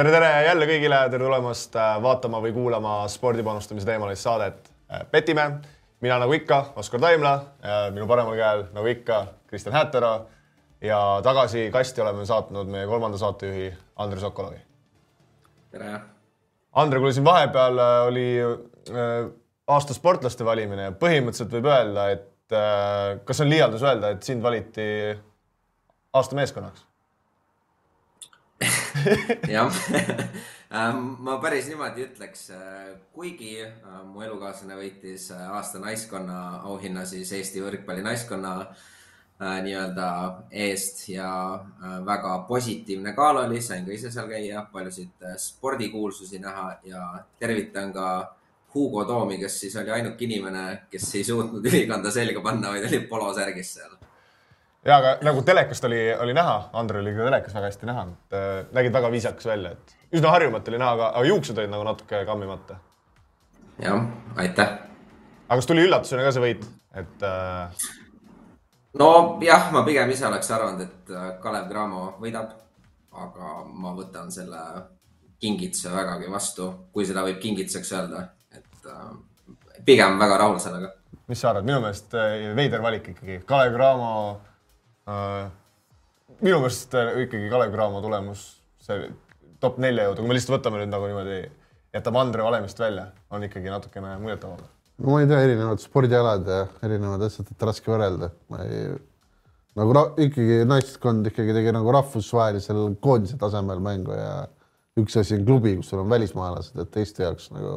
tere, 0.00 0.12
tere 0.14 0.28
jälle 0.46 0.66
kõigile, 0.68 0.98
tere 1.12 1.26
tulemast 1.26 1.74
äh, 1.76 1.98
vaatama 2.00 2.38
või 2.40 2.54
kuulama 2.56 2.94
spordipanustamise 3.10 3.84
teemalist 3.84 4.24
saadet 4.24 4.70
äh, 4.88 5.02
Petime. 5.10 5.44
mina 6.00 6.16
nagu 6.22 6.32
ikka, 6.32 6.72
Oskar 6.80 7.00
Taimla, 7.00 7.34
minu 7.92 8.06
paremal 8.08 8.38
käel 8.38 8.62
nagu 8.72 8.88
ikka 8.88 9.18
Kristjan 9.50 9.76
Häätero 9.76 10.14
ja 10.80 11.20
tagasi 11.22 11.66
kasti 11.72 12.00
oleme 12.00 12.24
saatnud 12.24 12.70
meie 12.72 12.86
kolmanda 12.88 13.18
saatejuhi 13.20 13.68
Andres 13.96 14.24
Okolovi. 14.24 14.62
tere! 15.70 16.00
Andre, 16.72 16.98
kuule 16.98 17.12
siin 17.12 17.28
vahepeal 17.28 17.78
äh, 17.78 17.94
oli 18.08 18.28
aasta 19.68 19.94
sportlaste 19.94 20.44
valimine 20.44 20.88
ja 20.88 20.92
põhimõtteliselt 20.96 21.58
võib 21.58 21.68
öelda, 21.68 22.10
et 22.16 22.28
kas 23.24 23.44
on 23.44 23.50
liialdus 23.52 23.82
öelda, 23.84 24.14
et 24.16 24.24
sind 24.26 24.42
valiti 24.42 24.86
aasta 26.16 26.34
meeskonnaks 26.34 26.89
jah. 29.48 29.70
Ähm, 30.70 31.16
ma 31.26 31.32
päris 31.42 31.66
niimoodi 31.66 32.04
ütleks, 32.04 32.44
äh, 32.54 32.92
kuigi 33.10 33.56
äh, 33.58 33.94
mu 34.06 34.22
elukaaslane 34.22 34.76
võitis 34.78 35.24
äh, 35.34 35.48
aasta 35.50 35.80
naiskonna 35.82 36.60
auhinna 36.62 37.02
siis 37.10 37.32
Eesti 37.34 37.64
võrkpalli 37.64 38.04
naiskonna 38.06 38.52
nii-öelda 39.40 40.06
eest 40.52 40.98
ja 41.08 41.30
väga 42.04 42.34
positiivne 42.44 43.14
gala 43.16 43.46
oli, 43.48 43.62
sain 43.64 43.86
ka 43.86 43.94
ise 43.94 44.10
seal 44.12 44.28
käia, 44.28 44.66
paljusid 44.68 45.24
spordikuulsusi 45.40 46.38
näha 46.44 46.66
ja 46.84 47.06
tervitan 47.40 47.88
ka 47.96 48.10
Hugo 48.74 49.06
Toomi, 49.08 49.40
kes 49.40 49.56
siis 49.62 49.78
oli 49.80 49.94
ainuke 49.96 50.28
inimene, 50.28 50.66
kes 50.92 51.08
ei 51.16 51.24
suutnud 51.24 51.66
ülikonda 51.72 52.12
selga 52.12 52.44
panna, 52.44 52.76
vaid 52.76 52.84
oli 52.92 53.00
polosärgis 53.10 53.72
seal 53.78 53.96
ja 54.84 54.96
aga 54.96 55.14
nagu 55.24 55.42
telekast 55.44 55.84
oli, 55.84 56.00
oli 56.14 56.34
näha, 56.36 56.70
Andre 56.72 57.00
oli 57.00 57.12
ka 57.14 57.26
telekas 57.28 57.54
väga 57.54 57.70
hästi 57.70 57.88
näha, 57.88 58.04
et 58.12 58.36
äh, 58.36 58.52
nägid 58.76 58.92
väga 58.92 59.10
viisakas 59.12 59.46
välja, 59.46 59.72
et 59.76 59.96
üsna 60.16 60.32
harjumatu 60.34 60.72
oli 60.72 60.80
näha, 60.80 60.92
aga, 60.96 61.10
aga 61.14 61.26
juuksed 61.28 61.58
olid 61.58 61.72
nagu 61.72 61.84
natuke 61.84 62.22
kammimata. 62.26 62.78
jah, 63.82 64.06
aitäh. 64.36 64.76
aga 65.48 65.58
kas 65.60 65.68
tuli 65.68 65.84
üllatusena 65.88 66.24
ka 66.24 66.32
see 66.36 66.46
võit, 66.46 66.64
et 66.96 67.26
äh...? 67.28 67.84
nojah, 68.98 69.68
ma 69.74 69.84
pigem 69.86 70.10
ise 70.16 70.26
oleks 70.28 70.50
arvanud, 70.56 70.86
et 70.88 71.14
äh, 71.14 71.30
Kalev 71.42 71.68
Cramo 71.68 72.06
võidab, 72.22 72.56
aga 73.12 73.54
ma 73.68 73.94
võtan 73.96 74.32
selle 74.32 74.64
kingituse 75.40 75.92
vägagi 75.92 76.28
vastu, 76.30 76.70
kui 76.92 77.06
seda 77.08 77.24
võib 77.26 77.40
kingituseks 77.42 77.92
öelda, 77.98 78.30
et 78.56 78.88
äh, 78.88 79.10
pigem 79.84 80.18
väga 80.20 80.40
rahul 80.40 80.60
sellega. 80.62 80.94
mis 81.28 81.40
sa 81.40 81.52
arvad, 81.52 81.68
minu 81.68 81.82
meelest 81.84 82.14
äh, 82.16 82.54
veider 82.56 82.80
valik 82.82 83.12
ikkagi, 83.12 83.42
Kalev 83.44 83.76
Cramo 83.76 84.14
minu 86.40 86.60
meelest 86.60 86.94
äh, 86.94 87.14
ikkagi 87.24 87.50
Kalev 87.52 87.72
Cramo 87.74 88.02
tulemus, 88.04 88.44
see 88.84 89.08
top 89.60 89.80
nelja 89.82 90.08
jõuda, 90.08 90.22
kui 90.22 90.30
me 90.30 90.36
lihtsalt 90.36 90.56
võtame 90.58 90.80
nüüd 90.80 90.92
nagu 90.92 91.08
niimoodi, 91.08 91.40
jätame 91.96 92.22
Andre 92.22 92.46
valemist 92.46 92.80
välja, 92.80 93.08
on 93.34 93.44
ikkagi 93.46 93.72
natukene 93.72 94.14
muljetavaldav. 94.22 94.68
no 95.00 95.14
ma 95.14 95.22
ei 95.22 95.28
tea, 95.30 95.40
erinevad 95.48 95.82
spordialad 95.82 96.48
ja 96.48 96.60
erinevad 96.86 97.26
asjad, 97.28 97.50
et 97.52 97.66
raske 97.68 97.92
võrrelda, 97.92 98.30
ma 98.52 98.62
ei 98.64 98.86
nagu 99.78 100.06
ikkagi 100.20 100.62
naiskond 100.68 101.28
ikkagi 101.30 101.54
tegi 101.56 101.74
nagu 101.76 101.92
rahvusvahelisel 101.94 102.96
koondise 103.04 103.38
tasemel 103.40 103.82
mängu 103.84 104.16
ja 104.16 104.32
üks 105.00 105.16
asi 105.20 105.36
on 105.36 105.44
klubi, 105.46 105.76
kus 105.78 105.92
sul 105.92 106.02
on 106.02 106.10
välismaalased, 106.10 106.78
et 106.82 106.96
Eesti 107.02 107.24
jaoks 107.24 107.52
nagu 107.54 107.74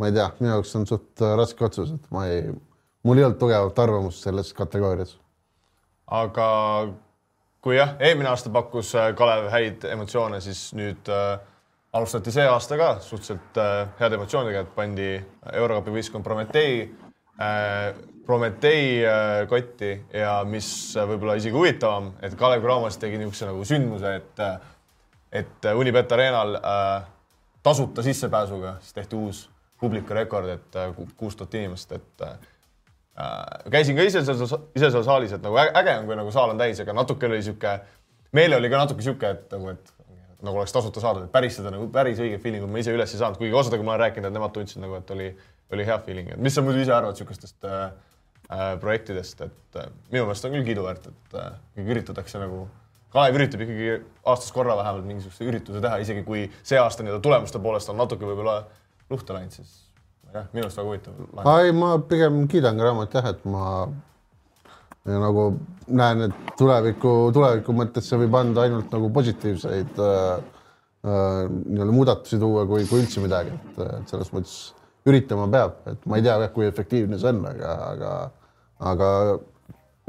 ma 0.00 0.08
ei 0.08 0.14
tea, 0.16 0.28
minu 0.40 0.54
jaoks 0.54 0.76
on 0.78 0.86
suht 0.88 1.24
raske 1.40 1.66
otsus, 1.66 1.96
et 1.96 2.14
ma 2.14 2.28
ei, 2.30 2.46
mul 3.06 3.18
ei 3.18 3.26
olnud 3.26 3.40
tugevat 3.40 3.82
arvamust 3.82 4.24
selles 4.24 4.52
kategoorias 4.56 5.16
aga 6.06 6.46
kui 7.62 7.76
jah, 7.76 7.94
eelmine 8.02 8.30
aasta 8.32 8.50
pakkus 8.50 8.94
äh, 8.98 9.12
Kalev 9.16 9.48
häid 9.52 9.84
emotsioone, 9.92 10.40
siis 10.42 10.72
nüüd 10.76 11.08
äh, 11.12 11.36
alustati 11.92 12.34
see 12.34 12.46
aasta 12.48 12.78
ka 12.80 12.94
suhteliselt 13.04 13.60
äh, 13.60 13.84
heade 14.00 14.18
emotsioonidega, 14.18 14.64
et 14.64 14.74
pandi 14.74 15.08
Eurokapi 15.52 15.94
võistkond 15.94 16.26
Prometee 16.26 16.74
äh,, 17.38 17.92
Prometee 18.26 19.02
äh, 19.06 19.46
kotti. 19.50 19.94
Ja 20.14 20.40
mis 20.46 20.68
võib-olla 20.94 21.34
isegi 21.38 21.56
huvitavam, 21.56 22.12
et 22.22 22.36
Kalev 22.38 22.62
Cramos 22.62 22.98
tegi 23.02 23.18
niisuguse 23.18 23.48
nagu 23.50 23.64
sündmuse, 23.66 24.14
et 24.20 24.44
äh, 24.44 24.54
et 25.32 25.64
Unibet 25.74 26.12
Arenal 26.12 26.58
äh, 26.58 27.04
tasuta 27.64 28.02
sissepääsuga 28.04 28.76
siis 28.80 28.98
tehti 28.98 29.16
uus 29.16 29.46
publikurekord, 29.80 30.50
et 30.52 30.76
kuus 31.16 31.34
tuhat 31.36 31.54
inimest, 31.56 31.94
et 31.96 32.26
äh, 32.26 32.34
Äh, 32.36 32.51
käisin 33.72 33.96
ka 33.96 34.04
ise 34.08 34.22
seal, 34.24 34.44
ise 34.76 34.90
seal 34.90 35.04
saalis, 35.04 35.34
et 35.36 35.42
nagu 35.44 35.58
äge 35.60 35.96
on, 35.98 36.06
kui 36.08 36.16
nagu 36.16 36.32
saal 36.34 36.54
on 36.54 36.60
täis, 36.60 36.80
aga 36.80 36.94
natuke 36.96 37.28
oli 37.28 37.42
sihuke, 37.44 37.74
meele 38.32 38.56
oli 38.56 38.70
ka 38.72 38.80
natuke 38.80 39.04
sihuke, 39.04 39.34
et 39.36 39.52
nagu, 39.52 39.74
et 39.74 39.92
nagu 40.42 40.58
oleks 40.58 40.72
tasuta 40.74 41.02
saadud, 41.02 41.26
et 41.26 41.32
päris 41.34 41.58
seda 41.58 41.70
nagu 41.74 41.88
päris 41.92 42.20
õige 42.22 42.40
feelingut 42.42 42.72
ma 42.72 42.80
ise 42.80 42.94
üles 42.94 43.12
ei 43.12 43.20
saanud, 43.20 43.38
kuigi 43.40 43.54
osadega 43.58 43.84
ma 43.84 43.94
olen 43.94 44.04
rääkinud, 44.06 44.30
et 44.30 44.36
nemad 44.38 44.54
tundsid 44.56 44.80
nagu, 44.82 44.96
et 44.98 45.12
oli, 45.14 45.28
oli 45.76 45.86
hea 45.86 45.98
feeling, 46.06 46.32
et 46.34 46.42
mis 46.42 46.56
sa 46.56 46.64
muidu 46.64 46.80
ise 46.82 46.94
arvad 46.96 47.20
sihukestest 47.20 47.68
äh, 47.68 47.84
äh, 48.48 48.64
projektidest, 48.80 49.44
et 49.44 49.78
äh, 49.78 49.92
minu 50.10 50.24
meelest 50.24 50.48
on 50.48 50.56
küll 50.56 50.66
kiiduväärt, 50.66 51.12
et 51.12 51.38
äh, 51.38 51.52
üritatakse 51.84 52.40
nagu, 52.42 52.66
Kalev 53.12 53.36
üritab 53.36 53.60
ikkagi 53.60 53.88
aastas 54.24 54.54
korra 54.56 54.72
vähemalt 54.78 55.04
mingisuguse 55.04 55.44
ürituse 55.44 55.82
teha, 55.84 55.98
isegi 56.00 56.22
kui 56.24 56.46
see 56.64 56.78
aasta 56.80 57.04
nii-öelda 57.04 57.20
tulemuste 57.20 57.60
poolest 57.60 57.90
on 57.92 57.98
natuke 58.00 58.24
võib-olla 58.24 58.62
luhta 59.12 59.36
läinud, 59.36 59.52
siis 59.52 59.74
jah, 60.32 60.48
minu 60.52 60.66
arust 60.66 60.80
väga 60.80 60.88
huvitav. 60.88 61.52
ei, 61.60 61.76
ma 61.76 61.92
pigem 62.08 62.42
kiidan 62.50 62.78
ka 62.78 62.88
raamat 62.88 63.14
jah, 63.18 63.28
et 63.32 63.44
ma 63.48 63.66
ja 65.08 65.18
nagu 65.22 65.46
näen, 65.90 66.26
et 66.28 66.52
tuleviku, 66.58 67.14
tuleviku 67.34 67.74
mõttes 67.76 68.06
see 68.08 68.20
võib 68.22 68.36
anda 68.38 68.66
ainult 68.66 68.92
nagu 68.94 69.10
positiivseid 69.14 69.98
äh, 70.02 70.44
äh, 71.02 71.40
nii-öelda 71.48 71.94
muudatusi 71.94 72.38
tuua, 72.42 72.66
kui, 72.70 72.86
kui 72.90 73.02
üldse 73.02 73.24
midagi, 73.24 73.56
et 73.74 74.12
selles 74.12 74.30
mõttes 74.34 74.56
üritama 75.08 75.48
peab, 75.50 75.80
et 75.90 76.06
ma 76.06 76.18
ei 76.18 76.26
tea 76.26 76.36
jah, 76.44 76.52
kui 76.54 76.68
efektiivne 76.68 77.18
see 77.18 77.32
on, 77.32 77.42
aga, 77.50 77.72
aga, 77.88 78.12
aga 78.92 79.08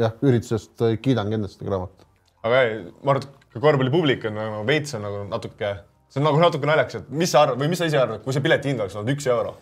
jah, 0.02 0.14
üritusest 0.22 0.86
kiidan 1.02 1.34
kindlasti 1.34 1.66
ka 1.66 1.74
raamatut. 1.74 2.08
aga 2.46 2.62
ei, 2.68 2.78
ma 3.02 3.16
arvan, 3.16 3.26
et 3.26 3.58
korvpallipublik 3.58 4.30
on 4.30 4.38
nagu 4.38 4.64
veits 4.70 4.94
on 4.98 5.08
nagu 5.08 5.26
natuke, 5.32 5.76
see 6.14 6.22
on 6.22 6.30
nagu 6.30 6.42
natuke 6.42 6.70
naljakas, 6.70 7.02
et 7.02 7.14
mis 7.24 7.34
sa 7.34 7.48
arvad 7.48 7.62
või 7.62 7.74
mis 7.74 7.82
sa 7.82 7.90
ise 7.90 7.98
arvad, 7.98 8.22
kui 8.22 8.36
see 8.36 8.46
pileti 8.46 8.70
hind 8.70 8.86
oleks 8.86 9.00
olnud 9.00 9.18
üks 9.18 9.30
euro 9.34 9.58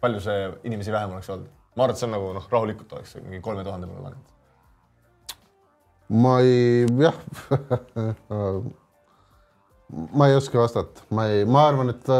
palju 0.00 0.20
see 0.24 0.48
inimesi 0.64 0.94
vähem 0.94 1.14
oleks 1.16 1.30
olnud? 1.34 1.52
ma 1.76 1.84
arvan, 1.84 1.94
et 1.94 2.00
see 2.00 2.08
on 2.08 2.16
nagu 2.16 2.32
noh, 2.36 2.48
rahulikult 2.52 2.96
oleks 2.96 3.14
mingi 3.20 3.42
kolme 3.44 3.64
tuhande 3.64 3.86
peale 3.90 4.02
langenud. 4.06 4.32
ma 6.24 6.38
ei, 6.40 6.86
jah 7.02 7.16
ma 10.12 10.28
ei 10.28 10.36
oska 10.36 10.58
vastata, 10.58 11.06
ma 11.14 11.28
ei, 11.30 11.44
ma 11.44 11.66
arvan, 11.68 11.92
et 11.94 12.10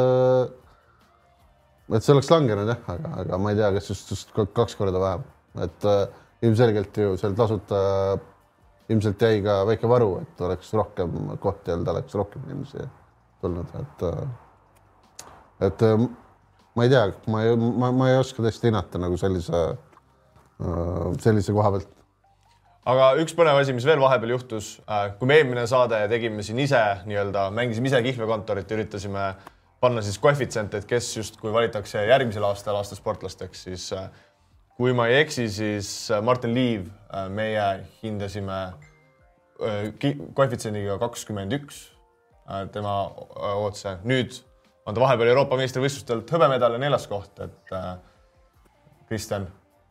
et 1.96 2.02
see 2.02 2.14
oleks 2.14 2.30
langenud 2.30 2.68
jah, 2.70 2.80
aga, 2.94 3.12
aga 3.22 3.40
ma 3.42 3.52
ei 3.52 3.58
tea, 3.58 3.72
kas 3.78 3.90
just, 3.92 4.14
just 4.14 4.32
kaks 4.36 4.74
korda 4.78 5.02
vähem, 5.02 5.26
et 5.66 5.86
äh, 5.90 6.06
ilmselgelt 6.46 6.98
ju 7.00 7.16
seal 7.20 7.34
tasuta 7.38 7.80
ilmselt 8.92 9.22
jäi 9.22 9.40
ka 9.42 9.60
väike 9.66 9.88
varu, 9.90 10.12
et 10.22 10.40
oleks 10.46 10.72
rohkem 10.76 11.14
kohti 11.42 11.74
olnud, 11.74 11.88
oleks 11.94 12.14
rohkem 12.18 12.44
inimesi 12.50 12.84
tulnud, 13.42 13.72
et 13.80 14.04
et 15.66 15.82
ma 16.76 16.84
ei 16.84 16.92
tea, 16.92 17.08
ma 17.32 17.42
ei, 17.44 17.56
ma, 17.56 17.90
ma 17.96 18.10
ei 18.12 18.18
oska 18.20 18.44
tõesti 18.44 18.68
hinnata 18.68 19.00
nagu 19.00 19.16
sellise, 19.20 19.62
äh, 20.60 21.04
sellise 21.24 21.54
koha 21.56 21.72
pealt. 21.76 21.92
aga 22.86 23.10
üks 23.22 23.34
põnev 23.38 23.58
asi, 23.62 23.74
mis 23.76 23.86
veel 23.88 24.02
vahepeal 24.02 24.36
juhtus, 24.36 24.76
äh, 24.84 25.08
kui 25.18 25.30
me 25.30 25.40
eelmine 25.40 25.66
saade 25.70 26.02
tegime 26.12 26.44
siin 26.46 26.60
ise 26.62 26.82
nii-öelda, 27.08 27.48
mängisime 27.56 27.90
ise 27.90 28.02
kihlvekontorit, 28.04 28.76
üritasime 28.76 29.30
panna 29.80 30.04
siis 30.04 30.20
koefitsiente, 30.20 30.82
et 30.82 30.88
kes 30.88 31.10
justkui 31.16 31.52
valitakse 31.52 32.04
järgmisel 32.08 32.44
aastal 32.48 32.78
aastasportlasteks, 32.80 33.66
siis 33.68 33.88
äh, 33.96 34.10
kui 34.76 34.92
ma 34.96 35.08
ei 35.08 35.22
eksi, 35.24 35.48
siis 35.48 35.90
Martin 36.22 36.52
Liiv, 36.54 36.90
meie 37.32 37.64
hindasime 38.02 38.58
koefitsiendiga 40.36 40.98
kakskümmend 41.00 41.54
üks 41.56 41.78
tema 42.74 42.98
otse. 43.64 43.96
nüüd 44.04 44.36
on 44.86 44.94
ta 44.94 45.02
vahepeal 45.02 45.32
Euroopa 45.32 45.58
meistrivõistlustelt 45.60 46.30
hõbemedal 46.32 46.76
ja 46.76 46.82
neljas 46.82 47.06
koht, 47.10 47.40
et 47.42 47.74
äh, 47.74 47.92
Kristjan, 49.10 49.46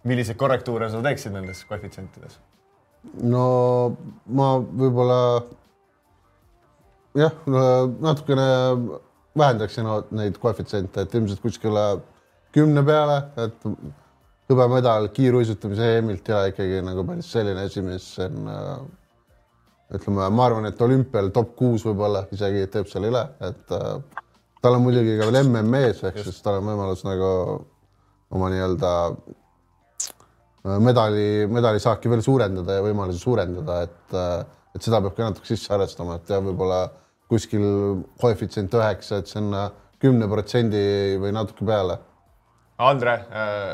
milliseid 0.07 0.37
korrektuure 0.39 0.89
sa 0.91 1.01
teeksid 1.03 1.35
nendes 1.35 1.63
koefitsientides? 1.69 2.39
no 3.21 3.45
ma 4.33 4.47
võib-olla 4.59 5.19
jah, 7.15 7.35
natukene 8.01 8.47
vähendaksin 9.37 9.87
neid 10.15 10.39
koefitsiente, 10.41 11.05
et 11.05 11.15
ilmselt 11.15 11.43
kuskile 11.43 11.85
kümne 12.55 12.83
peale, 12.87 13.19
et 13.43 13.67
hõbemedal 14.49 15.09
kiiruisutamise 15.13 15.95
EM-ilt 15.97 16.29
ja 16.31 16.45
ikkagi 16.51 16.81
nagu 16.85 17.03
päris 17.07 17.31
selline 17.33 17.65
asi, 17.67 17.83
mis 17.83 18.07
on 18.23 18.51
äh, 18.51 18.75
ütleme, 19.97 20.29
ma 20.29 20.45
arvan, 20.47 20.69
et 20.69 20.81
olümpial 20.81 21.31
top 21.35 21.55
kuus 21.59 21.85
võib-olla 21.85 22.25
isegi 22.33 22.65
teeb 22.71 22.89
selle 22.89 23.11
üle, 23.11 23.23
et 23.45 23.75
äh, 23.75 24.23
tal 24.65 24.79
on 24.79 24.85
muidugi 24.87 25.13
ka 25.19 25.29
veel 25.29 25.43
MM-ees 25.45 26.01
ehk 26.09 26.23
siis 26.25 26.41
tal 26.41 26.57
on 26.57 26.69
võimalus 26.71 27.03
nagu 27.05 27.31
oma 28.33 28.49
nii-öelda 28.49 28.91
äh, 29.13 30.77
medali, 30.81 31.45
medalisaaki 31.51 32.09
veel 32.09 32.23
suurendada 32.25 32.79
ja 32.79 32.85
võimalusi 32.85 33.21
suurendada, 33.21 33.83
et, 33.85 34.15
äh, 34.17 34.39
et 34.73 34.85
seda 34.85 35.03
peab 35.05 35.13
ka 35.17 35.29
natuke 35.29 35.51
sisse 35.51 35.73
arvestama, 35.75 36.17
et 36.17 36.33
jah, 36.33 36.41
võib-olla 36.45 36.87
kuskil 37.29 37.67
koefitsient 38.21 38.73
üheksa, 38.77 39.21
et 39.21 39.29
sinna 39.29 39.67
kümne 40.01 40.27
protsendi 40.29 40.81
või 41.21 41.33
natuke 41.37 41.65
peale. 41.65 41.99
Andre 42.81 43.15
äh,, 43.29 43.71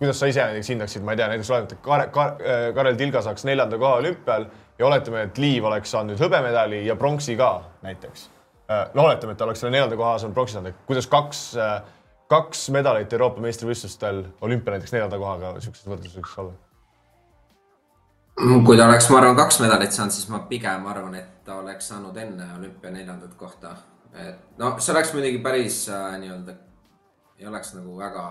kuidas 0.00 0.18
sa 0.20 0.32
ise 0.32 0.48
näiteks 0.48 0.72
hindaksid, 0.72 1.04
ma 1.04 1.12
ei 1.12 1.20
tea, 1.20 1.30
näiteks 1.34 1.52
oletame, 1.52 1.76
et 1.76 1.84
Kar-, 1.84 2.08
Kar-, 2.16 2.74
Karel 2.80 2.98
Tilga 3.00 3.20
saaks 3.28 3.44
neljanda 3.48 3.78
koha 3.80 4.00
olümpial 4.00 4.48
ja 4.80 4.88
oletame, 4.88 5.28
et 5.28 5.40
Liiv 5.40 5.68
oleks 5.68 5.92
saanud 5.92 6.16
nüüd 6.16 6.24
hõbemedali 6.24 6.86
ja 6.88 6.96
pronksi 6.96 7.36
ka 7.36 7.58
näiteks. 7.84 8.30
No 8.70 9.04
oletame, 9.04 9.34
et 9.34 9.38
ta 9.38 9.46
oleks 9.48 9.62
selle 9.64 9.74
neljanda 9.74 9.98
koha 9.98 10.16
saanud 10.22 10.36
pronksi 10.36 10.56
saanud, 10.56 10.82
kuidas 10.86 11.08
kaks, 11.10 11.44
kaks 12.30 12.66
medalit 12.74 13.12
Euroopa 13.12 13.42
meistrivõistlustel 13.42 14.24
olümpia 14.46 14.76
näiteks 14.76 14.94
neljanda 14.94 15.18
kohaga 15.18 15.54
siukses 15.58 15.88
võrdluses 15.90 16.20
võiks 16.20 16.36
olla? 16.42 16.58
kui 18.66 18.76
ta 18.76 18.86
oleks, 18.88 19.08
ma 19.10 19.18
arvan, 19.18 19.36
kaks 19.36 19.60
medalit 19.60 19.92
saanud, 19.92 20.14
siis 20.14 20.28
ma 20.32 20.40
pigem 20.48 20.86
arvan, 20.88 21.14
et 21.18 21.44
ta 21.44 21.58
oleks 21.60 21.90
saanud 21.92 22.16
enne 22.16 22.46
olümpia 22.56 22.90
neljandat 22.90 23.34
kohta. 23.36 23.74
et 24.14 24.58
no 24.58 24.72
see 24.78 24.92
oleks 24.92 25.12
muidugi 25.14 25.38
päris 25.38 25.88
äh, 25.88 26.18
nii-öelda, 26.18 26.54
ei 27.38 27.46
oleks 27.46 27.74
nagu 27.74 27.96
väga 27.98 28.24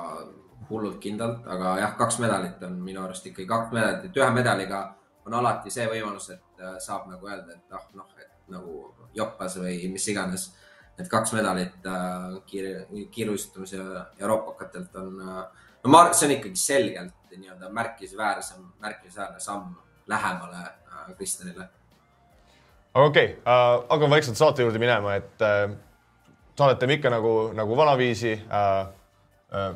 hullult 0.69 0.97
kindlalt, 0.99 1.45
aga 1.47 1.77
jah, 1.79 1.93
kaks 1.97 2.19
medalit 2.19 2.63
on 2.63 2.79
minu 2.83 3.03
arust 3.03 3.25
ikkagi 3.25 3.47
kaks 3.47 3.71
medalit, 3.73 4.09
et 4.09 4.17
ühe 4.17 4.29
medaliga 4.33 4.81
on 5.25 5.33
alati 5.33 5.71
see 5.71 5.87
võimalus, 5.87 6.29
et 6.33 6.63
äh, 6.63 6.75
saab 6.83 7.07
nagu 7.11 7.29
öelda, 7.29 7.55
et 7.55 7.77
ah 7.77 7.85
noh, 7.93 8.09
et 8.17 8.51
nagu 8.51 8.81
joppas 9.15 9.57
või 9.59 9.91
mis 9.91 10.07
iganes. 10.07 10.53
et 10.99 11.07
kaks 11.07 11.31
medalit 11.31 11.85
äh, 11.87 12.41
kiir, 12.45 12.85
kiiruisutamise 13.11 13.79
euroopakatelt 14.19 14.95
on 14.99 15.21
äh,, 15.21 15.43
no 15.83 15.91
ma 15.91 16.01
arvan, 16.03 16.15
see 16.15 16.27
on 16.27 16.35
ikkagi 16.35 16.59
selgelt 16.59 17.35
nii-öelda 17.37 17.69
märkimisväärsem, 17.71 18.65
märkimisväärne 18.83 19.39
samm 19.39 19.75
lähemale 20.07 20.57
äh, 20.65 21.15
Kristjanile. 21.17 21.69
okei 22.93 23.25
okay, 23.25 23.35
äh,, 23.47 23.85
hakkame 23.89 24.09
vaikselt 24.09 24.37
saate 24.37 24.61
juurde 24.61 24.79
minema, 24.79 25.15
et 25.15 25.41
äh, 25.41 25.71
saadetame 26.59 26.99
ikka 26.99 27.09
nagu, 27.13 27.33
nagu 27.55 27.77
vanaviisi 27.77 28.33
äh, 28.33 28.87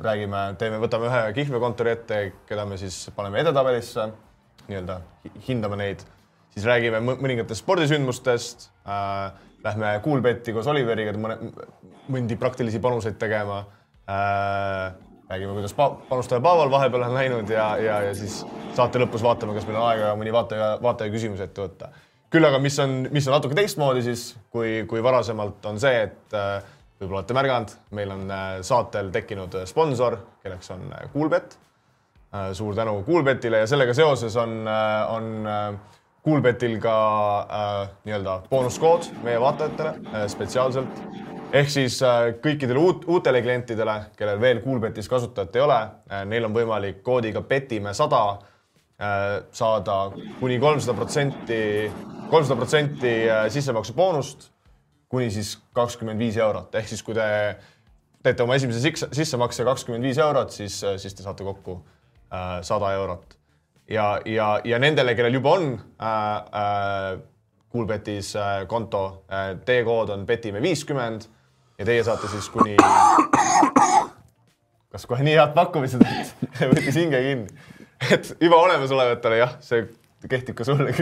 räägime, 0.02 0.42
teeme, 0.60 0.78
võtame 0.82 1.08
ühe 1.10 1.22
kihlveokontori 1.38 1.94
ette, 1.96 2.20
keda 2.50 2.66
me 2.70 2.78
siis 2.78 2.98
paneme 3.16 3.42
edetabelisse, 3.42 4.10
nii-öelda 4.68 5.00
hindame 5.48 5.80
neid, 5.80 6.04
siis 6.54 6.68
räägime 6.70 7.02
mõningatest 7.14 7.64
spordisündmustest 7.66 8.70
äh,. 8.88 9.32
Lähme 9.64 9.94
Kuulbetti 10.04 10.52
koos 10.52 10.66
Oliveriga 10.68 11.14
mõne, 11.16 11.38
mõndi 12.12 12.36
praktilisi 12.36 12.82
panuseid 12.84 13.16
tegema 13.16 13.62
äh, 14.12 14.90
räägime, 15.34 15.54
kuidas 15.54 15.74
pa 15.74 15.90
panustaja 16.10 16.42
Pavel 16.42 16.72
vahepeal 16.72 17.08
on 17.08 17.14
läinud 17.14 17.50
ja, 17.50 17.78
ja, 17.78 18.02
ja 18.02 18.16
siis 18.16 18.42
saate 18.76 19.02
lõpus 19.02 19.24
vaatame, 19.24 19.56
kas 19.58 19.66
meil 19.68 19.80
on 19.80 19.88
aega 19.88 20.14
mõni 20.20 20.34
vaataja, 20.34 20.70
vaataja 20.84 21.14
küsimus 21.14 21.42
ette 21.44 21.64
võtta. 21.64 21.90
küll 22.34 22.46
aga, 22.46 22.60
mis 22.60 22.78
on, 22.82 22.96
mis 23.14 23.28
on 23.30 23.36
natuke 23.38 23.56
teistmoodi 23.58 24.02
siis, 24.06 24.34
kui, 24.52 24.84
kui 24.90 25.04
varasemalt 25.04 25.66
on 25.70 25.80
see, 25.82 26.06
et 26.08 26.38
äh, 26.38 26.64
võib-olla 27.00 27.22
olete 27.22 27.38
märganud, 27.38 27.76
meil 27.98 28.14
on 28.14 28.32
äh, 28.32 28.48
saatel 28.66 29.12
tekkinud 29.14 29.60
sponsor, 29.70 30.18
kelleks 30.44 30.72
on 30.74 30.88
Kuulbett. 31.14 31.58
Äh, 32.34 32.52
suur 32.58 32.76
tänu 32.76 33.04
Kuulbettile 33.06 33.64
ja 33.64 33.70
sellega 33.70 33.94
seoses 33.94 34.36
on, 34.42 34.64
on 35.14 35.48
Kuulbetil 36.24 36.78
ka 36.80 36.96
nii-öelda 38.06 38.38
boonuskood 38.50 39.10
meie 39.26 39.42
vaatajatele 39.44 40.28
spetsiaalselt 40.32 41.02
ehk 41.54 41.70
siis 41.70 42.00
äh, 42.06 42.32
kõikidele 42.42 42.82
uut, 42.82 43.06
uutele 43.10 43.42
klientidele, 43.46 43.98
kellel 44.18 44.42
veel 44.42 44.62
Coolbetis 44.64 45.10
kasutajat 45.10 45.56
ei 45.58 45.66
ole, 45.66 45.78
äh, 46.10 46.24
neil 46.30 46.48
on 46.48 46.56
võimalik 46.56 47.04
koodiga 47.06 47.44
petime 47.46 47.94
sada 47.98 48.24
äh, 48.34 49.44
saada 49.54 50.00
kuni 50.40 50.58
kolmsada 50.62 50.98
protsenti, 50.98 51.60
kolmsada 52.32 52.58
protsenti 52.58 53.14
sissemaksu 53.54 53.96
boonust 53.98 54.50
kuni 55.14 55.30
siis 55.34 55.56
kakskümmend 55.78 56.18
viis 56.18 56.40
eurot, 56.42 56.74
ehk 56.80 56.90
siis 56.90 57.04
kui 57.06 57.14
te 57.14 57.28
teete 58.26 58.46
oma 58.46 58.58
esimese 58.58 58.82
sissemakse 59.14 59.66
kakskümmend 59.68 60.08
viis 60.10 60.18
eurot, 60.18 60.50
siis, 60.56 60.80
siis 60.98 61.14
te 61.14 61.26
saate 61.26 61.46
kokku 61.46 61.84
sada 62.66 62.90
eurot. 62.98 63.36
Ja, 63.90 64.20
ja, 64.26 64.48
ja 64.64 64.80
nendele, 64.80 65.16
kellel 65.16 65.40
juba 65.40 65.56
on 65.58 65.70
äh, 65.74 66.08
äh, 66.08 67.20
Coolbetis 67.74 68.36
äh, 68.36 68.66
konto 68.68 69.24
äh,, 69.32 69.56
teekood 69.66 70.10
on 70.14 70.26
petime 70.26 70.62
viiskümmend 70.62 71.28
ja 71.80 71.86
teie 71.86 72.04
saate 72.06 72.30
siis 72.32 72.50
kuni, 72.54 72.76
kas 74.94 75.08
kohe 75.10 75.26
nii 75.26 75.36
head 75.40 75.56
pakkumised, 75.58 76.04
et 76.06 76.36
võttis 76.72 77.00
hinge 77.00 77.22
kinni. 77.26 77.50
et 78.12 78.34
juba 78.42 78.62
olemasolevatele 78.62 79.42
jah, 79.42 79.58
see 79.64 79.88
kehtib 80.30 80.56
ka 80.60 80.68
sulle, 80.68 80.94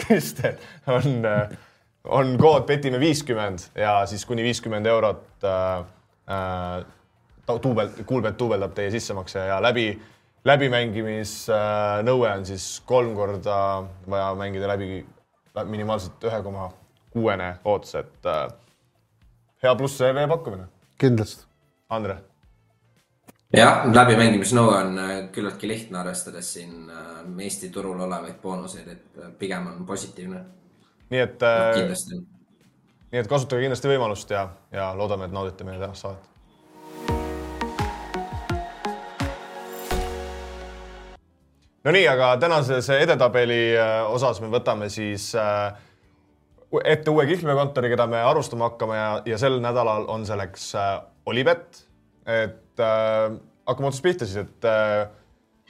Kristjan, 0.00 0.56
on, 0.88 1.26
on 2.08 2.36
kood 2.40 2.64
petime 2.68 3.00
viiskümmend 3.02 3.68
ja 3.78 4.00
siis 4.08 4.24
kuni 4.28 4.46
viiskümmend 4.46 4.88
eurot 4.88 5.44
äh, 5.44 5.84
äh, 6.32 7.58
duubel, 7.62 7.90
Kuulbet 8.06 8.38
duubeldab 8.38 8.74
teie 8.76 8.90
sissemakse 8.94 9.42
ja 9.50 9.58
läbi, 9.62 9.90
läbimängimisnõue 10.44 12.28
äh, 12.28 12.36
on 12.38 12.46
siis 12.46 12.82
kolm 12.86 13.14
korda 13.14 13.56
vaja 14.10 14.32
mängida 14.38 14.68
läbi 14.70 15.04
minimaalselt 15.64 16.24
ühe 16.24 16.42
koma 16.42 16.70
kuuene 17.12 17.54
ootus, 17.64 17.94
et 18.00 18.26
äh, 18.26 18.48
hea 19.62 19.74
pluss 19.76 19.98
CV 19.98 20.26
pakkumine. 20.28 20.68
kindlasti. 20.98 21.46
Andre. 21.92 22.16
jah, 23.56 23.84
läbimängimisnõue 23.94 24.74
on 24.78 24.98
äh, 24.98 25.14
küllaltki 25.32 25.68
lihtne, 25.68 26.00
arvestades 26.00 26.52
siin 26.54 26.90
äh, 26.90 27.22
Eesti 27.44 27.70
turul 27.70 28.00
olevaid 28.00 28.40
boonuseid, 28.42 28.88
et 28.88 29.38
pigem 29.38 29.66
on 29.66 29.86
positiivne. 29.86 30.44
nii 31.10 31.20
et 31.20 31.40
no,. 31.40 31.72
kindlasti. 31.76 32.20
nii 33.12 33.22
et 33.22 33.30
kasutage 33.30 33.62
kindlasti 33.66 33.92
võimalust 33.92 34.30
ja, 34.30 34.48
ja 34.72 34.92
loodame, 34.96 35.28
et 35.28 35.36
naudite 35.36 35.68
meie 35.68 35.78
tänast 35.78 36.08
saadet. 36.08 36.31
Nonii, 41.82 42.04
aga 42.06 42.36
tänases 42.38 42.86
edetabeli 42.94 43.74
osas 44.14 44.38
me 44.40 44.46
võtame 44.52 44.86
siis 44.92 45.32
äh, 45.34 45.72
ette 46.84 47.10
uue 47.10 47.26
kihlveokontori, 47.28 47.90
keda 47.92 48.06
me 48.08 48.20
arustama 48.24 48.70
hakkame 48.70 48.96
ja, 48.96 49.08
ja 49.34 49.38
sel 49.40 49.58
nädalal 49.64 50.06
on 50.12 50.24
selleks 50.26 50.68
äh, 50.78 50.92
Olipet. 51.26 51.82
et 52.26 52.80
äh, 52.80 53.34
hakkame 53.66 53.90
otsast 53.90 54.04
pihta 54.04 54.26
siis, 54.26 54.46
et 54.46 54.64
äh,, 54.64 55.08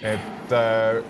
et 0.03 0.53
äh, 0.53 1.01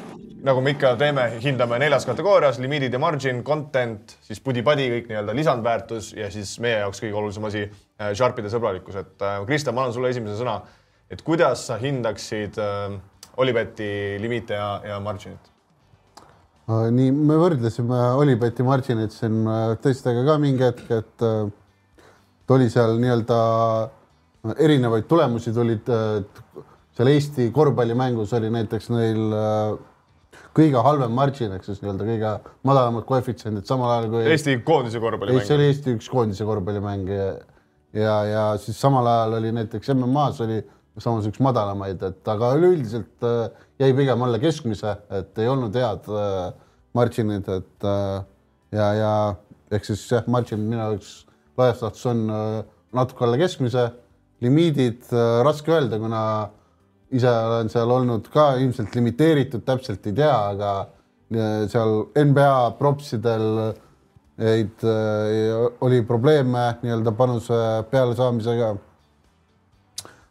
nagu 0.44 0.60
me 0.60 0.74
ikka 0.74 0.94
teeme, 1.00 1.26
hindame 1.42 1.78
neljas 1.80 2.06
kategoorias 2.06 2.58
limiidid 2.60 2.92
ja 2.92 3.00
margin, 3.00 3.42
content, 3.44 4.16
siis 4.26 4.40
pudi-padi 4.44 4.88
kõik 4.90 5.10
nii-öelda 5.10 5.36
lisandväärtus 5.36 6.12
ja 6.16 6.28
siis 6.34 6.54
meie 6.60 6.82
jaoks 6.82 7.02
kõige 7.02 7.18
olulisem 7.18 7.48
asi 7.48 7.64
äh,, 7.66 8.12
Sharpide 8.14 8.52
sõbralikkus, 8.52 8.98
et 9.02 9.24
äh, 9.24 9.40
Kristjan, 9.48 9.76
ma 9.76 9.86
annan 9.86 9.96
sulle 9.96 10.12
esimese 10.14 10.38
sõna. 10.40 10.60
et 11.12 11.22
kuidas 11.22 11.66
sa 11.68 11.76
hindaksid 11.76 12.56
äh, 12.58 13.00
Olipeti 13.36 14.18
limiite 14.20 14.58
ja, 14.58 14.80
ja 14.84 14.98
margin'it? 15.00 15.52
Äh, 16.70 16.88
nii, 16.94 17.10
me 17.12 17.38
võrdlesime 17.40 18.00
Olibeti 18.20 18.64
marginit 18.66 19.14
siin 19.14 19.42
äh, 19.48 19.72
teistega 19.82 20.24
ka 20.26 20.36
mingi 20.42 20.66
hetk, 20.66 20.90
et 20.94 21.24
äh, 21.26 21.46
oli 22.52 22.68
seal 22.68 22.98
nii-öelda 23.00 23.38
erinevaid 24.60 25.06
tulemusi 25.08 25.54
tulid, 25.56 25.86
seal 26.92 27.08
Eesti 27.08 27.46
korvpallimängus 27.54 28.34
oli 28.36 28.50
näiteks 28.52 28.90
neil 28.92 29.22
kõige 30.52 30.82
halvem 30.84 31.14
margin 31.16 31.54
ehk 31.56 31.64
siis 31.64 31.80
nii-öelda 31.80 32.08
kõige 32.10 32.32
madalamad 32.68 33.06
koefitsiendid 33.08 33.64
samal 33.68 33.94
ajal 33.94 34.10
kui 34.12 34.26
Eesti 34.34 34.58
koondise 34.66 35.00
korvpallimäng. 35.00 35.46
see 35.48 35.56
oli 35.56 35.70
Eesti 35.70 35.96
üks 35.96 36.10
koondise 36.12 36.44
korvpallimäng 36.44 37.08
ja, 37.08 37.30
ja, 37.96 38.16
ja 38.28 38.44
siis 38.60 38.80
samal 38.80 39.08
ajal 39.08 39.38
oli 39.38 39.54
näiteks 39.56 39.94
MM-as 39.94 40.42
oli 40.44 40.60
samas 41.00 41.26
üks 41.28 41.40
madalamaid, 41.42 42.02
et 42.04 42.28
aga 42.28 42.52
üleüldiselt 42.58 43.24
äh, 43.24 43.48
jäi 43.80 43.92
pigem 43.96 44.22
alla 44.26 44.40
keskmise, 44.42 44.96
et 45.12 45.38
ei 45.40 45.48
olnud 45.48 45.76
head 45.78 46.08
äh, 46.12 46.52
marginid, 46.96 47.48
et 47.48 47.86
äh, 47.88 48.24
ja, 48.76 48.88
ja 48.98 49.12
ehk 49.72 49.88
siis 49.88 50.04
jah, 50.10 50.26
margin 50.28 50.60
minu 50.60 50.80
jaoks 50.82 51.22
laias 51.56 51.80
laastus 51.84 52.08
on 52.10 52.26
natuke 52.96 53.24
alla 53.24 53.38
keskmise, 53.40 53.86
limiidid 54.44 55.08
raske 55.44 55.72
öelda, 55.72 55.98
kuna 56.00 56.22
ise 57.12 57.30
olen 57.30 57.70
seal 57.72 57.92
olnud 57.92 58.28
ka 58.32 58.54
ilmselt 58.60 58.96
limiteeritud, 58.96 59.64
täpselt 59.64 60.08
ei 60.08 60.16
tea, 60.16 60.32
aga 60.52 60.72
seal 61.72 61.92
NBA 62.18 62.54
propsidel 62.80 63.46
neid 64.42 64.84
oli 65.84 66.00
probleeme 66.08 66.64
nii-öelda 66.82 67.12
panuse 67.16 67.60
pealesaamisega 67.92 68.72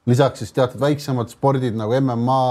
lisaks 0.10 0.42
siis 0.42 0.54
teatud 0.56 0.82
väiksemad 0.82 1.30
spordid 1.34 1.76
nagu 1.78 1.96
MMA, 2.00 2.42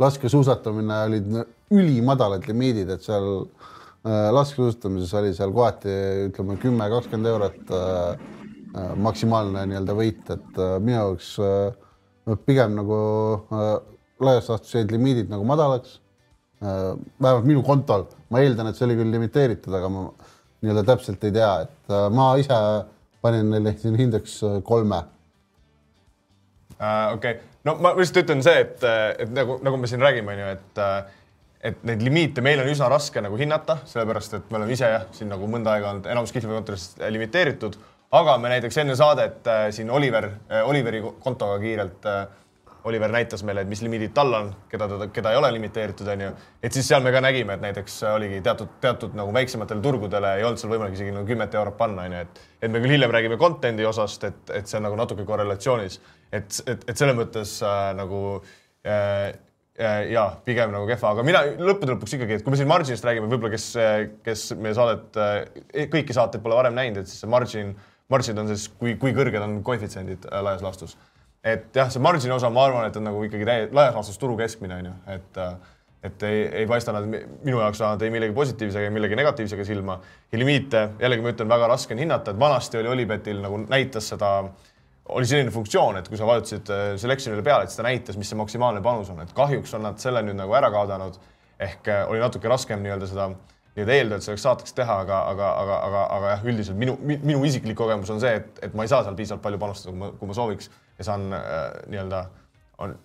laskesuusatamine 0.00 1.02
olid 1.06 1.36
ülimadalad 1.70 2.46
limiidid, 2.48 2.90
et 2.90 3.04
seal 3.04 3.28
äh, 3.40 4.30
laskesuusatamises 4.34 5.14
oli 5.20 5.34
seal 5.36 5.52
kohati 5.54 5.94
ütleme 6.30 6.56
kümme, 6.62 6.88
kakskümmend 6.90 7.30
eurot 7.30 7.74
äh, 7.76 8.24
äh, 8.74 8.90
maksimaalne 8.96 9.66
nii-öelda 9.70 9.96
võit, 9.98 10.24
et 10.34 10.58
äh, 10.58 10.76
minu 10.80 10.96
jaoks 10.96 11.34
äh, 11.44 12.36
pigem 12.46 12.74
nagu 12.78 13.00
äh, 13.52 13.72
laias 14.20 14.50
laastus 14.50 14.74
jäid 14.76 14.92
limiidid 14.92 15.30
nagu 15.32 15.44
madalaks 15.48 15.98
äh,. 16.60 16.96
vähemalt 17.22 17.46
minu 17.48 17.62
kontol, 17.64 18.04
ma 18.30 18.42
eeldan, 18.44 18.68
et 18.68 18.76
see 18.76 18.84
oli 18.88 18.98
küll 18.98 19.14
limiteeritud, 19.14 19.72
aga 19.74 19.88
ma 19.92 20.08
nii-öelda 20.60 20.84
täpselt 20.92 21.24
ei 21.24 21.32
tea, 21.34 21.52
et 21.64 21.94
äh, 21.94 22.08
ma 22.12 22.32
ise 22.40 22.58
panin 23.24 23.50
neile 23.52 23.74
siin 23.80 23.96
hindeks 24.00 24.40
äh, 24.44 24.58
kolme. 24.66 25.02
Okei 26.80 27.36
okay., 27.36 27.48
no 27.68 27.76
ma 27.82 27.94
lihtsalt 27.98 28.24
ütlen 28.24 28.44
see, 28.44 28.64
et, 28.64 28.84
et 29.24 29.32
nagu, 29.36 29.58
nagu 29.64 29.80
me 29.80 29.90
siin 29.90 30.02
räägime, 30.04 30.34
on 30.34 30.44
ju, 30.44 30.52
et 30.56 30.84
et 31.60 31.82
neid 31.84 32.00
limiite 32.00 32.40
meil 32.40 32.62
on 32.62 32.68
üsna 32.72 32.88
raske 32.88 33.20
nagu 33.20 33.36
hinnata, 33.36 33.82
sellepärast 33.88 34.38
et 34.38 34.52
me 34.52 34.56
oleme 34.56 34.72
ise 34.72 34.88
jah, 34.88 35.02
siin 35.12 35.28
nagu 35.28 35.48
mõnda 35.50 35.74
aega 35.74 35.90
olnud 35.92 36.06
enamus 36.08 36.32
kihlveokontoris 36.32 36.86
limiteeritud, 37.12 37.76
aga 38.16 38.36
me 38.40 38.52
näiteks 38.54 38.80
enne 38.80 38.96
saadet 38.96 39.48
äh, 39.50 39.66
siin 39.76 39.90
Oliver 39.92 40.30
äh,, 40.30 40.62
Oliveri 40.64 41.02
kontoga 41.20 41.58
kiirelt 41.60 42.08
äh, 42.08 42.22
Oliver 42.84 43.12
näitas 43.12 43.42
meile, 43.44 43.64
et 43.64 43.68
mis 43.68 43.82
limiidid 43.84 44.12
tal 44.16 44.32
on, 44.36 44.50
keda 44.70 44.86
ta, 44.88 45.08
keda 45.12 45.32
ei 45.34 45.38
ole 45.40 45.50
limiteeritud, 45.56 46.08
onju. 46.14 46.30
et 46.62 46.76
siis 46.76 46.86
seal 46.88 47.02
me 47.04 47.12
ka 47.12 47.20
nägime, 47.20 47.56
et 47.56 47.64
näiteks 47.64 47.98
oligi 48.14 48.40
teatud, 48.44 48.70
teatud 48.80 49.16
nagu 49.18 49.34
väiksematele 49.36 49.82
turgudele 49.84 50.32
ei 50.38 50.46
olnud 50.46 50.60
seal 50.60 50.72
võimalik 50.72 50.96
isegi 50.96 51.12
nagu 51.14 51.28
kümmet 51.28 51.54
eurot 51.60 51.76
panna, 51.80 52.06
onju, 52.08 52.22
et 52.24 52.40
et 52.60 52.72
me 52.72 52.80
küll 52.80 52.92
hiljem 52.92 53.12
räägime 53.12 53.36
content'i 53.40 53.86
osast, 53.88 54.24
et, 54.28 54.40
et 54.56 54.68
see 54.68 54.80
on 54.80 54.84
nagu 54.88 54.96
natuke 55.00 55.24
korrelatsioonis, 55.28 56.00
et, 56.32 56.58
et, 56.68 56.88
et 56.88 56.96
selles 56.96 57.16
mõttes 57.16 57.54
äh, 57.64 57.84
nagu 57.96 58.24
äh, 58.86 59.28
äh 59.80 60.10
ja 60.12 60.26
pigem 60.44 60.72
nagu 60.72 60.88
kehva, 60.88 61.14
aga 61.14 61.24
mina 61.24 61.44
lõppude 61.56 61.96
lõpuks 61.96 62.16
ikkagi, 62.16 62.40
et 62.40 62.44
kui 62.44 62.52
me 62.52 62.60
siin 62.60 62.68
margin'ist 62.68 63.04
räägime, 63.04 63.28
võib-olla 63.32 63.54
kes, 63.54 63.70
kes 64.24 64.50
meie 64.56 64.76
saadet, 64.76 65.20
äh, 65.20 65.86
kõiki 65.92 66.16
saateid 66.16 66.44
pole 66.44 66.58
varem 66.58 66.76
näinud, 66.76 67.00
et 67.00 67.12
siis 67.12 67.24
see 67.24 67.32
margin, 67.32 67.76
margin 68.12 68.44
on 68.44 68.52
siis, 68.52 68.68
kui, 68.80 68.96
kui 69.00 69.16
kõrged 69.16 69.44
on 69.44 69.60
koefitsiendid 69.64 70.28
äh, 70.28 70.44
laias 70.44 70.64
laastus 70.64 70.96
et 71.44 71.76
jah, 71.76 71.90
see 71.92 72.02
margin'i 72.02 72.34
osa, 72.34 72.50
ma 72.52 72.66
arvan, 72.68 72.86
et 72.88 72.96
on 72.96 73.06
nagu 73.08 73.20
ikkagi 73.24 73.46
täie-, 73.48 73.68
laias 73.72 73.94
laastus 73.96 74.18
turu 74.20 74.36
keskmine 74.40 74.80
on 74.80 74.90
ju, 74.90 74.96
et 75.16 75.44
et 76.02 76.22
ei, 76.24 76.44
ei 76.62 76.66
paista 76.68 76.94
nad 76.96 77.04
minu 77.04 77.58
jaoks 77.60 77.80
vähemalt 77.82 78.02
ei 78.06 78.12
millegi 78.12 78.32
positiivsega 78.32 78.86
ega 78.86 78.92
millegi 78.94 79.16
negatiivsega 79.20 79.64
silma. 79.68 79.98
ja 80.32 80.38
limiite, 80.38 80.88
jällegi 81.00 81.24
ma 81.24 81.32
ütlen, 81.34 81.48
väga 81.48 81.68
raske 81.68 81.94
on 81.94 82.00
hinnata, 82.00 82.32
et 82.32 82.40
vanasti 82.40 82.80
oli 82.80 82.88
Olipetil 82.88 83.42
nagu 83.44 83.58
näitas 83.66 84.08
seda, 84.14 84.30
oli 85.08 85.28
selline 85.28 85.52
funktsioon, 85.52 85.98
et 86.00 86.08
kui 86.08 86.16
sa 86.16 86.28
vajutasid 86.28 86.72
äh, 86.72 86.86
selection'ile 87.02 87.44
peale, 87.44 87.68
et 87.68 87.76
ta 87.76 87.84
näitas, 87.84 88.16
mis 88.16 88.32
see 88.32 88.40
maksimaalne 88.40 88.80
panus 88.84 89.12
on, 89.12 89.20
et 89.20 89.36
kahjuks 89.36 89.76
on 89.76 89.84
nad 89.90 90.00
selle 90.00 90.24
nüüd 90.24 90.40
nagu 90.40 90.56
ära 90.56 90.72
kaotanud. 90.72 91.20
ehk 91.60 91.88
äh, 91.92 92.06
oli 92.08 92.20
natuke 92.24 92.48
raskem 92.48 92.80
nii-öelda 92.80 93.06
seda 93.10 93.28
nii-öelda 93.76 93.96
eeltööd 93.96 94.24
selleks 94.24 94.42
saateks 94.46 94.74
teha, 94.76 94.96
aga, 95.04 95.20
aga, 95.30 95.50
aga, 95.62 95.76
aga, 95.86 96.02
aga 96.16 96.32
jah, 96.34 96.46
üldiselt 96.50 96.78
minu, 96.78 96.96
minu 97.06 97.42
isiklik 97.46 97.78
kogemus 97.78 98.10
on 98.10 98.20
see, 98.22 98.32
et, 98.40 98.58
et 98.66 98.74
ma 98.74 98.86
ei 98.86 98.90
saa 98.90 99.04
seal 99.06 99.18
piisavalt 99.18 99.44
palju 99.44 99.60
panustada, 99.62 99.92
kui 99.94 100.00
ma, 100.00 100.10
kui 100.18 100.30
ma 100.30 100.36
sooviks 100.36 100.70
ja 100.98 101.06
saan 101.06 101.28
äh, 101.36 101.60
nii-öelda, 101.92 102.24
on, 102.82 102.96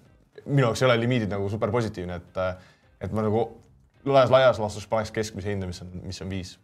minu 0.46 0.68
jaoks 0.68 0.82
ei 0.82 0.90
ole 0.90 1.00
limiidid 1.04 1.32
nagu 1.32 1.50
super 1.54 1.72
positiivne, 1.74 2.18
et, 2.22 2.42
äh, 2.42 2.56
et 3.06 3.14
ma 3.14 3.26
nagu 3.26 3.46
laias, 4.06 4.34
laias 4.34 4.62
laastus 4.62 4.88
paneks 4.90 5.14
keskmise 5.14 5.54
hinda, 5.54 5.70
mis 5.70 5.82
on, 5.86 5.92
mis 6.04 6.22
on 6.26 6.34
viis. 6.34 6.56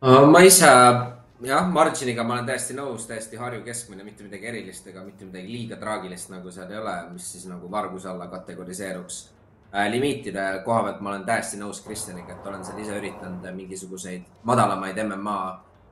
Äh, 0.00 0.22
ma 0.30 0.44
ise 0.46 0.70
jah, 1.46 1.66
margin'iga 1.72 2.24
ma 2.26 2.36
olen 2.38 2.48
täiesti 2.48 2.76
nõus, 2.76 3.06
täiesti 3.08 3.38
Harju 3.40 3.62
keskmine, 3.66 4.04
mitte 4.04 4.24
midagi 4.26 4.48
erilist 4.50 4.86
ega 4.90 5.02
mitte 5.04 5.26
midagi 5.28 5.52
liiga 5.52 5.78
traagilist 5.80 6.32
nagu 6.32 6.52
seal 6.54 6.70
ei 6.72 6.80
ole, 6.80 6.96
mis 7.14 7.26
siis 7.34 7.46
nagu 7.50 7.70
varguse 7.70 8.08
alla 8.10 8.28
kategoriseeruks. 8.32 9.20
Limiitide 9.72 10.62
koha 10.64 10.82
pealt 10.82 11.00
ma 11.00 11.12
olen 11.12 11.24
täiesti 11.24 11.58
nõus 11.60 11.82
Kristjaniga, 11.84 12.34
et 12.34 12.46
olen 12.46 12.64
seal 12.66 12.78
ise 12.82 12.96
üritanud 12.98 13.44
mingisuguseid 13.54 14.24
madalamaid 14.48 14.98
MMA 15.04 15.40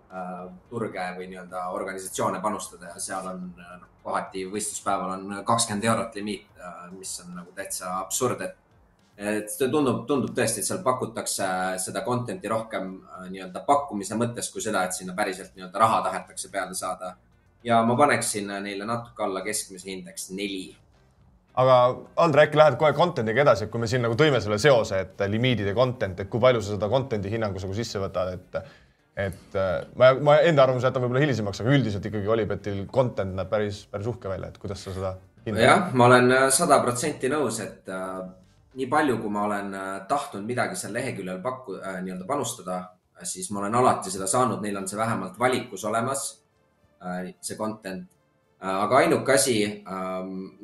Äh, 0.09 0.45
turge 0.71 1.03
või 1.19 1.27
nii-öelda 1.29 1.67
organisatsioone 1.77 2.39
panustada 2.41 2.95
ja 2.95 3.01
seal 3.03 3.27
on 3.29 3.43
noh, 3.59 3.83
kohati 4.01 4.47
võistluspäeval 4.49 5.11
on 5.19 5.35
kakskümmend 5.45 5.85
eurot 5.85 6.15
limiit, 6.17 6.47
äh, 6.57 6.87
mis 6.97 7.11
on 7.21 7.35
nagu 7.37 7.53
täitsa 7.53 7.91
absurd, 7.99 8.41
et 8.41 8.57
et 9.19 9.53
tundub, 9.59 10.07
tundub 10.09 10.33
tõesti, 10.33 10.63
et 10.63 10.69
seal 10.71 10.81
pakutakse 10.81 11.51
seda 11.83 12.01
content'i 12.07 12.49
rohkem 12.49 12.93
nii-öelda 13.35 13.61
pakkumise 13.67 14.17
mõttes 14.17 14.49
kui 14.55 14.65
seda, 14.65 14.87
et 14.87 14.97
sinna 14.97 15.13
päriselt 15.19 15.53
nii-öelda 15.59 15.83
raha 15.85 16.01
tahetakse 16.07 16.49
peale 16.55 16.75
saada. 16.79 17.17
ja 17.65 17.83
ma 17.85 17.97
paneksin 17.97 18.49
neile 18.65 18.89
natuke 18.89 19.23
alla 19.23 19.43
keskmise 19.45 19.91
indeks 19.91 20.31
neli. 20.31 20.77
Aga 21.59 21.79
Andre, 22.23 22.45
äkki 22.47 22.59
lähed 22.61 22.77
kohe 22.81 22.93
content'iga 22.97 23.43
edasi, 23.43 23.67
et 23.67 23.73
kui 23.73 23.83
me 23.83 23.89
siin 23.91 24.05
nagu 24.07 24.15
tõime 24.19 24.41
selle 24.43 24.61
seose, 24.63 25.01
et 25.05 25.25
limiidid 25.31 25.73
ja 25.73 25.75
content, 25.77 26.21
et 26.23 26.31
kui 26.31 26.43
palju 26.43 26.63
sa 26.63 26.77
seda 26.77 26.91
content'i 26.93 27.33
hinnangus 27.33 27.67
nagu 27.67 27.77
sisse 27.79 28.03
võtad, 28.03 28.37
et 28.37 28.61
et 29.19 29.57
äh, 29.59 29.81
ma, 29.99 30.13
ma 30.23 30.37
enda 30.47 30.63
arvamuse 30.63 30.87
jätan 30.87 31.03
võib-olla 31.03 31.25
hilisemaks, 31.25 31.59
aga 31.65 31.73
üldiselt 31.75 32.05
ikkagi 32.07 32.31
Olipetil 32.31 32.85
content 32.95 33.35
näeb 33.35 33.49
päris, 33.51 33.81
päris 33.91 34.07
uhke 34.07 34.31
välja, 34.31 34.53
et 34.53 34.61
kuidas 34.63 34.85
sa 34.85 34.95
seda 34.95 35.17
hindad? 35.47 35.65
jah, 35.65 35.89
ma 35.99 36.07
olen 36.07 36.35
äh, 36.37 36.45
sada 36.55 36.79
protsenti 36.85 37.31
nõus, 37.33 37.59
et 37.65 37.91
äh, 37.91 38.21
nii 38.79 38.87
palju, 38.93 39.19
kui 39.19 39.33
ma 39.35 39.49
olen 39.49 39.75
äh, 39.75 39.89
tahtnud 40.11 40.47
midagi 40.47 40.79
seal 40.79 40.95
leheküljel 40.95 41.43
pakku- 41.43 41.81
äh,, 41.81 41.99
nii-öelda 42.05 42.29
panustada, 42.29 42.79
siis 43.27 43.51
ma 43.51 43.65
olen 43.65 43.75
alati 43.81 44.15
seda 44.15 44.31
saanud, 44.31 44.63
neil 44.63 44.79
on 44.79 44.87
see 44.87 45.01
vähemalt 45.01 45.39
valikus 45.41 45.83
olemas 45.91 46.29
äh,, 47.03 47.35
see 47.43 47.59
content 47.59 48.07
äh,. 48.07 48.18
Aga 48.61 48.97
ainuke 49.05 49.33
asi 49.33 49.61
äh, 49.67 50.17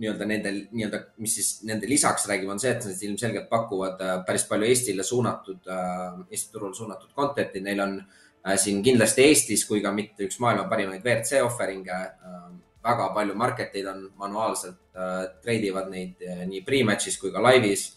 nii-öelda 0.02 0.26
nendel, 0.26 0.56
nii-öelda, 0.72 0.98
mis 1.22 1.36
siis 1.38 1.50
nende 1.68 1.86
lisaks 1.86 2.26
räägib, 2.30 2.50
on 2.50 2.58
see, 2.58 2.72
et 2.74 2.84
nad 2.88 3.06
ilmselgelt 3.06 3.48
pakuvad 3.52 4.02
äh, 4.02 4.16
päris 4.26 4.48
palju 4.50 4.66
Eestile 4.66 5.06
suunatud 5.06 5.70
äh,, 5.70 6.24
Eesti 6.30 6.52
turule 6.52 6.74
suunatud 6.74 7.14
content'i, 7.14 7.62
neil 7.62 7.82
on 7.84 7.98
äh, 8.00 8.22
Äh, 8.48 8.58
siin 8.60 8.82
kindlasti 8.82 9.24
Eestis 9.24 9.64
kui 9.64 9.80
ka 9.80 9.92
mitte 9.92 10.26
üks 10.26 10.36
maailma 10.42 10.66
parimaid 10.68 11.04
WRC 11.04 11.40
offering'e. 11.46 12.00
Äh, 12.28 12.40
väga 12.84 13.08
palju 13.16 13.34
market 13.40 13.76
eid 13.80 13.86
on 13.88 14.02
manuaalselt, 14.20 14.80
äh, 14.92 15.22
treidivad 15.42 15.88
neid 15.88 16.20
nii 16.50 16.60
pre-match'is 16.66 17.16
kui 17.20 17.32
ka 17.32 17.42
laivis. 17.42 17.92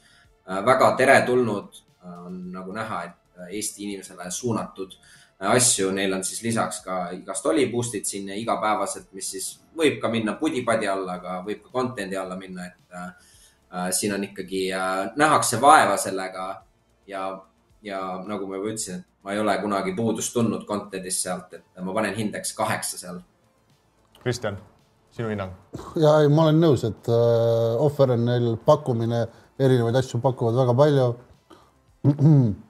väga 0.47 0.93
teretulnud 0.95 1.73
on 2.07 2.35
nagu 2.53 2.71
näha, 2.71 3.01
et 3.03 3.41
Eesti 3.51 3.83
inimesele 3.83 4.29
suunatud 4.31 4.93
asju, 5.39 5.91
neil 5.93 6.13
on 6.13 6.23
siis 6.25 6.41
lisaks 6.43 6.79
ka 6.85 7.09
igast 7.13 7.45
oli 7.45 7.67
boost'id 7.69 8.05
siin 8.09 8.29
igapäevaselt, 8.33 9.11
mis 9.13 9.29
siis 9.35 9.49
võib 9.77 9.99
ka 10.01 10.09
minna 10.09 10.33
pudi-padi 10.39 10.89
alla, 10.89 11.19
aga 11.19 11.41
võib 11.45 11.61
ka 11.65 11.73
content'i 11.73 12.17
alla 12.17 12.37
minna, 12.39 12.65
et 12.65 12.97
äh, 12.97 13.91
siin 13.93 14.15
on 14.15 14.25
ikkagi 14.25 14.67
äh,, 14.73 15.11
nähakse 15.15 15.61
vaeva 15.61 15.97
sellega 16.01 16.47
ja, 17.07 17.27
ja 17.85 18.01
nagu 18.25 18.49
ma 18.49 18.57
juba 18.57 18.73
ütlesin, 18.73 19.03
et 19.03 19.23
ma 19.23 19.35
ei 19.35 19.43
ole 19.43 19.57
kunagi 19.61 19.93
puudust 19.95 20.33
tundnud 20.33 20.65
content'ist 20.65 21.27
sealt, 21.27 21.53
et 21.53 21.83
ma 21.85 21.93
panen 21.93 22.17
hindeks 22.17 22.55
kaheksa 22.57 22.97
seal. 22.97 23.21
Kristjan, 24.23 24.57
sinu 25.13 25.29
hinnang? 25.29 25.53
ja 26.01 26.17
ei, 26.23 26.31
ma 26.33 26.47
olen 26.47 26.63
nõus, 26.65 26.87
et 26.87 27.11
äh, 27.13 27.75
offer 27.85 28.17
on 28.17 28.25
neil 28.25 28.55
pakkumine, 28.65 29.27
erinevaid 29.61 30.01
asju 30.01 30.21
pakuvad 30.23 30.57
väga 30.65 30.81
palju. 30.81 31.11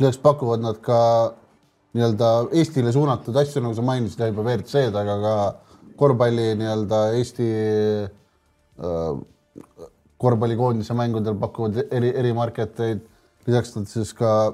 lisaks 0.00 0.20
pakuvad 0.22 0.62
nad 0.64 0.80
ka 0.82 0.98
nii-öelda 1.96 2.30
Eestile 2.56 2.92
suunatud 2.94 3.36
asju, 3.36 3.62
nagu 3.64 3.74
sa 3.74 3.84
mainisid 3.84 4.22
juba 4.30 4.44
WRC-d, 4.46 4.96
aga 4.96 5.16
ka 5.24 5.34
korvpalli 6.00 6.54
nii-öelda 6.60 7.00
Eesti 7.18 7.48
äh, 8.80 9.12
korvpallikoondise 10.20 10.94
mängudel 10.96 11.36
pakuvad 11.40 11.82
eri, 11.90 12.12
eri 12.22 12.32
market 12.36 12.80
eid. 12.86 13.06
lisaks 13.46 13.72
nad 13.76 13.88
siis 13.88 14.12
ka 14.14 14.52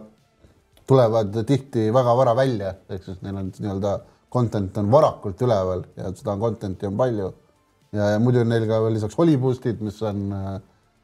tulevad 0.86 1.34
tihti 1.46 1.88
väga 1.92 2.14
vara 2.16 2.34
välja, 2.38 2.74
ehk 2.88 3.04
siis 3.04 3.18
neil 3.22 3.36
on 3.42 3.50
nii-öelda 3.50 3.98
content 4.32 4.78
on 4.78 4.90
varakult 4.90 5.42
üleval 5.42 5.84
ja 5.96 6.12
seda 6.14 6.36
content'i 6.40 6.86
on 6.86 6.96
palju. 6.96 7.32
ja, 7.92 8.10
ja 8.14 8.18
muidu 8.22 8.40
on 8.40 8.50
neil 8.50 8.66
ka 8.68 8.80
veel 8.84 8.96
lisaks 8.98 9.18
holiboost'id, 9.18 9.82
mis 9.84 10.02
on 10.02 10.26
äh, 10.32 10.50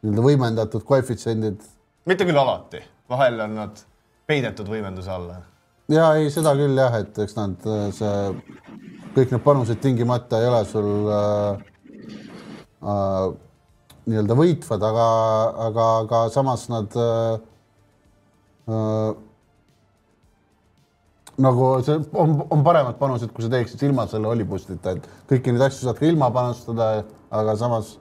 nii-öelda 0.02 0.26
võimendatud 0.28 0.86
koefitsiendid. 0.88 1.62
mitte 2.06 2.26
küll 2.26 2.38
alati, 2.38 2.82
vahel 3.10 3.40
on 3.46 3.58
nad 3.60 3.82
peidetud 4.32 4.72
võimenduse 4.72 5.12
alla. 5.12 5.42
ja 5.92 6.10
ei, 6.18 6.32
seda 6.32 6.56
küll 6.58 6.78
jah, 6.78 6.98
et 7.04 7.22
eks 7.24 7.38
nad 7.38 7.68
äh, 7.68 7.86
see, 7.94 8.18
kõik 9.16 9.34
need 9.34 9.44
panused 9.44 9.80
tingimata 9.84 10.40
ei 10.40 10.50
ole 10.50 10.62
sul 10.68 10.92
äh, 11.12 11.64
äh, 12.82 13.32
nii-öelda 14.10 14.36
võitvad, 14.38 14.86
aga, 14.88 15.08
aga, 15.68 15.90
aga 16.04 16.22
samas 16.34 16.64
nad 16.72 16.96
äh, 16.98 17.36
äh, 18.72 19.12
nagu 21.42 21.68
see 21.86 21.98
on, 22.18 22.36
on 22.50 22.64
paremad 22.66 22.98
panused, 23.00 23.32
kui 23.34 23.44
sa 23.44 23.50
teeksid 23.52 23.82
ilma 23.88 24.06
selle 24.10 24.30
olipustita, 24.32 24.96
et 24.96 25.06
kõiki 25.30 25.54
neid 25.54 25.68
asju 25.68 25.86
saad 25.86 26.00
ka 26.00 26.08
ilma 26.08 26.30
panustada, 26.34 26.88
aga 27.32 27.54
samas. 27.60 27.96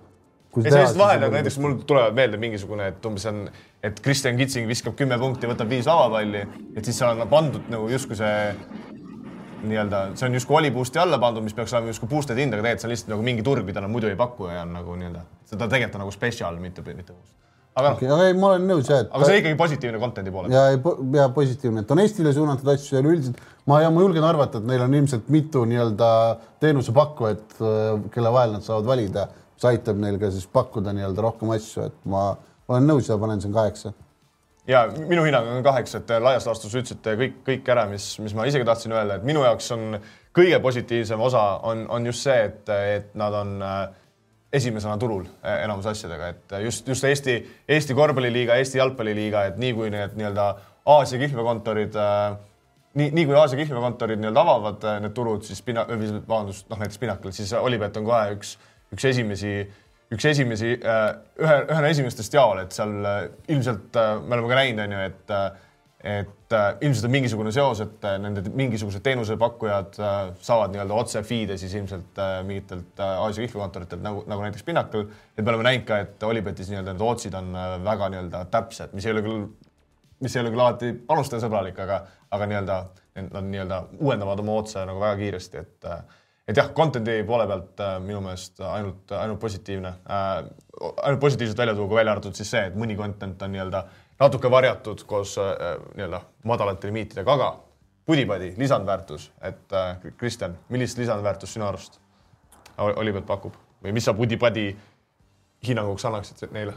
ja 0.57 0.73
sellist 0.73 0.99
vahel 0.99 1.27
on 1.27 1.37
näiteks 1.37 1.59
mul 1.63 1.77
tulevad 1.87 2.17
meelde 2.17 2.41
mingisugune, 2.41 2.89
et 2.91 3.05
umbes 3.07 3.27
on, 3.31 3.45
et 3.83 3.99
Kristjan 4.05 4.37
Kitsing 4.37 4.69
viskab 4.69 4.95
kümme 4.99 5.17
punkti, 5.21 5.49
võtab 5.49 5.69
viis 5.71 5.89
lavapalli, 5.89 6.45
et 6.75 6.85
siis 6.85 7.01
seal 7.01 7.15
on 7.15 7.29
pandud 7.31 7.69
nagu 7.73 7.89
justkui 7.91 8.17
see 8.19 8.33
nii-öelda, 9.61 10.01
see 10.17 10.27
on 10.27 10.37
justkui 10.37 10.57
oli 10.57 10.71
boost'i 10.73 11.01
alla 11.01 11.19
pandud, 11.21 11.45
mis 11.45 11.53
peaks 11.57 11.73
olema 11.75 11.93
justkui 11.93 12.09
boosted 12.09 12.39
hind, 12.41 12.55
aga 12.55 12.63
tegelikult 12.63 12.83
see 12.83 12.89
on 12.89 12.95
lihtsalt 12.95 13.13
nagu 13.15 13.27
mingi 13.27 13.45
turg, 13.45 13.65
mida 13.67 13.83
nad 13.83 13.93
muidu 13.93 14.09
ei 14.09 14.17
paku 14.17 14.49
ja 14.49 14.63
on 14.65 14.73
nagu 14.77 14.97
nii-öelda, 14.97 15.23
seda 15.49 15.69
tegelikult 15.69 15.99
on 15.99 16.05
nagu 16.05 16.15
spetsial, 16.15 16.57
mitte, 16.61 16.85
mitte 16.87 17.13
boost 17.13 17.37
aga 17.71 17.93
okay, 17.95 18.09
aga 18.11 18.27
ei, 18.27 18.35
ma 18.35 18.49
olen 18.51 18.65
nõus 18.67 18.89
jah, 18.89 19.05
aga 19.07 19.27
see 19.27 19.37
on 19.37 19.41
ikkagi 19.41 19.57
positiivne 19.59 19.99
content'i 20.01 20.33
poole 20.33 20.49
pealt. 20.51 20.89
ja, 20.91 21.21
ja 21.21 21.27
positiivne, 21.31 21.85
et 21.85 21.93
on 21.93 22.01
Eestile 22.03 22.33
suunatud 22.35 22.67
asju 22.73 22.97
ja 22.97 23.03
üleüldiselt 23.03 23.39
ma 23.69 23.79
ja 23.83 23.91
ma 23.93 24.03
julgen 24.03 24.25
arvata, 24.27 24.59
et 24.59 24.67
neil 24.67 24.83
on 24.83 24.97
ilmselt 24.99 25.29
mitu 25.31 25.63
nii-öelda 25.69 26.09
teenusepakkujat, 26.63 27.45
äh, 27.61 28.01
kelle 28.11 28.33
vahel 28.35 28.57
nad 28.57 28.65
saavad 28.67 28.89
valida, 28.89 29.27
mis 29.55 29.67
aitab 29.71 30.01
neil 30.03 30.19
ka 30.19 30.33
siis 30.35 30.49
pakkuda 30.51 30.91
nii-öelda 30.97 31.23
rohkem 31.23 31.53
asju, 31.55 31.87
et 31.87 32.09
ma 32.11 32.25
olen 32.71 32.87
nõus 32.87 33.09
ja 33.09 33.17
panen 33.21 33.41
siin 33.41 33.53
kaheksa. 33.53 33.93
ja 34.67 34.85
minu 35.07 35.23
hinnang 35.25 35.47
on 35.51 35.63
kaheksa, 35.65 36.01
et 36.01 36.11
laias 36.21 36.45
laastus 36.47 36.73
ütlesite 36.75 37.15
kõik, 37.19 37.39
kõik 37.47 37.71
ära, 37.73 37.87
mis, 37.89 38.13
mis 38.23 38.35
ma 38.37 38.45
isegi 38.49 38.67
tahtsin 38.67 38.93
öelda, 38.93 39.17
et 39.17 39.25
minu 39.27 39.43
jaoks 39.43 39.71
on 39.75 39.97
kõige 40.37 40.59
positiivsem 40.63 41.21
osa 41.21 41.41
on, 41.67 41.85
on 41.89 42.05
just 42.05 42.27
see, 42.27 42.37
et, 42.45 42.69
et 42.69 43.15
nad 43.19 43.35
on 43.35 43.55
äh, 43.65 43.81
esimesena 44.53 44.97
turul 45.01 45.25
äh, 45.25 45.63
enamus 45.65 45.89
asjadega, 45.91 46.29
et 46.35 46.55
just, 46.67 46.87
just 46.87 47.03
Eesti, 47.09 47.39
Eesti 47.67 47.97
korvpalliliiga, 47.97 48.59
Eesti 48.61 48.79
jalgpalliliiga, 48.79 49.49
et 49.49 49.59
nii 49.61 49.73
kui 49.77 49.91
need 49.93 50.15
nii-öelda 50.19 50.47
Aasia 50.91 51.19
kihlveokontorid 51.21 51.97
äh, 51.99 52.37
nii, 52.93 53.11
nii 53.17 53.25
kui 53.25 53.35
Aasia 53.35 53.59
kihlveokontorid 53.59 54.21
nii-öelda 54.21 54.45
avavad 54.45 54.89
need 55.03 55.15
turud, 55.17 55.43
siis 55.47 55.61
Pina-, 55.65 55.87
vabandust, 55.89 56.69
noh 56.69 56.79
näiteks 56.81 57.01
Pinnacle, 57.01 57.33
siis 57.35 57.53
Olipet 57.57 57.97
on 57.99 58.07
kohe 58.07 58.35
üks, 58.37 58.55
üks 58.93 59.09
esimesi 59.09 59.55
üks 60.11 60.27
esimesi, 60.27 60.75
äh, 60.75 61.03
ühe, 61.39 61.57
ühena 61.71 61.91
esimestest 61.91 62.33
jaol, 62.35 62.65
et 62.65 62.75
seal 62.75 62.95
äh, 63.07 63.19
ilmselt 63.51 63.95
äh, 63.99 64.15
me 64.19 64.37
oleme 64.37 64.51
ka 64.51 64.59
näinud, 64.59 64.85
on 64.85 64.97
ju, 64.97 65.03
et 65.11 65.37
et 66.01 66.53
ilmselt 66.81 67.05
on 67.05 67.11
mingisugune 67.13 67.51
seos, 67.53 67.77
et 67.83 68.05
nende 68.23 68.41
mingisugused 68.57 69.03
teenusepakkujad 69.05 69.99
saavad 70.41 70.71
nii-öelda 70.73 70.95
otse 70.97 71.21
feed'e 71.21 71.59
siis 71.61 71.75
ilmselt 71.77 72.17
mingitelt 72.47 73.03
Aasia 73.05 73.43
kihlveokontoritelt 73.43 74.01
nagu, 74.01 74.23
nagu 74.25 74.41
näiteks 74.41 74.65
Pinnacle. 74.65 75.03
et 75.37 75.45
me 75.45 75.51
oleme 75.51 75.67
näinud 75.67 75.85
ka, 75.85 75.99
et 76.01 76.25
Olipetis 76.25 76.71
nii-öelda 76.73 76.95
need 76.95 77.05
otsid 77.05 77.37
on 77.37 77.53
väga 77.85 78.09
nii-öelda 78.15 78.41
täpsed, 78.49 78.95
mis 78.97 79.05
ei 79.05 79.13
ole 79.13 79.21
küll, 79.27 79.45
mis 80.25 80.35
ei 80.35 80.41
ole 80.41 80.55
küll 80.55 80.65
alati 80.65 80.89
panustajasõbralik, 81.11 81.77
aga, 81.85 82.01
aga 82.33 82.49
nii-öelda 82.49 82.79
nad 83.27 83.53
nii-öelda 83.53 83.83
uuendavad 83.99 84.41
oma 84.41 84.57
otse 84.63 84.81
nagu 84.89 85.05
väga 85.05 85.21
kiiresti, 85.21 85.61
et 85.61 85.91
et 86.47 86.57
jah, 86.57 86.71
content'i 86.75 87.21
poole 87.27 87.47
pealt 87.49 87.81
äh, 87.83 87.97
minu 88.03 88.21
meelest 88.25 88.61
ainult, 88.65 89.11
ainult 89.17 89.39
positiivne 89.39 89.93
äh,, 90.09 90.37
ainult 91.03 91.19
positiivselt 91.21 91.57
välja 91.57 91.75
tuua, 91.77 91.87
kui 91.87 91.99
välja 92.01 92.15
arvatud 92.15 92.37
siis 92.37 92.51
see, 92.51 92.63
et 92.71 92.77
mõni 92.77 92.97
content 92.99 93.41
on 93.45 93.53
nii-öelda 93.55 93.83
natuke 94.21 94.51
varjatud 94.51 95.03
koos 95.09 95.37
äh, 95.41 95.75
nii-öelda 95.95 96.21
madalate 96.49 96.89
limiitidega, 96.89 97.37
aga 97.37 97.51
pudi-padi, 98.05 98.53
lisandväärtus, 98.57 99.29
et 99.41 99.73
äh, 99.77 100.13
Kristjan, 100.17 100.57
millist 100.69 100.97
lisandväärtust 101.01 101.57
sinu 101.57 101.69
arust 101.69 101.99
Olipet 102.81 103.27
pakub 103.27 103.53
või 103.83 103.93
mis 103.93 104.07
sa 104.07 104.13
pudi-padi 104.17 104.71
hinnanguks 105.67 106.05
annaksid 106.09 106.53
neile? 106.55 106.73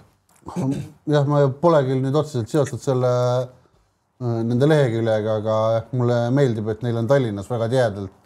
jah, 1.09 1.25
ma 1.25 1.47
pole 1.61 1.81
küll 1.87 2.03
nüüd 2.05 2.17
otseselt 2.21 2.53
seotud 2.53 2.83
selle 2.83 3.13
äh, 3.41 4.41
nende 4.45 4.69
leheküljega, 4.69 5.39
aga 5.41 5.57
mulle 5.97 6.19
meeldib, 6.37 6.69
et 6.73 6.85
neil 6.85 7.01
on 7.01 7.09
Tallinnas 7.09 7.49
väga 7.51 7.71
tihedalt 7.73 8.24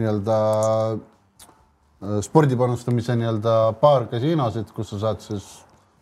nii-öelda 0.00 0.36
äh, 0.92 2.20
spordi 2.24 2.58
panustamise 2.58 3.16
nii-öelda 3.18 3.56
paar 3.80 4.06
kasiinosid, 4.10 4.72
kus 4.76 4.92
sa 4.94 5.00
saad 5.06 5.24
siis 5.24 5.48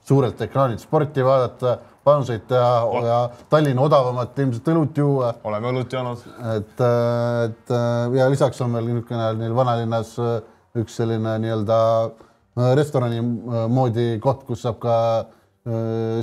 suurelt 0.09 0.41
ekraanilt 0.41 0.81
sporti 0.81 1.25
vaadata, 1.25 1.77
panuseid 2.07 2.47
teha 2.49 2.85
Ol 2.89 3.05
ja 3.05 3.19
Tallinna 3.53 3.83
odavamat 3.85 4.39
ilmselt 4.41 4.71
õlut 4.73 4.97
juua. 4.97 5.35
oleme 5.45 5.73
õlut 5.73 5.93
joonud. 5.93 6.23
et, 6.55 6.77
äh, 6.81 7.43
et 7.49 7.75
äh, 7.75 8.21
ja 8.21 8.29
lisaks 8.33 8.63
on 8.65 8.79
veel 8.79 8.89
niisugune 8.93 9.33
neil 9.43 9.57
vanalinnas 9.57 10.15
üks 10.79 11.01
selline 11.01 11.35
nii-öelda 11.43 11.81
restorani 12.79 13.21
moodi 13.71 14.17
koht, 14.23 14.43
kus 14.47 14.65
saab 14.67 14.81
ka 14.83 14.95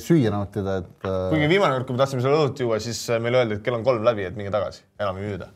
süüa 0.01 0.31
nautida, 0.33 0.79
et. 0.81 1.05
kuigi 1.05 1.47
viimane 1.51 1.75
kord, 1.75 1.85
kui 1.85 1.95
me 1.95 2.01
tahtsime 2.01 2.23
seal 2.23 2.33
õlut 2.33 2.59
juua, 2.59 2.79
siis 2.81 2.97
meile 3.21 3.43
öeldi, 3.43 3.59
et 3.59 3.63
kell 3.63 3.77
on 3.77 3.85
kolm 3.85 4.03
läbi, 4.07 4.25
et 4.25 4.35
minge 4.39 4.51
tagasi, 4.51 4.81
enam 4.99 5.19
ei 5.21 5.29
müüda 5.29 5.51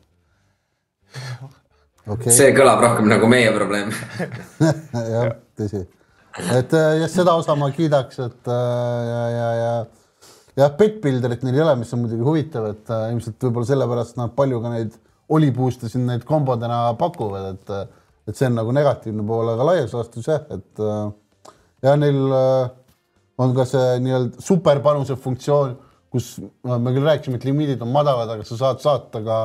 okay.. 2.07 2.33
see 2.33 2.51
kõlab 2.55 2.81
rohkem 2.83 3.09
nagu 3.09 3.29
meie 3.31 3.51
probleem 3.55 3.91
jah, 5.13 5.35
tõsi. 5.59 5.83
et 6.55 6.75
äh, 6.77 6.89
jah, 7.01 7.11
seda 7.11 7.35
osa 7.39 7.55
ma 7.59 7.71
kiidaks, 7.75 8.21
et 8.25 8.51
äh, 8.51 8.99
ja, 9.09 9.21
ja, 9.35 9.49
ja 9.59 9.73
jah, 10.63 10.73
Betbuilderit 10.79 11.45
neil 11.45 11.59
ei 11.59 11.65
ole, 11.65 11.77
mis 11.81 11.93
on 11.95 12.03
muidugi 12.05 12.25
huvitav, 12.25 12.71
et 12.73 12.91
äh, 12.95 13.07
ilmselt 13.13 13.47
võib-olla 13.47 13.71
sellepärast 13.71 14.19
nad 14.21 14.35
palju 14.37 14.61
ka 14.63 14.73
neid 14.75 14.97
olipuuste 15.29 15.89
siin 15.91 16.07
neid 16.09 16.25
kombodena 16.27 16.87
pakuvad, 16.99 17.53
et, 17.53 17.97
et 18.29 18.37
see 18.37 18.49
on 18.49 18.57
nagu 18.57 18.73
negatiivne 18.73 19.25
pool, 19.27 19.53
aga 19.53 19.67
laias 19.67 19.93
laastus 19.93 20.29
jah, 20.29 20.45
et 20.55 20.81
ja 21.85 21.93
neil 21.99 22.23
on 23.39 23.53
ka 23.55 23.65
see 23.69 23.99
nii-öelda 24.03 24.43
superpanuse 24.43 25.15
funktsioon, 25.21 25.77
kus 26.09 26.31
me 26.65 26.93
küll 26.95 27.05
rääkisime, 27.05 27.37
et 27.37 27.45
limiidid 27.45 27.83
on 27.85 27.91
madalad, 27.93 28.31
aga 28.33 28.45
sa 28.47 28.57
saad 28.57 28.81
saata 28.83 29.21
ka 29.25 29.37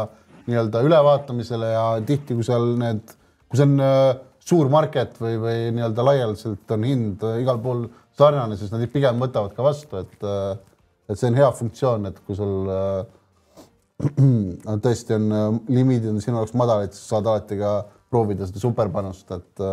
nii-öelda 0.49 0.83
ülevaatamisele 0.85 1.73
ja 1.73 1.85
tihti, 2.07 2.37
kui 2.37 2.47
seal 2.47 2.75
need, 2.81 3.15
kui 3.49 3.61
see 3.61 3.67
on 3.69 3.83
äh, 3.83 4.13
suur 4.45 4.71
market 4.73 5.17
või, 5.21 5.39
või 5.41 5.59
nii-öelda 5.77 6.07
laialdaselt 6.09 6.75
on 6.77 6.87
hind 6.89 7.25
äh, 7.25 7.41
igal 7.43 7.61
pool 7.65 7.87
sarnane, 8.19 8.59
siis 8.61 8.73
nad 8.75 8.85
pigem 8.93 9.21
võtavad 9.23 9.57
ka 9.57 9.67
vastu, 9.67 10.05
et 10.05 10.29
äh, 10.29 10.55
et 11.05 11.21
see 11.21 11.29
on 11.29 11.37
hea 11.37 11.51
funktsioon, 11.53 12.07
et 12.09 12.21
kui 12.25 12.37
sul 12.39 12.71
tõesti 14.85 15.13
on 15.19 15.59
limiidid 15.69 16.09
on 16.15 16.23
sinu 16.25 16.39
jaoks 16.41 16.55
madalad, 16.57 16.95
siis 16.97 17.11
saad 17.13 17.29
alati 17.29 17.59
ka 17.61 17.75
proovida 18.09 18.49
seda 18.49 18.63
superpanust, 18.63 19.29
et 19.37 19.65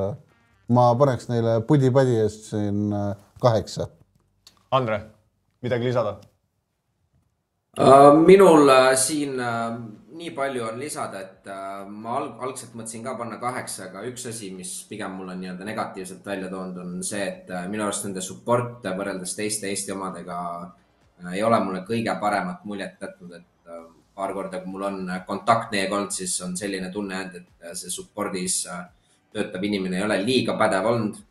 ma 0.76 0.90
paneks 1.00 1.30
neile 1.30 1.54
pudi-padi 1.70 2.18
eest 2.20 2.50
siin 2.50 2.92
kaheksa. 3.40 3.88
Andre, 4.76 5.00
midagi 5.64 5.88
lisada? 5.88 6.18
minul 8.28 8.68
siin 9.00 9.40
nii 10.22 10.32
palju 10.38 10.66
on 10.68 10.80
lisada, 10.80 11.22
et 11.26 11.48
äh, 11.50 11.88
ma 11.90 12.18
alg 12.20 12.42
algselt 12.46 12.76
mõtlesin 12.78 13.04
ka 13.06 13.16
panna 13.18 13.40
kaheksa, 13.42 13.88
aga 13.88 14.04
üks 14.10 14.28
asi, 14.30 14.52
mis 14.54 14.74
pigem 14.90 15.16
mul 15.18 15.32
on 15.34 15.42
nii-öelda 15.42 15.66
negatiivselt 15.66 16.26
välja 16.26 16.50
toonud, 16.52 16.78
on 16.84 17.00
see, 17.06 17.24
et 17.26 17.50
äh, 17.50 17.66
minu 17.72 17.88
arust 17.88 18.06
nende 18.06 18.22
support 18.26 18.86
võrreldes 18.86 19.34
teiste 19.38 19.70
Eesti 19.72 19.96
omadega 19.96 20.38
äh, 20.62 21.34
ei 21.34 21.44
ole 21.46 21.60
mulle 21.64 21.82
kõige 21.88 22.14
paremat 22.22 22.66
muljet 22.70 23.02
jätnud, 23.02 23.34
et 23.40 23.48
paar 24.16 24.34
korda, 24.36 24.60
kui 24.62 24.74
mul 24.74 24.86
on 24.86 25.12
kontakt 25.26 25.72
neiega 25.74 25.98
olnud, 25.98 26.14
siis 26.14 26.34
on 26.46 26.54
selline 26.60 26.92
tunne 26.94 27.16
jäänud, 27.18 27.38
et 27.42 27.78
see 27.80 27.94
support'is 27.94 28.62
töötav 29.32 29.64
inimene 29.64 29.98
ei 29.98 30.06
ole 30.06 30.18
liiga 30.26 30.58
pädev 30.60 30.90
olnud. 30.90 31.22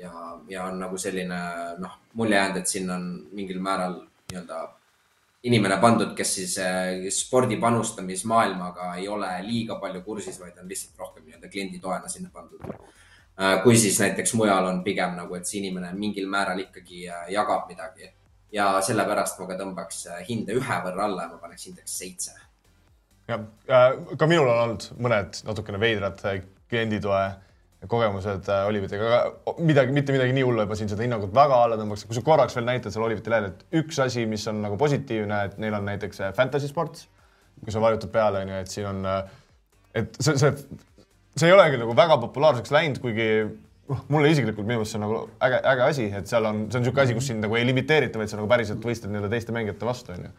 ja, 0.00 0.12
ja 0.48 0.64
on 0.64 0.80
nagu 0.80 0.98
selline 0.98 1.38
noh, 1.82 1.98
mulje 2.18 2.38
jäänud, 2.40 2.58
et 2.62 2.72
siin 2.72 2.90
on 2.90 3.06
mingil 3.36 3.60
määral 3.62 4.00
nii-öelda 4.30 4.62
inimene 5.46 5.78
pandud, 5.80 6.12
kes 6.16 6.34
siis 6.38 6.58
äh, 6.58 7.06
spordi 7.14 7.56
panustamismaailmaga 7.62 8.94
ei 9.00 9.08
ole 9.08 9.30
liiga 9.46 9.78
palju 9.82 10.02
kursis, 10.02 10.40
vaid 10.40 10.58
on 10.58 10.68
lihtsalt 10.68 10.98
rohkem 10.98 11.26
nii-öelda 11.26 11.50
kliendi 11.52 11.78
toena 11.82 12.08
sinna 12.10 12.30
pandud. 12.34 12.64
Äh, 12.66 13.60
kui 13.62 13.76
siis 13.78 14.00
näiteks 14.02 14.34
mujal 14.34 14.66
on 14.66 14.82
pigem 14.84 15.14
nagu, 15.18 15.36
et 15.38 15.46
see 15.46 15.60
inimene 15.62 15.92
mingil 15.94 16.28
määral 16.32 16.64
ikkagi 16.66 17.06
äh, 17.08 17.28
jagab 17.34 17.70
midagi 17.70 18.10
ja 18.52 18.72
sellepärast 18.82 19.40
ma 19.40 19.48
ka 19.50 19.58
tõmbaks 19.60 20.04
hinde 20.28 20.54
ühe 20.56 20.82
võrra 20.84 21.06
alla 21.06 21.26
ja 21.26 21.32
ma 21.34 21.40
paneks 21.42 21.66
hindeks 21.68 21.96
seitse. 21.98 22.36
jah, 23.28 23.42
ka 24.18 24.28
minul 24.30 24.48
on 24.48 24.62
olnud 24.62 24.86
mõned 25.02 25.42
natukene 25.46 25.80
veidrad 25.82 26.22
klienditoe 26.70 27.24
kogemused 27.90 28.48
äh, 28.52 28.66
Olivetiga, 28.68 29.08
aga 29.08 29.56
midagi, 29.64 29.94
mitte 29.94 30.14
midagi 30.14 30.34
nii 30.36 30.44
hullu, 30.46 30.62
et 30.62 30.70
ma 30.70 30.78
siin 30.78 30.90
seda 30.90 31.04
hinnangut 31.04 31.34
väga 31.34 31.58
alla 31.64 31.78
tõmbaks. 31.80 32.06
kui 32.08 32.16
sa 32.16 32.22
korraks 32.26 32.56
veel 32.56 32.66
näitad 32.68 32.94
seal 32.94 33.04
Oliveti 33.06 33.32
lehel, 33.32 33.50
et 33.52 33.80
üks 33.82 34.00
asi, 34.02 34.26
mis 34.30 34.46
on 34.50 34.62
nagu 34.64 34.78
positiivne, 34.80 35.42
et 35.50 35.60
neil 35.62 35.76
on 35.78 35.86
näiteks 35.88 36.22
äh, 36.24 36.32
fantasy 36.36 36.70
sports, 36.70 37.06
kui 37.62 37.74
sa 37.74 37.82
vajutad 37.82 38.12
peale, 38.14 38.42
on 38.44 38.54
ju, 38.54 38.62
et 38.64 38.72
siin 38.72 38.88
on, 38.90 39.04
äh, 39.10 39.36
et 40.02 40.18
see, 40.20 40.36
see, 40.40 40.52
see 41.36 41.50
ei 41.50 41.54
ole 41.56 41.68
küll 41.72 41.84
nagu 41.84 41.96
väga 41.98 42.18
populaarseks 42.24 42.74
läinud, 42.74 43.02
kuigi 43.04 43.28
noh, 43.90 44.02
mulle 44.12 44.32
isiklikult 44.34 44.66
minu 44.66 44.80
meelest 44.80 44.94
see 44.94 45.00
on 45.00 45.06
nagu 45.06 45.20
äge, 45.46 45.60
äge 45.74 45.86
asi, 45.90 46.08
et 46.20 46.32
seal 46.32 46.48
on, 46.48 46.66
see 46.70 46.80
on 46.80 46.86
niisugune 46.86 47.06
asi, 47.06 47.18
kus 47.18 47.30
sind 47.30 47.44
nagu 47.44 47.58
ei 47.58 47.68
limiteerita, 47.68 48.20
vaid 48.20 48.32
sa 48.32 48.40
nagu 48.40 48.50
päriselt 48.50 48.82
võistled 48.84 49.12
nii-öelda 49.12 49.32
teiste 49.32 49.54
mängijate 49.56 49.88
vastu, 49.88 50.16
on 50.16 50.26
ju. 50.26 50.32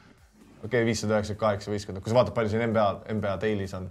okei 0.57 0.67
okay,, 0.67 0.89
viissada 0.89 1.15
üheksakümmend 1.15 1.45
kaheksa 1.45 1.73
võistkonda, 1.73 2.03
kui 2.03 2.13
sa 2.13 2.19
vaatad, 2.19 2.35
palju 2.35 2.53
siin 2.53 2.67
NBA, 2.71 2.89
NBA 3.17 3.39
Daily's 3.45 3.75
on 3.77 3.87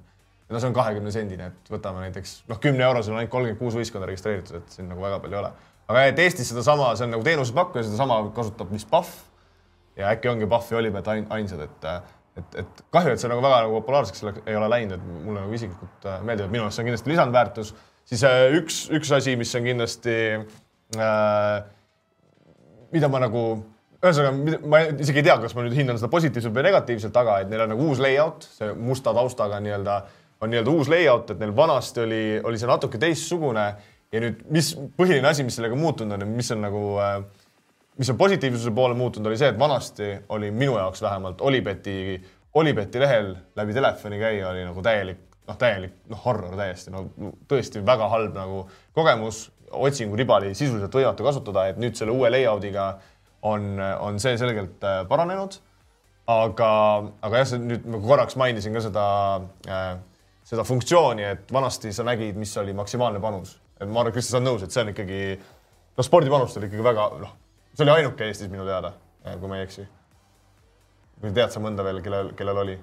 no 0.49 0.61
see 0.61 0.69
on 0.71 0.75
kahekümne 0.77 1.13
sendine, 1.15 1.51
et 1.51 1.71
võtame 1.73 2.05
näiteks 2.07 2.37
noh, 2.51 2.59
kümne 2.63 2.85
eurosel 2.87 3.15
on 3.15 3.21
ainult 3.21 3.33
kolmkümmend 3.33 3.61
kuus 3.61 3.79
võistkonda 3.79 4.09
registreeritud, 4.11 4.61
et 4.61 4.77
siin 4.77 4.91
nagu 4.91 5.03
väga 5.03 5.19
palju 5.23 5.39
ei 5.39 5.41
ole. 5.43 5.53
aga 5.87 6.05
et 6.11 6.21
Eestis 6.23 6.53
sedasama, 6.53 6.93
see 6.99 7.07
on 7.09 7.17
nagu 7.17 7.27
teenusepakkuja, 7.27 7.87
sedasama 7.89 8.21
kasutab 8.37 8.71
vist 8.75 8.91
Pahv 8.91 9.11
ja 9.99 10.13
äkki 10.15 10.31
ongi 10.31 10.49
Pahv 10.51 10.71
ja 10.71 10.79
Olipet 10.83 11.11
ainsad, 11.11 11.67
et 11.67 11.91
et, 12.37 12.59
et 12.61 12.83
kahju, 12.93 13.15
et 13.15 13.23
see 13.23 13.31
nagu 13.33 13.41
väga 13.41 13.63
nagu 13.65 13.79
populaarseks 13.79 14.27
ei 14.45 14.57
ole 14.59 14.67
läinud, 14.69 14.99
et 14.99 15.05
mulle 15.25 15.41
nagu 15.41 15.55
isiklikult 15.57 16.05
äh, 16.05 16.19
meeldib, 16.27 16.51
minu 16.53 16.67
arust 16.67 16.77
see 16.77 16.85
on 16.85 16.91
kindlasti 16.91 17.13
lisandväärtus. 17.15 17.71
siis 18.05 18.27
äh, 18.29 18.43
üks, 18.59 18.83
üks 18.93 19.13
asi, 19.17 19.39
mis 19.41 19.55
on 19.57 19.65
kindlasti 19.65 20.19
äh,, 21.01 21.55
mida 22.93 23.09
ma 23.09 23.23
nagu 23.25 23.47
ühesõnaga, 23.97 24.61
ma 24.69 24.83
isegi 24.93 25.23
ei 25.23 25.27
tea, 25.31 25.39
kas 25.41 25.57
ma 25.57 25.65
nüüd 25.65 25.75
hindan 25.75 25.97
seda 25.97 26.13
positiivselt 26.13 26.55
või 26.55 26.67
negatiivselt, 26.69 27.17
aga 27.17 27.41
et 27.41 27.49
neil 27.51 27.65
on 27.65 27.73
nagu 27.73 27.89
uus 27.89 28.03
layout, 28.05 28.45
see 28.59 28.69
musta 28.77 29.17
taustaga 29.17 29.59
nii-öelda 29.65 29.97
äh, 29.97 30.23
on 30.41 30.53
nii-öelda 30.53 30.71
uus 30.73 30.89
layout, 30.93 31.31
et 31.33 31.41
neil 31.41 31.55
vanasti 31.57 32.03
oli, 32.05 32.23
oli 32.45 32.61
see 32.61 32.71
natuke 32.71 33.01
teistsugune. 33.01 33.67
Ja 34.15 34.23
nüüd, 34.23 34.45
mis 34.55 34.71
põhiline 34.97 35.27
asi, 35.29 35.45
mis 35.45 35.57
sellega 35.59 35.77
muutunud 35.79 36.23
on 36.23 36.35
mis 36.37 36.51
on 36.55 36.63
nagu, 36.63 36.83
äh, 37.03 37.17
mis 37.99 38.11
on 38.13 38.19
positiivsuse 38.21 38.71
poole 38.77 38.95
muutunud, 38.95 39.27
oli 39.31 39.39
see, 39.41 39.51
et 39.53 39.59
vanasti 39.59 40.13
oli 40.37 40.53
minu 40.55 40.77
jaoks 40.79 41.03
vähemalt 41.03 41.41
Olibeti, 41.41 42.21
Olibeti 42.55 43.03
lehel 43.03 43.35
läbi 43.57 43.75
telefoni 43.77 44.21
käia 44.21 44.49
oli 44.53 44.65
nagu 44.65 44.85
täielik, 44.85 45.21
noh, 45.49 45.59
täielik 45.61 45.99
noh, 46.13 46.23
horror 46.25 46.57
täiesti, 46.57 46.95
no 46.95 47.07
tõesti 47.51 47.83
väga 47.87 48.09
halb 48.13 48.37
nagu 48.39 48.65
kogemus, 48.97 49.47
otsinguriba 49.75 50.39
oli 50.39 50.55
sisuliselt 50.55 50.95
võimatu 50.95 51.27
kasutada, 51.27 51.67
et 51.69 51.81
nüüd 51.83 51.99
selle 51.99 52.15
uue 52.15 52.31
layout'iga 52.31 52.91
on, 53.47 53.75
on 53.81 54.21
see 54.23 54.39
selgelt 54.39 54.85
äh, 54.85 55.03
paranenud. 55.09 55.59
aga, 56.27 56.69
aga 57.23 57.41
jah, 57.43 57.59
nüüd 57.63 57.85
ma 57.87 57.99
korraks 58.03 58.37
mainisin 58.39 58.75
ka 58.75 58.81
seda 58.83 59.07
äh, 59.71 59.97
seda 60.47 60.65
funktsiooni, 60.65 61.25
et 61.27 61.53
vanasti 61.53 61.93
sa 61.93 62.05
nägid, 62.07 62.37
mis 62.39 62.57
oli 62.61 62.75
maksimaalne 62.77 63.21
panus. 63.21 63.61
et 63.81 63.89
ma 63.89 64.01
arvan, 64.01 64.13
Kristjan, 64.13 64.31
sa 64.31 64.39
oled 64.39 64.49
nõus, 64.49 64.63
et 64.65 64.73
see 64.73 64.83
on 64.83 64.93
ikkagi, 64.93 65.19
noh, 65.99 66.07
spordipanust 66.07 66.57
oli 66.57 66.71
ikkagi 66.71 66.85
väga, 66.87 67.09
noh, 67.21 67.33
see 67.75 67.85
oli 67.85 67.93
ainuke 67.93 68.25
Eestis 68.25 68.49
minu 68.53 68.65
teada, 68.65 68.93
kui 69.27 69.51
ma 69.51 69.59
ei 69.59 69.67
eksi. 69.67 69.87
või 71.23 71.35
tead 71.37 71.53
sa 71.53 71.61
mõnda 71.61 71.85
veel, 71.85 72.01
kellel, 72.05 72.33
kellel 72.39 72.63
oli? 72.63 72.79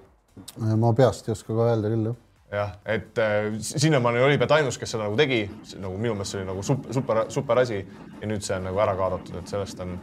ma 0.82 0.94
peast 0.98 1.28
ei 1.28 1.34
oska 1.34 1.54
ka 1.54 1.70
öelda 1.72 1.90
küll, 1.94 2.10
jah. 2.10 2.20
jah, 2.60 2.76
et 2.86 3.18
äh, 3.22 3.50
sinnamaani 3.62 4.22
oli 4.28 4.38
Peet 4.42 4.52
ainus, 4.60 4.78
kes 4.82 4.94
seda 4.94 5.08
nagu 5.08 5.18
tegi, 5.18 5.44
nagu 5.78 5.98
minu 5.98 6.18
meelest 6.18 6.36
see 6.36 6.42
oli 6.42 6.50
nagu 6.52 6.64
super, 6.66 6.94
super, 6.94 7.24
super 7.34 7.64
asi 7.64 7.80
ja 7.80 8.30
nüüd 8.30 8.46
see 8.46 8.58
on 8.58 8.68
nagu 8.70 8.82
ära 8.86 8.98
kaotatud, 9.00 9.40
et 9.40 9.54
sellest 9.54 9.82
on, 9.86 9.98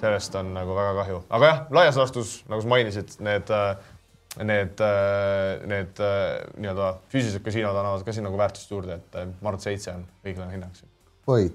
sellest 0.00 0.34
on 0.38 0.54
nagu 0.56 0.74
väga 0.78 0.94
kahju. 1.02 1.24
aga 1.28 1.50
jah, 1.50 1.64
laias 1.78 1.98
laastus, 2.00 2.36
nagu 2.50 2.62
sa 2.62 2.72
mainisid, 2.72 3.18
need 3.20 3.50
äh, 3.52 3.91
need, 4.40 4.80
äh, 4.80 5.66
need 5.68 6.00
äh, 6.00 6.38
nii-öelda 6.56 6.92
füüsilised 7.12 7.44
kasiinod 7.44 7.76
annavad 7.76 8.04
ka 8.06 8.14
siin 8.16 8.24
nagu 8.26 8.38
väärtust 8.40 8.70
juurde, 8.72 9.00
et 9.00 9.18
äh, 9.18 9.28
ma 9.40 9.52
arvan, 9.52 9.60
et 9.60 9.66
seitse 9.68 9.92
on 9.92 10.06
õiglane 10.24 10.56
hinnang 10.56 10.78
siin. 10.78 10.92
oi. 11.32 11.50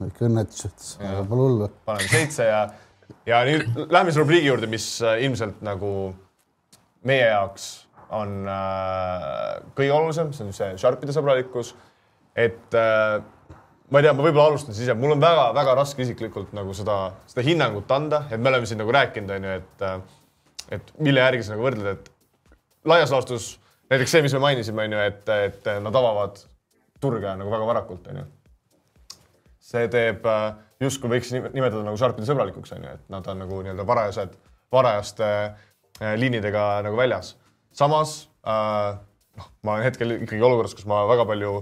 kõik 0.00 0.24
õnnetused, 0.26 0.88
pole 1.28 1.44
hullu. 1.44 1.70
paneme 1.86 2.10
seitse 2.10 2.48
ja, 2.48 2.64
ja 3.28 3.44
nüüd 3.46 3.86
lähme 3.86 4.10
siis 4.10 4.22
rubriigi 4.22 4.50
juurde, 4.50 4.70
mis 4.70 4.88
ilmselt 5.26 5.62
nagu 5.66 5.92
meie 7.06 7.30
jaoks 7.30 7.70
on 8.10 8.48
äh, 8.50 9.60
kõige 9.78 9.92
olulisem, 9.94 10.32
see 10.34 10.46
on 10.46 10.54
see 10.56 10.70
Sharpide 10.80 11.14
sõbralikkus. 11.14 11.74
et 12.34 12.74
äh, 12.78 13.20
ma 13.90 14.00
ei 14.00 14.06
tea, 14.06 14.14
ma 14.14 14.24
võib-olla 14.24 14.48
alustan 14.52 14.74
siis 14.74 14.88
ise, 14.88 14.94
mul 14.98 15.14
on 15.14 15.22
väga-väga 15.22 15.74
raske 15.78 16.02
isiklikult 16.02 16.54
nagu 16.56 16.74
seda, 16.76 17.12
seda 17.30 17.44
hinnangut 17.46 17.90
anda, 17.94 18.24
et 18.30 18.40
me 18.40 18.50
oleme 18.50 18.66
siin 18.66 18.80
nagu 18.82 18.94
rääkinud, 18.94 19.30
on 19.36 19.46
ju, 19.46 19.60
et 19.62 19.86
äh, 19.86 20.00
et 20.70 20.92
mille 21.02 21.22
järgi 21.22 21.46
sa 21.46 21.54
nagu 21.54 21.66
võrdled, 21.66 21.98
et 21.98 22.10
laias 22.88 23.12
laastus 23.12 23.52
näiteks 23.90 24.14
see, 24.14 24.22
mis 24.24 24.34
me 24.36 24.42
mainisime, 24.44 24.86
on 24.86 24.96
ju, 24.96 25.02
et, 25.10 25.32
et 25.48 25.70
nad 25.82 25.96
avavad 26.00 26.38
turge 27.02 27.34
nagu 27.40 27.52
väga 27.52 27.68
varakult, 27.68 28.06
on 28.12 28.22
ju. 28.22 28.26
see 29.70 29.88
teeb 29.92 30.24
äh, 30.26 30.46
justkui 30.82 31.10
võiks 31.12 31.32
nimetada 31.34 31.82
nagu 31.86 31.98
Sharpide 31.98 32.28
sõbralikuks, 32.28 32.74
on 32.76 32.86
ju, 32.86 32.96
et 32.98 33.12
nad 33.12 33.26
on 33.30 33.42
nagu 33.44 33.60
nii-öelda 33.64 33.86
varajased, 33.88 34.34
varajaste 34.72 35.28
äh, 35.28 36.14
liinidega 36.20 36.66
nagu 36.86 36.98
väljas. 36.98 37.34
samas 37.76 38.16
äh, 38.46 38.98
noh, 39.38 39.52
ma 39.62 39.76
olen 39.76 39.88
hetkel 39.88 40.18
ikkagi 40.20 40.42
olukorras, 40.42 40.74
kus 40.74 40.88
ma 40.90 41.02
väga 41.10 41.26
palju, 41.28 41.54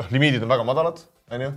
noh, 0.00 0.10
limiidid 0.14 0.44
on 0.44 0.52
väga 0.52 0.66
madalad, 0.68 1.00
on 1.32 1.46
ju, 1.46 1.54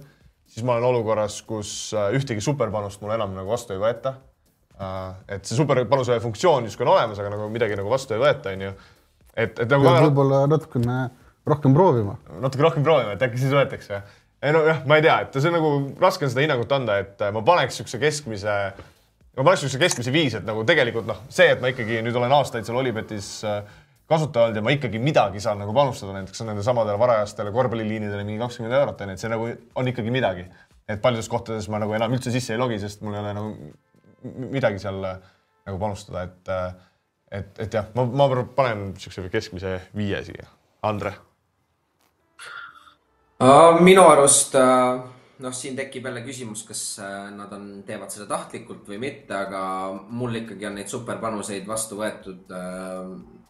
siis 0.47 0.63
ma 0.67 0.77
olen 0.77 0.93
olukorras, 0.93 1.41
kus 1.47 1.91
ühtegi 2.15 2.43
superpanust 2.43 3.03
mul 3.03 3.15
enam 3.17 3.36
nagu 3.36 3.51
vastu 3.51 3.75
ei 3.75 3.84
võeta 3.84 4.15
Äh, 4.15 4.34
et 5.31 5.45
see 5.47 5.55
superpanuse 5.55 6.17
funktsioon 6.23 6.67
justkui 6.67 6.83
on 6.88 6.95
olemas, 6.95 7.19
aga 7.21 7.31
nagu 7.31 7.47
midagi 7.51 7.77
nagu 7.79 7.91
vastu 7.91 8.15
ei 8.15 8.23
võeta, 8.23 8.51
onju. 8.55 8.73
et, 9.35 9.59
et 9.59 9.69
nagu. 9.71 9.88
võib-olla 10.07 10.41
natukene 10.51 10.97
rohkem 11.47 11.73
proovima. 11.73 12.17
natuke 12.41 12.65
rohkem 12.65 12.83
proovima, 12.83 13.15
et 13.15 13.23
äkki 13.23 13.39
siis 13.39 13.53
võetakse. 13.55 14.01
ei 14.41 14.53
no 14.53 14.65
jah, 14.67 14.83
ma 14.89 14.99
ei 14.99 15.05
tea, 15.05 15.15
et 15.25 15.38
see 15.38 15.49
on 15.51 15.57
nagu 15.59 15.71
raske 16.01 16.27
on 16.27 16.33
seda 16.33 16.43
hinnangut 16.43 16.75
anda, 16.75 16.99
et 17.05 17.23
ma 17.33 17.41
paneks 17.45 17.79
siukse 17.79 18.01
keskmise, 18.01 18.57
ma 19.38 19.47
paneks 19.47 19.65
siukse 19.65 19.81
keskmise 19.81 20.13
viis, 20.13 20.35
et 20.38 20.45
nagu 20.47 20.65
tegelikult 20.67 21.07
noh, 21.09 21.23
see, 21.29 21.47
et 21.55 21.63
ma 21.63 21.71
ikkagi 21.71 22.01
nüüd 22.05 22.19
olen 22.19 22.35
aastaid 22.35 22.67
seal 22.67 22.81
Olipetis 22.81 23.29
äh, 23.47 23.63
kasutaja 24.09 24.49
olnud 24.49 24.59
ja 24.59 24.65
ma 24.65 24.73
ikkagi 24.75 25.01
midagi 25.01 25.41
saan 25.41 25.61
nagu 25.63 25.73
panustada, 25.73 26.13
näiteks 26.17 26.43
nende 26.45 26.65
samadele 26.65 26.99
varajastele 27.01 27.53
korvpalliliinidele 27.55 28.25
mingi 28.27 28.41
kakskümmend 28.43 28.77
eurot 28.81 29.01
onju, 29.01 29.17
et 29.17 29.23
see 29.23 29.31
nagu 29.31 29.49
on 29.49 29.93
ikkagi 29.93 30.13
midagi. 30.13 30.45
et 30.85 31.01
paljudes 31.01 31.25
kohtades 31.25 31.65
ma 31.73 31.79
nagu 31.81 31.95
enam 31.97 32.11
üldse 32.13 32.29
sisse 32.29 32.53
ei 32.53 32.59
logi, 32.61 32.77
sest 32.77 33.01
mul 33.01 33.15
ei 33.15 33.23
ole 33.23 33.31
nagu 33.33 33.53
midagi 34.25 34.81
seal 34.81 35.01
äh, 35.05 35.31
nagu 35.65 35.79
panustada, 35.81 36.25
et, 36.27 36.51
äh, 36.51 36.91
et, 37.39 37.59
et 37.67 37.79
jah, 37.79 37.89
ma, 37.95 38.05
ma 38.05 38.29
panen 38.57 38.91
niisuguse 38.93 39.29
keskmise 39.33 39.79
viie 39.97 40.23
siia. 40.27 40.51
Andre? 40.85 41.15
minu 43.83 44.05
arust 44.07 44.53
noh, 45.43 45.53
siin 45.53 45.75
tekib 45.75 46.05
jälle 46.07 46.21
küsimus, 46.25 46.63
kas 46.67 46.83
äh, 47.03 47.31
nad 47.35 47.51
on, 47.53 47.83
teevad 47.88 48.13
seda 48.13 48.27
tahtlikult 48.29 48.88
või 48.89 48.99
mitte, 49.01 49.35
aga 49.35 49.61
mul 50.09 50.41
ikkagi 50.41 50.67
on 50.69 50.77
neid 50.79 50.91
superpanuseid 50.91 51.67
vastu 51.67 51.99
võetud 51.99 52.53
äh, 52.55 53.01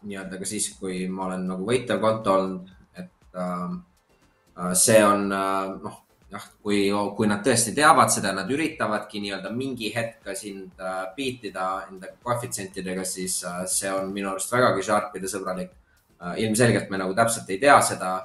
nii-öelda 0.06 0.40
ka 0.40 0.48
siis, 0.48 0.72
kui 0.80 1.04
ma 1.10 1.28
olen 1.30 1.46
nagu 1.50 1.66
võitev 1.68 2.00
konto 2.02 2.34
olnud, 2.34 2.72
et 2.98 3.38
äh, 3.42 4.74
see 4.78 5.02
on 5.04 5.28
noh 5.30 6.02
jah, 6.32 6.46
kui, 6.62 6.78
kui 7.16 7.28
nad 7.30 7.42
tõesti 7.46 7.72
teavad 7.76 8.10
seda, 8.12 8.32
nad 8.34 8.50
üritavadki 8.50 9.20
nii-öelda 9.22 9.52
mingi 9.54 9.92
hetk 9.94 10.24
ka 10.26 10.34
sind 10.38 10.80
äh, 10.82 11.02
beatida 11.16 11.66
enda 11.90 12.10
koefitsientidega, 12.22 13.04
siis 13.06 13.38
äh, 13.46 13.62
see 13.70 13.92
on 13.92 14.10
minu 14.14 14.32
arust 14.32 14.52
vägagi 14.52 14.86
Sharpide 14.86 15.30
sõbralik 15.30 15.70
äh,. 15.70 16.40
ilmselgelt 16.44 16.90
me 16.90 17.00
nagu 17.02 17.14
täpselt 17.14 17.50
ei 17.54 17.60
tea 17.62 17.76
seda, 17.84 18.16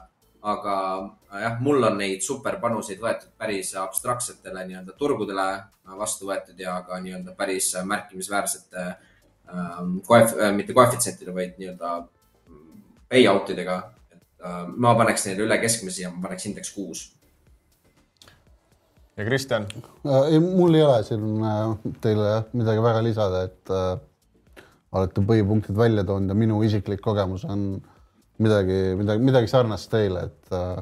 aga 0.42 0.76
jah, 1.44 1.60
mul 1.62 1.86
on 1.92 2.00
neid 2.02 2.26
superpanuseid 2.26 3.02
võetud 3.04 3.36
päris 3.38 3.76
abstraktsetele 3.78 4.66
nii-öelda 4.66 4.98
turgudele 4.98 5.48
vastu 6.00 6.26
võetud 6.32 6.58
ja 6.60 6.80
ka 6.88 6.98
nii-öelda 7.04 7.36
päris 7.38 7.70
märkimisväärsete 7.86 8.88
äh, 8.90 9.80
koef-, 10.10 10.38
mitte 10.58 10.74
koefitsientide, 10.74 11.36
vaid 11.38 11.62
nii-öelda 11.62 11.96
payout 13.12 13.50
idega. 13.54 13.82
et 14.12 14.46
ma 14.82 14.96
paneks 14.98 15.28
neile 15.28 15.44
üle 15.46 15.58
keskmise 15.62 16.08
ja 16.08 16.10
ma 16.10 16.24
paneks 16.26 16.50
indeks 16.50 16.72
kuus 16.74 17.10
ja 19.18 19.26
Kristjan? 19.26 19.68
Äh, 20.06 20.34
ei, 20.34 20.40
mul 20.40 20.76
ei 20.78 20.86
ole 20.86 21.02
siin 21.08 21.44
äh, 21.46 21.92
teile 22.04 22.32
midagi 22.54 22.84
väga 22.84 23.04
lisada, 23.06 23.44
et 23.50 23.74
äh, 23.74 24.66
olete 24.92 25.24
põhipunktid 25.28 25.78
välja 25.78 26.04
toonud 26.08 26.32
ja 26.32 26.38
minu 26.38 26.62
isiklik 26.68 27.02
kogemus 27.04 27.46
on 27.48 27.82
midagi, 28.42 28.80
midagi, 29.00 29.24
midagi 29.24 29.52
sarnast 29.52 29.92
teile, 29.92 30.28
et 30.30 30.56
äh, 30.56 30.82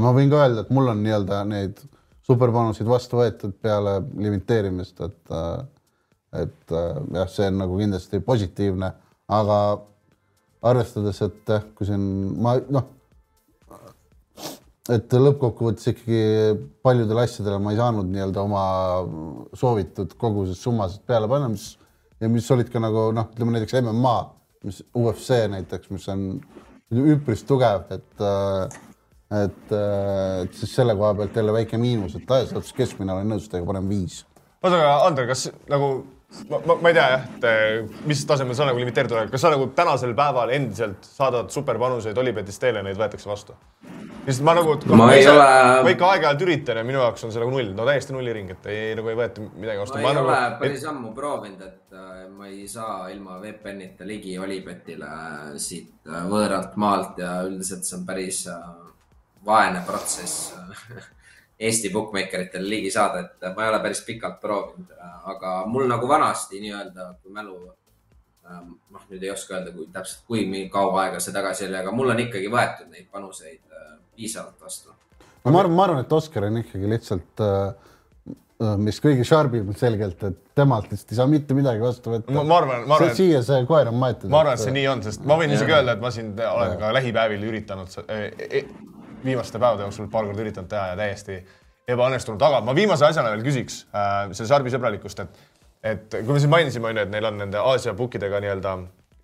ma 0.00 0.12
võin 0.16 0.32
ka 0.32 0.42
öelda, 0.44 0.64
et 0.64 0.72
mul 0.74 0.92
on 0.92 1.02
nii-öelda 1.04 1.42
neid 1.48 1.80
superpanuseid 2.26 2.88
vastu 2.90 3.20
võetud 3.20 3.54
peale 3.62 4.00
limiteerimist, 4.18 5.00
et 5.06 5.34
äh, 5.34 5.58
et 6.36 6.74
äh, 6.74 6.96
jah, 7.16 7.28
see 7.32 7.46
on 7.48 7.62
nagu 7.62 7.78
kindlasti 7.78 8.20
positiivne, 8.24 8.90
aga 9.32 9.58
arvestades, 10.66 11.22
et 11.24 11.52
kui 11.76 11.86
siin 11.88 12.02
ma 12.42 12.56
noh 12.72 12.95
et 14.92 15.16
lõppkokkuvõttes 15.18 15.90
ikkagi 15.92 16.20
paljudele 16.86 17.24
asjadele 17.26 17.58
ma 17.62 17.72
ei 17.74 17.80
saanud 17.80 18.10
nii-öelda 18.12 18.44
oma 18.44 18.62
soovitud 19.58 20.14
koguses 20.20 20.60
summasid 20.62 21.02
peale 21.08 21.28
panna, 21.30 21.50
mis 21.52 21.72
ja 22.20 22.30
mis 22.32 22.48
olid 22.54 22.70
ka 22.72 22.82
nagu 22.82 23.10
noh, 23.16 23.30
ütleme 23.34 23.56
näiteks 23.56 23.80
MMA, 23.82 24.16
mis 24.66 24.82
UFC 24.96 25.42
näiteks, 25.52 25.90
mis 25.92 26.06
on 26.12 26.28
üpris 27.16 27.42
tugev, 27.48 27.88
et 27.94 28.24
äh, 28.24 28.82
et, 29.26 29.72
äh, 29.74 30.44
et 30.44 30.54
siis 30.54 30.74
selle 30.78 30.94
koha 30.94 31.14
pealt 31.18 31.36
jälle 31.36 31.54
väike 31.54 31.78
miinus, 31.82 32.14
et 32.14 32.30
laias 32.30 32.52
laastus 32.54 32.76
keskmine 32.76 33.12
olen 33.12 33.32
nõus, 33.32 33.48
et 33.48 33.66
paneme 33.66 33.90
viis. 33.90 34.20
oota, 34.62 34.76
aga 34.76 34.92
Ander, 35.06 35.26
kas 35.26 35.48
nagu 35.70 35.88
ma, 36.50 36.60
ma, 36.66 36.76
ma 36.82 36.90
ei 36.90 36.96
tea 36.96 37.06
jah, 37.12 37.24
et 37.36 37.46
eh, 37.50 38.00
mis 38.08 38.22
tasemel 38.28 38.56
sa 38.58 38.68
nagu 38.68 38.80
limiteeritud 38.80 39.18
oled, 39.18 39.32
kas 39.32 39.44
sa 39.44 39.52
nagu 39.52 39.68
tänasel 39.76 40.14
päeval 40.18 40.52
endiselt 40.56 41.06
saadad 41.08 41.50
superpanuseid 41.54 42.18
Olipetist 42.18 42.62
teele 42.62 42.82
neid 42.86 42.98
võetakse 43.00 43.30
vastu? 43.30 43.56
sest 44.26 44.42
ma 44.42 44.56
nagu, 44.58 44.74
ma, 44.98 45.08
ei 45.14 45.26
ole... 45.30 45.46
ma 45.86 45.90
ikka 45.92 46.08
aeg-ajalt 46.12 46.40
üritan 46.42 46.80
ja 46.80 46.84
minu 46.86 46.98
jaoks 46.98 47.26
on 47.26 47.32
see 47.34 47.42
nagu 47.42 47.52
null, 47.54 47.72
no 47.78 47.86
täiesti 47.86 48.14
nulliring, 48.14 48.50
et 48.56 48.68
ei, 48.72 48.94
nagu 48.98 49.12
ei 49.12 49.18
võeta 49.18 49.44
midagi 49.46 49.82
vastu. 49.82 50.00
ma 50.00 50.02
ei 50.02 50.06
ma 50.06 50.22
ole 50.24 50.38
nagu, 50.38 50.60
päris 50.62 50.82
et... 50.82 50.88
ammu 50.90 51.12
proovinud, 51.16 51.66
et 51.66 51.98
äh, 51.98 52.22
ma 52.34 52.50
ei 52.50 52.66
saa 52.70 53.06
ilma 53.14 53.38
VPN-ita 53.42 54.08
ligi 54.08 54.34
Olipetile 54.42 55.10
äh, 55.10 55.52
siit 55.62 56.10
äh, 56.10 56.26
võõralt 56.26 56.74
maalt 56.82 57.22
ja 57.22 57.36
üldiselt 57.46 57.86
see 57.86 58.00
on 58.00 58.06
päris 58.08 58.42
vaene 59.46 59.84
protsess 59.86 60.50
Eesti 61.56 61.88
bookmakeritele 61.88 62.68
ligi 62.68 62.90
saada, 62.92 63.22
et 63.24 63.44
ma 63.56 63.64
ei 63.64 63.70
ole 63.72 63.78
päris 63.80 64.02
pikalt 64.04 64.40
proovinud, 64.42 64.90
aga 65.32 65.52
mul 65.66 65.86
nagu 65.88 66.08
vanasti 66.08 66.60
nii-öelda, 66.60 67.06
kui 67.22 67.32
mälu 67.32 67.56
ähm, 68.50 68.74
noh, 68.92 69.06
nüüd 69.08 69.24
ei 69.24 69.32
oska 69.32 69.56
öelda, 69.56 69.72
kui 69.72 69.88
täpselt, 69.92 70.26
kui 70.28 70.66
kaua 70.72 71.06
aega 71.06 71.22
see 71.24 71.32
tagasi 71.32 71.64
oli, 71.70 71.78
aga 71.80 71.94
mul 71.96 72.12
on 72.12 72.20
ikkagi 72.26 72.52
võetud 72.52 72.92
neid 72.92 73.08
panuseid 73.12 73.64
piisavalt 74.16 74.62
vastu. 74.62 74.94
no 75.44 75.52
ma 75.52 75.60
arvan, 75.62 75.76
ma 75.76 75.84
arvan, 75.88 76.04
et 76.04 76.16
Oskar 76.16 76.48
on 76.48 76.60
ikkagi 76.62 76.90
lihtsalt 76.90 77.44
äh, 77.44 77.92
äh 78.56 78.74
mis 78.80 78.98
kõige 79.04 79.24
sharpim 79.28 79.68
selgelt, 79.76 80.22
et 80.24 80.38
temalt 80.56 80.90
lihtsalt 80.90 81.12
ei 81.12 81.20
saa 81.20 81.28
mitte 81.30 81.56
midagi 81.56 81.82
vastu 81.84 82.14
võtta. 82.14 82.36
ma 82.36 82.60
arvan, 82.60 82.86
ma 82.88 82.98
arvan, 82.98 83.14
siia 83.18 83.42
see 83.46 83.64
koer 83.68 83.92
on 83.92 84.00
maetud. 84.00 84.30
ma 84.32 84.42
arvan, 84.44 84.58
et 84.58 84.64
see 84.64 84.76
nii 84.76 84.86
on, 84.92 85.04
sest 85.06 85.26
ma 85.28 85.38
võin 85.40 85.52
isegi 85.56 85.76
öelda, 85.76 85.96
et 85.96 86.04
ma 86.04 86.12
siin 86.14 86.32
olen 86.50 86.76
ka 86.80 86.92
lähipäevil 86.96 87.48
üritanud 87.50 87.98
e, 88.06 88.20
e, 88.48 88.64
viimaste 89.26 89.58
päevade 89.58 89.86
jooksul 89.86 90.10
paar 90.12 90.28
korda 90.28 90.44
üritanud 90.44 90.70
teha 90.70 90.92
ja 90.92 90.98
täiesti 90.98 91.40
ebaõnnestunud, 91.86 92.42
aga 92.42 92.62
ma 92.66 92.74
viimase 92.74 93.06
asjana 93.06 93.30
veel 93.34 93.44
küsiks 93.46 93.84
äh, 93.94 94.26
selle 94.32 94.48
Sarbi 94.50 94.72
sõbralikkust, 94.74 95.22
et 95.26 95.44
et 95.86 96.14
kui 96.16 96.34
me 96.34 96.40
siin 96.42 96.50
mainisime, 96.50 96.88
onju, 96.90 97.04
et 97.04 97.10
neil 97.12 97.28
on 97.28 97.36
nende 97.38 97.60
Aasia 97.62 97.92
bookidega 97.94 98.40
nii-öelda 98.42 98.72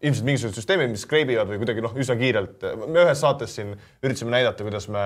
ilmselt 0.02 0.26
mingisugused 0.26 0.58
süsteemid, 0.58 0.90
mis 0.92 1.04
skreibivad 1.06 1.50
või 1.50 1.60
kuidagi 1.62 1.82
noh, 1.84 1.94
üsna 1.98 2.16
kiirelt. 2.18 2.64
me 2.84 3.04
ühes 3.04 3.22
saates 3.22 3.54
siin 3.58 3.72
üritasime 4.02 4.34
näidata, 4.34 4.66
kuidas 4.66 4.88
me, 4.92 5.04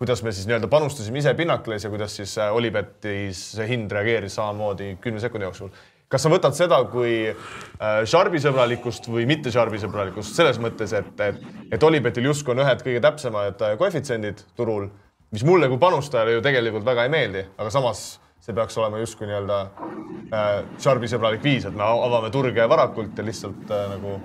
kuidas 0.00 0.22
me 0.24 0.32
siis 0.32 0.48
nii-öelda 0.48 0.68
panustasime 0.72 1.20
ise 1.20 1.34
Pinnacles 1.38 1.84
ja 1.84 1.90
kuidas 1.92 2.16
siis 2.16 2.34
äh, 2.40 2.52
Olipetis 2.54 3.42
see 3.56 3.68
hind 3.68 3.92
reageeris 3.92 4.36
samamoodi 4.40 4.96
kümne 5.04 5.20
sekundi 5.20 5.48
jooksul. 5.48 5.72
Kas 6.12 6.26
sa 6.26 6.32
võtad 6.32 6.56
seda 6.56 6.78
kui 6.92 7.14
äh, 7.30 8.02
Sharpi 8.08 8.40
sõbralikkust 8.42 9.08
või 9.08 9.24
mitte 9.30 9.52
Sharpi 9.54 9.80
sõbralikkust 9.80 10.36
selles 10.36 10.60
mõttes, 10.62 10.92
et, 10.96 11.12
et, 11.24 11.40
et 11.72 11.86
Olipetil 11.88 12.28
justkui 12.28 12.54
on 12.54 12.64
ühed 12.66 12.84
kõige 12.84 13.00
täpsemad 13.04 13.64
äh, 13.64 13.76
koefitsiendid 13.80 14.44
turul, 14.58 14.90
mis 15.32 15.46
mulle 15.48 15.70
kui 15.72 15.80
panustajale 15.80 16.36
ju 16.36 16.44
tegelikult 16.44 16.84
väga 16.86 17.06
ei 17.08 17.14
meeldi, 17.14 17.46
aga 17.56 17.72
samas 17.72 18.04
see 18.42 18.54
peaks 18.56 18.76
olema 18.80 18.98
justkui 19.00 19.28
nii-öelda 19.30 19.58
äh, 19.62 20.48
Sharpi 20.82 21.10
sõbralik 21.10 21.44
viis, 21.44 21.66
et 21.68 21.76
me 21.76 21.86
avame 21.86 22.30
turge 22.34 22.66
varakult 22.68 23.18
ja 23.18 23.26
lihtsalt 23.26 23.70
äh, 23.70 23.84
nagu 23.94 24.16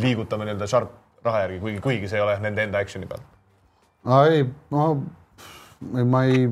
liigutame 0.00 0.48
nii-öelda 0.48 0.68
Sharp 0.70 0.96
raha 1.24 1.44
järgi, 1.44 1.60
kuigi, 1.62 1.84
kuigi 1.84 2.10
see 2.10 2.18
ei 2.18 2.24
ole 2.24 2.36
nende 2.42 2.66
enda 2.66 2.82
action'i 2.82 3.08
peal. 3.08 3.22
ei, 4.26 4.44
no 4.74 4.90
ma 6.10 6.24
ei, 6.28 6.48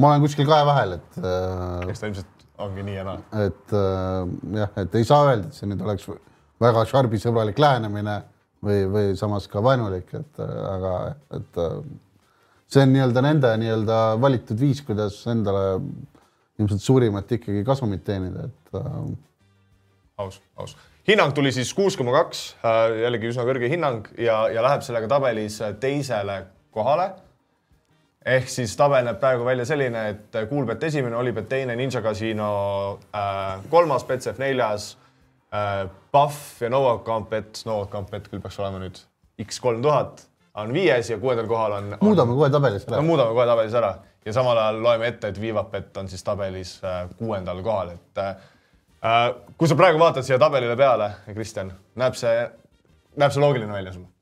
ma 0.00 0.12
olen 0.12 0.26
kuskil 0.26 0.48
kahe 0.48 0.66
vahel, 0.68 0.98
et. 0.98 1.18
äh, 1.22 1.88
eks 1.92 2.02
ta 2.02 2.10
ilmselt 2.10 2.39
ongi 2.64 2.84
nii 2.86 2.96
ja 2.96 3.06
naa. 3.06 3.22
et 3.46 3.74
äh, 3.76 4.34
jah, 4.58 4.74
et 4.82 4.98
ei 5.00 5.06
saa 5.08 5.24
öelda, 5.28 5.48
et 5.48 5.56
see 5.56 5.70
nüüd 5.70 5.82
oleks 5.86 6.06
väga 6.60 6.84
Sharpi 6.88 7.20
sõbralik 7.20 7.58
lähenemine 7.60 8.20
või, 8.64 8.84
või 8.92 9.16
samas 9.18 9.48
ka 9.50 9.62
vaenulik, 9.64 10.12
et 10.16 10.42
äh, 10.44 10.54
aga 10.74 10.94
et 11.38 11.60
see 12.70 12.84
on 12.84 12.94
nii-öelda 12.94 13.24
nende 13.24 13.54
nii-öelda 13.62 13.98
valitud 14.22 14.60
viis, 14.60 14.82
kuidas 14.86 15.18
endale 15.30 15.80
ilmselt 16.60 16.84
suurimat 16.84 17.32
ikkagi 17.32 17.64
kasumit 17.66 18.04
teenida, 18.04 18.46
et 18.50 18.78
äh.... 18.78 19.00
aus, 20.20 20.40
aus. 20.60 20.76
hinnang 21.08 21.32
tuli 21.36 21.52
siis 21.56 21.72
kuus 21.74 21.96
koma 21.96 22.12
kaks, 22.18 22.44
jällegi 23.00 23.32
üsna 23.32 23.48
kõrge 23.48 23.72
hinnang 23.72 24.12
ja, 24.20 24.44
ja 24.52 24.64
läheb 24.66 24.84
sellega 24.86 25.08
tabelis 25.10 25.58
teisele 25.80 26.42
kohale 26.74 27.10
ehk 28.26 28.48
siis 28.52 28.76
tabel 28.76 29.04
näeb 29.06 29.20
praegu 29.20 29.44
välja 29.44 29.64
selline, 29.68 30.08
et 30.14 30.40
Kuulbet 30.48 30.82
esimene, 30.84 31.16
Olibet 31.16 31.48
teine, 31.48 31.76
Ninja 31.76 32.02
Casino 32.04 32.50
äh, 33.16 33.62
kolmas, 33.70 34.04
Betsef 34.04 34.38
neljas 34.38 34.92
äh,, 35.54 35.86
Pahv 36.12 36.60
ja 36.60 36.70
Novak 36.70 37.04
Campet, 37.04 37.62
Novak 37.66 37.90
Campet 37.90 38.28
küll 38.28 38.42
peaks 38.42 38.60
olema 38.60 38.82
nüüd 38.82 39.00
X 39.40 39.60
kolm 39.60 39.80
tuhat, 39.82 40.26
on 40.60 40.72
viies 40.74 41.10
ja 41.10 41.18
kuuendal 41.18 41.48
kohal 41.48 41.78
on, 41.78 41.92
on. 41.96 42.04
muudame 42.04 42.36
kohe 42.36 42.50
tabelis 42.52 42.84
ära. 42.84 43.00
no 43.00 43.08
muudame 43.08 43.36
kohe 43.36 43.48
tabelis 43.48 43.76
ära 43.80 43.94
ja 44.26 44.36
samal 44.36 44.58
ajal 44.58 44.82
loeme 44.84 45.08
ette, 45.08 45.32
et 45.32 45.40
Vivapet 45.40 45.96
on 45.96 46.08
siis 46.08 46.24
tabelis 46.24 46.76
äh, 46.84 47.06
kuuendal 47.18 47.62
kohal, 47.64 47.94
et 47.96 48.20
äh, 48.20 48.34
äh, 49.00 49.26
kui 49.56 49.68
sa 49.68 49.78
praegu 49.80 50.00
vaatad 50.02 50.26
siia 50.26 50.38
tabelile 50.38 50.76
peale, 50.76 51.12
Kristjan, 51.32 51.72
näeb 51.96 52.18
see, 52.20 52.44
näeb 53.16 53.32
see 53.32 53.40
loogiline 53.40 53.72
välja 53.72 53.96
sulle? 53.96 54.12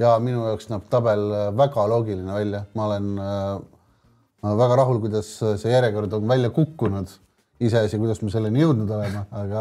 Ja 0.00 0.16
minu 0.22 0.44
jaoks 0.46 0.68
näeb 0.70 0.86
tabel 0.92 1.24
äh, 1.32 1.48
väga 1.56 1.86
loogiline 1.90 2.34
välja, 2.34 2.62
ma 2.74 2.86
olen 2.90 3.12
äh, 3.22 4.56
väga 4.62 4.78
rahul, 4.82 5.00
kuidas 5.02 5.30
see 5.40 5.72
järjekord 5.72 6.12
on 6.18 6.28
välja 6.28 6.50
kukkunud. 6.50 7.14
iseasi, 7.60 7.96
kuidas 7.96 8.20
me 8.20 8.28
selleni 8.30 8.60
jõudnud 8.60 8.90
oleme, 8.92 9.22
aga, 9.32 9.60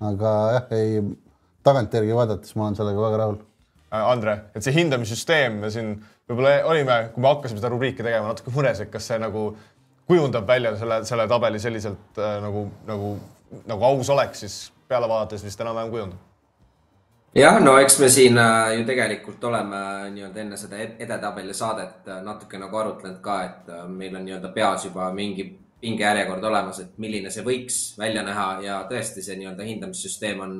aga 0.00 0.30
jah, 0.54 0.70
ei 0.72 1.02
tagantjärgi 1.66 2.14
vaadates 2.16 2.54
ma 2.56 2.64
olen 2.64 2.78
sellega 2.78 3.02
väga 3.02 3.18
rahul. 3.20 3.40
Äh, 3.92 4.04
Andre, 4.04 4.38
et 4.56 4.64
see 4.64 4.72
hindamissüsteem, 4.76 5.58
me 5.64 5.72
siin 5.72 5.90
võib-olla 6.28 6.62
olime, 6.68 7.00
kui 7.12 7.24
me 7.24 7.32
hakkasime 7.34 7.60
seda 7.60 7.72
rubriiki 7.72 8.04
tegema, 8.04 8.30
natuke 8.32 8.54
mures, 8.54 8.80
et 8.84 8.92
kas 8.92 9.10
see 9.12 9.20
nagu 9.20 9.50
kujundab 10.08 10.48
välja 10.48 10.72
selle, 10.80 11.02
selle 11.08 11.28
tabeli 11.28 11.60
selliselt 11.60 12.22
äh, 12.22 12.38
nagu, 12.44 12.64
nagu, 12.88 13.12
nagu 13.68 13.86
aus 13.90 14.12
oleks, 14.16 14.44
siis 14.46 14.58
peale 14.88 15.08
vaadates 15.10 15.44
vist 15.44 15.60
enam-vähem 15.60 15.92
kujundab 15.92 16.27
jah, 17.34 17.60
no 17.60 17.76
eks 17.78 17.98
me 18.00 18.08
siin 18.12 18.38
äh, 18.38 18.74
ju 18.78 18.84
tegelikult 18.88 19.44
oleme 19.44 19.78
nii-öelda 20.14 20.40
enne 20.42 20.56
seda 20.56 20.80
edetabeli 20.80 21.54
saadet 21.54 22.08
äh, 22.08 22.22
natuke 22.24 22.58
nagu 22.60 22.76
arutlenud 22.76 23.20
ka, 23.24 23.38
et 23.44 23.72
äh, 23.72 23.86
meil 23.88 24.16
on 24.16 24.24
nii-öelda 24.24 24.52
peas 24.54 24.86
juba 24.88 25.10
mingi 25.14 25.48
pingejärjekord 25.80 26.44
olemas, 26.44 26.80
et 26.82 26.96
milline 26.98 27.30
see 27.30 27.44
võiks 27.46 27.78
välja 27.98 28.24
näha 28.26 28.48
ja 28.64 28.78
tõesti, 28.90 29.22
see 29.22 29.36
nii-öelda 29.38 29.66
hindamissüsteem 29.68 30.40
on 30.42 30.56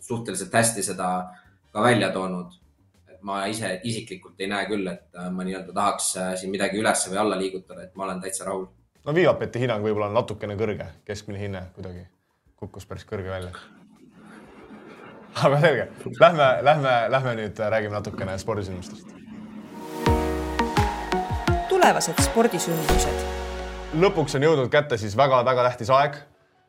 suhteliselt 0.00 0.54
hästi 0.54 0.84
seda 0.86 1.10
ka 1.72 1.82
välja 1.82 2.12
toonud. 2.12 2.60
ma 3.24 3.46
ise 3.48 3.80
isiklikult 3.88 4.40
ei 4.40 4.50
näe 4.52 4.66
küll, 4.68 4.88
et 4.88 5.14
ma 5.32 5.44
nii-öelda 5.44 5.72
tahaks 5.72 6.10
siin 6.40 6.50
midagi 6.52 6.76
üles 6.76 7.06
või 7.08 7.20
alla 7.22 7.38
liigutada, 7.40 7.82
et 7.82 7.94
ma 7.96 8.04
olen 8.04 8.20
täitsa 8.20 8.44
rahul. 8.44 8.66
no 9.04 9.14
Viivapeti 9.14 9.64
hinnang 9.64 9.84
võib-olla 9.84 10.08
on 10.12 10.20
natukene 10.20 10.56
kõrge, 10.60 10.90
keskmine 11.04 11.40
hinne 11.40 11.64
kuidagi 11.76 12.04
kukkus 12.56 12.86
päris 12.86 13.08
kõrge 13.08 13.32
välja 13.32 13.52
aga 15.42 15.60
selge, 15.60 15.88
lähme, 16.20 16.48
lähme, 16.62 16.92
lähme 17.10 17.34
nüüd 17.38 17.58
räägime 17.58 17.94
natukene 17.94 18.38
spordisündmustest. 18.38 19.08
tulevased 21.68 22.20
spordisündmused. 22.22 23.24
lõpuks 23.98 24.36
on 24.38 24.46
jõudnud 24.46 24.70
kätte 24.70 24.98
siis 24.98 25.16
väga-väga 25.16 25.66
tähtis 25.70 25.90
aeg. 25.90 26.16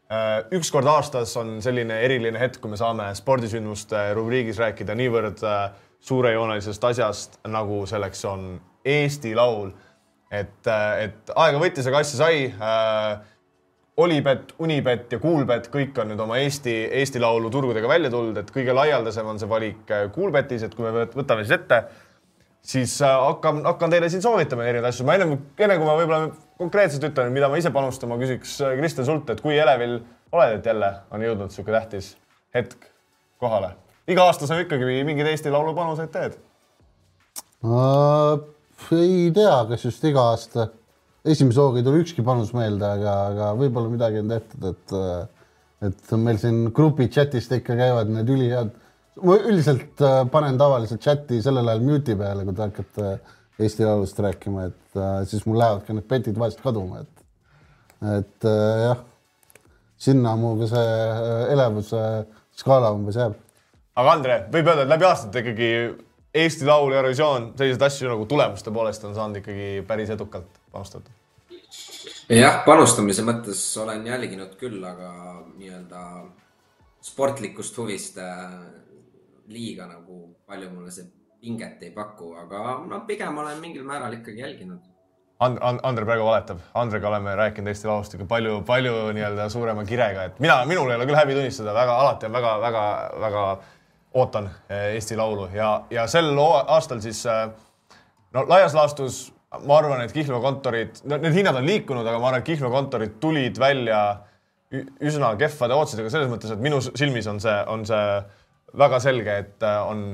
Äh, 0.06 0.34
üks 0.54 0.70
kord 0.74 0.86
aastas 0.86 1.34
on 1.38 1.62
selline 1.66 1.98
eriline 2.06 2.40
hetk, 2.40 2.60
kui 2.62 2.70
me 2.70 2.78
saame 2.78 3.08
spordisündmuste 3.18 4.12
rubriigis 4.14 4.60
rääkida 4.62 4.94
niivõrd 4.98 5.42
äh, 5.46 5.72
suurejoonelisest 6.06 6.84
asjast, 6.84 7.40
nagu 7.50 7.86
selleks 7.90 8.26
on 8.30 8.62
Eesti 8.86 9.36
Laul. 9.36 9.72
et, 10.32 10.68
äh, 10.68 11.04
et 11.06 11.32
aega 11.36 11.62
võttis, 11.62 11.88
aga 11.88 12.02
asja 12.02 12.18
sai 12.18 12.38
Olipet, 13.98 14.50
Unibet 14.60 15.14
ja 15.16 15.20
Kuulbet, 15.24 15.70
kõik 15.72 15.96
on 16.02 16.10
nüüd 16.12 16.20
oma 16.20 16.36
Eesti, 16.42 16.74
Eesti 17.00 17.20
Laulu 17.24 17.48
turgudega 17.52 17.88
välja 17.88 18.10
tulnud, 18.12 18.36
et 18.42 18.50
kõige 18.52 18.74
laialdasem 18.76 19.28
on 19.32 19.40
see 19.40 19.48
valik 19.48 19.94
Kuulbetis, 20.12 20.66
et 20.68 20.76
kui 20.76 20.84
me 20.84 21.06
võtame 21.14 21.46
siis 21.46 21.56
ette, 21.56 21.80
siis 22.66 23.02
äh, 23.02 23.14
hakkan, 23.28 23.62
hakkan 23.66 23.94
teile 23.94 24.10
siin 24.10 24.22
soovitama 24.22 24.66
erinevaid 24.66 24.92
asju. 24.92 25.06
ma 25.08 25.16
ennem, 25.16 25.38
enne 25.60 25.78
kui 25.78 25.88
ma 25.88 25.96
võib-olla 26.00 26.30
konkreetselt 26.60 27.08
ütlen, 27.10 27.32
mida 27.36 27.50
ma 27.52 27.60
ise 27.62 27.72
panustan, 27.74 28.10
ma 28.12 28.20
küsiks 28.22 28.58
äh, 28.66 28.76
Kristjan 28.80 29.08
sult, 29.08 29.30
et 29.32 29.44
kui 29.44 29.58
elevil 29.58 30.00
oled, 30.36 30.58
et 30.58 30.70
jälle 30.72 30.92
on 31.14 31.26
jõudnud 31.26 31.52
niisugune 31.52 31.78
tähtis 31.78 32.16
hetk 32.56 32.90
kohale? 33.42 33.76
iga 34.12 34.26
aasta 34.28 34.50
sa 34.50 34.58
ikkagi 34.62 35.04
mingeid 35.06 35.32
Eesti 35.32 35.54
Laulu 35.54 35.76
panuseid 35.78 36.12
teed 36.14 36.40
uh,? 37.64 38.42
ei 38.92 39.30
tea, 39.34 39.56
kas 39.70 39.86
just 39.88 40.04
iga 40.06 40.32
aasta 40.34 40.68
esimese 41.26 41.62
hooga 41.62 41.82
ei 41.82 41.86
tule 41.86 42.02
ükski 42.04 42.24
panus 42.26 42.52
meelde, 42.56 42.86
aga, 42.86 43.14
aga 43.32 43.48
võib-olla 43.60 43.92
midagi 43.92 44.22
on 44.22 44.34
tehtud, 44.34 44.68
et 44.72 44.96
et 45.86 46.12
meil 46.18 46.38
siin 46.42 46.70
grupi 46.74 47.08
chat'ist 47.12 47.52
ikka 47.58 47.76
käivad 47.78 48.12
need 48.12 48.30
ülihead. 48.32 48.72
ma 49.24 49.36
üldiselt 49.38 50.02
äh, 50.04 50.22
panen 50.32 50.58
tavaliselt 50.60 51.04
chat'i 51.04 51.42
sellel 51.44 51.68
ajal 51.72 51.84
mute'i 51.88 52.18
peale, 52.20 52.44
kui 52.44 52.56
te 52.56 52.66
hakkate 52.66 53.12
Eesti 53.66 53.86
Laulust 53.88 54.18
rääkima, 54.20 54.66
et 54.72 55.00
äh, 55.00 55.22
siis 55.30 55.46
mul 55.48 55.60
lähevad 55.60 55.86
ka 55.88 55.96
need 55.96 56.08
petid 56.10 56.40
vahest 56.40 56.64
kaduma, 56.64 57.04
et 57.04 57.22
et 58.16 58.48
äh, 58.50 58.82
jah, 58.90 59.04
sinna 60.08 60.36
mu 60.40 60.56
ka 60.60 60.68
see 60.74 60.98
elevuse 61.54 62.02
skaala 62.56 62.92
umbes 62.96 63.20
jääb. 63.22 63.38
aga 63.96 64.18
Andre, 64.18 64.42
võib 64.52 64.68
öelda, 64.68 64.84
et 64.84 64.94
läbi 64.96 65.08
aastate 65.12 65.44
ikkagi 65.44 65.72
Eesti 66.36 66.68
Laul 66.68 66.92
ja 66.92 67.00
Eurovisioon, 67.00 67.54
selliseid 67.56 67.88
asju 67.88 68.12
nagu 68.12 68.28
tulemuste 68.28 68.72
poolest 68.76 69.08
on 69.08 69.16
saanud 69.16 69.40
ikkagi 69.40 69.86
päris 69.88 70.12
edukalt 70.12 70.60
panustada? 70.76 71.12
jah, 72.30 72.62
panustamise 72.66 73.26
mõttes 73.26 73.62
olen 73.82 74.06
jälginud 74.08 74.56
küll, 74.60 74.82
aga 74.86 75.12
nii-öelda 75.56 76.02
sportlikust 77.06 77.78
huvist 77.78 78.18
äh, 78.22 78.58
liiga 79.52 79.88
nagu 79.90 80.36
palju 80.48 80.72
mulle 80.74 80.92
see 80.92 81.06
pinget 81.42 81.84
ei 81.86 81.92
paku, 81.94 82.34
aga 82.42 82.80
no 82.90 83.04
pigem 83.08 83.38
olen 83.38 83.60
mingil 83.62 83.86
määral 83.86 84.14
ikkagi 84.18 84.42
jälginud. 84.42 84.82
And-, 85.40 85.60
And-, 85.62 85.84
Andre 85.84 86.06
praegu 86.08 86.24
valetab. 86.26 86.62
Andrega 86.74 87.10
oleme 87.10 87.36
rääkinud 87.36 87.68
Eesti 87.68 87.88
Laulust 87.88 88.16
ikka 88.16 88.26
palju, 88.26 88.62
palju 88.66 88.94
nii-öelda 89.18 89.50
suurema 89.52 89.84
kirega, 89.86 90.30
et 90.30 90.40
mina, 90.40 90.62
minul 90.66 90.90
ei 90.90 90.98
ole 90.98 91.06
küll 91.10 91.20
häbi 91.20 91.36
tunnistada, 91.36 91.74
väga, 91.76 91.98
alati 92.06 92.30
on 92.30 92.38
väga, 92.40 92.54
väga, 92.64 92.84
väga 93.26 93.46
ootan 94.16 94.50
äh, 94.72 94.94
Eesti 94.96 95.20
Laulu 95.20 95.50
ja, 95.54 95.70
ja 95.92 96.08
sel 96.08 96.32
aastal 96.40 97.04
siis 97.04 97.26
äh, 97.30 97.50
no 98.34 98.46
laias 98.48 98.74
laastus 98.74 99.35
ma 99.66 99.78
arvan, 99.80 100.02
et 100.04 100.14
Kihlvee 100.16 100.42
kontorid, 100.44 101.02
need 101.10 101.36
hinnad 101.36 101.60
on 101.60 101.68
liikunud, 101.68 102.06
aga 102.06 102.20
ma 102.20 102.32
arvan, 102.32 102.44
et 102.44 102.48
Kihlvee 102.50 102.72
kontorid 102.74 103.20
tulid 103.24 103.60
välja 103.62 104.00
üsna 104.76 105.36
kehvade 105.40 105.78
otsidega 105.78 106.12
selles 106.12 106.32
mõttes, 106.32 106.52
et 106.52 106.64
minu 106.64 106.82
silmis 106.86 107.28
on 107.32 107.40
see, 107.44 107.56
on 107.72 107.86
see 107.88 108.08
väga 108.76 109.00
selge, 109.04 109.38
et 109.46 109.66
äh, 109.66 109.78
on, 109.92 110.08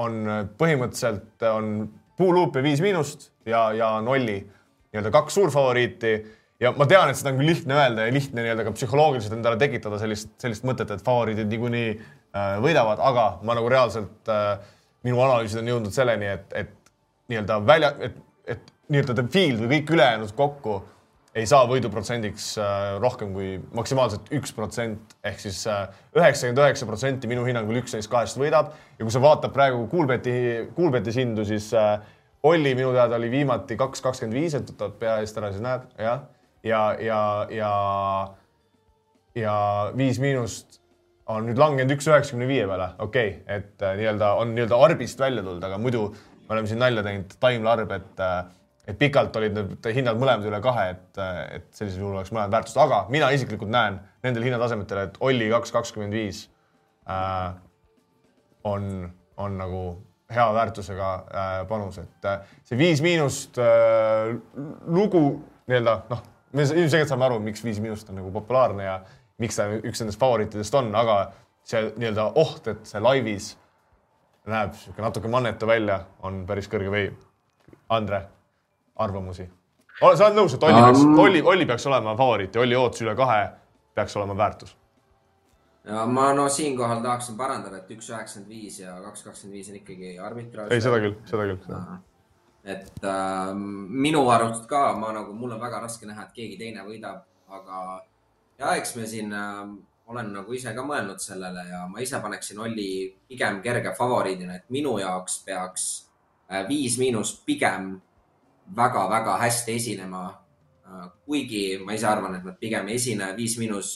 on 0.00 0.22
põhimõtteliselt 0.58 1.44
on 1.50 1.74
puuluup 2.18 2.56
ja 2.56 2.64
viis 2.64 2.80
miinust 2.84 3.30
ja, 3.48 3.70
ja 3.76 3.94
nolli 4.04 4.38
nii-öelda 4.42 5.12
kaks 5.14 5.36
suurfavoriiti. 5.38 6.14
Ja 6.62 6.70
ma 6.76 6.86
tean, 6.86 7.10
et 7.10 7.18
seda 7.18 7.32
on 7.32 7.40
küll 7.40 7.50
lihtne 7.50 7.74
öelda 7.74 8.06
ja 8.06 8.14
lihtne 8.14 8.44
nii-öelda 8.44 8.66
ka 8.68 8.74
psühholoogiliselt 8.76 9.34
endale 9.34 9.58
tekitada 9.58 9.98
sellist, 9.98 10.30
sellist 10.42 10.66
mõtet, 10.68 10.92
et 10.94 11.02
favoriidid 11.04 11.50
niikuinii 11.50 11.88
äh, 11.96 12.52
võidavad, 12.62 13.02
aga 13.02 13.26
ma 13.42 13.56
nagu 13.58 13.72
reaalselt 13.72 14.30
äh,, 14.30 14.60
minu 15.02 15.18
analüüsid 15.24 15.58
on 15.58 15.72
jõudnud 15.72 15.96
selleni, 15.96 16.28
et, 16.36 16.54
et 16.54 16.92
nii-öelda 17.32 17.58
välja, 17.66 17.90
et 18.06 18.20
et 18.46 18.72
nii-öelda 18.92 19.16
the 19.18 19.28
field 19.32 19.62
või 19.62 19.80
kõik 19.80 19.94
ülejäänud 19.96 20.34
kokku 20.36 20.80
ei 21.32 21.46
saa 21.48 21.64
võiduprotsendiks 21.68 22.48
äh, 22.60 22.80
rohkem 23.00 23.32
kui 23.32 23.54
maksimaalselt 23.76 24.28
üks 24.36 24.52
protsent 24.56 25.14
ehk 25.24 25.40
siis 25.40 25.62
äh, 25.70 25.86
üheksakümmend 26.16 26.60
üheksa 26.60 26.88
protsenti 26.88 27.30
minu 27.30 27.46
hinnangul 27.46 27.78
üks 27.80 27.94
neist 27.96 28.10
kahest 28.12 28.36
võidab 28.40 28.74
ja 28.98 29.04
kui 29.04 29.14
sa 29.14 29.22
vaatad 29.22 29.54
praegu 29.54 29.86
Kuulbeti, 29.88 30.34
Kuulbetis 30.76 31.16
hindu, 31.22 31.46
siis 31.48 31.70
äh, 31.78 31.96
Olli 32.42 32.74
minu 32.74 32.90
teada 32.92 33.16
oli 33.16 33.30
viimati 33.32 33.78
kaks 33.78 34.02
kakskümmend 34.04 34.34
viis, 34.34 34.54
et 34.58 34.68
võtad 34.74 34.96
pea 34.98 35.20
eest 35.22 35.36
ära, 35.38 35.52
siis 35.54 35.62
näed, 35.62 35.84
jah. 36.02 36.24
ja, 36.66 36.80
ja, 36.98 37.20
ja, 37.54 37.72
ja 39.38 39.54
Viis 39.96 40.18
Miinust 40.20 40.80
on 41.30 41.46
nüüd 41.46 41.60
langenud 41.62 41.94
üks 41.94 42.10
üheksakümne 42.10 42.48
viie 42.50 42.66
peale, 42.66 42.90
okei 42.98 43.36
okay,, 43.38 43.60
et 43.60 43.86
nii-öelda 44.02 44.32
on 44.42 44.52
nii-öelda 44.56 44.80
arbist 44.88 45.22
välja 45.22 45.44
tulnud, 45.46 45.62
aga 45.64 45.78
muidu 45.78 46.08
me 46.42 46.56
oleme 46.56 46.70
siin 46.70 46.80
nalja 46.82 47.04
teinud, 47.06 47.36
taimlarb, 47.40 47.94
et 47.96 48.22
äh, 48.22 48.42
et 48.82 48.98
pikalt 48.98 49.36
olid 49.38 49.54
need 49.54 49.84
hinnad 49.94 50.18
mõlemad 50.18 50.46
üle 50.48 50.58
kahe, 50.62 50.88
et, 50.96 51.18
äh, 51.22 51.42
et 51.58 51.68
sellisel 51.76 52.02
juhul 52.02 52.16
oleks 52.18 52.32
mõlemad 52.34 52.56
väärtust, 52.56 52.80
aga 52.82 53.04
mina 53.14 53.28
isiklikult 53.34 53.70
näen 53.70 54.00
nendel 54.26 54.48
hinnatasemetel, 54.48 55.04
et 55.06 55.20
Olli 55.22 55.46
kaks 55.52 55.74
kakskümmend 55.74 56.16
viis 56.16 56.48
äh, 57.10 57.52
on, 58.66 58.88
on 59.38 59.56
nagu 59.58 59.84
hea 60.32 60.44
väärtusega 60.56 61.08
panus, 61.68 61.98
et 62.00 62.28
see 62.64 62.78
Viis 62.80 63.02
Miinust 63.04 63.58
lugu 64.88 65.20
nii-öelda 65.68 65.96
noh, 66.08 66.22
me 66.56 66.64
ilmselgelt 66.64 67.10
saame 67.10 67.26
aru, 67.26 67.36
miks 67.44 67.60
Viis 67.64 67.82
Miinust 67.84 68.08
on 68.08 68.16
nagu 68.16 68.30
populaarne 68.32 68.86
ja 68.86 68.94
miks 69.42 69.58
ta 69.58 69.66
üks 69.76 70.00
nendest 70.00 70.20
favoriitidest 70.22 70.78
on, 70.78 70.88
aga 70.96 71.18
see 71.68 71.84
nii-öelda 71.90 72.30
oht, 72.40 72.70
et 72.72 72.88
see 72.88 73.02
laivis 73.02 73.52
näeb 74.46 74.74
sihuke 74.74 75.02
natuke 75.02 75.28
mannetu 75.28 75.66
välja, 75.66 76.00
on 76.22 76.44
päris 76.46 76.68
kõrge 76.68 76.90
või. 76.92 77.08
Andre, 77.92 78.22
arvamusi? 78.96 79.48
sa 80.00 80.26
oled 80.26 80.36
nõus, 80.36 80.54
et 80.56 80.62
Olli 80.64 80.80
peaks 80.82 81.02
um..., 81.04 81.18
Olli, 81.20 81.42
Olli 81.42 81.66
peaks 81.66 81.86
olema 81.86 82.16
favoriit 82.16 82.54
ja 82.54 82.62
Olli 82.62 82.76
ootus 82.76 83.04
üle 83.04 83.14
kahe 83.16 83.42
peaks 83.94 84.16
olema 84.16 84.36
väärtus 84.36 84.72
ja 85.84 86.06
ma 86.06 86.32
no 86.34 86.48
siinkohal 86.48 87.02
tahaksin 87.02 87.36
parandada, 87.36 87.82
et 87.82 87.90
üks 87.90 88.08
üheksakümmend 88.10 88.50
viis 88.54 88.78
ja 88.80 88.94
kaks 89.02 89.26
kakskümmend 89.26 89.58
viis 89.58 89.70
on 89.70 89.78
ikkagi 89.80 90.14
arbitraaž. 90.18 90.72
ei, 90.72 90.80
seda 90.80 91.00
küll, 91.02 91.16
seda 91.26 91.46
küll. 91.50 91.60
et 92.64 93.04
äh, 93.04 93.52
minu 94.06 94.22
arust 94.30 94.66
ka, 94.70 94.84
ma 94.98 95.12
nagu, 95.16 95.34
mul 95.34 95.56
on 95.56 95.60
väga 95.60 95.82
raske 95.82 96.06
näha, 96.06 96.28
et 96.28 96.36
keegi 96.36 96.58
teine 96.60 96.86
võidab, 96.86 97.24
aga 97.50 98.02
ja 98.62 98.76
eks 98.78 98.94
me 98.96 99.08
siin 99.10 99.34
äh, 99.34 99.64
olen 100.06 100.32
nagu 100.34 100.52
ise 100.52 100.74
ka 100.74 100.84
mõelnud 100.86 101.20
sellele 101.22 101.66
ja 101.70 101.82
ma 101.88 102.02
ise 102.02 102.20
paneksin 102.20 102.60
Olli 102.60 102.88
pigem 103.28 103.60
kerge 103.62 103.94
favoriidina, 103.96 104.56
et 104.58 104.70
minu 104.74 104.96
jaoks 105.00 105.42
peaks 105.46 105.88
äh, 106.50 106.66
Viis 106.68 106.98
Miinus 106.98 107.34
pigem 107.46 107.94
väga-väga 108.76 109.38
hästi 109.42 109.76
esinema 109.76 110.24
äh,. 110.86 111.08
kuigi 111.26 111.78
ma 111.84 111.94
ise 111.96 112.06
arvan, 112.06 112.36
et 112.36 112.44
nad 112.44 112.58
pigem 112.60 112.88
ei 112.88 113.00
esine 113.00 113.32
Viis 113.36 113.58
Miinus 113.58 113.92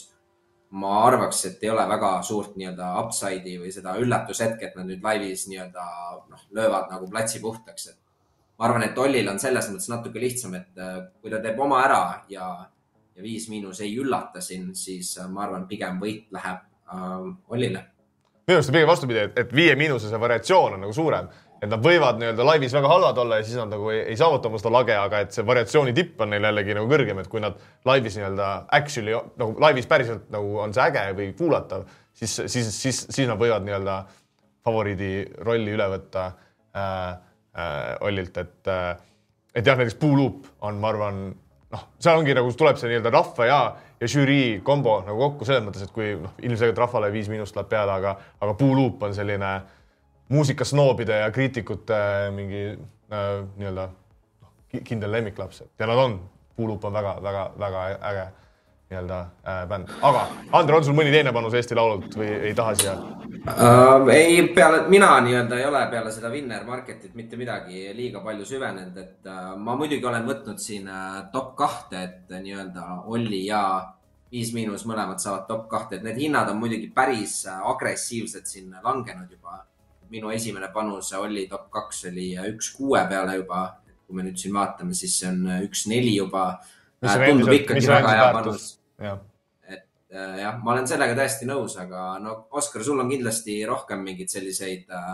ma 0.69 1.03
arvaks, 1.05 1.45
et 1.47 1.63
ei 1.63 1.69
ole 1.71 1.85
väga 1.87 2.09
suurt 2.27 2.57
nii-öelda 2.59 2.89
upside'i 3.03 3.55
või 3.61 3.71
seda 3.71 3.95
üllatushetke, 4.01 4.67
et 4.67 4.75
nad 4.75 4.89
nüüd 4.89 5.03
laivis 5.03 5.45
nii-öelda 5.47 5.85
noh, 6.27 6.41
löövad 6.57 6.91
nagu 6.91 7.07
platsi 7.11 7.39
puhtaks, 7.43 7.87
et 7.93 7.99
ma 8.59 8.67
arvan, 8.67 8.83
et 8.87 8.97
Ollil 8.99 9.29
on 9.31 9.39
selles 9.39 9.69
mõttes 9.71 9.87
natuke 9.91 10.19
lihtsam, 10.19 10.57
et 10.59 10.81
äh, 10.81 10.99
kui 11.21 11.31
ta 11.31 11.39
teeb 11.43 11.59
oma 11.63 11.79
ära 11.85 12.01
ja, 12.31 12.49
ja 13.17 13.25
Viis 13.25 13.49
Miinus 13.49 13.81
ei 13.81 13.95
üllata 13.97 14.41
siin, 14.41 14.69
siis 14.77 15.15
äh, 15.17 15.29
ma 15.31 15.47
arvan, 15.47 15.67
pigem 15.69 15.99
võit 16.01 16.29
läheb 16.35 16.63
äh, 16.93 17.51
Ollile. 17.53 17.83
minu 18.47 18.59
arust 18.59 18.71
on 18.71 18.77
pigem 18.77 18.89
vastupidi, 18.93 19.25
et, 19.27 19.43
et 19.43 19.53
Viie 19.55 19.75
Miinuse 19.75 20.11
see 20.11 20.21
variatsioon 20.21 20.77
on 20.77 20.85
nagu 20.85 20.95
suurem 20.95 21.29
et 21.57 21.69
nad 21.71 21.81
võivad 21.81 22.19
nii-öelda 22.21 22.45
laivis 22.45 22.73
väga 22.75 22.89
halvad 22.91 23.17
olla 23.17 23.39
ja 23.39 23.45
siis 23.45 23.57
nad 23.57 23.71
nagu 23.73 23.89
ei, 23.89 24.03
ei 24.11 24.17
saavuta 24.19 24.49
oma 24.49 24.59
seda 24.61 24.71
lage, 24.75 24.93
aga 24.97 25.21
et 25.25 25.33
see 25.33 25.45
variatsiooni 25.45 25.93
tipp 25.97 26.21
on 26.21 26.29
neil 26.33 26.45
jällegi 26.45 26.75
nagu 26.77 26.91
kõrgem, 26.91 27.21
et 27.21 27.29
kui 27.31 27.41
nad 27.41 27.57
laivis 27.87 28.17
nii-öelda 28.19 28.49
actually 28.77 29.17
nagu 29.41 29.55
laivis 29.63 29.89
päriselt 29.89 30.29
nagu 30.33 30.59
on 30.61 30.75
see 30.75 30.85
äge 30.85 31.07
või 31.17 31.31
kuulatav, 31.39 31.87
siis, 32.13 32.35
siis, 32.45 32.69
siis, 32.75 33.01
siis 33.09 33.29
nad 33.29 33.41
võivad 33.41 33.65
nii-öelda 33.65 33.97
favoriidi 34.67 35.11
rolli 35.47 35.73
üle 35.73 35.89
võtta 35.95 36.27
äh, 36.29 37.09
äh, 37.57 38.05
Ollilt, 38.05 38.37
et 38.37 38.71
äh, 38.71 38.93
et 39.57 39.65
jah, 39.65 39.77
näiteks 39.79 39.97
Puuluup 39.97 40.45
on, 40.61 40.77
ma 40.81 40.91
arvan, 40.93 41.21
noh, 41.73 41.83
seal 41.99 42.19
ongi 42.19 42.35
nagu 42.37 42.51
tuleb 42.57 42.79
see 42.79 42.91
nii-öelda 42.91 43.11
rahva 43.13 43.47
ja, 43.47 43.59
ja 43.99 44.09
žürii 44.11 44.59
kombo 44.65 44.99
nagu 45.05 45.19
kokku 45.25 45.47
selles 45.47 45.65
mõttes, 45.65 45.87
et 45.87 45.93
kui 45.95 46.13
noh, 46.21 46.35
ilmselgelt 46.43 46.79
rahvale 46.85 47.11
viis 47.13 47.29
miinust 47.31 47.57
läheb 47.57 47.71
peale, 47.71 47.97
aga, 47.99 48.15
aga 48.39 48.55
Puuluup 48.59 49.03
on 49.03 49.15
selline 49.17 49.53
muusikasnoobide 50.33 51.21
ja 51.23 51.29
kriitikute 51.31 51.99
mingi 52.35 52.63
äh, 52.71 53.29
nii-öelda 53.59 53.87
noh, 53.91 54.51
kindel 54.83 55.15
lemmiklaps. 55.17 55.63
Ja 55.79 55.89
nad 55.89 56.03
on, 56.03 56.19
Puulup 56.57 56.85
on 56.85 56.95
väga-väga-väga 56.97 57.87
äge 58.11 58.27
nii-öelda 58.87 59.19
äh, 59.43 59.63
bänd, 59.67 59.91
aga 60.01 60.21
Andre, 60.55 60.77
on 60.77 60.85
sul 60.87 60.95
mõni 60.95 61.11
teine 61.11 61.33
panus 61.35 61.57
Eesti 61.59 61.75
Laulult 61.75 62.15
või 62.15 62.29
ei 62.49 62.53
taha 62.55 62.75
siia 62.79 62.93
uh,? 62.95 64.07
ei, 64.13 64.39
peale, 64.55 64.85
mina 64.91 65.09
nii-öelda 65.25 65.59
ei 65.59 65.67
ole 65.67 65.83
peale 65.91 66.13
seda 66.15 66.31
Winner 66.31 66.63
Marketit 66.67 67.15
mitte 67.19 67.39
midagi 67.39 67.83
liiga 67.97 68.23
palju 68.23 68.47
süvenenud, 68.47 68.97
et 69.03 69.27
uh, 69.27 69.53
ma 69.59 69.75
muidugi 69.79 70.07
olen 70.07 70.27
võtnud 70.27 70.63
siin 70.63 70.87
uh, 70.87 71.25
top 71.33 71.55
kahte, 71.59 72.03
et 72.03 72.33
uh, 72.33 72.41
nii-öelda 72.43 73.03
Olli 73.11 73.45
ja 73.49 73.63
Viis 74.31 74.51
Miinus 74.51 74.83
mõlemad 74.83 75.21
saavad 75.23 75.45
top 75.47 75.69
kahte, 75.71 75.99
et 75.99 76.03
need 76.03 76.17
hinnad 76.19 76.49
on 76.51 76.59
muidugi 76.59 76.89
päris 76.95 77.41
uh, 77.47 77.63
agressiivselt 77.71 78.47
siin 78.47 78.71
langenud 78.83 79.31
juba 79.31 79.63
minu 80.09 80.31
esimene 80.31 80.69
panus 80.73 81.11
oli 81.17 81.47
top 81.51 81.69
kaks 81.71 82.05
oli 82.11 82.31
üks 82.53 82.71
kuue 82.75 83.03
peale 83.09 83.35
juba. 83.41 83.67
kui 84.07 84.15
me 84.15 84.23
nüüd 84.23 84.37
siin 84.39 84.53
vaatame, 84.55 84.93
siis 84.95 85.17
see 85.19 85.27
on 85.27 85.41
üks 85.65 85.81
neli 85.91 86.13
juba. 86.15 86.61
Tundub 87.01 87.53
ikkagi 87.55 87.87
väga 87.87 88.13
hea 88.15 88.27
panus. 88.35 88.67
et 89.67 89.83
äh, 90.13 90.35
jah, 90.41 90.59
ma 90.63 90.73
olen 90.75 90.87
sellega 90.89 91.15
täiesti 91.17 91.47
nõus, 91.49 91.77
aga 91.81 92.17
no 92.23 92.37
Oskar, 92.57 92.83
sul 92.83 92.99
on 93.03 93.09
kindlasti 93.11 93.59
rohkem 93.69 94.05
mingeid 94.05 94.33
selliseid 94.33 94.85
äh, 94.89 95.09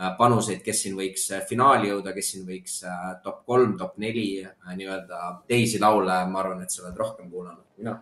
äh, 0.00 0.10
panuseid, 0.18 0.62
kes 0.64 0.82
siin 0.84 0.98
võiks 0.98 1.28
finaali 1.48 1.90
jõuda, 1.92 2.14
kes 2.16 2.34
siin 2.34 2.48
võiks 2.48 2.82
top 3.24 3.44
kolm, 3.46 3.78
top 3.78 3.96
neli 4.02 4.28
nii-öelda 4.74 5.22
teisi 5.48 5.82
laule, 5.82 6.20
ma 6.30 6.44
arvan, 6.44 6.62
et 6.62 6.74
sa 6.74 6.84
oled 6.84 7.02
rohkem 7.04 7.30
kuulanud 7.30 7.64
kui 7.64 7.84
mina. 7.84 7.98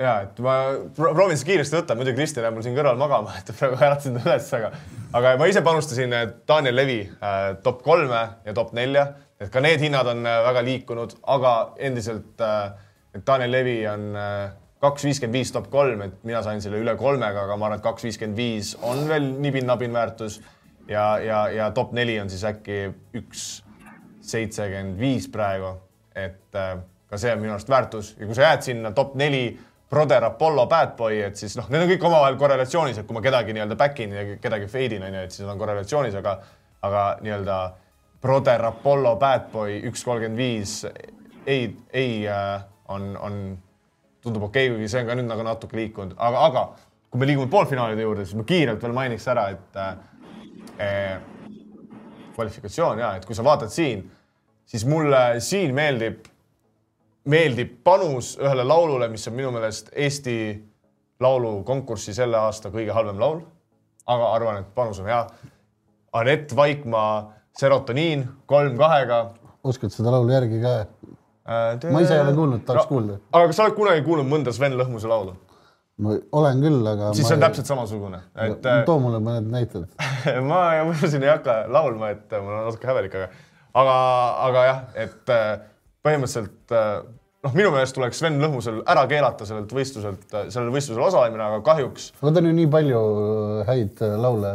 Ja 0.00 0.14
et 0.24 0.38
ma 0.40 0.54
proovin 0.96 1.36
seda 1.36 1.50
kiiresti 1.50 1.76
võtta, 1.76 1.96
muidu 1.98 2.14
Kristjan 2.16 2.46
jääb 2.46 2.54
mul 2.56 2.64
siin 2.64 2.76
kõrval 2.76 3.00
magama, 3.00 3.34
et 3.40 3.50
praegu 3.52 3.76
äratasin 3.80 4.16
ta 4.16 4.22
üles, 4.24 4.46
aga, 4.56 4.70
aga 5.18 5.34
ma 5.40 5.48
ise 5.50 5.62
panustasin 5.66 6.14
äh, 6.16 6.28
Daniel 6.48 6.78
Levi 6.78 7.00
äh, 7.04 7.40
top 7.64 7.82
kolme 7.84 8.22
ja 8.46 8.54
top 8.56 8.72
nelja, 8.76 9.10
et 9.40 9.50
ka 9.52 9.62
need 9.64 9.80
hinnad 9.80 10.06
on 10.12 10.24
äh, 10.26 10.40
väga 10.46 10.64
liikunud, 10.66 11.16
aga 11.34 11.54
endiselt 11.78 12.40
äh, 12.44 12.72
Daniel 13.26 13.50
Levi 13.56 13.78
on 13.88 14.10
äh, 14.16 14.50
kaks 14.80 15.04
viiskümmend 15.04 15.36
viis 15.36 15.52
top 15.52 15.68
kolm, 15.72 16.02
et 16.06 16.22
mina 16.24 16.42
sain 16.44 16.62
selle 16.62 16.80
üle 16.80 16.94
kolmega, 17.00 17.44
aga 17.44 17.56
ma 17.56 17.68
arvan, 17.68 17.80
et 17.80 17.84
kaks 17.84 18.06
viiskümmend 18.06 18.38
viis 18.38 18.74
on 18.86 19.02
veel 19.08 19.26
nibin-nabin 19.42 19.92
väärtus 19.96 20.40
ja, 20.88 21.18
ja, 21.24 21.42
ja 21.52 21.70
top 21.76 21.92
neli 21.96 22.16
on 22.20 22.30
siis 22.32 22.44
äkki 22.48 22.86
üks 23.20 23.48
seitsekümmend 24.30 25.00
viis 25.00 25.28
praegu, 25.32 25.74
et 26.14 26.56
äh, 26.56 26.78
ka 27.10 27.18
see 27.18 27.32
on 27.34 27.42
minu 27.42 27.56
arust 27.56 27.70
väärtus. 27.70 28.14
Ja 28.20 28.28
kui 28.28 28.38
sa 28.38 28.48
jääd 28.48 28.64
sinna 28.68 28.94
top 28.96 29.16
neli 29.18 29.44
Brother 29.90 30.24
Apollo 30.24 30.68
Bad 30.70 30.94
Boy, 30.96 31.18
et 31.26 31.36
siis 31.36 31.56
noh, 31.58 31.66
need 31.72 31.82
on 31.82 31.90
kõik 31.90 32.04
omavahel 32.06 32.36
korrelatsioonis, 32.38 33.00
et 33.00 33.08
kui 33.08 33.16
ma 33.16 33.22
kedagi 33.24 33.56
nii-öelda 33.56 33.76
back 33.78 33.98
in 34.04 34.14
ja 34.14 34.26
kedagi 34.42 34.68
fade 34.70 35.00
in 35.00 35.06
onju, 35.08 35.24
et 35.26 35.34
siis 35.34 35.48
on 35.48 35.58
korrelatsioonis, 35.58 36.14
aga, 36.20 36.36
aga 36.86 37.06
nii-öelda 37.24 37.56
Brother 38.20 38.64
Apollo 38.68 39.16
Bad 39.16 39.48
Boy 39.52 39.80
üks 39.88 40.04
kolmkümmend 40.04 40.38
viis 40.38 40.84
ei, 41.46 41.70
ei 41.92 42.28
äh, 42.28 42.62
on, 42.88 43.16
on, 43.16 43.58
tundub 44.22 44.48
okei 44.50 44.68
okay,, 44.68 44.76
kuigi 44.76 44.92
see 44.92 45.02
on 45.02 45.10
ka 45.10 45.16
nüüd 45.16 45.30
nagu 45.30 45.44
natuke 45.46 45.78
liikunud, 45.78 46.16
aga, 46.18 46.46
aga 46.50 46.64
kui 47.10 47.20
me 47.20 47.28
liigume 47.30 47.50
poolfinaalide 47.50 48.04
juurde, 48.04 48.26
siis 48.26 48.38
ma 48.38 48.46
kiirelt 48.46 48.82
veel 48.84 48.96
mainiks 48.96 49.28
ära, 49.32 49.46
et 49.54 49.80
äh, 49.80 51.20
kvalifikatsioon 52.36 53.00
ja, 53.00 53.14
et 53.16 53.24
kui 53.26 53.36
sa 53.36 53.44
vaatad 53.46 53.72
siin, 53.72 54.04
siis 54.68 54.84
mulle 54.88 55.40
siin 55.44 55.74
meeldib 55.76 56.28
meeldib 57.30 57.80
panus 57.84 58.34
ühele 58.40 58.64
laulule, 58.64 59.08
mis 59.12 59.26
on 59.28 59.36
minu 59.36 59.50
meelest 59.54 59.90
Eesti 59.92 60.36
laulukonkursi 61.20 62.14
selle 62.16 62.38
aasta 62.40 62.72
kõige 62.72 62.94
halvem 62.96 63.20
laul. 63.20 63.40
aga 64.10 64.30
arvan, 64.34 64.56
et 64.62 64.70
panus 64.74 64.98
on 64.98 65.06
hea. 65.06 65.20
Anett 66.18 66.56
Vaikmaa 66.56 67.32
Serotoniin 67.58 68.26
kolm 68.46 68.78
kahega. 68.78 69.20
oskad 69.64 69.92
seda 69.94 70.12
laulu 70.14 70.32
järgi 70.32 70.60
ka 70.62 70.74
äh,? 70.80 71.92
ma 71.92 72.02
ise 72.04 72.14
ei 72.16 72.24
ole 72.24 72.34
kuulnud, 72.36 72.64
tahaks 72.66 72.86
no, 72.86 72.88
kuulda. 72.88 73.20
aga 73.32 73.50
kas 73.50 73.60
sa 73.60 73.68
oled 73.68 73.78
kunagi 73.78 74.04
kuulnud 74.06 74.28
mõnda 74.30 74.54
Sven 74.56 74.76
Lõhmuse 74.78 75.10
laulu? 75.10 75.36
ma 76.00 76.16
olen 76.40 76.64
küll, 76.64 76.80
aga. 76.86 77.12
siis 77.16 77.28
see 77.28 77.36
on 77.36 77.42
ei... 77.42 77.46
täpselt 77.48 77.70
samasugune, 77.70 78.22
et. 78.46 78.68
too 78.88 78.98
mulle 79.02 79.20
mõned 79.24 79.50
näited 79.52 79.88
ma, 80.50 80.62
ma 80.88 80.98
siin 81.02 81.26
ei 81.26 81.32
hakka 81.32 81.62
laulma, 81.72 82.14
et 82.16 82.36
mul 82.38 82.56
on 82.56 82.68
natuke 82.70 82.90
häbelik, 82.90 83.16
aga, 83.20 83.46
aga, 83.82 83.96
aga 84.48 84.66
jah, 84.68 84.84
et 85.06 85.34
äh, 85.36 85.48
põhimõtteliselt 86.06 86.76
äh, 86.76 87.02
noh, 87.44 87.56
minu 87.56 87.72
meelest 87.74 87.96
tuleks 87.96 88.20
Sven 88.20 88.38
Lõhmusel 88.42 88.80
ära 88.90 89.04
keelata 89.10 89.46
sellelt 89.48 89.72
võistluselt, 89.74 90.24
sellel 90.52 90.72
võistlusel 90.74 91.04
osalemine, 91.06 91.44
aga 91.46 91.60
kahjuks. 91.66 92.10
aga 92.20 92.34
ta 92.36 92.42
on 92.42 92.50
ju 92.50 92.56
nii 92.58 92.70
palju 92.72 93.02
äh, 93.10 93.60
häid 93.70 94.02
äh, 94.06 94.16
laule. 94.20 94.54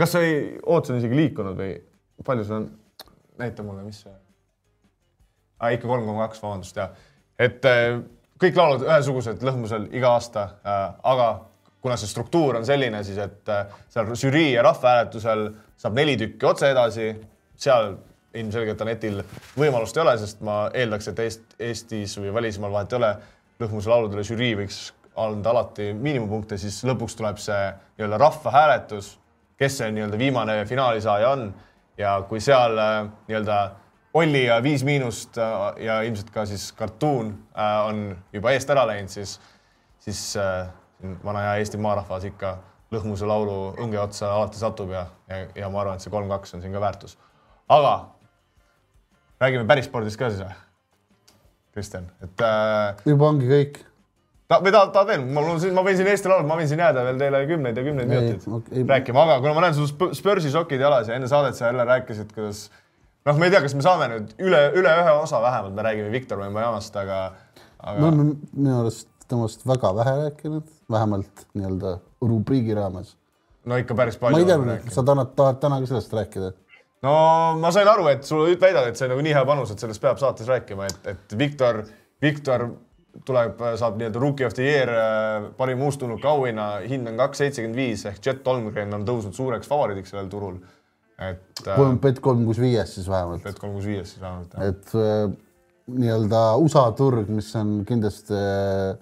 kas 0.00 0.14
sa 0.14 0.24
ei, 0.24 0.40
ootus 0.64 0.94
on 0.94 1.00
isegi 1.02 1.18
liikunud 1.18 1.58
või 1.58 1.74
palju 2.26 2.44
sul 2.44 2.60
on? 2.62 2.70
näita 3.38 3.62
mulle, 3.62 3.84
mis 3.86 4.00
see 4.02 4.14
ah,. 5.58 5.70
ikka 5.74 5.86
kolm 5.86 6.06
koma 6.06 6.26
kaks, 6.26 6.42
vabandust, 6.42 6.76
jah. 6.76 6.90
et 7.38 7.62
kõik 8.38 8.58
laulud 8.58 8.86
ühesugused 8.86 9.42
Lõhmusel 9.46 9.88
iga 9.94 10.14
aasta, 10.16 10.48
aga 11.02 11.28
kuna 11.82 11.96
see 11.98 12.10
struktuur 12.10 12.58
on 12.58 12.66
selline 12.66 13.04
siis, 13.06 13.18
et 13.22 13.50
seal 13.90 14.12
žürii 14.18 14.52
ja 14.56 14.62
rahvahääletusel 14.66 15.48
saab 15.78 15.98
neli 15.98 16.16
tükki 16.18 16.46
otse 16.46 16.70
edasi, 16.74 17.12
seal 17.58 17.94
ilmselgelt 18.38 18.82
Anetil 18.84 19.22
võimalust 19.58 19.96
ei 19.96 20.02
ole, 20.02 20.14
sest 20.20 20.42
ma 20.44 20.60
eeldaks, 20.74 21.10
et 21.10 21.22
Eest, 21.24 21.56
Eestis 21.58 22.18
või 22.20 22.34
välismaal 22.34 22.74
vahet 22.74 22.92
ei 22.92 22.98
ole, 23.00 23.12
lõhmuse 23.62 23.90
lauludele 23.90 24.24
žürii 24.26 24.54
võiks 24.58 24.80
anda 25.18 25.50
alati 25.50 25.90
miinimumpunkte, 25.94 26.58
siis 26.60 26.78
lõpuks 26.86 27.16
tuleb 27.18 27.40
see 27.42 27.62
nii-öelda 27.98 28.20
rahvahääletus, 28.22 29.14
kes 29.58 29.80
see 29.80 29.88
nii-öelda 29.94 30.20
viimane 30.20 30.60
finaalisaaja 30.68 31.32
on 31.34 31.48
ja 31.98 32.14
kui 32.28 32.40
seal 32.40 32.78
äh, 32.78 33.04
nii-öelda 33.28 33.58
Olli 34.18 34.44
ja 34.46 34.62
Viis 34.62 34.84
Miinust 34.84 35.38
äh, 35.38 35.84
ja 35.84 36.00
ilmselt 36.02 36.30
ka 36.34 36.46
siis 36.46 36.70
Cartoon 36.78 37.32
äh, 37.52 37.86
on 37.86 38.16
juba 38.32 38.54
eest 38.54 38.70
ära 38.70 38.86
läinud, 38.88 39.12
siis, 39.12 39.38
siis 40.02 40.22
vana 41.24 41.44
hea 41.44 41.58
Eesti 41.62 41.80
maarahvas 41.82 42.24
ikka 42.30 42.56
lõhmuse 42.94 43.26
laulu 43.28 43.58
õnge 43.82 44.00
otsa 44.00 44.30
alati 44.32 44.60
satub 44.60 44.94
ja, 44.94 45.06
ja, 45.28 45.42
ja 45.54 45.68
ma 45.72 45.82
arvan, 45.82 45.98
et 45.98 46.04
see 46.04 46.12
kolm-kaks 46.14 46.56
on 46.56 46.64
siin 46.64 46.72
ka 46.74 46.80
väärtus. 46.82 47.18
aga 47.68 47.92
räägime 49.40 49.66
päris 49.66 49.90
spordist 49.90 50.18
ka 50.18 50.30
siis 50.30 50.42
või? 50.42 50.56
Kristjan, 51.76 52.08
et 52.24 52.42
äh, 52.42 53.04
juba 53.06 53.28
ongi 53.28 53.50
kõik. 53.50 53.82
Ta, 54.48 54.58
või 54.64 54.72
tahad, 54.72 54.92
tahad 54.94 55.10
veel, 55.12 55.24
mul 55.36 55.50
on 55.52 55.60
siin, 55.62 55.74
ma 55.76 55.84
võin 55.86 55.98
siin 55.98 56.08
Eesti 56.10 56.30
Laul, 56.30 56.46
ma 56.48 56.56
võin 56.58 56.68
siin 56.70 56.80
jääda 56.82 57.04
veel 57.06 57.20
teile 57.20 57.42
kümneid 57.50 57.78
ja 57.78 57.84
kümneid 57.86 58.08
Ei, 58.08 58.14
minuteid 58.14 58.58
okei. 58.58 58.84
rääkima, 58.88 59.24
aga 59.26 59.38
kuna 59.44 59.54
ma 59.56 59.64
näen 59.66 59.76
sul 59.76 59.88
Sp- 59.90 60.14
Spursi 60.16 60.52
sokid 60.54 60.82
jalas 60.84 61.10
ja 61.10 61.18
enne 61.18 61.28
saadet 61.30 61.58
sa 61.58 61.68
jälle 61.68 61.84
rääkisid, 61.88 62.32
kuidas 62.34 62.66
noh, 63.28 63.36
ma 63.36 63.48
ei 63.48 63.52
tea, 63.54 63.62
kas 63.64 63.76
me 63.76 63.84
saame 63.84 64.08
nüüd 64.14 64.32
üle, 64.40 64.62
üle 64.80 64.94
ühe 65.02 65.14
osa 65.20 65.42
vähemalt, 65.44 65.76
me 65.76 65.84
räägime 65.86 66.12
Viktor 66.14 66.40
Wembanyamast, 66.40 66.96
aga, 66.96 67.20
me 67.52 67.92
aga 67.92 68.08
oleme 68.08 68.28
minu 68.54 68.80
arust 68.80 69.10
temast 69.28 69.66
väga 69.68 69.92
vähe 70.00 70.16
rääkinud, 70.22 70.72
vähemalt 70.90 71.44
nii-öelda 71.52 71.98
rubriigi 72.24 72.76
raames. 72.78 73.16
no 73.68 73.76
ikka 73.76 73.94
päris 73.98 74.16
ma 74.16 74.28
palju 74.30 74.46
ei 74.46 74.48
oleme 74.48 74.80
tea, 74.80 74.94
sa 74.96 75.04
tahad, 75.04 75.36
tahad 75.36 75.60
täna 75.60 75.82
ka 75.82 75.92
sellest 75.92 76.16
rääkida? 76.16 76.52
no 77.04 77.14
ma 77.60 77.72
sain 77.74 77.88
aru, 77.88 78.08
et 78.14 78.24
sul 78.24 78.48
väidad, 78.60 78.88
et 78.88 78.96
see 78.96 79.06
on 79.06 79.12
nagu 79.16 79.28
nii 79.28 79.36
hea 79.36 79.44
panus, 79.46 79.74
et 79.74 79.84
sellest 79.84 80.02
peab 80.02 80.20
saates 80.22 80.48
rääkima, 80.48 80.88
et, 80.88 81.12
et 81.12 81.38
Viktor, 81.38 81.84
Viktor 82.24 82.70
tuleb, 83.26 83.62
saab 83.80 83.98
nii-öelda 83.98 84.20
Rookie 84.22 84.46
of 84.46 84.54
the 84.56 84.66
Year 84.66 84.92
äh, 84.92 85.48
parim 85.58 85.82
uustulnuka 85.86 86.30
auhinna, 86.30 86.68
hind 86.88 87.08
on 87.10 87.18
kaks 87.20 87.44
seitsekümmend 87.44 87.78
viis 87.78 88.04
ehk 88.10 88.20
Jet 88.24 88.46
Holmgren 88.46 88.94
on 88.94 89.06
tõusnud 89.08 89.36
suureks 89.36 89.70
favoriidiks 89.70 90.14
sellel 90.14 90.30
turul. 90.32 90.60
et 91.18 91.66
äh, 91.66 91.74
kolm, 91.74 91.98
bet 92.02 92.22
kolm 92.22 92.44
kuus 92.46 92.60
viies 92.62 92.94
siis 92.94 93.10
vähemalt, 93.10 93.42
Bet 93.44 93.58
kolm 93.58 93.74
kuus 93.78 93.88
viies 93.90 94.14
siis 94.14 94.22
vähemalt 94.22 94.54
jah. 94.54 94.70
et 94.70 94.94
äh, 94.94 95.36
nii-öelda 95.98 96.42
USA 96.62 96.88
turg, 96.96 97.30
mis 97.32 97.50
on 97.58 97.80
kindlasti 97.88 98.36
äh, 98.36 98.96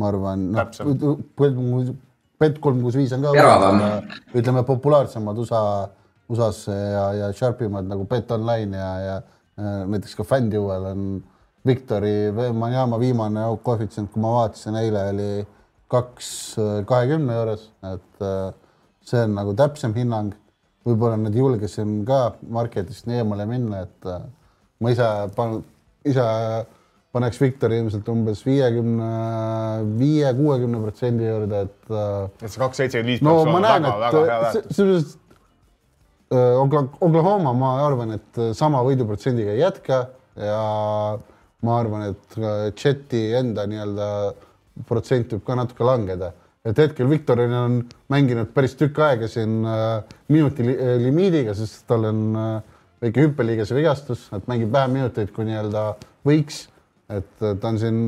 ma 0.00 0.08
arvan, 0.08 0.50
noh, 0.54 1.16
bet 2.40 2.60
kolm 2.64 2.80
kuus 2.84 2.96
viis 2.96 3.12
on 3.16 3.26
ka 3.26 3.32
ütleme 4.38 4.62
populaarsemad 4.68 5.38
USA, 5.42 5.62
USA-s 6.30 6.70
ja, 6.70 7.04
ja 7.18 7.32
sharpimad 7.36 7.88
nagu 7.90 8.06
Bet 8.08 8.30
Online 8.32 8.80
ja, 8.80 8.92
ja 9.04 9.16
äh, 9.20 9.82
näiteks 9.90 10.16
ka 10.18 10.26
FanDuel 10.28 10.88
on 10.92 11.04
Victori 11.66 12.32
Manjama 12.32 12.98
viimane 13.00 13.42
koefitsient, 13.62 14.08
kui 14.12 14.22
ma 14.22 14.32
vaatasin 14.38 14.78
eile 14.80 15.02
oli 15.12 15.30
kaks 15.90 16.30
kahekümne 16.88 17.36
juures, 17.36 17.66
et 17.90 18.24
äh, 18.24 18.52
see 19.04 19.24
on 19.26 19.34
nagu 19.38 19.56
täpsem 19.58 19.96
hinnang. 19.96 20.36
võib-olla 20.80 21.18
nüüd 21.20 21.34
julgesin 21.36 22.06
ka 22.08 22.38
marketist 22.48 23.04
nii 23.04 23.18
eemale 23.20 23.44
minna, 23.46 23.82
et 23.84 24.06
äh, 24.08 24.22
ma 24.80 24.92
ise 24.94 25.08
pan-, 25.36 25.58
ise 26.08 26.24
paneks 27.12 27.40
Victori 27.42 27.82
ilmselt 27.82 28.08
umbes 28.08 28.40
viiekümne, 28.46 29.10
viie, 30.00 30.30
kuuekümne 30.38 30.80
protsendi 30.80 31.26
juurde, 31.26 31.66
et 31.66 31.92
äh, 31.92 32.30
et 32.40 32.46
see 32.46 32.62
kaks 32.62 32.80
seitsekümmend 32.80 33.12
viis 33.12 33.24
no 33.26 33.34
peaks 33.34 33.50
ma 33.50 33.58
olema 33.58 33.62
näen, 33.66 33.88
väga-väga 33.88 34.30
hea 34.30 34.38
väärtus. 34.46 35.18
Oklahoma, 37.02 37.52
ma 37.58 37.74
arvan, 37.82 38.14
et 38.14 38.40
sama 38.54 38.80
võiduprotsendiga 38.86 39.50
ei 39.56 39.64
jätka 39.64 40.04
ja 40.38 40.60
ma 41.66 41.78
arvan, 41.80 42.10
et 42.12 42.36
ka 42.36 42.52
Jeti 42.72 43.30
enda 43.36 43.66
nii-öelda 43.68 44.06
protsent 44.88 45.34
võib 45.34 45.44
ka 45.46 45.58
natuke 45.58 45.84
langeda. 45.84 46.32
et 46.64 46.76
hetkel 46.76 47.08
Viktorin 47.08 47.52
on 47.56 47.76
mänginud 48.12 48.50
päris 48.52 48.74
tükk 48.76 48.98
aega 49.00 49.28
siin 49.32 49.62
äh, 49.64 50.02
minuti 50.28 50.66
li 50.66 50.74
äh, 50.74 50.98
limiidiga, 51.00 51.54
sest 51.56 51.86
tal 51.88 52.04
on 52.04 52.18
äh, 52.36 52.50
väike 53.00 53.24
hüppeliigese 53.24 53.74
vigastus, 53.74 54.26
et 54.36 54.44
mängib 54.48 54.72
vähem 54.72 54.92
minuteid, 54.98 55.30
kui 55.32 55.46
nii-öelda 55.48 55.86
võiks. 56.28 56.66
et 57.10 57.30
ta 57.40 57.68
on 57.68 57.78
siin 57.80 58.02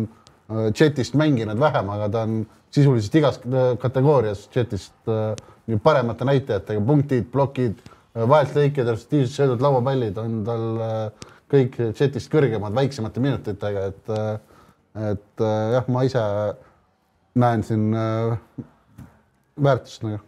Jetist 0.79 1.15
mänginud 1.17 1.59
vähem, 1.59 1.89
aga 1.91 2.11
ta 2.13 2.27
on 2.27 2.43
sisuliselt 2.71 3.15
igas 3.19 3.41
kategoorias 3.81 4.45
Jetist 4.53 5.09
paremate 5.83 6.27
näitajatega, 6.29 6.83
punktid, 6.87 7.25
plokid, 7.33 7.81
vahelt 8.15 8.57
lõiked, 8.57 8.89
respektiivsed 8.93 9.35
söödud, 9.35 9.63
lauapallid 9.65 10.19
on 10.21 10.41
tal 10.47 10.67
äh, 10.85 11.31
kõik 11.53 11.79
Jetist 11.93 12.31
kõrgemad 12.33 12.75
väiksemate 12.77 13.21
minutitega, 13.21 13.87
et 13.93 14.13
et 15.13 15.41
äh, 15.41 15.73
jah, 15.73 15.87
ma 15.89 16.03
ise 16.05 16.23
näen 17.41 17.63
siin 17.65 17.95
äh, 17.97 18.35
väärtust 19.65 20.05
nagu. 20.05 20.19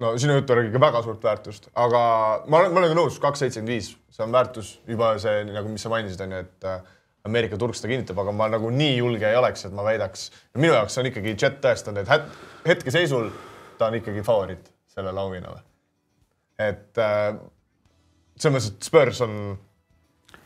no 0.00 0.14
sinu 0.18 0.38
jutt 0.38 0.50
oli 0.54 0.68
ikka 0.68 0.80
väga 0.80 1.02
suurt 1.04 1.24
väärtust, 1.24 1.68
aga 1.74 2.00
ma 2.48 2.62
olen, 2.62 2.72
ma 2.72 2.80
olen 2.82 2.96
nõus, 2.96 3.18
kaks 3.20 3.44
seitsekümmend 3.44 3.74
viis, 3.74 3.90
see 4.14 4.24
on 4.24 4.32
väärtus 4.32 4.78
juba 4.88 5.10
see 5.20 5.42
nagu, 5.50 5.68
mis 5.72 5.84
sa 5.84 5.92
mainisid, 5.92 6.22
on 6.24 6.36
ju, 6.36 6.46
et 6.46 6.68
äh, 6.70 6.80
Ameerika 7.28 7.58
turg 7.60 7.76
seda 7.76 7.90
kinnitab, 7.90 8.20
aga 8.22 8.32
ma 8.32 8.46
nagu 8.48 8.70
nii 8.72 8.96
julge 9.00 9.28
ei 9.28 9.36
oleks, 9.36 9.66
et 9.66 9.74
ma 9.76 9.84
väidaks, 9.84 10.28
minu 10.56 10.72
jaoks 10.72 10.96
on 11.02 11.10
ikkagi 11.10 11.34
Jet 11.34 11.58
tõestanud, 11.64 12.00
et 12.00 12.12
hät- 12.14 12.28
hetkeseisul 12.68 13.28
ta 13.78 13.90
on 13.90 13.98
ikkagi 13.98 14.22
favoriit 14.24 14.70
sellele 14.94 15.20
auhinnale. 15.20 15.60
et 16.58 16.98
äh, 16.98 17.36
selles 18.38 18.54
mõttes, 18.54 18.72
et 18.72 18.86
Spurs 18.88 19.20
on 19.26 19.34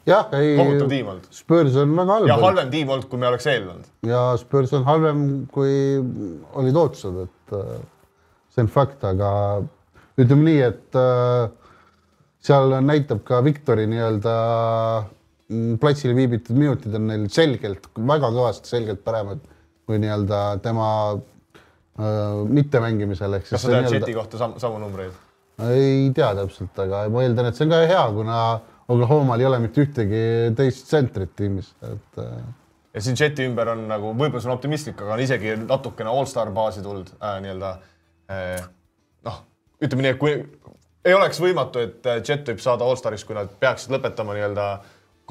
jah, 0.08 0.28
ei 0.38 0.56
kohutav, 0.58 0.90
tiim 0.90 1.12
olnud 1.12 1.38
Spurs 1.38 1.78
on 1.82 1.94
väga 1.98 2.18
halb 2.18 2.30
ja 2.30 2.38
halvem 2.42 2.72
tiim 2.72 2.92
olnud, 2.94 3.08
kui 3.10 3.22
me 3.22 3.30
oleks 3.30 3.48
eeldanud. 3.52 3.88
ja 4.08 4.24
Spurs 4.40 4.74
on 4.78 4.86
halvem, 4.88 5.24
kui 5.52 5.74
olid 6.58 6.82
ootused, 6.82 7.22
et 7.26 7.56
äh, 7.58 7.72
see 8.54 8.66
on 8.66 8.70
fakt, 8.72 9.04
aga 9.08 9.30
ütleme 10.20 10.48
nii, 10.48 10.60
et 10.72 11.00
äh, 11.00 11.48
seal 12.42 12.76
näitab 12.82 13.22
ka 13.28 13.42
Viktori 13.46 13.86
nii-öelda 13.90 14.36
mm, 15.48 15.78
platsil 15.82 16.14
viibitud 16.18 16.58
minutid 16.58 16.98
on 16.98 17.08
neil 17.12 17.28
selgelt, 17.32 17.90
väga 17.96 18.32
kõvasti 18.34 18.74
selgelt 18.74 19.04
paremad 19.06 19.42
kui 19.86 19.98
nii-öelda 20.02 20.40
tema 20.62 20.88
äh, 21.12 22.42
mittemängimisel 22.48 23.38
ehk 23.38 23.48
kas 23.48 23.60
siis 23.60 23.68
sa 23.68 23.82
tead 23.82 23.98
Jeti 23.98 24.16
kohta 24.16 24.40
sam 24.40 24.56
samu 24.62 24.80
numbreid? 24.82 25.14
ei 25.68 26.10
tea 26.16 26.30
täpselt, 26.38 26.78
aga 26.80 27.04
ma 27.12 27.22
eeldan, 27.26 27.50
et 27.50 27.58
see 27.58 27.66
on 27.66 27.74
ka 27.74 27.82
hea, 27.84 28.04
kuna 28.16 28.38
Oklahomal 28.92 29.40
ei 29.40 29.46
ole 29.48 29.60
mitte 29.62 29.84
ühtegi 29.86 30.24
teist 30.58 30.88
tsentrit 30.90 31.32
tiimis, 31.38 31.70
et 31.86 32.20
äh, 32.20 32.42
ja 32.94 33.00
siin 33.00 33.16
Jeti 33.20 33.46
ümber 33.48 33.72
on 33.72 33.86
nagu, 33.88 34.12
võib-olla 34.12 34.42
see 34.42 34.50
on 34.50 34.56
optimistlik, 34.56 35.00
aga 35.00 35.16
on 35.16 35.22
isegi 35.24 35.56
natukene 35.64 36.12
allstar 36.12 36.52
baasi 36.54 36.84
tulnud 36.84 37.12
äh, 37.18 37.38
nii-öelda 37.44 37.70
äh, 38.32 38.66
noh, 39.28 39.38
ütleme 39.82 40.06
nii, 40.06 40.14
et 40.14 40.20
kui 40.20 40.34
ei 41.04 41.14
oleks 41.16 41.40
võimatu, 41.42 41.82
et 41.82 42.08
äh, 42.10 42.20
Jet 42.20 42.48
võib 42.48 42.60
saada 42.62 42.86
allstariks, 42.86 43.24
kui 43.26 43.36
nad 43.38 43.50
peaksid 43.62 43.94
lõpetama 43.94 44.36
nii-öelda 44.36 44.66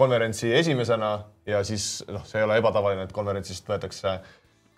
konverentsi 0.02 0.54
esimesena 0.56 1.12
ja 1.48 1.62
siis 1.68 2.02
noh, 2.10 2.26
see 2.26 2.42
ei 2.42 2.48
ole 2.48 2.58
ebatavaline, 2.62 3.06
et 3.06 3.16
konverentsist 3.16 3.70
võetakse 3.70 4.18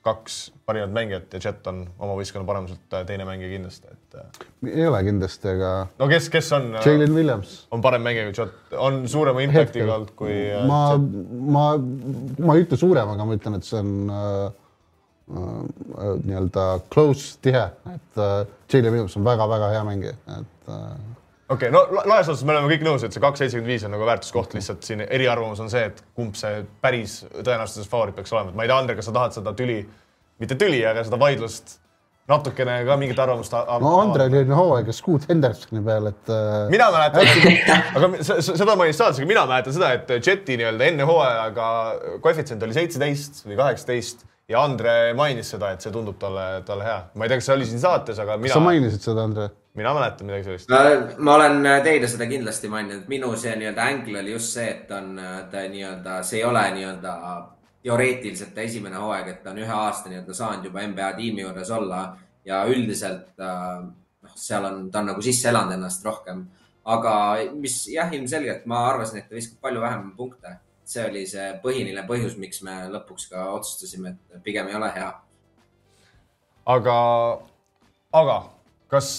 kaks 0.04 0.38
parimat 0.68 0.91
mängijat 0.95 1.34
ja 1.34 1.39
Jet 1.43 1.68
on 1.72 1.84
oma 1.97 2.16
võistkonna 2.18 2.47
paremuselt 2.47 2.95
äh, 2.95 3.06
teine 3.08 3.28
mängija 3.28 3.51
kindlasti, 3.54 3.93
et 3.93 4.18
äh, 4.20 4.47
ei 4.74 4.88
ole 4.88 4.99
kindlasti, 5.08 5.47
aga 5.54 5.70
no 5.99 6.10
kes, 6.12 6.28
kes 6.34 6.51
on, 6.58 6.74
Jalen 6.84 7.16
Williams. 7.16 7.56
on 7.72 7.84
parem 7.84 8.04
mängija 8.04 8.28
kui 8.28 8.36
Jet, 8.41 8.76
on 8.80 9.04
suurema 9.12 9.45
impact'iga 9.45 9.95
olnud 9.95 10.12
kui 10.20 10.36
äh, 10.49 10.66
ma 10.68 10.82
ma, 10.99 11.66
ma 11.80 12.58
ei 12.58 12.66
ütle 12.66 12.80
suurem, 12.80 13.16
aga 13.16 13.30
ma 13.30 13.39
ütlen, 13.39 13.58
et 13.60 13.70
see 13.70 13.80
on 13.80 13.95
äh, 14.12 14.43
äh, 15.39 16.14
nii-öelda 16.28 16.68
close, 16.93 17.38
tihe, 17.43 17.66
et 17.95 18.24
äh, 18.24 18.38
Jalen 18.74 18.97
Williams 18.97 19.18
on 19.20 19.28
väga-väga 19.28 19.72
hea 19.78 19.84
mängija, 19.88 20.18
et 20.36 20.72
äh, 20.74 20.88
okei 21.50 21.70
okay,, 21.70 21.72
no 21.74 21.84
la- 21.91 22.06
laias 22.14 22.28
laastus 22.32 22.46
me 22.48 22.54
oleme 22.56 22.72
kõik 22.74 22.84
nõus, 22.88 23.04
et 23.06 23.14
see 23.16 23.22
kaks 23.24 23.44
seitsekümmend 23.44 23.72
viis 23.74 23.84
on 23.88 23.91
nagu 23.96 24.06
väärtuskoht, 24.08 24.54
lihtsalt 24.58 24.84
siin 24.88 25.04
eriarvamus 25.08 25.60
on 25.64 25.70
see, 25.74 25.86
et 25.91 26.04
kumb 26.16 26.36
see 26.39 26.64
päris 26.82 27.20
tõenäosuses 27.36 27.89
favoriit 27.91 28.16
peaks 28.20 28.34
olema, 28.34 28.50
et 28.54 28.56
ma 28.60 28.64
ei 28.68 28.72
tea, 28.72 28.78
Ander, 28.84 28.96
kas 29.00 29.10
sa 29.10 29.16
tahad 29.16 29.36
seda 29.38 29.54
tüli, 29.58 29.80
mitte 30.39 30.56
tüli, 30.60 30.82
aga 30.88 31.04
seda 31.08 31.20
vaidlust 31.22 31.80
natukene 32.32 32.78
ka 32.88 32.96
mingit 32.96 33.18
arvamust. 33.20 33.52
no 33.84 33.89
Andrel 34.00 34.32
oli 34.39 34.56
hooaega 34.56 34.94
Scoot 34.96 35.26
Hendersoni 35.28 35.82
peal, 35.84 36.06
et 36.08 36.30
äh, 36.32 36.70
mina 36.72 36.86
mäletan, 36.94 37.28
aga 38.00 38.10
se- 38.24 38.38
se- 38.41 38.56
seda 38.62 38.78
mainis 38.80 38.96
saates, 39.02 39.20
aga 39.20 39.28
mina 39.28 39.44
mäletan 39.50 39.76
seda, 39.76 39.89
et 39.98 40.14
Jeti 40.24 40.56
nii-öelda 40.62 40.88
enne 40.88 41.08
hooajaga 41.10 41.68
koefitsient 42.24 42.64
oli 42.64 42.78
seitseteist 42.78 43.44
või 43.50 43.60
kaheksateist 43.60 44.24
ja 44.54 44.64
Andre 44.64 44.96
mainis 45.20 45.52
seda, 45.52 45.74
et 45.76 45.84
see 45.84 45.91
tundub 45.91 46.16
talle, 46.22 46.48
talle 46.68 46.88
hea. 46.88 47.02
ma 47.20 47.28
ei 47.28 47.34
tea, 47.34 47.41
kas 47.41 47.50
see 47.52 47.58
oli 47.58 47.68
siin 47.68 47.84
saates, 47.84 48.20
aga 48.24 48.38
kas 48.39 48.56
sa 48.56 48.62
mina, 48.64 48.70
mainisid 48.72 49.04
seda, 49.10 49.28
Andre? 49.28 49.50
Mina 49.74 49.93
mäletan 49.93 50.28
midagi 50.28 50.43
sellist. 50.43 50.69
ma 51.17 51.36
olen 51.36 51.67
teile 51.84 52.07
seda 52.07 52.28
kindlasti 52.30 52.69
maininud, 52.69 53.07
minu 53.07 53.34
see 53.38 53.55
nii-öelda 53.57 53.89
ängel 53.89 54.19
oli 54.21 54.32
just 54.36 54.53
see, 54.53 54.69
et 54.69 54.91
on 54.91 55.17
ta 55.51 55.65
nii-öelda, 55.69 56.21
see 56.24 56.39
ei 56.41 56.45
ole 56.45 56.63
nii-öelda 56.78 57.13
teoreetiliselt 57.84 58.53
ta 58.55 58.61
esimene 58.61 59.01
hooaeg, 59.01 59.28
et 59.28 59.43
ta 59.43 59.51
on 59.51 59.63
ühe 59.63 59.74
aasta 59.76 60.11
nii-öelda 60.11 60.34
saanud 60.38 60.69
juba 60.69 60.86
NBA 60.88 61.13
tiimi 61.19 61.41
juures 61.41 61.71
olla 61.71 62.03
ja 62.45 62.63
üldiselt 62.69 63.39
äh, 63.39 63.80
noh, 64.21 64.36
seal 64.36 64.65
on, 64.69 64.86
ta 64.91 65.01
on 65.01 65.11
nagu 65.13 65.26
sisse 65.26 65.49
elanud 65.49 65.76
ennast 65.78 66.05
rohkem 66.05 66.45
aga 66.84 67.13
mis 67.55 67.76
jah, 67.91 68.11
ilmselgelt 68.11 68.65
ma 68.67 68.84
arvasin, 68.89 69.21
et 69.21 69.30
ta 69.30 69.38
viskab 69.38 69.61
palju 69.63 69.82
vähem 69.82 70.11
punkte. 70.17 70.59
see 70.84 71.03
oli 71.07 71.21
see 71.24 71.45
põhiline 71.63 72.01
põhjus, 72.03 72.34
miks 72.36 72.59
me 72.61 72.74
lõpuks 72.91 73.30
ka 73.32 73.45
otsustasime, 73.55 74.17
et 74.36 74.41
pigem 74.43 74.67
ei 74.67 74.76
ole 74.76 74.89
hea. 74.91 75.13
aga, 76.76 76.95
aga 78.11 78.36
kas, 78.94 79.10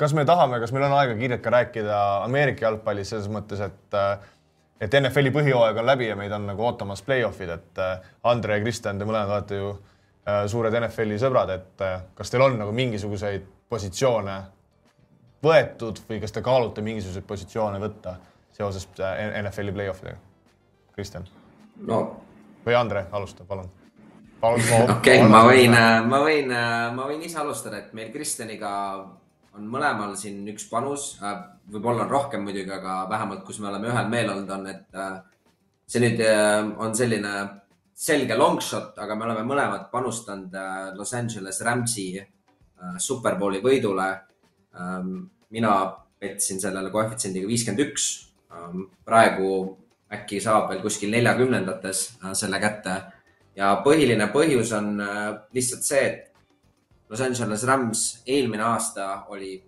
kas 0.00 0.14
me 0.16 0.26
tahame, 0.28 0.60
kas 0.62 0.74
meil 0.74 0.86
on 0.88 0.96
aega 0.98 1.16
kiirelt 1.18 1.42
ka 1.44 1.52
rääkida 1.54 1.98
Ameerika 2.26 2.66
jalgpallis 2.66 3.14
selles 3.14 3.30
mõttes, 3.32 3.62
et 3.64 3.98
et 4.84 4.94
NFL-i 4.98 5.30
põhijooaeg 5.32 5.78
on 5.80 5.86
läbi 5.86 6.10
ja 6.10 6.16
meid 6.18 6.32
on 6.34 6.48
nagu 6.50 6.64
ootamas 6.66 7.00
play-off'id, 7.06 7.52
et 7.54 7.82
Andre 8.26 8.58
ja 8.58 8.64
Kristjan, 8.64 8.98
te 8.98 9.06
mõlemad 9.08 9.30
olete 9.36 9.60
ju 9.60 9.70
suured 10.50 10.74
NFL-i 10.80 11.16
sõbrad, 11.22 11.52
et 11.54 11.84
kas 12.18 12.32
teil 12.32 12.42
on 12.44 12.58
nagu 12.58 12.74
mingisuguseid 12.74 13.46
positsioone 13.70 14.36
võetud 15.44 16.00
või 16.08 16.20
kas 16.22 16.32
te 16.32 16.42
kaalute 16.44 16.84
mingisuguseid 16.84 17.26
positsioone 17.28 17.80
võtta 17.82 18.16
seoses 18.54 18.86
äh, 19.00 19.24
NFL-i 19.42 19.74
play-off 19.74 20.04
idega? 20.04 20.20
Kristjan? 20.94 21.26
no. 21.86 22.00
või 22.66 22.76
Andre, 22.78 23.06
alusta, 23.12 23.44
palun. 23.48 23.70
okei 24.96 25.24
ma 25.28 25.42
võin, 25.48 25.74
äh, 25.74 25.98
ma 26.08 26.20
võin, 26.24 26.52
äh, 26.52 26.86
ma 26.96 27.08
võin 27.08 27.22
ise 27.26 27.40
alustada, 27.42 27.82
et 27.82 27.94
meil 27.96 28.12
Kristjaniga 28.14 28.72
on 29.54 29.66
mõlemal 29.70 30.16
siin 30.18 30.40
üks 30.50 30.66
panus, 30.70 31.12
võib-olla 31.70 32.02
on 32.04 32.10
rohkem 32.10 32.42
muidugi, 32.42 32.72
aga 32.74 33.04
vähemalt, 33.10 33.44
kus 33.46 33.60
me 33.62 33.70
oleme 33.70 33.86
ühel 33.92 34.08
meelel 34.10 34.32
olnud, 34.34 34.50
on, 34.50 34.66
et 34.66 34.96
see 35.86 36.02
nüüd 36.02 36.22
on 36.82 36.96
selline 36.98 37.34
selge 37.94 38.34
long 38.34 38.58
shot, 38.58 38.98
aga 38.98 39.14
me 39.14 39.28
oleme 39.28 39.44
mõlemad 39.46 39.86
panustanud 39.92 40.56
Los 40.98 41.14
Angeles 41.14 41.62
Ramsi 41.62 42.08
Superbowli 42.98 43.62
võidule 43.62 44.08
ähm, 44.74 45.30
mina 45.54 45.72
petsin 46.20 46.60
sellele 46.60 46.90
koefitsiendiga 46.94 47.48
viiskümmend 47.48 47.82
üks. 47.86 48.08
Ähm, 48.54 48.86
praegu 49.06 49.50
äkki 50.14 50.40
saab 50.42 50.70
veel 50.70 50.82
kuskil 50.84 51.12
neljakümnendates 51.14 52.06
äh, 52.22 52.34
selle 52.38 52.60
kätte 52.62 52.98
ja 53.56 53.74
põhiline 53.84 54.28
põhjus 54.32 54.72
on 54.76 55.00
äh, 55.00 55.24
lihtsalt 55.52 55.82
see, 55.82 56.04
et 56.04 56.30
Los 57.10 57.20
Angeles 57.20 57.64
Rams 57.68 58.04
eelmine 58.26 58.64
aasta 58.64 59.24
oli 59.28 59.58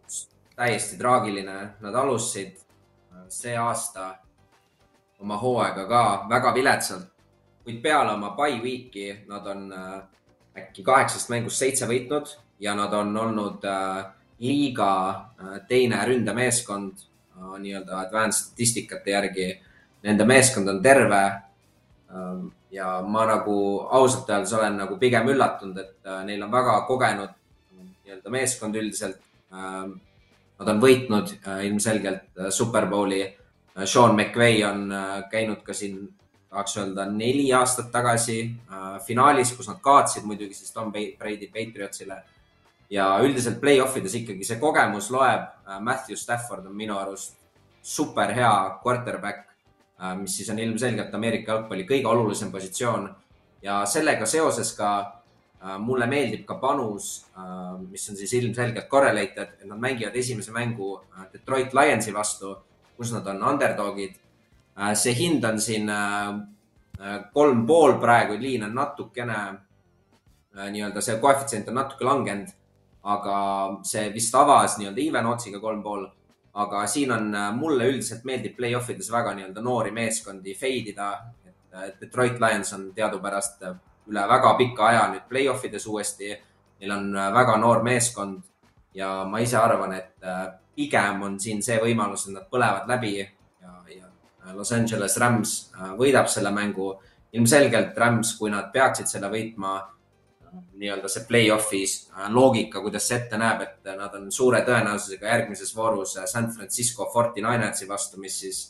täiesti 0.57 0.97
traagiline, 0.97 1.59
nad 1.81 1.95
alustasid 1.95 2.57
äh, 2.57 3.27
see 3.29 3.57
aasta 3.57 4.15
oma 5.21 5.39
hooaega 5.41 5.87
ka 5.89 6.03
väga 6.31 6.55
viletsalt, 6.55 7.13
kuid 7.65 7.81
peale 7.83 8.13
oma 8.13 8.35
by 8.37 8.61
week'i 8.63 9.25
nad 9.29 9.47
on 9.47 9.71
äkki 10.57 10.83
kaheksast 10.83 11.31
mängust 11.33 11.61
seitse 11.61 11.89
võitnud 11.89 12.31
ja 12.61 12.75
nad 12.75 12.93
on 12.93 13.17
olnud 13.17 13.65
äh, 13.65 14.05
liiga 14.39 14.93
äh, 15.11 15.61
teine 15.69 16.05
ründemeeskond 16.07 16.99
äh, 17.37 17.59
nii-öelda 17.61 18.01
advanced 18.01 18.47
statistikate 18.47 19.11
järgi. 19.11 19.49
Nende 20.03 20.25
meeskond 20.25 20.69
on 20.69 20.83
terve. 20.83 21.23
Ja 22.77 23.01
ma 23.03 23.25
nagu 23.29 23.57
ausalt 23.99 24.29
öeldes 24.31 24.53
olen 24.53 24.77
nagu 24.83 24.99
pigem 25.01 25.31
üllatunud, 25.33 25.79
et 25.81 26.09
äh, 26.09 26.21
neil 26.29 26.43
on 26.45 26.53
väga 26.53 26.77
kogenud 26.89 27.33
nii-öelda 27.77 28.33
meeskond 28.35 28.77
üldiselt. 28.77 29.23
Ähm, 29.55 29.97
nad 30.57 30.71
on 30.73 30.79
võitnud 30.81 31.35
ilmselgelt 31.67 32.39
Superbowli. 32.51 33.25
Sean 33.85 34.15
McVay 34.15 34.63
on 34.65 34.87
käinud 35.29 35.61
ka 35.65 35.75
siin, 35.77 35.99
tahaks 36.49 36.79
öelda 36.81 37.05
neli 37.13 37.51
aastat 37.53 37.91
tagasi 37.93 38.39
finaalis, 39.05 39.53
kus 39.53 39.69
nad 39.69 39.83
kaotasid 39.85 40.25
muidugi 40.25 40.57
siis 40.57 40.73
Tom 40.73 40.89
Brady 40.93 41.51
Patriotsile 41.53 42.23
ja 42.91 43.09
üldiselt 43.23 43.61
play-off 43.61 43.97
ides 43.99 44.15
ikkagi 44.21 44.47
see 44.47 44.61
kogemus 44.63 45.11
loeb. 45.15 45.49
Äh, 45.67 45.81
Matthew 45.81 46.19
Stafford 46.21 46.67
on 46.67 46.77
minu 46.77 46.99
arust 46.99 47.37
super 47.83 48.33
hea 48.35 48.53
quarterback, 48.83 49.47
äh, 49.47 49.56
mis 50.21 50.37
siis 50.37 50.51
on 50.51 50.59
ilmselgelt 50.59 51.15
Ameerika 51.15 51.53
jalgpalli 51.53 51.87
kõige 51.89 52.09
olulisem 52.11 52.51
positsioon 52.53 53.07
ja 53.63 53.79
sellega 53.89 54.27
seoses 54.29 54.75
ka 54.77 54.91
äh, 55.01 55.79
mulle 55.81 56.07
meeldib 56.07 56.45
ka 56.47 56.59
panus, 56.61 57.27
mis 57.89 58.05
on 58.11 58.17
siis 58.17 58.35
ilmselgelt 58.37 58.89
correlated, 58.89 59.57
et 59.61 59.65
nad 59.65 59.81
mängivad 59.81 60.17
esimese 60.17 60.53
mängu 60.53 61.01
Detroit 61.33 61.75
Lionsi 61.75 62.13
vastu, 62.15 62.53
kus 62.97 63.13
nad 63.13 63.27
on 63.27 63.43
underdog'id. 63.43 64.15
see 64.95 65.15
hind 65.15 65.45
on 65.45 65.61
siin 65.61 65.91
kolm 67.33 67.67
pool 67.67 67.97
praegu, 68.01 68.37
liin 68.41 68.65
on 68.65 68.75
natukene 68.75 69.39
nii-öelda 70.71 71.01
see 71.01 71.17
koefitsient 71.21 71.69
on 71.69 71.75
natuke 71.75 72.05
langenud 72.05 72.53
aga 73.07 73.37
see 73.87 74.11
vist 74.15 74.35
avas 74.35 74.77
nii-öelda 74.79 75.03
even 75.03 75.29
otsiga 75.31 75.61
kolm 75.63 75.83
pool. 75.83 76.07
Aga 76.57 76.87
siin 76.87 77.13
on, 77.13 77.35
äh, 77.35 77.55
mulle 77.55 77.89
üldiselt 77.91 78.25
meeldib 78.25 78.57
play-off 78.57 78.91
ides 78.91 79.11
väga 79.13 79.35
nii-öelda 79.37 79.63
noori 79.63 79.93
meeskondi 79.93 80.55
fade 80.55 80.93
ida. 80.95 81.11
et 81.77 82.01
Detroit 82.01 82.39
Lions 82.41 82.73
on 82.73 82.87
teadupärast 82.97 83.61
üle 84.09 84.23
väga 84.29 84.55
pika 84.57 84.87
aja 84.87 85.03
nüüd 85.13 85.27
play-off 85.29 85.65
ides 85.69 85.87
uuesti. 85.87 86.31
Neil 86.81 86.93
on 86.93 87.11
äh, 87.17 87.33
väga 87.35 87.57
noor 87.61 87.83
meeskond 87.83 88.41
ja 88.95 89.25
ma 89.29 89.39
ise 89.45 89.59
arvan, 89.61 89.93
et 89.93 90.25
äh, 90.25 90.47
pigem 90.77 91.23
on 91.23 91.37
siin 91.41 91.61
see 91.63 91.77
võimalus, 91.83 92.27
et 92.29 92.35
nad 92.39 92.49
põlevad 92.53 92.89
läbi 92.89 93.19
ja, 93.19 93.29
ja 93.93 94.55
Los 94.55 94.73
Angeles 94.73 95.17
Rams 95.21 95.55
võidab 95.99 96.29
selle 96.33 96.51
mängu. 96.51 96.95
ilmselgelt 97.33 97.99
Rams, 97.99 98.37
kui 98.39 98.51
nad 98.51 98.71
peaksid 98.73 99.07
selle 99.07 99.29
võitma 99.29 99.77
nii-öelda 100.77 101.09
see 101.11 101.25
play-off'is 101.29 101.97
äh, 102.13 102.29
loogika, 102.33 102.81
kuidas 102.85 103.09
see 103.09 103.19
ette 103.19 103.39
näeb, 103.41 103.63
et 103.65 103.91
nad 103.99 104.15
on 104.19 104.31
suure 104.33 104.63
tõenäosusega 104.67 105.29
järgmises 105.33 105.75
voorus 105.77 106.17
äh, 106.17 106.27
San 106.31 106.51
Francisco 106.55 107.09
49ersi 107.15 107.89
vastu, 107.89 108.21
mis 108.23 108.39
siis 108.45 108.63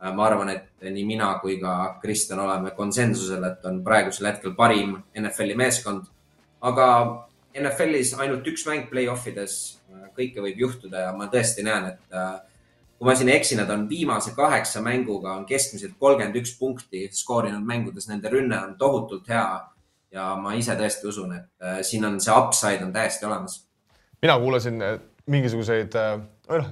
äh, 0.00 0.12
ma 0.14 0.26
arvan, 0.28 0.52
et 0.54 0.86
nii 0.86 1.06
mina 1.08 1.32
kui 1.42 1.58
ka 1.62 1.96
Kristjan 2.02 2.42
oleme 2.44 2.74
konsensusel, 2.76 3.44
et 3.50 3.66
on 3.68 3.82
praegusel 3.86 4.30
hetkel 4.32 4.54
parim 4.58 4.96
NFL-i 5.18 5.58
meeskond. 5.58 6.06
aga 6.60 6.86
NFL-is 7.56 8.14
ainult 8.20 8.46
üks 8.46 8.66
mäng 8.68 8.90
play-off 8.90 9.26
ides, 9.26 9.80
kõike 10.14 10.42
võib 10.44 10.58
juhtuda 10.60 11.06
ja 11.06 11.12
ma 11.16 11.26
tõesti 11.32 11.64
näen, 11.66 11.88
et 11.94 12.18
kui 13.00 13.08
ma 13.08 13.14
siin 13.16 13.30
ei 13.32 13.38
eksi, 13.40 13.56
nad 13.56 13.70
on 13.72 13.86
viimase 13.88 14.34
kaheksa 14.36 14.82
mänguga 14.84 15.32
on 15.32 15.46
keskmiselt 15.48 15.96
kolmkümmend 15.98 16.36
üks 16.36 16.52
punkti 16.60 17.06
skoorinud 17.16 17.64
mängudes, 17.64 18.10
nende 18.10 18.28
rünne 18.28 18.58
on 18.60 18.74
tohutult 18.78 19.28
hea 19.32 19.46
ja 20.14 20.34
ma 20.40 20.54
ise 20.58 20.76
tõesti 20.78 21.08
usun, 21.10 21.34
et 21.36 21.64
äh, 21.64 21.80
siin 21.86 22.04
on 22.08 22.20
see 22.22 22.34
upside 22.34 22.84
on 22.84 22.92
täiesti 22.94 23.26
olemas. 23.28 23.60
mina 24.22 24.38
kuulasin 24.38 24.82
äh, 24.82 24.96
mingisuguseid 25.30 25.94
äh, 25.98 26.16
noh, 26.48 26.70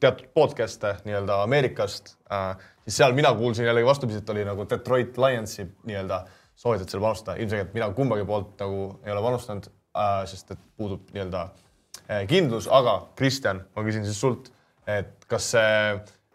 teatud 0.00 0.30
podcast'e 0.34 0.94
nii-öelda 1.04 1.42
Ameerikast 1.42 2.14
siis 2.84 2.96
seal 2.96 3.16
mina 3.18 3.32
kuulsin 3.34 3.66
jällegi 3.66 3.86
vastupidiselt 3.86 4.30
oli 4.30 4.44
nagu 4.46 4.66
Detroit 4.70 5.18
Lionsi 5.18 5.66
nii-öelda 5.84 6.22
soovitud 6.54 6.88
selle 6.88 7.02
panustada, 7.02 7.36
ilmselgelt 7.42 7.74
mina 7.74 7.90
kumbagi 7.96 8.24
poolt 8.24 8.60
nagu 8.62 8.84
ei 9.04 9.12
ole 9.12 9.22
panustanud 9.24 9.66
sest 10.30 10.54
et 10.54 10.60
puudub 10.76 11.10
nii-öelda 11.12 11.48
kindlus, 12.28 12.68
aga 12.70 12.94
Kristjan, 13.16 13.60
ma 13.76 13.82
küsin 13.84 14.04
siis 14.06 14.20
sult, 14.20 14.52
et 14.88 15.26
kas 15.28 15.50
see 15.54 15.72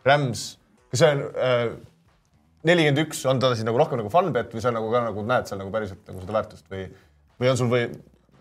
Rams, 0.07 0.43
kas 0.91 1.01
see 1.01 1.13
on 1.15 1.23
äh, 1.23 1.63
nelikümmend 2.65 3.03
üks, 3.05 3.21
on 3.29 3.39
ta 3.41 3.51
siis 3.53 3.67
nagu 3.67 3.79
rohkem 3.79 4.01
nagu 4.01 4.11
fun 4.13 4.31
bet 4.35 4.53
või 4.55 4.63
sa 4.63 4.73
nagu 4.73 4.89
ka 4.93 5.03
nagu 5.05 5.23
näed 5.29 5.49
seal 5.49 5.61
nagu 5.61 5.73
päriselt 5.73 6.01
nagu 6.09 6.23
seda 6.23 6.37
väärtust 6.39 6.67
või, 6.73 6.87
või 7.37 7.51
on 7.51 7.59
sul 7.59 7.71
või? 7.71 7.85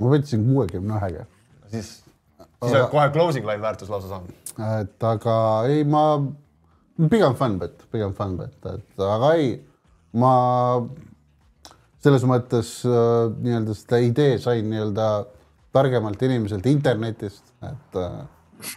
ma 0.01 0.12
võtsin 0.12 0.45
kuuekümne 0.49 0.99
ühega. 1.01 1.27
siis, 1.73 1.93
siis 2.41 2.73
aga... 2.73 2.89
kohe 2.93 3.07
closing 3.14 3.49
line 3.49 3.62
väärtus 3.64 3.93
lausa 3.93 4.11
saanud. 4.12 4.53
et 4.81 5.09
aga 5.11 5.37
ei, 5.71 5.85
ma 5.85 6.05
pigem 7.11 7.37
fun 7.39 7.59
bet, 7.61 7.85
pigem 7.93 8.14
fun 8.17 8.39
bet, 8.41 8.57
et 8.73 9.07
aga 9.07 9.35
ei, 9.37 9.57
ma 10.17 10.35
selles 12.07 12.25
mõttes 12.29 12.79
äh, 12.87 13.27
nii-öelda 13.43 13.75
seda 13.77 14.01
idee 14.05 14.37
sain 14.43 14.69
nii-öelda 14.71 15.11
targemalt 15.77 16.23
inimeselt 16.25 16.67
internetist, 16.71 17.43
et, 17.67 17.99
äh, 18.01 18.71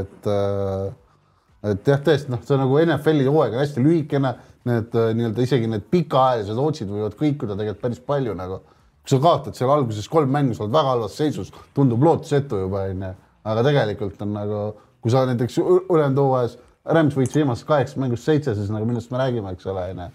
et, 0.00 0.28
äh, 0.28 1.70
et 1.70 1.88
jah, 1.88 2.02
tõesti 2.04 2.32
noh, 2.32 2.42
see 2.44 2.56
on 2.56 2.64
nagu 2.66 2.80
NFL-i 2.82 3.28
hooaeg 3.28 3.56
on 3.56 3.62
hästi 3.64 3.84
lühikene 3.84 4.34
need 4.68 4.96
äh, 4.96 5.10
nii-öelda 5.16 5.44
isegi 5.44 5.68
need 5.70 5.84
pikaajalised 5.92 6.60
otsid 6.60 6.90
võivad 6.90 7.16
kõikuda 7.18 7.56
tegelikult 7.58 7.82
päris 7.82 8.02
palju 8.04 8.34
nagu. 8.38 8.60
kui 9.04 9.12
sa 9.12 9.20
kaotad 9.20 9.56
seal 9.58 9.68
alguses 9.68 10.06
kolm 10.08 10.30
mängu, 10.32 10.54
sa 10.56 10.64
oled 10.64 10.72
väga 10.72 10.94
halvas 10.94 11.16
seisus, 11.18 11.50
tundub 11.76 12.02
lootusetu 12.02 12.62
juba 12.62 12.86
onju, 12.88 13.10
aga 13.44 13.64
tegelikult 13.66 14.22
on 14.24 14.32
nagu, 14.32 14.60
kui 15.04 15.12
sa 15.12 15.26
näiteks 15.28 15.58
ülejäänud 15.60 16.22
hooajas, 16.22 16.56
Rams 16.84 17.16
võitis 17.16 17.36
viimasest 17.36 17.68
kaheksast 17.68 18.00
mängust 18.00 18.28
seitse, 18.28 18.54
siis 18.56 18.72
nagu 18.72 18.88
millest 18.88 19.12
me 19.12 19.20
räägime, 19.20 19.52
eks 19.52 19.68
ole, 19.68 19.84
onju. 19.92 20.08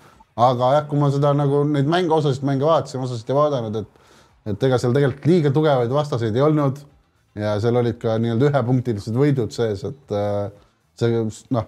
aga 0.49 0.71
jah, 0.73 0.87
kui 0.89 1.01
ma 1.01 1.11
seda 1.13 1.35
nagu 1.37 1.61
neid 1.69 1.89
mänge, 1.89 2.13
osasid 2.17 2.45
mänge 2.49 2.65
vaatasin, 2.65 3.05
osasid 3.05 3.29
ei 3.29 3.37
vaadanud, 3.37 3.81
et 3.83 3.99
et 4.49 4.63
ega 4.63 4.77
seal 4.81 4.95
tegelikult 4.95 5.25
liiga 5.29 5.51
tugevaid 5.53 5.91
vastaseid 5.93 6.35
ei 6.35 6.41
olnud 6.41 6.79
ja 7.37 7.57
seal 7.61 7.77
olid 7.77 7.99
ka 8.01 8.15
nii-öelda 8.21 8.49
ühepunktilised 8.49 9.17
võidud 9.19 9.53
sees, 9.53 9.83
et 9.85 10.15
äh, 10.15 10.47
see 10.97 11.21
noh 11.53 11.67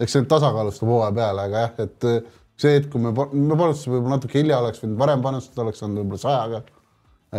eks 0.00 0.16
see 0.16 0.28
tasakaalustab 0.28 0.88
hooaja 0.88 1.14
peale, 1.16 1.48
aga 1.48 1.64
jah, 1.66 1.74
et 1.86 2.06
äh, 2.08 2.20
see 2.60 2.76
hetk, 2.76 2.90
kui 2.92 3.02
me, 3.02 3.12
me 3.12 3.58
panustasime 3.58 3.96
võib-olla 3.96 4.18
natuke 4.18 4.38
hilja, 4.40 4.60
oleks 4.62 4.82
võinud 4.82 5.00
varem 5.00 5.24
panustada, 5.24 5.66
oleks 5.66 5.82
olnud 5.84 6.02
võib-olla 6.02 6.22
sajaga. 6.22 6.62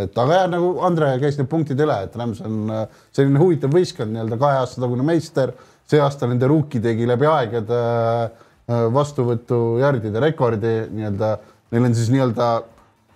et 0.04 0.18
aga 0.24 0.40
jah, 0.40 0.48
nagu 0.50 0.72
Andre 0.88 1.12
käis 1.22 1.38
need 1.40 1.50
punktid 1.52 1.82
üle, 1.86 2.00
et 2.08 2.16
Rams 2.20 2.42
on 2.46 2.74
äh, 2.74 3.00
selline 3.16 3.42
huvitav 3.42 3.74
võistkond, 3.74 4.14
nii-öelda 4.14 4.40
kahe 4.42 4.60
aasta 4.62 4.84
tagune 4.84 5.06
meister, 5.08 5.54
see 5.90 6.02
aasta 6.02 6.30
nende 6.30 6.50
rookie 6.50 6.82
tegi 6.84 7.08
läbi 7.10 7.30
aegade 7.30 7.80
äh, 7.80 8.86
vastuvõtujardide 8.96 10.22
rekordi 10.24 10.76
nii-öelda, 10.94 11.34
neil 11.74 11.90
on 11.90 11.98
siis 11.98 12.14
nii-öelda 12.14 12.54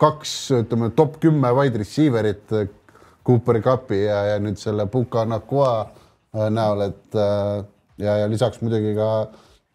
kaks, 0.01 0.33
ütleme 0.59 0.91
top 0.95 1.17
kümme 1.23 1.49
wide 1.57 1.79
receiver'it 1.81 2.51
Cooper 3.27 3.61
Cupi 3.63 4.03
ja, 4.05 4.19
ja 4.33 4.35
nüüd 4.39 4.59
selle 4.61 4.85
Puka 4.91 5.25
Nakua 5.27 5.71
näol, 6.53 6.83
et 6.87 7.17
äh, 7.17 7.65
ja, 8.01 8.17
ja 8.23 8.31
lisaks 8.31 8.61
muidugi 8.63 8.95
ka 8.97 9.11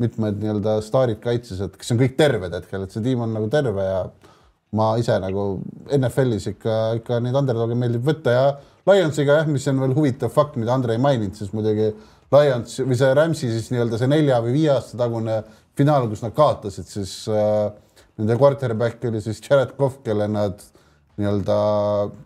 mitmed 0.03 0.41
nii-öelda 0.43 0.81
staarid 0.85 1.21
kaitses, 1.23 1.61
et 1.63 1.77
kes 1.79 1.95
on 1.95 2.01
kõik 2.01 2.17
terved 2.19 2.55
hetkel, 2.57 2.85
et 2.85 2.95
see 2.95 3.05
tiim 3.05 3.23
on 3.25 3.35
nagu 3.37 3.49
terve 3.53 3.85
ja 3.87 4.03
ma 4.79 4.93
ise 5.01 5.19
nagu 5.21 5.47
NFL-is 5.93 6.49
ikka, 6.55 6.79
ikka 7.03 7.21
neid 7.23 7.37
underdog'e 7.39 7.77
meeldib 7.79 8.07
võtta 8.09 8.35
ja 8.35 8.47
Lionsiga 8.89 9.39
jah, 9.39 9.51
mis 9.51 9.69
on 9.71 9.79
veel 9.85 9.95
huvitav 9.95 10.33
fakt, 10.35 10.57
mida 10.59 10.75
Andrei 10.75 10.97
ei 10.99 11.03
maininud, 11.03 11.37
siis 11.39 11.53
muidugi 11.55 11.93
Lions 12.33 12.79
või 12.81 12.97
see 12.99 13.13
Rams'i 13.15 13.51
siis 13.53 13.69
nii-öelda 13.71 14.01
see 14.01 14.11
nelja 14.11 14.41
või 14.43 14.57
viie 14.57 14.73
aasta 14.73 14.99
tagune 14.99 15.43
finaal, 15.79 16.09
kus 16.11 16.25
nad 16.25 16.35
kaotasid, 16.37 16.89
siis 16.89 17.13
äh, 17.31 17.69
nende 18.21 18.37
quarterback 18.41 19.05
oli 19.09 19.21
siis 19.25 19.43
Jared 19.45 19.77
Cough, 19.77 20.01
kelle 20.05 20.27
nad 20.33 20.65
nii-öelda, 21.21 21.57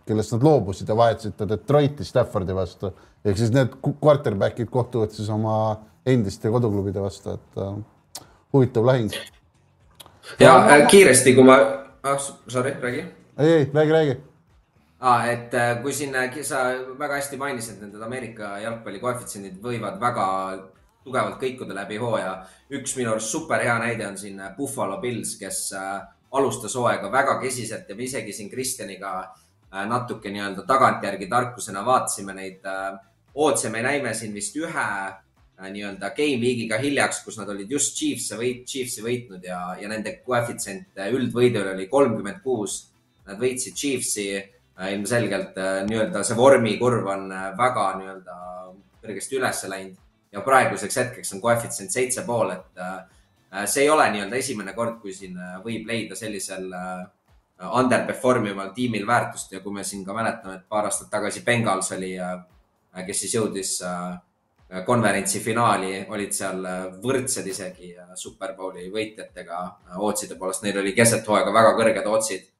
kellest 0.07 0.33
nad 0.35 0.45
loobusid 0.47 0.89
ja 0.89 0.95
vahetasid 0.95 1.35
ta 1.37 1.47
Detroiti 1.49 2.05
Staffordi 2.07 2.55
vastu. 2.55 2.93
ehk 3.25 3.37
siis 3.37 3.51
need 3.51 3.73
quarterback'id 4.03 4.69
kohtuvad 4.71 5.11
siis 5.11 5.29
oma 5.29 5.57
endiste 6.05 6.49
koduklubide 6.49 7.01
vastu, 7.03 7.35
et 7.35 7.59
äh, 7.61 8.23
huvitav 8.53 8.85
lahing. 8.85 9.11
ja 10.39 10.55
äh, 10.57 10.87
kiiresti, 10.87 11.35
kui 11.35 11.43
ma, 11.43 11.59
ah 12.03 12.17
sorry, 12.47 12.75
räägi. 12.81 13.05
ei, 13.37 13.51
ei 13.51 13.69
räägi, 13.73 13.91
räägi 13.91 14.17
ah,. 14.99 15.27
et 15.29 15.53
äh, 15.53 15.81
kui 15.81 15.93
siin 15.93 16.15
äh, 16.15 16.41
sa 16.41 16.63
väga 16.99 17.19
hästi 17.19 17.37
mainisid, 17.37 17.81
need 17.81 18.01
Ameerika 18.01 18.57
jalgpalli 18.63 18.99
koefitsiendid 18.99 19.61
võivad 19.63 19.99
väga 20.01 20.27
tugevalt 21.07 21.39
kõikuda 21.41 21.75
läbi 21.75 21.97
hooaja. 22.01 22.37
üks 22.73 22.95
minu 22.97 23.11
arust 23.11 23.31
super 23.31 23.63
hea 23.63 23.77
näide 23.79 24.07
on 24.07 24.17
siin 24.17 24.39
äh, 24.39 24.55
Buffalo 24.57 25.01
Bills, 25.01 25.35
kes 25.39 25.71
alustas 26.31 26.75
hooaega 26.75 27.11
väga 27.11 27.37
kesiselt 27.41 27.89
ja 27.89 27.95
me 27.95 28.03
isegi 28.03 28.33
siin 28.33 28.49
Kristjaniga 28.49 29.11
natuke 29.87 30.31
nii-öelda 30.31 30.63
tagantjärgi 30.67 31.27
tarkusena 31.27 31.85
vaatasime 31.85 32.33
neid 32.33 32.67
ootasime, 33.35 33.81
näime 33.83 34.13
siin 34.15 34.33
vist 34.33 34.55
ühe 34.55 34.89
nii-öelda 35.71 36.11
game 36.15 36.39
week'iga 36.43 36.77
hiljaks, 36.79 37.23
kus 37.25 37.39
nad 37.39 37.49
olid 37.49 37.71
just 37.71 37.95
Chiefs'i 37.97 38.37
võit, 38.39 38.63
Chiefs'i 38.67 39.03
võitnud 39.03 39.43
ja, 39.43 39.59
ja 39.81 39.89
nende 39.91 40.17
koefitsient 40.25 41.01
üldvõidul 41.11 41.73
oli 41.73 41.87
kolmkümmend 41.91 42.43
kuus. 42.43 42.85
Nad 43.27 43.41
võitsid 43.41 43.75
Chiefs'i 43.75 44.27
Äh, 44.81 44.93
ilmselgelt 44.93 45.57
äh, 45.57 45.79
nii-öelda 45.89 46.21
see 46.21 46.35
vormikurv 46.37 47.07
on 47.09 47.31
äh, 47.33 47.45
väga 47.57 47.85
nii-öelda 47.97 48.35
kõrgesti 49.01 49.39
üles 49.39 49.61
läinud 49.71 49.95
ja 50.35 50.43
praeguseks 50.45 50.99
hetkeks 51.01 51.33
on 51.33 51.41
koefitsient 51.41 51.95
seitse 51.95 52.21
pool, 52.27 52.51
et 52.53 52.83
see 53.65 53.85
ei 53.85 53.89
ole 53.89 54.09
nii-öelda 54.11 54.35
esimene 54.35 54.73
kord, 54.75 54.97
kui 55.01 55.13
siin 55.15 55.37
võib 55.63 55.87
leida 55.87 56.15
sellisel 56.19 56.67
underperform 57.67 58.49
ival 58.51 58.73
tiimil 58.75 59.07
väärtust. 59.07 59.53
Ja 59.55 59.61
kui 59.63 59.73
me 59.73 59.85
siin 59.87 60.03
ka 60.05 60.15
mäletame, 60.15 60.57
et 60.59 60.67
paar 60.69 60.89
aastat 60.89 61.09
tagasi 61.13 61.45
Bengals 61.45 61.93
oli, 61.95 62.11
kes 63.07 63.23
siis 63.23 63.37
jõudis 63.37 63.71
konverentsi 64.85 65.39
finaali, 65.39 66.03
olid 66.11 66.35
seal 66.35 66.59
võrdsed 67.03 67.47
isegi 67.47 67.93
Superbowli 68.19 68.89
võitjatega 68.91 69.63
ootside 70.03 70.35
poolest, 70.35 70.67
neil 70.67 70.81
oli 70.83 70.91
keset 70.97 71.27
hooaega 71.27 71.55
väga 71.55 71.73
kõrged 71.79 72.11
otsid 72.11 72.51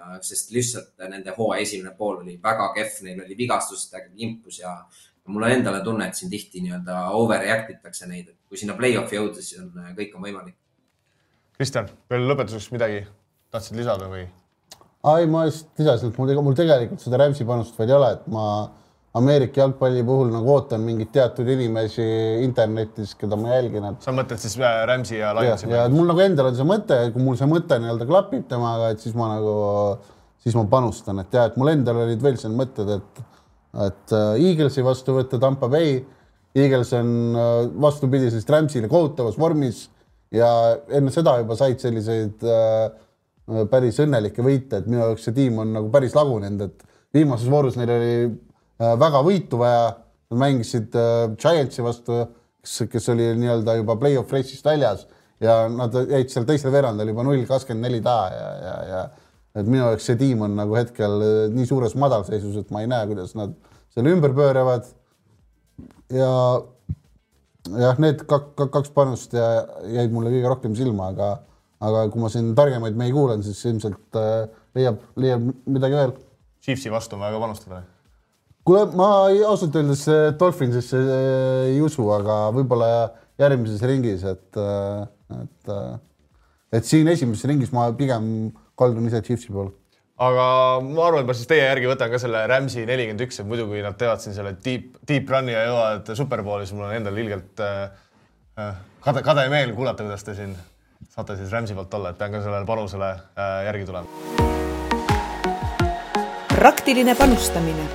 Äh, 0.00 0.18
sest 0.24 0.52
lihtsalt 0.54 1.02
nende 1.10 1.34
hooaja 1.36 1.64
esimene 1.64 1.92
pool 1.96 2.20
oli 2.22 2.36
väga 2.42 2.70
kehv, 2.76 3.00
neil 3.04 3.20
oli 3.24 3.36
vigastustega 3.36 4.08
kimpus 4.16 4.60
ja 4.62 4.72
mul 5.28 5.44
on 5.46 5.54
endale 5.54 5.82
tunne, 5.84 6.08
et 6.08 6.16
siin 6.16 6.30
tihti 6.32 6.62
nii-öelda 6.64 7.00
overreact 7.18 7.72
itakse 7.74 8.08
neid, 8.08 8.30
et 8.32 8.39
kui 8.50 8.58
sinna 8.58 8.74
play-off'i 8.78 9.16
jõuda, 9.16 9.38
siis 9.38 9.62
on, 9.62 9.70
äh, 9.78 9.94
kõik 9.96 10.18
on 10.18 10.26
võimalik. 10.26 10.58
Kristjan, 11.54 11.88
veel 12.10 12.26
lõpetuseks 12.26 12.70
midagi 12.74 13.04
tahtsid 13.54 13.78
lisada 13.78 14.10
või? 14.10 14.26
ei, 15.00 15.26
ma 15.30 15.46
lihtsalt 15.46 15.80
lisasin, 15.80 16.10
et 16.12 16.18
mul, 16.20 16.34
mul 16.44 16.56
tegelikult 16.58 17.00
seda 17.00 17.20
Rams'i 17.22 17.46
panust 17.48 17.78
veel 17.78 17.88
ei 17.88 17.96
ole, 17.96 18.10
et 18.18 18.26
ma 18.32 18.44
Ameerika 19.16 19.62
jalgpalli 19.62 20.04
puhul 20.06 20.28
nagu 20.30 20.52
ootan 20.52 20.84
mingeid 20.86 21.08
teatud 21.14 21.48
inimesi 21.50 22.04
internetis, 22.44 23.16
keda 23.18 23.38
ma 23.40 23.56
jälgin, 23.56 23.88
et. 23.88 24.04
sa 24.04 24.12
mõtled 24.14 24.38
siis 24.38 24.54
äh, 24.60 24.82
Rams'i 24.86 25.18
ja 25.18 25.32
Lionsi 25.34 25.66
peale? 25.66 25.88
ja 25.88 25.94
mul 25.94 26.10
nagu 26.12 26.22
endal 26.22 26.50
on 26.50 26.58
see 26.58 26.68
mõte, 26.68 26.98
kui 27.14 27.24
mul 27.24 27.38
see 27.40 27.48
mõte 27.50 27.80
nii-öelda 27.80 28.06
klapib 28.06 28.44
temaga, 28.50 28.92
et 28.94 29.02
siis 29.02 29.16
ma 29.18 29.32
nagu, 29.32 29.54
siis 30.44 30.58
ma 30.58 30.66
panustan, 30.70 31.24
et 31.24 31.34
ja, 31.34 31.48
et 31.50 31.58
mul 31.58 31.72
endal 31.72 32.04
olid 32.04 32.22
veel 32.22 32.38
siin 32.38 32.54
mõtted, 32.58 32.92
et, 32.98 33.24
et 33.88 34.16
äh, 34.20 34.44
Eaglesi 34.50 34.84
vastu 34.86 35.16
võtta 35.16 35.40
Tampa 35.42 35.70
Bay. 35.72 36.02
Eagles 36.58 36.92
on 36.98 37.14
äh, 37.38 37.54
vastupidiselt 37.82 38.50
Rams'ile 38.50 38.90
kohutavas 38.90 39.38
vormis 39.38 39.88
ja 40.34 40.50
enne 40.90 41.12
seda 41.14 41.38
juba 41.40 41.56
said 41.58 41.82
selliseid 41.82 42.46
äh, 42.46 43.64
päris 43.70 43.98
õnnelikke 44.02 44.44
võite, 44.46 44.78
et 44.78 44.86
minu 44.86 45.02
jaoks 45.02 45.26
see 45.26 45.34
tiim 45.34 45.58
on 45.62 45.74
nagu 45.74 45.90
päris 45.90 46.14
lagunenud, 46.14 46.68
et 46.68 46.86
viimases 47.14 47.50
voorus 47.50 47.78
neil 47.78 47.90
oli 47.90 48.14
Äh, 48.80 48.96
väga 48.96 49.20
võitu 49.24 49.60
vaja. 49.60 49.88
Nad 50.30 50.38
mängisid 50.44 50.94
äh, 50.94 51.32
Giantsi 51.42 51.82
vastu, 51.82 52.20
kes, 52.62 52.84
kes 52.92 53.08
oli 53.10 53.32
nii-öelda 53.34 53.74
juba 53.80 53.96
play-off 53.98 54.30
race'ist 54.30 54.62
väljas 54.62 55.02
ja 55.42 55.64
nad 55.72 55.96
jäid 56.06 56.30
seal 56.30 56.46
teisel 56.46 56.70
veerandil 56.70 57.10
juba 57.10 57.24
null 57.26 57.42
kakskümmend 57.48 57.88
neli 57.88 57.98
taha 58.04 58.28
ja, 58.30 58.50
ja, 58.62 58.74
ja 58.86 59.00
et 59.58 59.66
minu 59.66 59.80
jaoks 59.80 60.06
see 60.06 60.18
tiim 60.20 60.44
on 60.46 60.54
nagu 60.54 60.76
hetkel 60.78 61.16
äh, 61.26 61.40
nii 61.50 61.66
suures 61.66 61.96
madalseisus, 61.98 62.60
et 62.62 62.70
ma 62.70 62.84
ei 62.84 62.90
näe, 62.92 63.08
kuidas 63.10 63.34
nad 63.34 63.56
selle 63.90 64.14
ümber 64.14 64.36
pööravad. 64.36 64.86
Ja 66.14 66.32
jah, 67.84 68.00
need 68.02 68.24
kaks, 68.30 68.66
kaks 68.72 68.92
panust 68.96 69.36
ja, 69.36 69.46
jäid 69.98 70.12
mulle 70.14 70.32
kõige 70.32 70.50
rohkem 70.54 70.74
silma, 70.78 71.12
aga, 71.14 71.30
aga 71.84 72.08
kui 72.12 72.24
ma 72.24 72.32
siin 72.32 72.52
targemaid 72.58 72.98
mehi 72.98 73.14
kuulan, 73.14 73.44
siis 73.46 73.62
ilmselt 73.70 74.20
äh, 74.20 74.44
leiab, 74.78 75.00
leiab 75.20 75.48
midagi 75.66 75.98
veel. 76.02 76.18
Chiefsi 76.60 76.92
vastu 76.92 77.16
on 77.16 77.24
vaja 77.24 77.36
ka 77.36 77.46
panustada 77.46 77.82
kuule, 78.66 78.84
ma 78.96 79.08
ausalt 79.48 79.76
öeldes 79.76 80.04
Dolphinsisse 80.38 81.00
ei 81.70 81.80
usu, 81.82 82.04
aga 82.14 82.36
võib-olla 82.54 82.90
järgmises 83.40 83.82
ringis, 83.88 84.24
et, 84.28 84.60
et, 85.40 85.74
et 86.78 86.86
siin 86.86 87.08
esimeses 87.10 87.48
ringis 87.50 87.72
ma 87.74 87.88
pigem 87.96 88.50
kaldun 88.78 89.08
ise 89.08 89.22
Chiefsi 89.26 89.52
poole. 89.52 89.72
Aga 90.20 90.46
ma 90.84 91.06
arvan, 91.06 91.22
et 91.22 91.28
ma 91.30 91.36
siis 91.36 91.48
teie 91.48 91.62
järgi 91.64 91.88
võtan 91.88 92.10
ka 92.12 92.18
selle 92.20 92.42
Rams'i 92.50 92.84
nelikümmend 92.88 93.24
üks, 93.24 93.40
et 93.40 93.48
muidu 93.48 93.64
kui 93.70 93.80
nad 93.84 93.96
teevad 93.96 94.20
siin 94.20 94.34
selle 94.36 94.52
deep, 94.64 94.98
deep 95.08 95.30
run'i 95.32 95.54
ja 95.54 95.62
jõuavad 95.64 96.10
superbowli, 96.18 96.66
siis 96.68 96.76
mul 96.76 96.90
on 96.90 96.96
endal 96.98 97.16
ilgelt 97.22 97.62
äh, 97.64 98.74
kade, 99.00 99.22
kade 99.24 99.46
meel 99.52 99.72
kuulata, 99.76 100.04
kuidas 100.04 100.26
te 100.26 100.34
siin 100.36 100.52
saate 101.08 101.38
siis 101.38 101.52
Rams'i 101.54 101.76
poolt 101.78 101.96
olla, 101.96 102.12
et 102.12 102.20
pean 102.20 102.36
ka 102.36 102.42
sellele 102.44 102.68
panusele 102.68 103.08
äh, 103.16 103.54
järgi 103.70 103.88
tulema. 103.88 104.08
praktiline 106.50 107.14
panustamine 107.16 107.88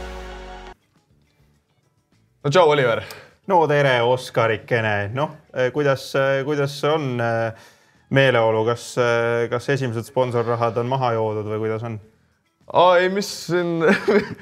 no 2.42 2.50
tšau, 2.50 2.74
Oliver. 2.74 3.04
no 3.54 3.60
tere, 3.70 4.00
Oskarikene, 4.02 4.96
noh, 5.14 5.38
eh, 5.54 5.70
kuidas, 5.76 6.08
eh, 6.18 6.42
kuidas 6.48 6.82
on 6.90 7.22
meeleolu, 8.10 8.66
kas, 8.66 8.90
kas 9.54 9.70
esimesed 9.78 10.10
sponsorrahad 10.10 10.82
on 10.82 10.90
maha 10.90 11.14
joodud 11.20 11.54
või 11.54 11.62
kuidas 11.68 11.86
on? 11.86 12.02
Aa 12.74 12.98
ei, 12.98 13.10
mis 13.14 13.30
siin 13.48 13.84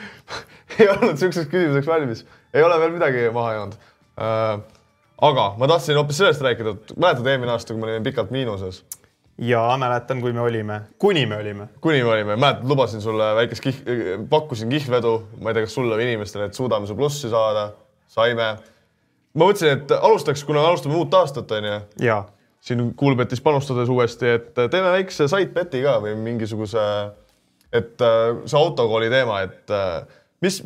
ei 0.80 0.90
olnud 0.90 1.18
siukseks 1.20 1.50
küsimuseks 1.52 1.88
valmis, 1.88 2.26
ei 2.54 2.64
ole 2.64 2.80
veel 2.80 2.96
midagi 2.96 3.30
maha 3.36 3.54
joonud 3.60 3.78
äh,. 4.20 4.58
aga 5.30 5.48
ma 5.60 5.70
tahtsin 5.72 6.00
hoopis 6.00 6.24
sellest 6.24 6.44
rääkida, 6.46 6.76
et 6.76 6.98
mäletad 6.98 7.28
eelmine 7.28 7.56
aasta, 7.56 7.74
kui 7.74 7.82
me 7.82 7.92
olime 7.92 8.04
pikalt 8.10 8.32
miinuses? 8.36 8.84
ja 9.38 9.62
mäletan, 9.78 10.22
kui 10.22 10.34
me 10.34 10.42
olime, 10.42 10.82
kuni 11.00 11.26
me 11.26 11.38
olime. 11.38 11.68
kuni 11.82 12.04
me 12.04 12.10
olime, 12.10 12.36
mäletad, 12.36 12.68
lubasin 12.70 13.02
sulle 13.02 13.36
väikest 13.36 13.66
kih-, 13.66 13.82
pakkusin 14.30 14.70
kihlvedu, 14.70 15.16
ma 15.42 15.50
ei 15.50 15.58
tea, 15.58 15.66
kas 15.66 15.74
sulle 15.80 15.98
või 15.98 16.12
inimestele, 16.12 16.48
et 16.50 16.58
suudame 16.58 16.88
su 16.88 16.96
plussi 16.96 17.32
saada 17.32 17.72
saime. 18.08 18.54
ma 19.34 19.48
mõtlesin, 19.50 19.80
et 19.80 19.92
alustaks, 19.98 20.44
kuna 20.46 20.62
alustame 20.68 20.96
uut 21.00 21.14
aastat, 21.18 21.52
onju. 21.52 21.80
siin 22.64 22.94
Kuulbetis 22.96 23.42
panustades 23.42 23.90
uuesti, 23.90 24.30
et 24.38 24.54
teeme 24.56 24.92
väikse 24.94 25.28
side-bet'i 25.28 25.82
ka 25.84 25.98
või 26.04 26.14
mingisuguse, 26.16 26.84
et 27.74 28.04
äh, 28.06 28.42
see 28.46 28.60
autokooli 28.60 29.10
teema, 29.14 29.42
et 29.48 29.74
äh, 29.74 30.20
mis, 30.46 30.62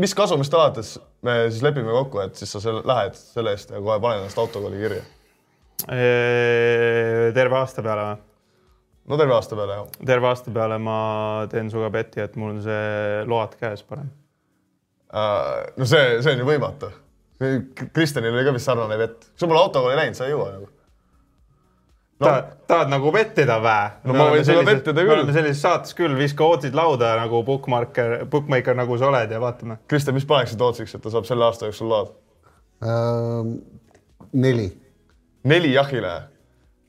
mis 0.00 0.16
kasumist 0.16 0.54
alates 0.54 0.96
me 1.24 1.44
siis 1.50 1.64
lepime 1.64 1.92
kokku, 1.94 2.22
et 2.24 2.38
siis 2.38 2.52
sa 2.54 2.62
selle, 2.62 2.84
lähed 2.86 3.16
selle 3.18 3.56
eest 3.56 3.74
ja 3.74 3.82
kohe 3.82 3.98
panen 4.02 4.22
ennast 4.22 4.40
autokooli 4.40 4.80
kirja? 4.82 5.04
terve 7.34 7.56
aasta 7.58 7.82
peale 7.82 8.04
või? 8.08 8.18
no 9.10 9.16
terve 9.20 9.34
aasta 9.36 9.56
peale, 9.58 9.80
jah. 9.80 10.04
terve 10.06 10.30
aasta 10.30 10.52
peale 10.54 10.78
ma 10.80 10.98
teen 11.52 11.72
sinuga 11.72 11.90
beti, 11.98 12.22
et 12.24 12.36
mul 12.40 12.54
on 12.54 12.62
see 12.64 13.24
load 13.28 13.58
käes 13.60 13.82
parem 13.84 14.12
Äh, 15.14 15.72
no 15.76 15.86
see, 15.86 16.22
see 16.22 16.34
on 16.34 16.40
ju 16.42 16.46
võimatu. 16.48 16.90
Kristjanil 17.94 18.34
oli 18.34 18.46
ka 18.46 18.54
vist 18.54 18.66
sarnane 18.66 18.96
vett. 18.98 19.28
sul 19.38 19.50
pole 19.50 19.60
autokooli 19.60 19.98
läinud, 19.98 20.16
sa 20.18 20.26
ei 20.26 20.32
jõua 20.32 20.48
nagu 20.54 20.68
no.. 22.24 22.30
tahad, 22.30 22.50
tahad 22.70 22.92
nagu 22.92 23.12
vettida 23.14 23.60
vä? 23.62 23.78
no 24.08 24.16
ma 24.16 24.28
võin 24.32 24.46
sulle 24.46 24.64
vettida 24.66 24.96
küll. 25.00 25.12
me 25.12 25.16
oleme 25.20 25.36
sellises 25.36 25.62
saates 25.64 25.96
küll, 25.98 26.16
viska 26.18 26.46
ootsid 26.46 26.76
lauda 26.76 27.14
nagu 27.20 27.42
bookmarker, 27.46 28.24
bookmaker 28.30 28.76
nagu 28.78 28.98
sa 29.00 29.10
oled 29.12 29.34
ja 29.36 29.40
vaatame. 29.42 29.78
Kristjan, 29.90 30.16
mis 30.18 30.28
paneksid 30.28 30.62
ootsiks, 30.64 30.96
et 30.96 31.04
ta 31.04 31.12
saab 31.14 31.28
selle 31.28 31.46
aasta 31.48 31.70
jooksul 31.70 31.92
load 31.92 32.14
ähm,? 32.84 33.58
neli, 34.34 34.70
neli 35.46 35.74
jahile 35.76 36.14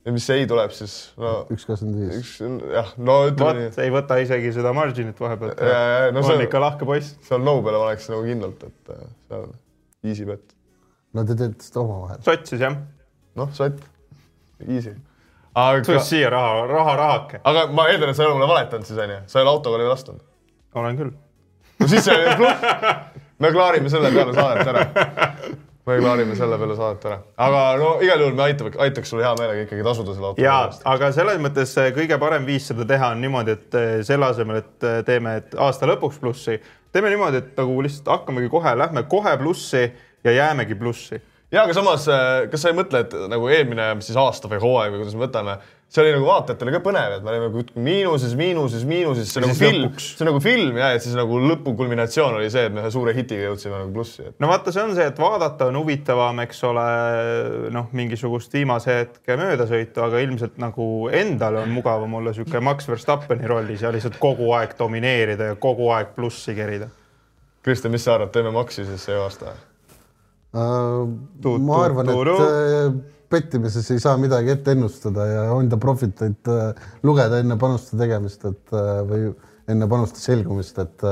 ja 0.06 0.14
mis 0.14 0.26
ei 0.34 0.46
tuleb 0.50 0.74
siis 0.76 0.96
no 1.22 1.34
üks 1.54 1.66
kakskümmend 1.68 2.02
viis. 2.04 2.18
üks 2.22 2.74
jah, 2.74 2.92
no 3.02 3.18
ütleme 3.30 3.66
nii 3.66 3.86
ei 3.86 3.94
võta 3.94 4.18
isegi 4.22 4.52
seda 4.56 4.74
margin'it 4.78 5.22
vahepealt. 5.22 5.62
No 6.14 6.26
on 6.30 6.44
ikka 6.46 6.62
lahke 6.62 6.88
poiss. 6.88 7.16
seal 7.26 7.42
no 7.46 7.58
peale 7.66 7.82
paneks 7.82 8.10
nagu 8.14 8.26
kindlalt, 8.28 8.68
et 8.70 8.94
äh, 8.94 9.08
seal 9.30 9.48
easy 10.06 10.28
bet. 10.30 10.54
no 11.16 11.26
te 11.26 11.38
teete 11.40 11.70
seda 11.70 11.82
omavahel. 11.82 12.22
sott 12.26 12.52
siis 12.52 12.62
jah? 12.62 12.78
noh, 13.40 13.52
sott, 13.56 13.82
easy. 14.68 14.94
Aga 15.56 15.84
tuleks, 15.84 16.10
siia 16.10 16.30
raha, 16.30 16.66
raha, 16.68 16.96
rahake. 17.00 17.42
aga 17.44 17.68
ma 17.72 17.88
eeldan, 17.92 18.12
et 18.12 18.18
sa 18.18 18.24
ei 18.24 18.30
ole 18.30 18.40
mulle 18.40 18.50
valetanud 18.52 18.88
siis 18.88 19.00
onju, 19.00 19.20
sa 19.32 19.40
ei 19.40 19.46
ole 19.46 19.54
autoga 19.54 19.80
läbi 19.80 19.92
lasknud. 19.92 20.24
olen 20.82 20.98
küll. 21.00 21.14
no 21.80 21.88
siis 21.88 22.04
see 22.06 22.16
oli 22.16 22.36
bluff. 22.42 22.66
me 23.40 23.52
klaarime 23.56 23.92
selle 23.94 24.12
peale 24.12 24.34
saadet 24.36 24.74
ära. 24.74 24.86
me 25.86 26.00
klaarime 26.02 26.36
selle 26.36 26.58
peale 26.60 26.76
saadet 26.80 27.06
ära, 27.10 27.20
aga 27.48 27.62
no 27.80 27.92
igal 28.04 28.26
juhul 28.26 28.36
me 28.36 28.48
aitame, 28.50 28.74
aitaks 28.88 29.14
sul 29.14 29.24
hea 29.24 29.32
meelega 29.40 29.68
ikkagi 29.68 29.86
tasuda 29.88 30.16
selle 30.18 30.32
auto 30.32 30.44
ja 30.44 30.56
eest. 30.68 30.84
aga 30.96 31.12
selles 31.16 31.40
mõttes 31.48 31.76
kõige 32.00 32.20
parem 32.26 32.48
viis 32.48 32.68
seda 32.72 32.88
teha 32.90 33.14
on 33.16 33.24
niimoodi, 33.24 33.56
et 33.56 33.80
eh, 33.80 33.94
selle 34.08 34.28
asemel, 34.28 34.60
et 34.64 34.90
eh, 34.90 34.98
teeme 35.08 35.38
et 35.40 35.56
aasta 35.68 35.88
lõpuks 35.94 36.20
plussi, 36.24 36.60
teeme 36.92 37.14
niimoodi, 37.14 37.44
et 37.44 37.64
nagu 37.64 37.80
lihtsalt 37.86 38.12
hakkamegi 38.12 38.52
kohe, 38.52 38.76
lähme 38.84 39.08
kohe 39.08 39.38
plussi 39.40 39.88
ja 40.26 40.36
jäämegi 40.36 40.76
plussi. 40.76 41.22
Ja 41.56 41.64
aga 41.64 41.76
samas, 41.78 42.10
kas 42.52 42.62
sa 42.62 42.72
ei 42.72 42.78
mõtle, 42.78 43.06
et 43.06 43.16
nagu 43.32 43.48
eelmine 43.52 43.94
siis 44.04 44.18
aasta 44.20 44.52
või 44.52 44.60
hooaeg 44.64 44.94
või 44.94 45.04
kuidas 45.04 45.16
me 45.16 45.24
võtame, 45.26 45.56
see 45.96 46.02
oli 46.02 46.14
nagu 46.16 46.26
vaatajatele 46.28 46.74
ka 46.74 46.82
põnev, 46.84 47.14
et 47.16 47.24
me 47.24 47.32
olime 47.32 47.48
nagu 47.48 47.82
miinuses, 47.86 48.34
miinuses, 48.38 48.84
miinuses, 48.90 49.30
see 49.32 49.40
on 49.40 49.46
nagu 49.48 49.58
film, 49.60 49.86
see 50.02 50.24
on 50.26 50.30
nagu 50.32 50.42
film 50.44 50.80
ja, 50.82 50.90
et 50.96 51.06
siis 51.06 51.14
nagu 51.16 51.38
lõpu 51.40 51.76
kulminatsioon 51.78 52.40
oli 52.40 52.50
see, 52.52 52.66
et 52.68 52.76
me 52.76 52.82
ühe 52.84 52.92
suure 52.94 53.14
hitiga 53.16 53.46
jõudsime 53.46 53.78
nagu 53.78 53.94
plussi, 53.96 54.26
et 54.32 54.42
no 54.44 54.50
vaata, 54.52 54.74
see 54.76 54.84
on 54.84 54.96
see, 54.98 55.06
et 55.12 55.22
vaadata 55.22 55.70
on 55.72 55.80
huvitavam, 55.80 56.42
eks 56.44 56.64
ole, 56.68 56.88
noh, 57.76 57.88
mingisugust 57.96 58.58
viimase 58.58 58.98
hetke 59.04 59.38
möödasõitu, 59.40 60.04
aga 60.08 60.24
ilmselt 60.26 60.58
nagu 60.62 60.90
endal 61.14 61.62
on 61.62 61.72
mugavam 61.78 62.20
olla 62.20 62.34
sihuke 62.36 62.64
Max 62.66 62.90
Verstappeni 62.90 63.48
rollis 63.48 63.86
ja 63.86 63.94
lihtsalt 63.96 64.20
kogu 64.20 64.52
aeg 64.58 64.76
domineerida 64.80 65.54
ja 65.54 65.62
kogu 65.62 65.92
aeg 65.96 66.12
plussi 66.18 66.58
kerida. 66.58 66.90
Kristjan, 67.66 67.94
mis 67.96 68.04
sa 68.06 68.18
arvad, 68.18 68.34
teeme 68.34 68.52
maksi 68.54 68.84
siis 68.86 69.08
see 69.08 69.16
aasta? 69.18 69.56
Ma 70.56 71.80
arvan, 71.84 72.12
et 72.14 72.30
äh, 72.32 72.94
pettimises 73.32 73.90
ei 73.92 74.00
saa 74.00 74.16
midagi 74.22 74.54
ette 74.54 74.76
ennustada 74.76 75.26
ja 75.28 75.44
enda 75.58 75.80
profiteid 75.82 76.52
äh, 76.52 76.86
lugeda 77.04 77.42
enne 77.44 77.58
panuste 77.60 78.00
tegemist, 78.00 78.46
et 78.48 78.76
äh, 78.76 79.02
või 79.10 79.28
enne 79.72 79.90
panuste 79.90 80.22
selgumist, 80.22 80.78
et 80.80 81.06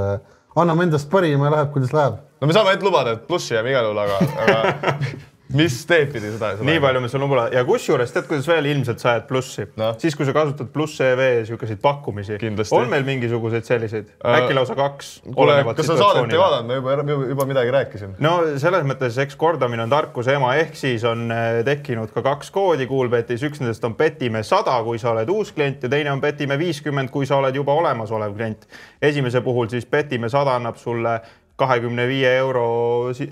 anname 0.61 0.85
endast 0.87 1.09
parima 1.11 1.49
ja 1.49 1.55
läheb, 1.57 1.71
kuidas 1.73 1.93
läheb. 1.95 2.19
no 2.39 2.47
me 2.49 2.55
saame 2.55 2.75
ette 2.77 2.85
lubada, 2.85 3.17
et 3.17 3.27
plussi 3.27 3.55
jääme 3.55 3.73
igal 3.73 3.89
juhul, 3.89 4.03
aga, 4.03 4.19
aga 4.45 4.95
mis 5.57 5.79
teed 5.89 6.11
pidi 6.13 6.31
seda, 6.33 6.53
seda? 6.57 6.67
nii 6.67 6.81
palju 6.83 7.03
me 7.03 7.11
sulle 7.11 7.27
lubame 7.27 7.55
ja 7.55 7.65
kusjuures 7.67 8.13
tead, 8.15 8.27
kuidas 8.29 8.47
veel 8.49 8.71
ilmselt 8.71 9.03
sa 9.03 9.17
jääd 9.17 9.27
plussi 9.29 9.67
Noh. 9.79 9.95
siis, 10.01 10.15
kui 10.17 10.27
sa 10.27 10.35
kasutad 10.35 10.71
pluss 10.73 11.01
EV 11.03 11.43
siukseid 11.47 11.81
pakkumisi. 11.83 12.39
On 12.71 12.89
meil 12.91 13.05
mingisuguseid 13.07 13.67
selliseid 13.67 14.13
Äh, 14.23 14.37
äkki 14.39 14.53
lausa 14.53 14.75
kaks? 14.75 15.21
kuule, 15.35 15.55
kas 15.75 15.87
sa 15.87 15.97
saadet 15.97 16.31
ei 16.31 16.39
vaadanud, 16.39 16.67
ma 16.69 16.93
juba, 16.95 17.15
juba, 17.27 17.45
midagi 17.49 17.73
rääkisin. 17.75 18.13
no 18.23 18.33
selles 18.61 18.85
mõttes, 18.87 19.17
eks 19.19 19.35
kordamine 19.39 19.83
on 19.83 19.91
tarkuse 19.91 20.35
ema, 20.37 20.53
ehk 20.61 20.77
siis 20.79 21.03
on 21.07 21.25
eh, 21.33 21.59
tekkinud 21.67 22.13
ka 22.15 22.23
kaks 22.23 22.51
koodi 22.55 22.87
Kuulbetis, 22.87 23.43
üks 23.43 23.59
nendest 23.59 23.83
on 23.83 23.97
petime 23.99 24.43
sada, 24.47 24.77
kui 24.87 25.01
sa 25.01 25.11
oled 25.11 25.29
uus 25.33 25.51
klient 25.51 25.83
ja 25.83 25.91
teine 25.91 26.13
on 26.13 26.23
petime 26.23 26.55
viiskümmend, 26.59 27.11
kui 27.11 27.27
sa 27.27 27.41
oled 27.41 27.55
juba 27.59 27.75
olemasolev 27.75 28.35
klient. 28.37 28.67
esimese 29.01 29.41
puhul 29.43 29.67
siis 29.73 29.85
petime 29.85 30.29
sada 30.31 30.55
annab 30.55 30.79
sulle 30.79 31.19
kahekümne 31.55 32.07
viie 32.09 32.31
euro 32.39 32.65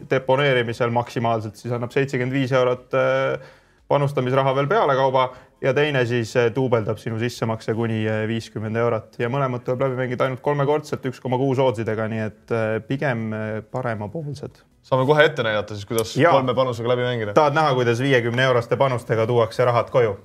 deponeerimisel 0.10 0.94
maksimaalselt, 0.94 1.58
siis 1.58 1.74
annab 1.74 1.94
seitsekümmend 1.94 2.36
viis 2.36 2.52
eurot 2.54 2.94
eh, 2.98 3.52
panustamisraha 3.92 4.54
veel 4.56 4.70
pealekauba 4.72 5.26
ja 5.62 5.74
teine 5.78 6.04
siis 6.10 6.36
eh, 6.38 6.50
duubeldab 6.56 7.02
sinu 7.02 7.18
sissemakse 7.22 7.74
kuni 7.78 8.04
eh, 8.06 8.24
viiskümmend 8.30 8.78
eurot 8.78 9.18
ja 9.22 9.30
mõlemad 9.32 9.66
tuleb 9.66 9.88
läbi 9.88 10.04
mängida 10.04 10.28
ainult 10.28 10.44
kolmekordselt, 10.46 11.06
üks 11.10 11.22
koma 11.24 11.40
kuus 11.42 11.62
oodsidega, 11.64 12.08
nii 12.12 12.26
et 12.28 12.56
pigem 12.88 13.32
paremapoolsed 13.74 14.62
saame 14.86 15.06
kohe 15.10 15.26
ette 15.26 15.44
näidata 15.46 15.78
siis, 15.78 15.86
kuidas 15.90 16.16
Jaa. 16.18 16.34
kolme 16.34 16.54
panusega 16.58 16.94
läbi 16.94 17.06
mängida. 17.06 17.34
tahad 17.38 17.58
näha, 17.58 17.74
kuidas 17.78 18.02
viiekümne 18.02 18.46
euroste 18.50 18.78
panustega 18.78 19.28
tuuakse 19.30 19.66
rahad 19.66 19.90
koju? 19.94 20.18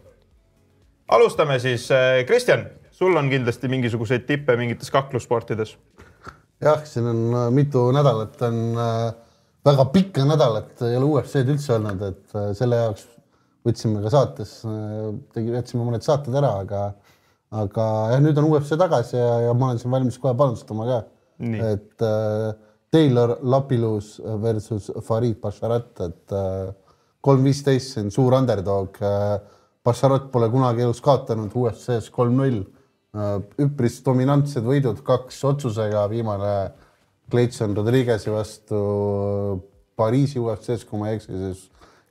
alustame 1.16 1.58
siis, 1.62 1.88
Kristjan, 2.26 2.68
sul 2.90 3.16
on 3.16 3.28
kindlasti 3.30 3.68
mingisuguseid 3.68 4.24
tippe 4.28 4.56
mingites 4.56 4.90
kaklussportides. 4.90 5.76
jah, 6.62 6.84
siin 6.88 7.08
on 7.10 7.22
äh, 7.34 7.50
mitu 7.54 7.90
nädalat 7.94 8.40
on 8.46 8.60
äh, 8.80 9.10
väga 9.66 9.84
pikka 9.92 10.24
nädalat 10.24 10.82
ei 10.86 10.96
ole 10.96 11.10
UFC-d 11.10 11.52
üldse 11.54 11.74
olnud, 11.76 12.04
et 12.10 12.36
äh, 12.36 12.52
selle 12.56 12.80
jaoks 12.84 13.06
võtsime 13.66 13.98
ka 14.04 14.12
saates, 14.14 14.60
tegi, 15.34 15.50
jätsime 15.50 15.82
mõned 15.82 16.04
saated 16.06 16.36
ära, 16.38 16.52
aga 16.62 16.82
aga 17.56 17.86
jah, 18.12 18.20
nüüd 18.22 18.38
on 18.38 18.46
UFC 18.52 18.76
tagasi 18.78 19.16
ja, 19.18 19.32
ja 19.48 19.54
ma 19.58 19.72
olen 19.72 19.80
siin 19.80 19.90
valmis 19.90 20.18
kohe 20.22 20.36
panustama 20.38 20.86
ka. 20.86 20.98
Et 21.42 22.04
äh, 22.06 22.52
Taylor 22.94 23.36
Lapilus 23.42 24.16
versus 24.42 24.86
Farid 25.04 25.40
Basharat, 25.42 25.90
et 26.06 26.34
äh, 26.34 26.70
kolm 27.26 27.42
viisteist, 27.46 27.92
see 27.92 28.06
on 28.06 28.14
suur 28.14 28.38
underdog 28.38 29.02
äh,. 29.02 29.36
Basharat 29.86 30.32
pole 30.32 30.48
kunagi 30.50 30.82
elus 30.82 30.98
kaotanud 30.98 31.52
UFC-s 31.54 32.08
kolm-null 32.10 32.56
äh, 32.62 32.75
üpris 33.62 34.00
dominantsed 34.04 34.64
võidud, 34.66 35.00
kaks 35.06 35.38
otsusega, 35.48 36.06
viimane 36.12 36.56
Clayton 37.30 37.76
Rodriguez'i 37.76 38.32
vastu 38.32 38.80
Pariisi 39.96 40.38
UFC-s, 40.42 40.84
kui 40.84 41.00
ma 41.00 41.10
ei 41.10 41.16
eksi, 41.16 41.38
siis 41.40 41.62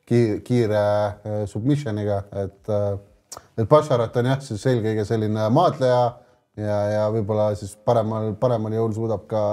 kiire, 0.05 0.81
äh, 0.81 1.43
submissioniga, 1.49 2.23
et 2.43 2.71
äh, 2.73 2.95
et 3.57 3.67
Basharat 3.69 4.15
on 4.19 4.29
jah, 4.29 4.41
siis 4.43 4.63
eelkõige 4.69 5.05
selline 5.07 5.47
maadleja 5.53 6.01
ja, 6.59 6.79
ja 6.91 7.03
võib-olla 7.13 7.49
siis 7.57 7.75
paremal, 7.87 8.33
paremal 8.39 8.75
jõul 8.75 8.95
suudab 8.95 9.25
ka 9.31 9.43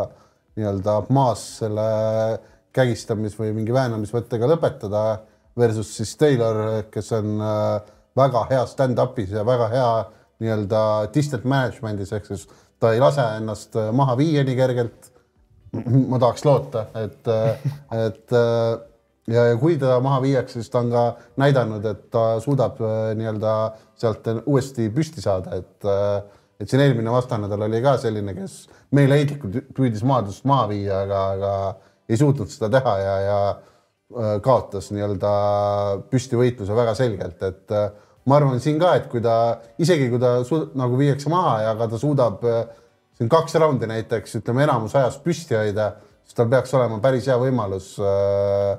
nii-öelda 0.59 0.97
maas 1.15 1.43
selle 1.61 1.87
kägistamis 2.75 3.37
või 3.39 3.53
mingi 3.57 3.75
väänamisvõttega 3.75 4.49
lõpetada 4.51 5.05
versus 5.59 5.93
siis 5.97 6.15
Taylor, 6.19 6.85
kes 6.93 7.13
on 7.19 7.37
äh, 7.43 7.93
väga 8.19 8.47
hea 8.51 8.65
stand-up'is 8.69 9.33
ja 9.37 9.47
väga 9.47 9.69
hea 9.73 9.89
nii-öelda 10.41 10.85
distant 11.15 11.45
management'is 11.45 12.13
ehk 12.17 12.31
siis 12.31 12.47
ta 12.81 12.93
ei 12.95 13.03
lase 13.03 13.25
ennast 13.39 13.77
äh, 13.77 13.91
maha 13.93 14.17
viia 14.17 14.47
nii 14.47 14.57
kergelt. 14.57 15.11
Ma 15.73 16.19
tahaks 16.21 16.43
loota, 16.45 16.83
et, 17.01 17.29
et 17.97 18.35
ja, 19.31 19.45
ja 19.47 19.57
kui 19.57 19.77
teda 19.81 19.99
maha 20.05 20.21
viiakse, 20.23 20.61
siis 20.61 20.71
ta 20.73 20.83
on 20.83 20.91
ka 20.93 21.05
näidanud, 21.41 21.87
et 21.89 22.05
ta 22.13 22.25
suudab 22.45 22.81
äh, 22.83 23.13
nii-öelda 23.19 23.55
sealt 23.99 24.29
uuesti 24.45 24.89
püsti 24.95 25.25
saada, 25.25 25.59
et 25.61 25.91
et 26.63 26.71
siin 26.71 26.83
eelmine 26.85 27.11
vastane 27.11 27.49
tal 27.51 27.65
oli 27.67 27.81
ka 27.83 27.97
selline, 27.99 28.37
kes 28.37 28.69
meeleheitlikult 28.95 29.73
püüdis 29.75 30.05
maadlust 30.07 30.45
maha 30.47 30.69
viia, 30.71 31.01
aga, 31.03 31.23
aga 31.35 31.53
ei 32.13 32.19
suutnud 32.21 32.51
seda 32.53 32.69
teha 32.77 32.93
ja, 33.01 33.15
ja 33.27 33.39
äh, 33.51 34.37
kaotas 34.45 34.93
nii-öelda 34.95 35.33
püstivõitluse 36.13 36.77
väga 36.77 36.95
selgelt, 36.99 37.43
et 37.49 37.75
äh, 37.75 37.89
ma 38.29 38.39
arvan 38.39 38.61
siin 38.63 38.79
ka, 38.81 38.95
et 38.99 39.09
kui 39.11 39.23
ta 39.25 39.37
isegi 39.83 40.09
kui 40.13 40.21
ta 40.23 40.39
su- 40.47 40.69
nagu 40.79 40.99
viiakse 40.99 41.31
maha 41.33 41.57
ja 41.65 41.73
aga 41.75 41.89
ta 41.93 42.01
suudab 42.01 42.45
äh, 42.47 42.63
siin 43.19 43.31
kaks 43.33 43.57
raundi 43.61 43.89
näiteks 43.91 44.39
ütleme 44.41 44.67
enamus 44.67 44.95
ajast 44.99 45.25
püsti 45.25 45.59
hoida, 45.59 45.93
siis 46.25 46.39
tal 46.39 46.51
peaks 46.53 46.75
olema 46.79 47.01
päris 47.03 47.27
hea 47.31 47.39
võimalus 47.41 47.95
äh, 48.03 48.77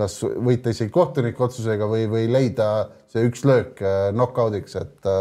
kas 0.00 0.20
võita 0.24 0.72
isegi 0.72 0.92
kohtuniku 0.94 1.44
otsusega 1.46 1.86
või, 1.90 2.08
või 2.10 2.26
leida 2.30 2.88
see 3.12 3.26
üks 3.28 3.44
löök 3.46 3.82
äh, 3.84 4.10
knock-out'iks, 4.16 4.76
et, 4.80 5.14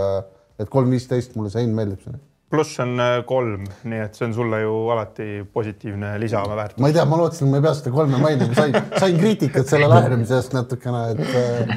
et 0.60 0.72
kolm 0.72 0.90
viisteist 0.94 1.38
mulle 1.38 1.54
see 1.54 1.66
hind 1.66 1.78
meeldib 1.78 2.18
pluss 2.50 2.80
on 2.82 2.98
kolm, 3.30 3.68
nii 3.86 4.00
et 4.08 4.16
see 4.18 4.26
on 4.26 4.32
sulle 4.34 4.64
ju 4.64 4.74
alati 4.90 5.28
positiivne 5.54 6.16
lisaväärtus. 6.22 6.82
ma 6.82 6.90
ei 6.90 6.96
tea, 6.96 7.06
ma 7.06 7.20
lootsin, 7.20 7.46
et 7.46 7.52
ma 7.54 7.60
ei 7.60 7.66
pea 7.68 7.74
seda 7.78 7.92
kolme 7.94 8.22
mainima, 8.22 8.56
sain, 8.58 8.74
sain 8.98 9.20
kriitikat 9.22 9.70
selle 9.70 9.90
lähenemise 9.92 10.40
eest 10.40 10.56
natukene, 10.58 11.04
et 11.14 11.22
äh, 11.38 11.76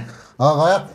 aga 0.48 0.68
jah, 0.70 0.86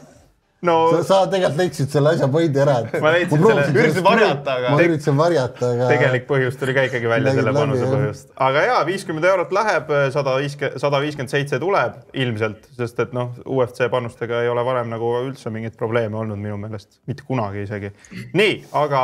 no 0.67 0.75
sa, 0.91 0.99
sa 1.07 1.19
tegelikult 1.31 1.61
leidsid 1.61 1.93
selle 1.93 2.11
asja 2.15 2.27
pointi 2.31 2.61
ära, 2.63 2.75
et 2.83 2.97
Ma 3.05 3.13
leidsin 3.15 3.41
proovisin 3.41 3.63
selle- 3.71 3.83
üritasid 3.85 4.05
varjata, 4.09 4.57
aga- 4.59 4.73
ma 4.75 4.81
üritasin 4.85 5.17
varjata, 5.21 5.71
aga 5.77 5.87
tegelik 5.93 6.27
põhjus 6.29 6.59
tuli 6.61 6.75
ka 6.77 6.85
ikkagi 6.89 7.11
välja, 7.13 7.33
selle 7.39 7.55
panuse 7.55 7.89
põhjust. 7.93 8.29
aga 8.49 8.65
jaa, 8.67 8.77
viiskümmend 8.91 9.29
eurot 9.31 9.55
läheb, 9.57 9.91
sada 10.15 10.35
viiskümmend, 10.41 10.77
sada 10.83 11.01
viiskümmend 11.07 11.33
seitse 11.33 11.61
tuleb 11.63 11.97
ilmselt, 12.25 12.69
sest 12.77 13.01
et 13.07 13.15
noh, 13.17 13.33
UFC 13.47 13.87
panustega 13.93 14.43
ei 14.45 14.51
ole 14.53 14.63
varem 14.67 14.91
nagu 14.93 15.11
üldse 15.23 15.51
mingeid 15.53 15.79
probleeme 15.79 16.19
olnud 16.19 16.39
minu 16.41 16.59
meelest, 16.61 16.99
mitte 17.09 17.25
kunagi 17.27 17.65
isegi. 17.67 17.93
nii, 18.37 18.55
aga 18.83 19.03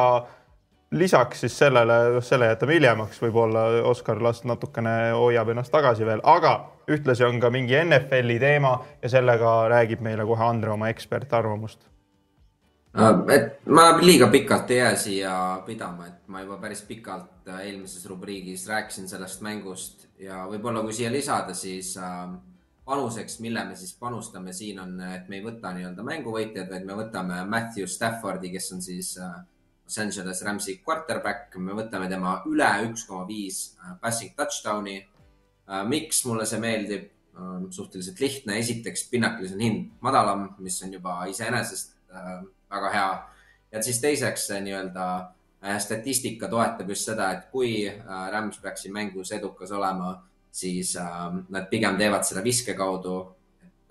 lisaks 0.93 1.39
siis 1.41 1.55
sellele, 1.57 2.21
selle 2.21 2.51
jätame 2.51 2.75
hiljemaks, 2.77 3.17
võib-olla 3.23 3.63
Oskar 3.89 4.19
las 4.21 4.43
natukene 4.45 5.11
hoiab 5.17 5.49
ennast 5.49 5.73
tagasi 5.73 6.05
veel, 6.05 6.21
aga 6.23 6.51
ühtlasi 6.87 7.25
on 7.25 7.39
ka 7.39 7.49
mingi 7.49 7.77
NFL-i 7.83 8.39
teema 8.39 8.77
ja 9.01 9.09
sellega 9.09 9.55
räägib 9.71 10.01
meile 10.01 10.25
kohe 10.25 10.43
Andre 10.43 10.71
oma 10.75 10.89
ekspertarvamust 10.93 11.89
Äh, 12.93 13.35
et 13.35 13.65
ma 13.65 13.87
liiga 13.97 14.27
pikalt 14.29 14.69
ei 14.71 14.77
jää 14.77 14.95
siia 14.95 15.35
pidama, 15.65 16.07
et 16.07 16.27
ma 16.29 16.43
juba 16.43 16.59
päris 16.61 16.83
pikalt 16.85 17.47
eelmises 17.49 18.05
rubriigis 18.05 18.67
rääkisin 18.69 19.07
sellest 19.09 19.41
mängust 19.41 20.05
ja 20.21 20.43
võib-olla 20.49 20.83
kui 20.85 20.93
siia 20.93 21.09
lisada, 21.11 21.55
siis 21.57 21.95
äh, 21.97 22.35
panuseks, 22.85 23.39
mille 23.41 23.63
me 23.65 23.75
siis 23.75 23.95
panustame 23.97 24.53
siin 24.53 24.83
on, 24.83 24.93
et 25.09 25.25
me 25.25 25.39
ei 25.39 25.45
võta 25.45 25.71
nii-öelda 25.73 26.05
mänguvõitjad, 26.05 26.69
vaid 26.69 26.85
me 26.85 26.99
võtame 26.99 27.41
Matthew 27.49 27.89
Staffordi, 27.89 28.53
kes 28.53 28.69
on 28.77 28.85
siis 28.85 29.15
äh, 29.17 29.41
Los 29.87 29.97
Angeles 29.97 30.45
Rams'i 30.45 30.77
quarterback, 30.85 31.57
me 31.57 31.73
võtame 31.73 32.11
tema 32.13 32.43
üle 32.45 32.69
üks 32.91 33.07
koma 33.09 33.25
viis 33.25 33.71
äh, 33.81 33.97
passing 34.05 34.37
touchdown'i. 34.37 34.99
Miks 35.87 36.25
mulle 36.25 36.45
see 36.45 36.59
meeldib? 36.59 37.13
suhteliselt 37.69 38.19
lihtne, 38.19 38.57
esiteks 38.61 39.07
pinnaklis 39.09 39.53
on 39.55 39.61
hind 39.63 39.85
madalam, 40.05 40.47
mis 40.61 40.81
on 40.85 40.93
juba 40.93 41.23
iseenesest 41.25 41.95
äh, 42.13 42.43
väga 42.69 42.89
hea. 42.93 43.29
ja 43.71 43.83
siis 43.83 44.01
teiseks 44.01 44.49
nii-öelda 44.61 45.05
äh, 45.65 45.79
statistika 45.79 46.47
toetab 46.47 46.89
just 46.89 47.09
seda, 47.09 47.31
et 47.33 47.47
kui 47.51 47.87
äh, 47.89 48.27
Rams 48.31 48.59
peaks 48.61 48.85
siin 48.85 48.93
mängus 48.93 49.31
edukas 49.31 49.71
olema, 49.71 50.13
siis 50.51 50.95
äh, 50.97 51.23
nad 51.49 51.69
pigem 51.71 51.97
teevad 51.97 52.25
seda 52.27 52.43
viske 52.43 52.77
kaudu. 52.77 53.17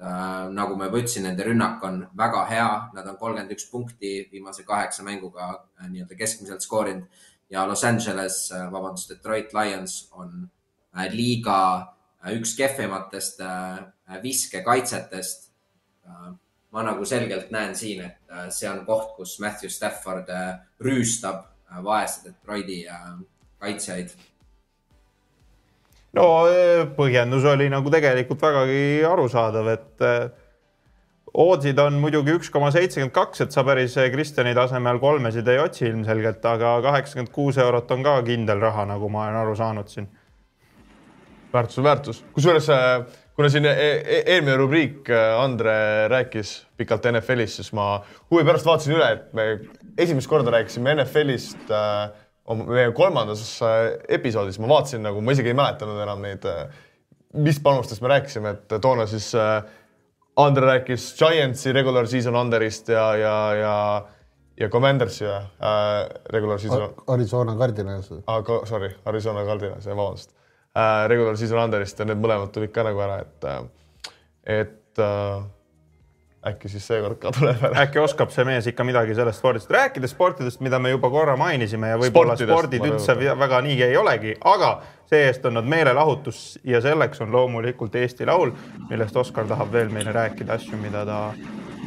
Äh, 0.02 0.46
nagu 0.54 0.78
ma 0.78 0.86
juba 0.86 1.02
ütlesin, 1.02 1.26
nende 1.26 1.46
rünnak 1.46 1.82
on 1.86 2.00
väga 2.18 2.46
hea, 2.50 2.70
nad 2.94 3.06
on 3.06 3.18
kolmkümmend 3.18 3.54
üks 3.54 3.68
punkti 3.70 4.16
viimase 4.32 4.62
kaheksa 4.66 5.02
mänguga 5.06 5.50
äh, 5.50 5.90
nii-öelda 5.90 6.18
keskmiselt 6.18 6.62
skoorinud 6.62 7.22
ja 7.50 7.66
Los 7.68 7.84
Angeles, 7.84 8.48
vabandust, 8.72 9.10
Detroit 9.10 9.52
Lions 9.54 10.08
on 10.12 10.44
äh, 10.46 10.61
liiga 11.12 11.58
äh, 12.24 12.34
üks 12.36 12.56
kehvematest 12.58 13.40
äh, 13.40 14.22
viskekaitsetest. 14.22 15.48
ma 16.72 16.82
nagu 16.82 17.04
selgelt 17.04 17.50
näen 17.52 17.74
siin, 17.76 18.00
et 18.00 18.32
äh, 18.32 18.48
see 18.50 18.68
on 18.70 18.84
koht, 18.86 19.12
kus 19.16 19.36
Matthew 19.40 19.70
Stafford 19.70 20.28
äh, 20.32 20.56
rüüstab 20.80 21.44
äh, 21.68 21.82
vaese 21.84 22.24
Detroiti 22.24 22.86
äh, 22.88 23.10
kaitsjaid 23.60 24.14
no 26.16 26.28
põhjendus 26.96 27.44
oli 27.48 27.68
nagu 27.72 27.92
tegelikult 27.92 28.40
vägagi 28.42 29.04
arusaadav, 29.08 29.68
et 29.72 30.06
oodsid 31.32 31.78
on 31.80 32.00
muidugi 32.00 32.34
üks 32.36 32.50
koma 32.52 32.72
seitsekümmend 32.72 33.14
kaks, 33.16 33.44
et 33.44 33.54
sa 33.54 33.64
päris 33.64 33.94
Kristjani 34.12 34.52
tasemel 34.56 35.00
kolmesid 35.00 35.48
ei 35.48 35.60
otsi 35.62 35.86
ilmselgelt, 35.88 36.44
aga 36.44 36.74
kaheksakümmend 36.84 37.32
kuus 37.32 37.60
eurot 37.60 37.90
on 37.92 38.04
ka 38.04 38.18
kindel 38.26 38.60
raha, 38.60 38.84
nagu 38.90 39.08
ma 39.12 39.26
olen 39.28 39.40
aru 39.44 39.56
saanud 39.56 39.88
siin. 39.92 40.08
Väärtus 41.52 41.78
on 41.78 41.84
väärtus, 41.84 42.22
kusjuures 42.32 42.68
äh, 42.72 43.04
kuna 43.36 43.48
siin 43.52 43.66
e 43.68 43.72
e 43.72 44.22
eelmine 44.34 44.56
rubriik 44.56 45.10
äh, 45.10 45.40
Andre 45.40 46.08
rääkis 46.12 46.54
pikalt 46.76 47.06
NFL-ist, 47.12 47.60
siis 47.60 47.72
ma 47.76 48.02
huvi 48.30 48.44
pärast 48.48 48.66
vaatasin 48.66 48.96
üle, 48.96 49.10
et 49.12 49.32
me 49.36 49.46
esimest 49.98 50.30
korda 50.30 50.54
rääkisime 50.54 50.94
NFL-ist 50.96 51.70
äh, 51.70 52.10
meie 52.66 52.90
kolmandas 52.92 53.44
episoodis, 54.08 54.58
ma 54.58 54.68
vaatasin 54.72 55.04
nagu, 55.06 55.20
ma 55.22 55.32
isegi 55.32 55.52
ei 55.52 55.56
mäletanud 55.56 56.00
enam 56.02 56.24
neid, 56.24 56.48
mis 57.38 57.60
panustest 57.62 58.02
me 58.02 58.10
rääkisime, 58.12 58.56
et 58.56 58.74
toona 58.82 59.06
siis 59.08 59.30
Andre 60.36 60.66
rääkis 60.66 61.12
Giantsi 61.18 61.72
regular 61.72 62.06
season 62.08 62.36
under'ist 62.36 62.88
ja, 62.88 63.04
ja, 63.16 63.54
ja, 63.54 63.74
ja 64.60 64.68
Commandersi 64.68 65.24
äh, 65.28 65.40
regular 66.32 66.58
season 66.60 66.94
Arizona 67.06 67.56
Cardinals. 67.56 68.12
aga 68.26 68.60
sorry, 68.66 68.90
Arizona 69.04 69.44
Cardinals, 69.44 69.86
vabandust 69.86 70.32
äh,. 70.76 71.08
Regular 71.08 71.36
season 71.36 71.62
under'ist 71.64 71.98
ja 71.98 72.08
need 72.08 72.22
mõlemad 72.22 72.52
tulid 72.54 72.72
ka 72.74 72.86
nagu 72.86 73.02
ära, 73.04 73.18
et, 73.24 74.14
et 74.60 75.02
äh, 75.02 75.42
äkki 76.46 76.68
siis 76.68 76.86
seekord 76.86 77.20
ka 77.22 77.30
tuleb 77.34 77.60
ära. 77.68 77.84
äkki 77.84 78.00
oskab 78.02 78.32
see 78.34 78.44
mees 78.46 78.66
ikka 78.66 78.84
midagi 78.86 79.14
sellest 79.14 79.38
spordist, 79.38 79.70
rääkides 79.70 80.14
sportidest, 80.14 80.60
mida 80.64 80.80
me 80.82 80.90
juba 80.90 81.10
korra 81.10 81.36
mainisime 81.38 81.92
ja 81.92 82.00
võib-olla 82.00 82.36
spordid 82.40 82.86
üldse 82.88 83.16
väga 83.18 83.60
nii 83.62 83.78
ei 83.86 83.96
olegi, 83.96 84.34
aga 84.54 84.72
see-eest 85.10 85.46
on 85.46 85.60
nad 85.60 85.68
meelelahutus 85.68 86.42
ja 86.66 86.80
selleks 86.82 87.22
on 87.22 87.30
loomulikult 87.32 87.94
Eesti 88.00 88.26
Laul, 88.26 88.54
millest 88.90 89.16
Oskar 89.16 89.46
tahab 89.46 89.70
veel 89.72 89.92
meile 89.94 90.14
rääkida 90.14 90.58
asju, 90.58 90.80
mida 90.82 91.04
ta 91.06 91.20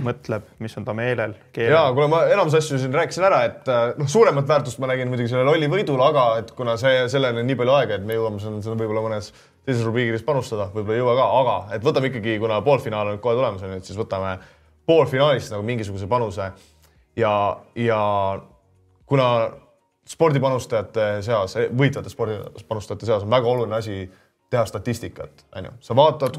mõtleb, 0.04 0.46
mis 0.60 0.76
on 0.80 0.86
ta 0.88 0.93
meelel, 0.98 1.36
ja 1.38 1.52
keelel. 1.56 1.93
kuna 1.96 2.08
ma 2.12 2.22
enamus 2.32 2.58
asju 2.60 2.80
siin 2.82 2.96
rääkisin 2.96 3.26
ära, 3.28 3.41
et 3.48 3.70
äh, 3.72 3.93
noh, 4.00 4.10
suuremat 4.12 4.48
väärtust 4.50 4.82
ma 4.84 4.89
nägin 4.91 5.12
muidugi 5.12 5.32
sellel 5.32 5.54
Olli 5.54 5.70
võidul, 5.72 6.02
aga 6.04 6.26
et 6.41 6.52
kuna 6.58 6.76
see, 6.82 7.06
selleni 7.12 7.43
on 7.43 7.50
nii 7.50 7.60
palju 7.60 7.76
aega, 7.78 8.00
et 8.00 8.08
me 8.08 8.18
jõuame 8.18 8.41
seda 8.43 8.60
seda 8.66 8.76
võib-olla 8.80 9.06
mõnes 9.06 9.32
teises 9.66 9.86
rubriigis 9.88 10.26
panustada, 10.26 10.68
võib-olla 10.74 10.98
ei 10.98 11.02
jõua 11.02 11.16
ka, 11.18 11.28
aga 11.41 11.56
et 11.78 11.86
võtame 11.86 12.12
ikkagi, 12.12 12.38
kuna 12.41 12.60
poolfinaal 12.66 13.14
on 13.14 13.22
kohe 13.24 13.38
tulemas, 13.38 13.64
on 13.66 13.74
ju, 13.74 13.82
et 13.82 13.89
siis 13.89 14.00
võtame 14.00 14.36
poolfinaalist 14.86 15.54
nagu 15.54 15.66
mingisuguse 15.66 16.08
panuse. 16.10 16.52
Ja, 17.18 17.32
ja 17.80 18.02
kuna 19.10 19.30
spordipanustajate 20.10 21.08
seas, 21.26 21.56
võitvate 21.74 22.12
spordipanustajate 22.12 23.08
seas 23.08 23.26
on 23.26 23.32
väga 23.34 23.50
oluline 23.50 23.80
asi 23.80 24.04
teha 24.54 24.66
statistikat, 24.70 25.46
on 25.58 25.70
ju, 25.70 25.72
sa 25.88 25.96
vaatad, 25.98 26.38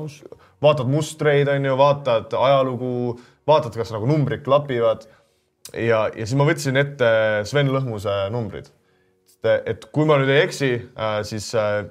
vaatad 0.62 0.90
mustreid, 0.90 1.48
on 1.50 1.64
ju, 1.66 1.74
vaatad 1.78 2.36
ajalugu, 2.38 2.92
vaatad, 3.46 3.76
kas 3.78 3.92
nagu 3.94 4.08
numbrid 4.10 4.42
klapivad 4.44 5.06
ja, 5.72 6.06
ja 6.08 6.24
siis 6.24 6.36
ma 6.38 6.46
võtsin 6.48 6.78
ette 6.80 7.08
Sven 7.48 7.70
Lõhmuse 7.72 8.14
numbrid. 8.34 8.70
et 9.46 9.84
kui 9.94 10.06
ma 10.08 10.18
nüüd 10.18 10.30
ei 10.34 10.42
eksi, 10.42 10.70
siis 11.28 11.52
äh, 11.54 11.84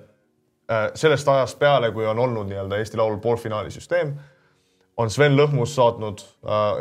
äh, 0.71 0.87
sellest 0.95 1.27
ajast 1.27 1.59
peale, 1.59 1.91
kui 1.95 2.07
on 2.07 2.19
olnud 2.19 2.49
nii-öelda 2.49 2.79
Eesti 2.81 2.99
Laul 2.99 3.17
poolfinaali 3.23 3.71
süsteem, 3.71 4.15
on 4.97 5.11
Sven 5.11 5.35
Lõhmus 5.35 5.75
saatnud, 5.75 6.21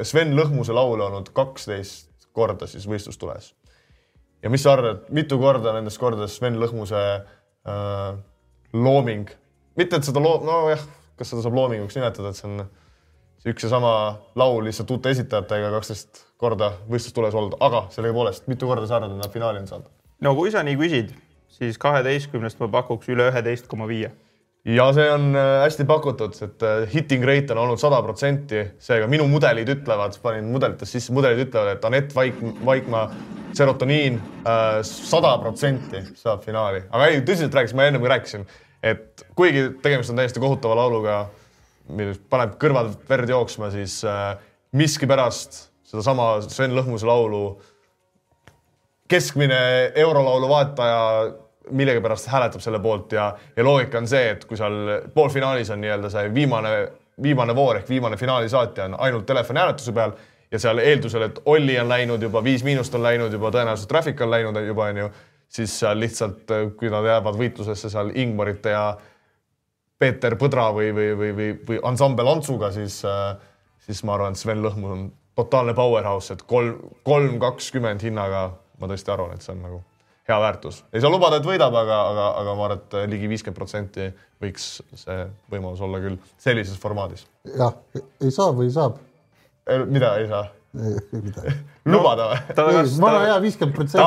Sven 0.06 0.34
Lõhmuse 0.38 0.74
laule 0.74 1.02
olnud 1.04 1.32
kaksteist 1.34 2.28
korda 2.34 2.66
siis 2.70 2.86
võistlustules. 2.90 3.54
ja 4.42 4.50
mis 4.50 4.62
sa 4.62 4.74
arvad, 4.74 5.06
mitu 5.14 5.38
korda 5.38 5.72
nendest 5.72 5.98
kordadest 5.98 6.38
Sven 6.38 6.58
Lõhmuse 6.60 7.00
äh, 7.14 8.16
looming, 8.72 9.30
mitte 9.78 9.96
et 9.96 10.06
seda 10.06 10.22
loo-, 10.22 10.42
nojah, 10.44 10.82
kas 11.18 11.30
seda 11.30 11.42
saab 11.44 11.54
loominguks 11.54 11.96
nimetada, 11.98 12.30
et 12.30 12.38
see 12.38 12.50
on 12.50 12.64
üks 13.44 13.66
ja 13.66 13.70
sama 13.72 13.92
laul 14.38 14.64
lihtsalt 14.64 14.90
uute 14.94 15.12
esitajatega 15.12 15.70
kaksteist 15.74 16.24
korda 16.40 16.72
võistlustules 16.88 17.36
olnud, 17.36 17.58
aga 17.64 17.86
sellegipoolest, 17.92 18.48
mitu 18.48 18.68
korda 18.68 18.88
sa 18.88 18.98
arvad, 18.98 19.14
et 19.14 19.20
nad 19.20 19.32
finaali 19.32 19.60
on 19.62 19.70
saanud? 19.70 19.90
no 20.24 20.34
kui 20.38 20.52
sa 20.54 20.64
nii 20.64 20.76
küsid, 20.80 21.14
siis 21.52 21.78
kaheteistkümnest 21.80 22.60
ma 22.62 22.70
pakuks 22.78 23.10
üle 23.12 23.28
üheteist 23.30 23.68
koma 23.70 23.88
viie. 23.90 24.10
ja 24.64 24.86
see 24.96 25.06
on 25.12 25.30
äh, 25.36 25.52
hästi 25.66 25.84
pakutud, 25.88 26.36
et 26.46 26.64
äh, 26.64 26.88
hitting 26.94 27.26
rate 27.28 27.52
on 27.52 27.62
olnud 27.66 27.80
sada 27.80 28.00
protsenti, 28.06 28.64
seega 28.80 29.08
minu 29.12 29.28
mudelid 29.28 29.68
ütlevad, 29.76 30.16
panin 30.24 30.48
mudelites 30.48 30.96
sisse, 30.96 31.12
mudelid 31.12 31.44
ütlevad, 31.46 31.76
et 31.76 31.84
Anett 31.84 32.16
Vaik, 32.16 32.40
Vaikmaa 32.64 33.06
serotoniin 33.54 34.16
äh, 34.48 34.80
sada 34.88 35.36
protsenti 35.42 36.00
saab 36.16 36.42
finaali, 36.46 36.86
aga 36.90 37.12
ei, 37.12 37.20
tõsiselt 37.20 37.54
rääkides, 37.54 37.76
ma 37.76 37.90
enne 37.90 38.00
ka 38.00 38.14
rääkisin, 38.16 38.48
et 38.84 39.26
kuigi 39.36 39.68
tegemist 39.84 40.12
on 40.12 40.22
täiesti 40.22 40.40
kohutava 40.40 40.80
lauluga, 40.80 41.26
mis 41.88 42.18
paneb 42.30 42.56
kõrvalt 42.60 43.04
verd 43.08 43.28
jooksma, 43.28 43.70
siis 43.74 44.00
äh, 44.08 44.34
miskipärast 44.72 45.64
sedasama 45.84 46.40
Sven 46.48 46.74
Lõhmuse 46.76 47.06
laulu 47.06 47.44
keskmine 49.08 49.92
eurolaulu 50.00 50.48
vaataja 50.48 51.00
millegipärast 51.70 52.28
hääletab 52.28 52.60
selle 52.60 52.80
poolt 52.80 53.12
ja, 53.12 53.30
ja 53.56 53.64
loogika 53.64 53.98
on 53.98 54.08
see, 54.08 54.30
et 54.34 54.44
kui 54.48 54.56
seal 54.56 54.74
poolfinaalis 55.14 55.70
on 55.72 55.80
nii-öelda 55.80 56.10
see 56.12 56.32
viimane, 56.34 56.72
viimane 57.22 57.56
voor 57.56 57.80
ehk 57.80 57.88
viimane 57.88 58.16
finaali 58.20 58.48
saatja 58.52 58.88
on 58.88 58.96
ainult 59.06 59.26
telefonihääletuse 59.26 59.92
peal 59.96 60.12
ja 60.52 60.60
seal 60.60 60.78
eeldusel, 60.78 61.28
et 61.28 61.40
Olli 61.50 61.78
on 61.80 61.88
läinud 61.88 62.22
juba, 62.22 62.44
Viis 62.44 62.64
Miinust 62.64 62.94
on 62.94 63.02
läinud 63.02 63.32
juba, 63.32 63.50
tõenäoliselt 63.54 63.90
Traffic 63.90 64.20
on 64.22 64.30
läinud 64.30 64.60
juba 64.66 64.90
onju, 64.92 65.08
siis 65.48 65.78
seal 65.80 65.98
lihtsalt, 66.00 66.52
kui 66.78 66.90
nad 66.92 67.06
jäävad 67.08 67.38
võitlusesse 67.40 67.90
seal 67.90 68.12
Ingmarite 68.14 68.74
ja 68.74 68.84
Peeter 70.04 70.36
Põdra 70.40 70.68
või, 70.76 70.92
või, 70.96 71.10
või, 71.16 71.32
või, 71.38 71.50
või 71.68 71.80
ansambel 71.90 72.28
Antsuga, 72.34 72.68
siis, 72.74 73.00
siis 73.86 74.04
ma 74.04 74.18
arvan, 74.18 74.36
et 74.36 74.40
Sven 74.42 74.60
Lõhmus 74.64 74.96
on 74.98 75.08
totaalne 75.38 75.74
powerhouse, 75.74 76.36
et 76.36 76.44
kolm, 76.48 76.76
kolm 77.06 77.40
kakskümmend 77.42 78.04
hinnaga 78.04 78.50
ma 78.80 78.90
tõesti 78.90 79.12
arvan, 79.14 79.34
et 79.34 79.44
see 79.44 79.54
on 79.54 79.62
nagu 79.64 79.80
hea 80.28 80.36
väärtus. 80.40 80.84
ei 80.92 81.00
saa 81.00 81.12
lubada, 81.12 81.38
et 81.40 81.46
võidab, 81.46 81.74
aga, 81.76 82.00
aga, 82.10 82.26
aga 82.40 82.56
ma 82.56 82.68
arvan, 82.68 82.82
et 82.82 82.98
ligi 83.12 83.30
viiskümmend 83.32 83.58
protsenti 83.58 84.08
võiks 84.42 84.68
see 85.04 85.26
võimalus 85.52 85.82
olla 85.84 86.00
küll 86.04 86.18
sellises 86.40 86.78
formaadis. 86.80 87.26
jah, 87.56 87.76
ei 87.96 88.34
saa 88.34 88.52
või 88.56 88.70
saab? 88.72 89.00
mida 89.88 90.14
ei 90.20 90.28
saa? 90.30 90.46
lubada 91.94 92.28
või? 92.30 92.38
ta 92.56 92.66
kas 92.66 92.94
vana 93.00 93.18
ta 93.20 93.26
hea 93.28 93.36
viiskümmend 93.44 93.76
protsenti. 93.76 94.04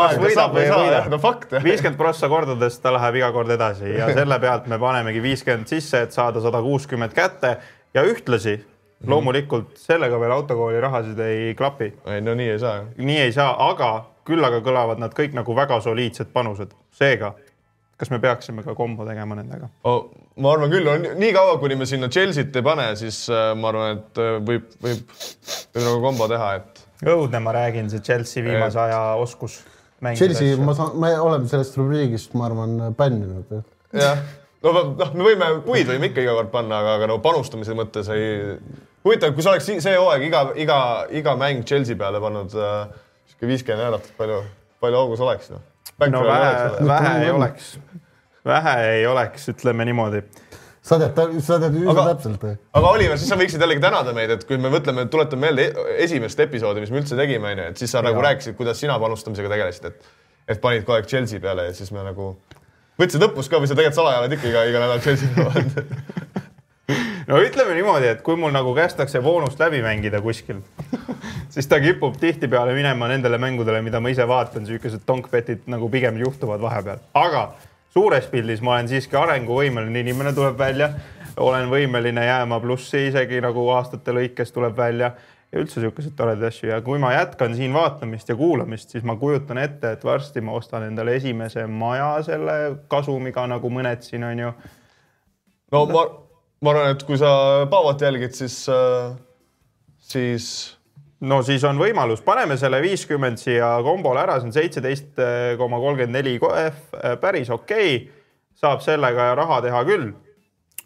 no 1.14 1.20
fakt. 1.24 1.54
viiskümmend 1.64 2.00
prossa 2.00 2.30
kordades 2.32 2.80
ta 2.84 2.92
läheb 2.96 3.20
iga 3.22 3.32
kord 3.36 3.54
edasi 3.56 3.94
ja 3.94 4.10
selle 4.18 4.40
pealt 4.44 4.68
me 4.72 4.80
panemegi 4.82 5.24
viiskümmend 5.24 5.72
sisse, 5.72 6.04
et 6.08 6.16
saada 6.16 6.44
sada 6.44 6.62
kuuskümmend 6.66 7.16
kätte 7.18 7.58
ja 7.96 8.04
ühtlasi 8.08 8.58
loomulikult 9.08 9.78
sellega 9.78 10.20
veel 10.20 10.34
autokooli 10.34 10.82
rahasid 10.82 11.20
ei 11.22 11.56
klapi. 11.56 11.94
ei 12.06 12.22
no 12.22 12.36
nii 12.36 12.50
ei 12.56 12.60
saa 12.60 12.84
nii 12.98 13.20
ei 13.28 13.34
saa, 13.36 13.54
aga 13.70 13.92
küll 14.28 14.44
aga 14.44 14.60
kõlavad 14.66 15.00
nad 15.00 15.14
kõik 15.16 15.38
nagu 15.38 15.56
väga 15.56 15.80
soliidsed 15.82 16.34
panused. 16.34 16.74
seega, 16.92 17.36
kas 17.98 18.12
me 18.14 18.20
peaksime 18.22 18.64
ka 18.66 18.76
kombo 18.78 19.06
tegema 19.08 19.38
nendega? 19.38 19.70
oh,. 19.90 20.10
ma 20.38 20.54
arvan 20.54 20.74
küll, 20.74 20.88
on 20.92 21.08
nii 21.18 21.32
kaua, 21.36 21.58
kuni 21.62 21.78
me 21.80 21.88
sinna 21.90 22.10
Chelsea't 22.14 22.56
ei 22.56 22.66
pane, 22.66 22.90
siis 23.00 23.24
äh, 23.34 23.52
ma 23.58 23.72
arvan, 23.72 23.98
et 23.98 24.22
äh, 24.22 24.36
võib, 24.50 24.68
võib, 24.84 25.16
võib 25.76 25.84
nagu 25.84 26.02
kombo 26.04 26.28
teha, 26.32 26.52
et 26.62 26.84
õudne, 27.14 27.42
ma 27.44 27.54
räägin, 27.58 27.90
see 27.94 28.04
Chelsea 28.06 28.46
viimase 28.46 28.80
aja 28.82 29.02
oskus 29.22 29.62
mängida 30.02 30.26
Chelsea, 30.26 30.58
ma 30.62 30.76
saan, 30.78 30.98
me 31.02 31.14
oleme 31.20 31.50
sellest 31.50 31.78
rubriigist, 31.80 32.36
ma 32.38 32.50
arvan, 32.50 32.78
bänninud. 32.98 33.56
jah, 33.98 34.22
no 34.66 34.76
noh, 34.78 35.14
me 35.14 35.30
võime 35.32 35.50
puid 35.66 35.90
võime 35.90 36.12
ikka 36.12 36.26
iga 36.26 36.36
kord 36.38 36.54
panna, 36.54 36.82
aga, 36.84 36.98
aga 37.00 37.10
no 37.14 37.18
panustamise 37.24 37.78
mõttes 37.78 38.10
ei. 38.14 38.58
huvitav, 39.06 39.34
kui 39.34 39.46
sa 39.46 39.56
oleks 39.56 39.70
see 39.70 39.98
hooaeg 39.98 40.28
iga, 40.30 40.44
iga, 40.60 40.80
iga 41.18 41.38
mäng 41.40 41.66
Chelsea 41.66 41.98
peale 42.00 42.22
pannud 42.24 42.54
äh, 42.58 42.86
sihuke 43.32 43.50
viiskümmend 43.54 43.90
eurot, 43.90 44.14
palju, 44.20 44.44
palju 44.84 45.02
augus 45.02 45.26
oleks 45.26 45.52
noh? 45.54 45.66
No 46.14 46.24
vähe, 46.28 46.88
vähe 46.88 47.14
ei 47.26 47.32
oleks, 47.34 47.72
vähe 48.46 48.76
ei 48.92 49.06
oleks, 49.10 49.48
ütleme 49.54 49.86
niimoodi. 49.90 50.22
Sa 50.88 50.96
tead, 51.02 51.18
sa 51.44 51.58
tead 51.60 51.74
üsna 51.76 51.92
Aga- 51.92 52.04
täpselt. 52.14 52.44
aga 52.80 52.92
Oliver, 52.96 53.18
siis 53.20 53.28
sa 53.34 53.36
võiksid 53.36 53.60
jällegi 53.60 53.82
tänada 53.84 54.14
meid, 54.16 54.30
et 54.38 54.46
kui 54.48 54.58
me 54.62 54.70
mõtleme, 54.72 55.04
tuletame 55.12 55.50
meelde 55.50 55.66
e- 55.68 55.98
esimest 56.06 56.40
episoodi, 56.40 56.80
mis 56.86 56.94
me 56.94 57.02
üldse 57.02 57.18
tegime, 57.20 57.50
onju, 57.52 57.66
et 57.74 57.82
siis 57.82 57.92
sa 57.92 58.02
nagu 58.06 58.22
rääkisid, 58.24 58.56
kuidas 58.56 58.80
sina 58.80 58.96
panustamisega 59.02 59.52
tegelesid, 59.52 59.90
et, 59.90 60.08
et 60.48 60.62
panid 60.64 60.86
kogu 60.88 60.96
aeg 60.96 61.10
Chelsea 61.12 61.42
peale 61.44 61.66
ja 61.68 61.74
siis 61.76 61.92
me 61.92 62.06
nagu 62.08 62.30
võtsid 63.02 63.26
õppust 63.28 63.52
ka 63.52 63.60
või 63.60 63.68
sa 63.68 63.76
tegelikult 63.76 64.00
salaja 64.00 64.22
oled 64.24 64.38
ikka 64.38 64.48
iga, 64.54 64.64
iga 64.72 64.86
nädal 64.86 65.04
Chelsea 65.04 65.28
peal? 65.36 65.52
no 67.30 67.40
ütleme 67.44 67.76
niimoodi, 67.76 68.12
et 68.14 68.22
kui 68.26 68.38
mul 68.40 68.54
nagu 68.56 68.74
kästakse 68.78 69.22
boonust 69.24 69.60
läbi 69.60 69.82
mängida 69.84 70.22
kuskil, 70.24 70.62
siis 71.54 71.68
ta 71.68 71.82
kipub 71.84 72.20
tihtipeale 72.22 72.76
minema 72.78 73.10
nendele 73.12 73.40
mängudele, 73.42 73.82
mida 73.86 74.02
ma 74.04 74.14
ise 74.14 74.28
vaatan, 74.28 74.68
siukesed 74.70 75.04
donkbetid 75.08 75.68
nagu 75.72 75.90
pigem 75.92 76.20
juhtuvad 76.24 76.64
vahepeal, 76.64 77.04
aga 77.18 77.50
suures 77.94 78.28
pildis 78.32 78.62
ma 78.64 78.78
olen 78.78 78.92
siiski 78.92 79.18
arenguvõimeline 79.20 80.04
inimene, 80.06 80.34
tuleb 80.38 80.60
välja, 80.60 80.92
olen 81.38 81.70
võimeline 81.72 82.26
jääma 82.26 82.60
plussi 82.62 83.08
isegi 83.10 83.42
nagu 83.44 83.68
aastate 83.76 84.16
lõikes 84.16 84.54
tuleb 84.54 84.78
välja. 84.78 85.12
Ja 85.48 85.62
üldse 85.62 85.80
siukeseid 85.80 86.12
toredaid 86.18 86.50
asju. 86.50 86.68
Ja 86.74 86.82
kui 86.84 86.98
ma 87.00 87.14
jätkan 87.14 87.54
siin 87.56 87.72
vaatamist 87.72 88.28
ja 88.28 88.36
kuulamist, 88.36 88.92
siis 88.92 89.06
ma 89.08 89.16
kujutan 89.16 89.62
ette, 89.62 89.94
et 89.96 90.02
varsti 90.04 90.44
ma 90.44 90.58
ostan 90.60 90.84
endale 90.90 91.14
esimese 91.16 91.64
maja 91.72 92.10
selle 92.28 92.58
kasumiga 92.92 93.46
nagu 93.48 93.72
mõned 93.72 94.04
siin 94.04 94.26
on 94.28 94.42
ju. 94.44 94.52
No 95.72 95.86
ma, 95.88 96.04
ma 96.62 96.74
arvan, 96.74 96.96
et 96.96 97.06
kui 97.08 97.20
sa 97.20 97.30
Paavot 97.70 98.02
jälgid, 98.02 98.34
siis 98.38 98.64
äh,, 98.72 99.14
siis 100.00 100.78
no 101.26 101.42
siis 101.46 101.64
on 101.68 101.80
võimalus, 101.82 102.22
paneme 102.26 102.58
selle 102.60 102.80
viiskümmend 102.84 103.42
siia 103.42 103.78
kombole 103.86 104.22
ära, 104.22 104.38
see 104.40 104.50
on 104.50 104.56
seitseteist 104.56 105.22
koma 105.60 105.80
kolmkümmend 105.82 106.18
neli 106.18 106.38
KF, 106.42 106.98
päris 107.22 107.52
okei 107.54 107.96
okay.. 107.96 108.26
saab 108.58 108.84
sellega 108.86 109.32
raha 109.38 109.62
teha 109.66 109.84
küll. 109.88 110.12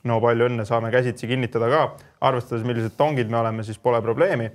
no 0.07 0.19
palju 0.23 0.47
õnne, 0.49 0.65
saame 0.65 0.91
käsitsi 0.93 1.29
kinnitada 1.29 1.69
ka, 1.71 1.81
arvestades, 2.27 2.63
millised 2.65 2.95
tongid 2.97 3.29
me 3.29 3.41
oleme, 3.41 3.63
siis 3.63 3.77
pole 3.77 4.01
probleemi. 4.01 4.49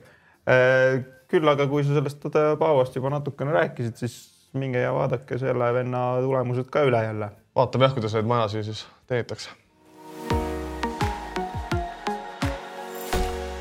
küll 1.30 1.48
aga 1.48 1.66
kui 1.68 1.84
sa 1.84 1.94
sellest 1.94 2.26
Paavost 2.58 2.96
juba 2.96 3.10
natukene 3.10 3.52
rääkisid, 3.54 3.96
siis 3.98 4.16
minge 4.56 4.80
ja 4.80 4.94
vaadake 4.94 5.38
selle 5.38 5.72
venna 5.74 6.06
tulemused 6.24 6.70
ka 6.72 6.86
üle 6.88 7.04
jälle. 7.04 7.30
vaatame 7.56 7.88
jah, 7.88 7.94
kuidas 7.94 8.16
neid 8.16 8.32
majasid 8.32 8.66
siis 8.70 8.86
teenitakse. 9.06 9.65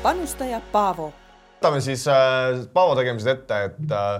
Panustaja 0.06 0.60
Paavo 0.72 1.10
võtame 1.56 1.80
siis 1.82 2.04
äh, 2.10 2.64
Paavo 2.72 2.94
tegemised 2.98 3.30
ette, 3.32 3.60
et 3.70 3.94
äh, 3.94 4.18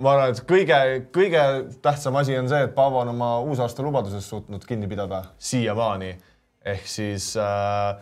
ma 0.00 0.14
arvan, 0.14 0.32
et 0.32 0.40
kõige, 0.48 0.78
kõige 1.12 1.42
tähtsam 1.84 2.16
asi 2.20 2.36
on 2.38 2.48
see, 2.48 2.62
et 2.64 2.74
Paavo 2.76 3.02
on 3.02 3.12
oma 3.12 3.32
uusaasta 3.44 3.84
lubadusest 3.84 4.32
suutnud 4.32 4.64
kinni 4.68 4.88
pidada 4.88 5.24
siiamaani. 5.38 6.14
ehk 6.64 6.86
siis 6.86 7.32
äh,, 7.36 7.98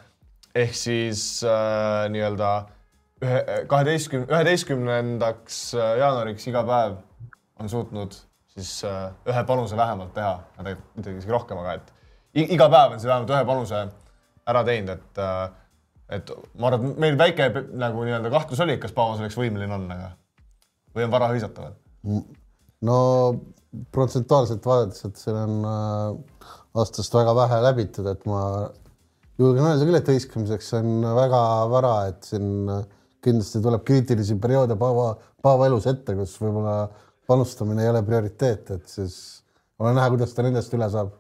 ehk 0.55 0.75
siis 0.77 1.43
äh, 1.45 2.07
nii-öelda 2.13 2.51
ühe, 3.25 3.45
kaheteistkümne, 3.67 4.27
üheteistkümnendaks 4.29 5.63
äh, 5.75 5.95
jaanuariks 6.05 6.47
iga 6.47 6.63
päev 6.69 6.99
on 7.59 7.69
suutnud 7.69 8.15
siis 8.55 8.85
äh, 8.85 9.09
ühe 9.27 9.45
panuse 9.49 9.77
vähemalt 9.77 10.13
teha, 10.15 10.37
tegelikult 10.59 11.17
isegi 11.17 11.33
rohkem, 11.33 11.65
aga 11.65 11.79
et 11.81 11.91
iga 12.45 12.69
päev 12.69 12.95
on 12.95 13.01
see 13.01 13.09
vähemalt 13.11 13.35
ühe 13.35 13.43
panuse 13.49 13.83
ära 14.47 14.65
teinud, 14.69 14.95
et 14.99 15.25
äh, 15.25 15.49
et 16.11 16.33
ma 16.59 16.71
arvan, 16.71 16.93
et 16.93 17.01
meil 17.05 17.17
väike 17.21 17.49
nagu 17.79 18.05
nii-öelda 18.07 18.33
kahtlus 18.33 18.61
oli, 18.65 18.77
kas 18.83 18.95
Paavo 18.97 19.17
selleks 19.19 19.39
võimeline 19.39 19.77
on, 19.77 19.87
aga 19.95 20.13
või 20.97 21.07
on 21.07 21.15
vara 21.15 21.31
hõisata 21.33 21.67
veel? 21.67 22.23
no 22.87 22.99
protsentuaalselt 23.95 24.67
vaadates, 24.67 25.05
et 25.07 25.21
seal 25.21 25.39
on 25.39 25.67
äh, 25.71 26.47
aastast 26.81 27.15
väga 27.15 27.35
vähe 27.39 27.61
läbitud, 27.69 28.09
et 28.11 28.25
ma 28.29 28.43
julgen 29.41 29.69
öelda 29.69 29.87
küll, 29.87 29.99
et 30.01 30.11
hõiskamiseks 30.11 30.73
on 30.81 31.07
väga 31.17 31.43
vara, 31.71 31.95
et 32.11 32.27
siin 32.33 32.73
äh, 32.73 32.83
kindlasti 33.25 33.63
tuleb 33.63 33.85
kriitilisi 33.87 34.39
perioode 34.43 34.77
Paavo, 34.81 35.13
Paavo 35.43 35.69
elus 35.69 35.87
ette, 35.91 36.17
kus 36.19 36.35
võib-olla 36.43 36.83
panustamine 37.31 37.85
ei 37.85 37.93
ole 37.93 38.03
prioriteet, 38.03 38.75
et 38.75 38.91
siis 38.91 39.17
ole 39.81 39.95
näha, 39.95 40.11
kuidas 40.13 40.35
ta 40.35 40.45
nendest 40.45 40.75
üle 40.75 40.89
saab 40.93 41.15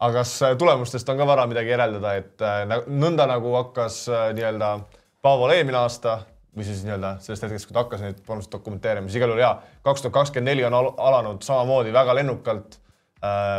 aga 0.00 0.20
kas 0.20 0.36
äh, 0.44 0.54
tulemustest 0.58 1.08
on 1.08 1.18
ka 1.20 1.26
vara 1.28 1.46
midagi 1.48 1.72
järeldada, 1.72 2.14
et 2.20 2.44
äh, 2.44 2.64
nõnda 2.86 3.26
nagu 3.30 3.54
hakkas 3.56 4.06
äh, 4.12 4.30
nii-öelda 4.36 4.78
Paavol 5.24 5.50
eelmine 5.54 5.78
aasta 5.80 6.20
või 6.56 6.66
siis 6.68 6.82
nii-öelda 6.86 7.16
sellest 7.24 7.46
hetkest, 7.46 7.68
kui 7.68 7.74
ta 7.74 7.82
hakkas 7.82 8.02
neid 8.04 8.18
panuseid 8.26 8.52
dokumenteerima, 8.52 9.08
siis 9.08 9.18
igal 9.18 9.32
juhul 9.32 9.42
jaa, 9.42 9.54
kaks 9.84 10.04
tuhat 10.04 10.14
kakskümmend 10.14 10.52
neli 10.52 10.64
on 10.68 10.76
al 10.76 10.92
alanud 11.08 11.42
samamoodi 11.44 11.94
väga 11.96 12.14
lennukalt. 12.20 12.82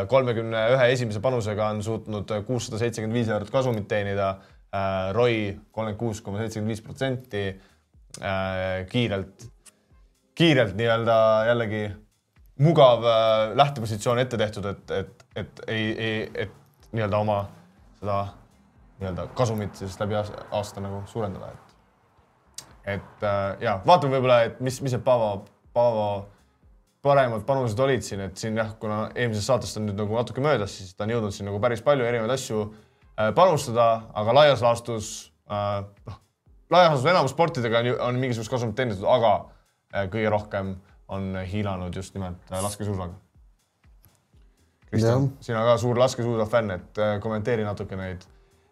kolmekümne 0.08 0.60
ühe 0.76 0.86
esimese 0.94 1.20
panusega 1.20 1.68
on 1.74 1.82
suutnud 1.84 2.30
kuussada 2.46 2.78
seitsekümmend 2.78 3.18
viis 3.18 3.30
eurot 3.34 3.50
kasumit 3.52 3.88
teenida. 3.90 4.36
Roy 5.18 5.58
kolmkümmend 5.72 5.98
kuus 6.00 6.22
koma 6.22 6.38
seitsekümmend 6.40 6.72
viis 6.72 6.82
protsenti 6.86 7.44
kiirelt, 8.94 9.48
kiirelt 10.38 10.76
nii-öelda 10.78 11.18
jällegi 11.50 11.84
mugav 12.64 13.06
äh, 13.06 13.56
lähtepositsioon 13.58 14.20
ette 14.20 14.38
tehtud, 14.38 14.66
et, 14.66 14.92
et, 14.92 15.17
et 15.38 15.62
ei, 15.68 15.86
ei, 15.94 16.32
et 16.46 16.92
nii-öelda 16.92 17.18
oma 17.22 17.38
seda 18.00 18.18
nii-öelda 19.00 19.28
kasumit 19.38 19.76
siis 19.78 20.00
läbi 20.02 20.18
aasta, 20.18 20.46
aasta 20.52 20.82
nagu 20.84 21.04
suurendada, 21.06 21.52
et 21.54 22.96
et 22.98 23.24
äh, 23.24 23.58
ja 23.62 23.80
vaatame 23.86 24.18
võib-olla, 24.18 24.42
et 24.48 24.60
mis, 24.64 24.80
mis 24.82 24.96
need 24.96 25.04
Paavo, 25.06 25.46
Paavo 25.76 26.08
paremad 27.04 27.44
panused 27.48 27.80
olid 27.84 28.06
siin, 28.06 28.24
et 28.28 28.40
siin 28.40 28.58
jah, 28.58 28.74
kuna 28.80 29.08
eelmisest 29.16 29.52
saatest 29.52 29.80
on 29.80 29.88
nüüd 29.90 30.00
nagu 30.00 30.18
natuke 30.18 30.44
möödas, 30.44 30.78
siis 30.80 30.96
ta 30.96 31.06
on 31.06 31.14
jõudnud 31.14 31.36
siin 31.36 31.50
nagu 31.50 31.60
päris 31.64 31.84
palju 31.86 32.08
erinevaid 32.08 32.34
asju 32.38 32.64
äh, 32.64 33.34
panustada, 33.38 33.88
aga 34.18 34.36
laias 34.40 34.64
laastus 34.66 35.12
äh, 35.52 35.84
noh, 36.08 36.20
laias 36.74 36.94
laastus 36.96 37.12
enamus 37.12 37.36
sportidega 37.36 37.84
on, 37.84 37.94
on 38.10 38.22
mingisugust 38.24 38.52
kasumit 38.52 38.80
teenitud, 38.80 39.06
aga 39.10 39.34
äh, 39.38 40.08
kõige 40.14 40.32
rohkem 40.34 40.76
on 41.14 41.38
hiilanud 41.48 41.96
just 41.96 42.16
nimelt 42.18 42.52
äh, 42.52 42.64
laskesuusaga. 42.64 43.16
Kristjan 44.92 45.32
sina 45.44 45.64
ka 45.68 45.76
suur 45.78 46.00
laskesuusa 46.00 46.48
fänn, 46.48 46.72
et 46.78 47.00
äh, 47.02 47.18
kommenteeri 47.24 47.66
natuke 47.68 47.98
neid, 48.00 48.24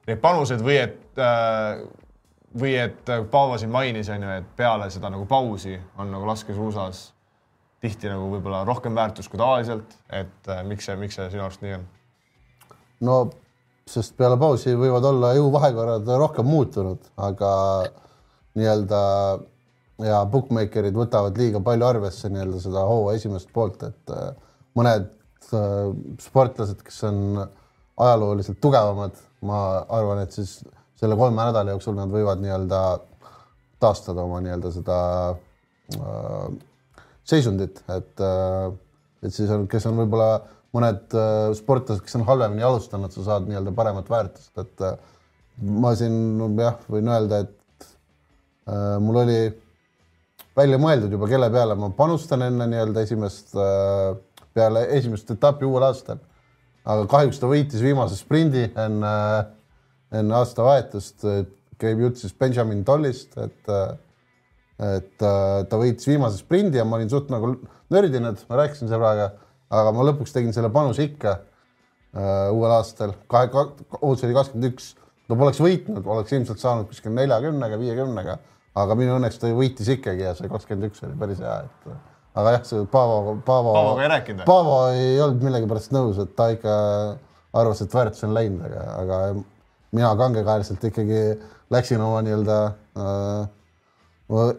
neid 0.08 0.20
panuseid 0.24 0.62
või 0.64 0.78
et 0.80 1.20
äh, 1.20 1.82
või 2.56 2.76
et 2.80 3.10
äh, 3.12 3.26
Paavo 3.32 3.58
siin 3.60 3.74
mainis, 3.74 4.10
on 4.14 4.24
ju, 4.24 4.38
et 4.40 4.54
peale 4.56 4.88
seda 4.94 5.12
nagu 5.12 5.26
pausi 5.28 5.76
on 6.00 6.14
nagu 6.14 6.28
laskesuusas 6.30 7.10
tihti 7.84 8.08
nagu 8.10 8.30
võib-olla 8.32 8.64
rohkem 8.66 8.96
väärtus 8.96 9.28
kui 9.30 9.38
tavaliselt, 9.38 9.98
et 10.10 10.48
miks 10.66 10.88
see, 10.88 10.96
miks 10.98 11.20
see 11.20 11.28
sinu 11.34 11.44
arust 11.46 11.66
nii 11.66 11.76
on? 11.76 11.84
no 13.06 13.18
sest 13.86 14.16
peale 14.18 14.40
pausi 14.42 14.74
võivad 14.80 15.04
olla 15.06 15.34
jõuvahekorrad 15.36 16.08
rohkem 16.18 16.48
muutunud, 16.50 17.12
aga 17.22 17.52
nii-öelda 18.56 19.02
ja 20.08 20.24
bookmaker'id 20.32 20.96
võtavad 20.96 21.38
liiga 21.38 21.60
palju 21.64 21.86
arvesse 21.86 22.32
nii-öelda 22.32 22.64
seda 22.64 22.88
hooaja 22.88 23.20
esimest 23.20 23.52
poolt, 23.54 23.84
et 23.84 24.16
mõned 24.80 25.12
sportlased, 26.22 26.82
kes 26.86 27.04
on 27.10 27.20
ajalooliselt 27.96 28.60
tugevamad, 28.64 29.18
ma 29.46 29.60
arvan, 29.94 30.24
et 30.26 30.36
siis 30.36 30.58
selle 31.00 31.18
kolme 31.20 31.44
nädala 31.44 31.76
jooksul 31.76 31.96
nad 31.98 32.12
võivad 32.12 32.42
nii-öelda 32.44 32.80
taastada 33.84 34.24
oma 34.26 34.42
nii-öelda 34.44 34.72
seda 34.74 34.98
äh, 35.32 36.50
seisundit, 37.28 37.82
et 37.92 38.24
äh,, 38.24 38.72
et 39.26 39.34
siis 39.34 39.50
on, 39.50 39.66
kes 39.70 39.88
on 39.90 39.98
võib-olla 40.04 40.30
mõned 40.76 41.16
äh, 41.18 41.50
sportlased, 41.58 42.04
kes 42.06 42.18
on 42.20 42.26
halvemini 42.28 42.66
alustanud, 42.68 43.14
sa 43.14 43.26
saad 43.30 43.50
nii-öelda 43.50 43.74
paremat 43.76 44.10
väärtust, 44.12 44.54
et 44.62 44.86
äh, 44.86 44.98
ma 45.86 45.94
siin 45.98 46.42
jah, 46.60 46.80
võin 46.92 47.12
öelda, 47.12 47.46
et 47.46 47.88
äh, 48.70 48.98
mul 49.04 49.22
oli 49.24 49.40
välja 50.56 50.80
mõeldud 50.80 51.16
juba, 51.16 51.30
kelle 51.32 51.50
peale 51.52 51.78
ma 51.80 51.92
panustan 51.96 52.46
enne 52.48 52.68
nii-öelda 52.72 53.06
esimest 53.08 53.56
äh,, 53.60 54.16
peale 54.56 54.86
esimest 54.96 55.30
etappi 55.36 55.68
uuel 55.68 55.84
aastal. 55.90 56.22
aga 56.86 57.06
kahjuks 57.10 57.42
ta 57.42 57.50
võitis 57.50 57.82
viimase 57.82 58.16
sprindi 58.16 58.68
enne, 58.78 59.14
enne 60.14 60.36
aastavahetust, 60.40 61.26
käib 61.82 62.04
jutt 62.04 62.22
siis 62.22 62.34
Benjamin 62.38 62.84
Tollist, 62.86 63.38
et 63.42 63.72
et 64.76 65.24
äh, 65.24 65.64
ta 65.70 65.80
võitis 65.80 66.08
viimase 66.10 66.42
sprindi 66.42 66.80
ja 66.80 66.86
ma 66.88 66.98
olin 66.98 67.12
suht 67.12 67.30
nagu 67.32 67.54
nördinud, 67.94 68.42
ma 68.50 68.58
rääkisin 68.60 68.90
sõbraga, 68.92 69.30
aga 69.72 69.94
ma 69.96 70.08
lõpuks 70.10 70.36
tegin 70.36 70.52
selle 70.56 70.68
panuse 70.74 71.06
ikka 71.08 71.38
äh, 71.38 72.50
uuel 72.52 72.74
aastal, 72.76 73.16
kahe, 73.32 73.48
ootus 74.02 74.26
oli 74.28 74.36
kakskümmend 74.36 74.68
üks, 74.74 74.90
ta 75.30 75.38
poleks 75.40 75.62
võitnud, 75.64 76.04
oleks 76.04 76.36
ilmselt 76.36 76.60
saanud 76.60 76.90
kuskil 76.92 77.16
neljakümnega, 77.16 77.80
viiekümnega, 77.80 78.36
aga 78.84 79.00
minu 79.00 79.16
õnneks 79.16 79.40
ta 79.40 79.54
võitis 79.56 79.94
ikkagi 79.96 80.28
ja 80.28 80.36
see 80.36 80.52
kakskümmend 80.52 80.92
üks 80.92 81.08
oli 81.08 81.16
päris 81.24 81.40
hea, 81.40 81.62
et 81.64 82.15
aga 82.36 82.56
jah, 82.58 82.64
see 82.70 82.86
Paavo, 82.92 83.38
Paavo. 83.46 83.74
Paavoga 83.74 84.06
ei 84.06 84.12
rääkinud? 84.14 84.46
Paavo 84.48 84.78
ei 84.94 85.20
olnud 85.24 85.44
millegipärast 85.46 85.94
nõus, 85.96 86.22
et 86.24 86.34
ta 86.38 86.50
ikka 86.54 86.74
arvas, 87.56 87.84
et 87.84 87.94
väärtus 87.96 88.26
on 88.28 88.36
läinud, 88.36 88.66
aga, 88.66 88.88
aga 89.04 89.22
mina 89.96 90.16
kangekaelselt 90.20 90.84
ikkagi 90.92 91.22
läksin 91.74 92.04
oma 92.04 92.20
nii-öelda 92.26 92.60
äh, 93.00 93.48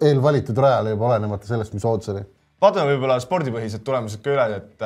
eelvalitud 0.08 0.58
rajale 0.62 0.94
juba 0.94 1.10
olenemata 1.12 1.48
sellest, 1.48 1.76
mis 1.76 1.84
ootus 1.86 2.14
oli 2.14 2.24
vaatame 2.62 2.94
võib-olla 2.94 3.18
spordipõhised 3.20 3.82
tulemused 3.84 4.22
ka 4.24 4.32
üle, 4.32 4.44
et, 4.58 4.84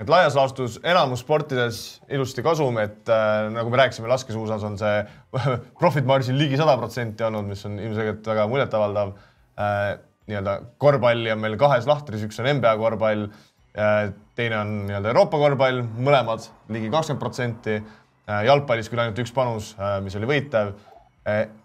et 0.00 0.10
laias 0.10 0.36
laastus 0.38 0.78
enamus 0.80 1.22
sportides 1.24 1.80
ilusti 2.12 2.44
kasum, 2.44 2.78
et 2.80 3.10
äh, 3.12 3.48
nagu 3.52 3.72
me 3.72 3.80
rääkisime, 3.82 4.08
laskesuusas 4.10 4.64
on 4.66 4.78
see 4.80 5.02
profit 5.82 6.08
margin 6.08 6.38
ligi 6.40 6.58
sada 6.60 6.78
protsenti 6.80 7.26
olnud, 7.26 7.50
mis 7.50 7.64
on 7.68 7.78
ilmselgelt 7.78 8.32
väga 8.32 8.46
muljetavaldav 8.52 9.12
äh,. 9.60 9.98
Nii-öelda 10.30 10.56
korvpalli 10.80 11.32
on 11.34 11.42
meil 11.42 11.56
kahes 11.60 11.88
lahtris, 11.90 12.24
üks 12.26 12.38
on 12.42 12.50
NBA 12.56 12.76
korvpall 12.80 13.26
äh,, 13.28 14.12
teine 14.38 14.60
on 14.62 14.76
nii-öelda 14.88 15.12
Euroopa 15.12 15.40
korvpall, 15.42 15.82
mõlemad 15.98 16.46
ligi 16.72 16.92
kakskümmend 16.92 17.22
protsenti 17.22 17.80
äh,. 17.80 18.44
jalgpallis 18.48 18.88
küll 18.92 19.02
ainult 19.04 19.20
üks 19.22 19.34
panus 19.36 19.74
äh,, 19.78 19.98
mis 20.04 20.16
oli 20.18 20.30
võitev 20.30 20.76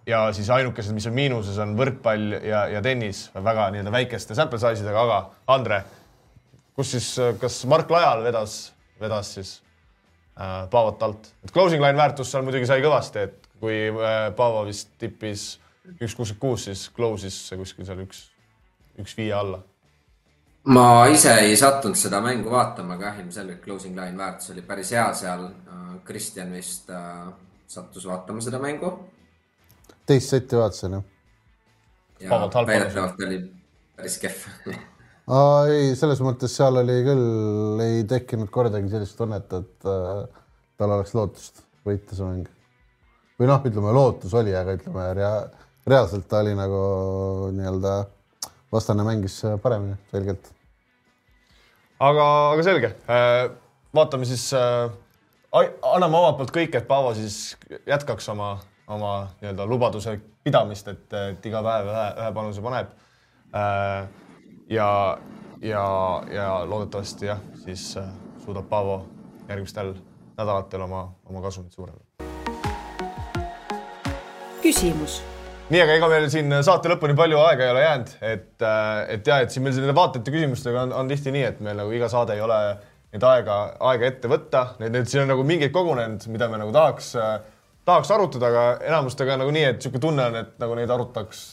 ja 0.08 0.22
siis 0.36 0.50
ainukesed, 0.50 0.94
mis 0.96 1.06
on 1.08 1.16
miinuses, 1.16 1.58
on 1.64 1.76
võrkpall 1.80 2.40
ja, 2.44 2.66
ja 2.72 2.82
tennis 2.84 3.26
väga 3.34 3.70
nii-öelda 3.74 3.94
väikeste 3.94 4.36
sample 4.38 4.60
size 4.62 4.84
idega, 4.84 5.06
aga 5.06 5.20
Andre, 5.56 5.82
kus 6.76 6.92
siis, 6.96 7.08
kas 7.42 7.62
Mark 7.72 7.92
Lajal 7.92 8.24
vedas, 8.26 8.58
vedas 9.02 9.32
siis 9.38 9.56
äh, 10.36 10.66
Paavot 10.72 11.04
alt, 11.08 11.32
et 11.46 11.56
closing 11.56 11.84
line 11.84 11.98
väärtus 12.00 12.34
seal 12.34 12.46
muidugi 12.46 12.68
sai 12.70 12.84
kõvasti, 12.84 13.28
et 13.30 13.50
kui 13.64 13.80
äh, 13.90 14.30
Paavo 14.36 14.66
vist 14.68 14.92
tippis 15.02 15.54
üks 15.96 16.18
kuuskümmend 16.18 16.42
kuus, 16.42 16.68
siis 16.68 16.88
close'is 16.96 17.40
see 17.50 17.60
kuskil 17.60 17.88
seal 17.88 18.04
üks, 18.04 18.26
üks 19.02 19.18
viie 19.18 19.34
alla. 19.34 19.62
ma 20.66 21.08
ise 21.08 21.34
ei 21.46 21.58
sattunud 21.58 21.98
seda 22.00 22.22
mängu 22.22 22.52
vaatama, 22.52 22.96
aga 22.96 23.12
jah, 23.12 23.20
ilmselgelt 23.24 23.64
closing 23.64 23.98
line 23.98 24.18
väärtus 24.18 24.54
oli 24.56 24.62
päris 24.62 24.92
hea 24.92 25.10
seal. 25.14 25.50
Kristjan 26.06 26.52
vist 26.54 26.90
äh, 26.94 27.28
sattus 27.68 28.04
vaatama 28.06 28.42
seda 28.42 28.60
mängu 28.62 28.92
teist 30.06 30.30
setti 30.34 30.58
vaatasin 30.58 30.98
jah. 30.98 31.04
ja 32.20 32.66
väidetavalt 32.68 33.22
oli 33.28 33.40
päris 33.96 34.18
kehv. 34.22 34.48
ei, 35.74 35.94
selles 35.98 36.22
mõttes 36.26 36.56
seal 36.58 36.82
oli 36.82 36.98
küll, 37.08 37.84
ei 37.84 38.04
tekkinud 38.10 38.52
kordagi 38.54 38.92
sellist 38.92 39.18
tunnet, 39.20 39.54
et 39.54 39.90
äh, 39.90 40.42
tal 40.78 40.98
oleks 40.98 41.16
lootust 41.18 41.64
võita 41.88 42.18
see 42.18 42.28
mäng. 42.28 42.50
või 43.40 43.50
noh, 43.50 43.70
ütleme 43.70 43.94
lootus 43.96 44.34
oli, 44.38 44.54
aga 44.56 44.78
ütleme 44.78 45.08
rea-, 45.18 45.48
reaalselt 45.88 46.28
ta 46.30 46.44
oli 46.46 46.54
nagu 46.58 46.82
nii-öelda 47.56 47.98
vastane 48.76 49.06
mängis 49.08 49.40
paremini 49.64 49.96
selgelt. 50.12 50.52
aga, 52.00 52.28
aga 52.52 52.68
selge, 52.68 52.92
vaatame 53.96 54.28
siis, 54.28 54.50
anname 55.56 56.18
omalt 56.20 56.38
poolt 56.42 56.54
kõik, 56.56 56.76
et 56.76 56.88
Paavo 56.88 57.14
siis 57.16 57.56
jätkaks 57.88 58.30
oma, 58.36 58.58
oma 58.92 59.16
nii-öelda 59.40 59.68
lubaduse 59.70 60.20
pidamist, 60.44 60.88
et, 60.92 61.14
et 61.32 61.48
iga 61.50 61.64
päev 61.66 61.90
ühe, 61.90 62.06
ühe 62.22 62.34
panuse 62.36 62.62
paneb. 62.66 62.92
ja, 64.70 64.90
ja, 65.62 65.86
ja 66.32 66.50
loodetavasti 66.70 67.32
jah, 67.32 67.40
siis 67.66 67.98
äh, 67.98 68.10
suudab 68.46 68.70
Paavo 68.70 69.06
järgmistel 69.50 69.94
nädalatel 70.38 70.82
oma, 70.82 71.08
oma 71.26 71.42
kasumit 71.42 71.72
suurendada. 71.72 72.06
küsimus 74.62 75.22
nii, 75.66 75.82
aga 75.82 75.96
ega 75.98 76.10
meil 76.12 76.28
siin 76.30 76.54
saate 76.66 76.90
lõpuni 76.92 77.16
palju 77.18 77.40
aega 77.42 77.66
ei 77.66 77.72
ole 77.74 77.82
jäänud, 77.82 78.12
et, 78.22 78.66
et 79.16 79.30
ja, 79.32 79.40
et 79.42 79.54
siin 79.54 79.66
meil 79.66 79.74
selle 79.74 79.96
vaatajate 79.98 80.34
küsimustega 80.34 80.84
on, 80.86 80.94
on 80.94 81.10
tihti 81.10 81.34
nii, 81.34 81.46
et 81.48 81.62
meil 81.66 81.80
nagu 81.80 81.94
iga 81.96 82.10
saade 82.12 82.36
ei 82.38 82.44
ole 82.46 82.60
neid 83.16 83.26
aega, 83.26 83.58
aega 83.90 84.10
ette 84.12 84.30
võtta, 84.30 84.66
need, 84.82 84.94
need 84.94 85.10
siin 85.10 85.24
on 85.24 85.32
nagu 85.34 85.46
mingeid 85.48 85.74
kogunenud, 85.74 86.28
mida 86.34 86.50
me 86.52 86.60
nagu 86.62 86.74
tahaks, 86.76 87.14
tahaks 87.88 88.14
arutada, 88.14 88.52
aga 88.52 88.66
enamustega 88.92 89.40
nagu 89.42 89.54
nii, 89.56 89.64
et 89.72 89.80
niisugune 89.80 90.04
tunne 90.04 90.28
on, 90.30 90.38
et 90.44 90.54
nagu 90.62 90.78
neid 90.78 90.94
arutaks 90.94 91.46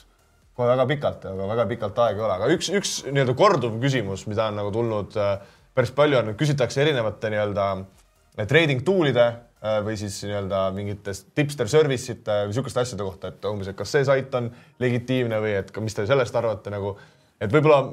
kohe 0.52 0.68
väga 0.68 0.86
pikalt, 0.90 1.24
aga 1.32 1.48
väga 1.54 1.66
pikalt 1.70 2.02
aega 2.04 2.20
ei 2.20 2.26
ole, 2.26 2.36
aga 2.36 2.50
üks, 2.52 2.68
üks 2.76 2.92
nii-öelda 3.08 3.36
korduv 3.38 3.78
küsimus, 3.80 4.26
mida 4.28 4.50
on 4.52 4.60
nagu 4.60 4.74
tulnud 4.74 5.16
äh, 5.16 5.38
päris 5.72 5.94
palju 5.96 6.20
on, 6.20 6.34
küsitakse 6.36 6.84
erinevate 6.84 7.32
nii-öelda 7.32 7.70
trading 8.44 8.84
tool'ide 8.84 9.24
äh, 9.30 9.40
või 9.62 9.96
siis 9.98 10.16
nii-öelda 10.26 10.62
mingitest 10.74 11.28
tipster 11.38 11.68
service'ite 11.70 12.38
või 12.48 12.56
sihukeste 12.56 12.82
asjade 12.82 13.04
kohta, 13.06 13.30
et 13.30 13.44
umbes, 13.46 13.70
et 13.70 13.78
kas 13.78 13.92
see 13.94 14.06
sait 14.08 14.34
on 14.34 14.48
legitiimne 14.82 15.38
või 15.42 15.54
et 15.60 15.70
mis 15.84 15.94
te 15.94 16.06
sellest 16.08 16.38
arvate 16.38 16.72
nagu, 16.74 16.96
et 17.40 17.52
võib-olla 17.52 17.84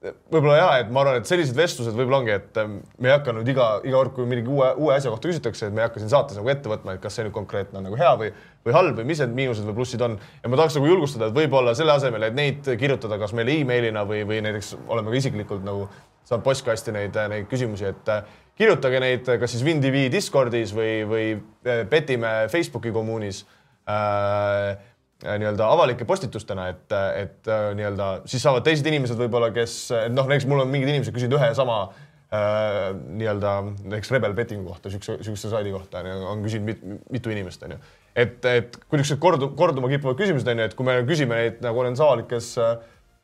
võib-olla 0.00 0.56
ja, 0.56 0.68
et 0.80 0.92
ma 0.92 1.02
arvan, 1.02 1.18
et 1.20 1.28
sellised 1.28 1.56
vestlused 1.56 1.92
võib-olla 1.92 2.22
ongi, 2.22 2.32
et 2.32 2.60
ähm, 2.62 2.78
me 3.02 3.10
ei 3.10 3.12
hakka 3.12 3.34
nüüd 3.36 3.48
iga, 3.52 3.66
iga 3.84 3.98
kord, 3.98 4.14
kui 4.16 4.28
mingi 4.28 4.48
uue, 4.48 4.70
uue 4.80 4.94
asja 4.94 5.12
kohta 5.12 5.28
küsitakse, 5.28 5.68
et 5.68 5.76
me 5.76 5.82
ei 5.82 5.88
hakka 5.88 6.00
siin 6.00 6.12
saates 6.12 6.38
nagu 6.40 6.48
ette 6.52 6.72
võtma, 6.72 6.94
et 6.96 7.02
kas 7.02 7.18
see 7.18 7.26
nüüd 7.26 7.34
konkreetne 7.36 7.82
on 7.82 7.84
nagu 7.90 7.98
hea 8.00 8.12
või, 8.22 8.30
või 8.64 8.76
halb 8.76 9.00
või 9.02 9.10
mis 9.12 9.20
need 9.20 9.36
miinused 9.36 9.68
või 9.68 9.76
plussid 9.76 10.04
on. 10.06 10.16
ja 10.40 10.52
ma 10.52 10.60
tahaks 10.60 10.78
nagu 10.78 10.88
julgustada, 10.88 11.28
et 11.28 11.36
võib-olla 11.36 11.76
selle 11.76 11.92
asemel, 11.92 12.24
et 12.30 12.38
neid 12.38 12.72
kirjutada 12.80 13.20
kas 13.20 13.36
meile 13.36 13.58
emailina 13.60 14.06
või, 14.08 14.22
või 14.28 14.40
näiteks 14.46 14.72
oleme 14.88 15.12
ka 15.12 15.20
isiklikult 15.20 15.68
nagu 15.68 15.90
saanud 16.24 16.46
postkasti 16.48 16.96
neid, 16.96 17.20
neid 17.34 17.48
küsimusi, 17.50 17.92
et 17.92 18.12
äh, 18.12 18.36
kirjutage 18.56 19.04
neid 19.04 19.28
kas 19.28 19.52
siis 19.52 19.66
WinTV 19.66 20.08
Discordis 20.14 20.72
või, 20.76 20.92
või 21.08 21.26
äh, 21.36 21.84
Petime 21.92 22.46
Facebooki 22.48 22.92
kommuunis 22.94 23.44
äh, 23.84 24.78
nii-öelda 25.24 25.66
avalike 25.74 26.06
postitustena, 26.08 26.68
et, 26.74 26.94
et 27.16 27.50
äh, 27.50 27.70
nii-öelda 27.78 28.12
siis 28.30 28.44
saavad 28.46 28.64
teised 28.66 28.86
inimesed 28.86 29.18
võib-olla, 29.20 29.50
kes 29.54 29.80
noh, 30.12 30.28
näiteks 30.30 30.48
mul 30.50 30.64
on 30.64 30.70
mingid 30.72 30.92
inimesed 30.92 31.16
küsinud 31.16 31.38
ühe 31.38 31.50
ja 31.50 31.56
sama 31.58 31.80
äh, 31.86 32.92
nii-öelda 32.94 33.56
näiteks 33.80 34.14
Rebel 34.16 34.36
Bettingu 34.38 34.70
kohta, 34.70 34.92
siukse, 34.92 35.18
siukse 35.26 35.52
saidi 35.52 35.74
kohta 35.74 36.04
on 36.30 36.44
küsinud 36.46 36.70
mit, 36.72 36.86
mitu 37.12 37.34
inimest 37.34 37.66
onju. 37.68 37.80
et, 38.14 38.38
et 38.44 38.80
kui 38.86 39.00
niisugused 39.00 39.22
kordu, 39.22 39.52
korduma 39.58 39.92
kippuvad 39.92 40.18
küsimused 40.20 40.48
onju, 40.54 40.70
et 40.70 40.78
kui 40.78 40.88
me 40.88 41.00
küsime 41.08 41.36
neid 41.42 41.60
nagu 41.64 41.84
nendes 41.86 42.02
avalikes 42.04 42.54
äh, 42.60 42.78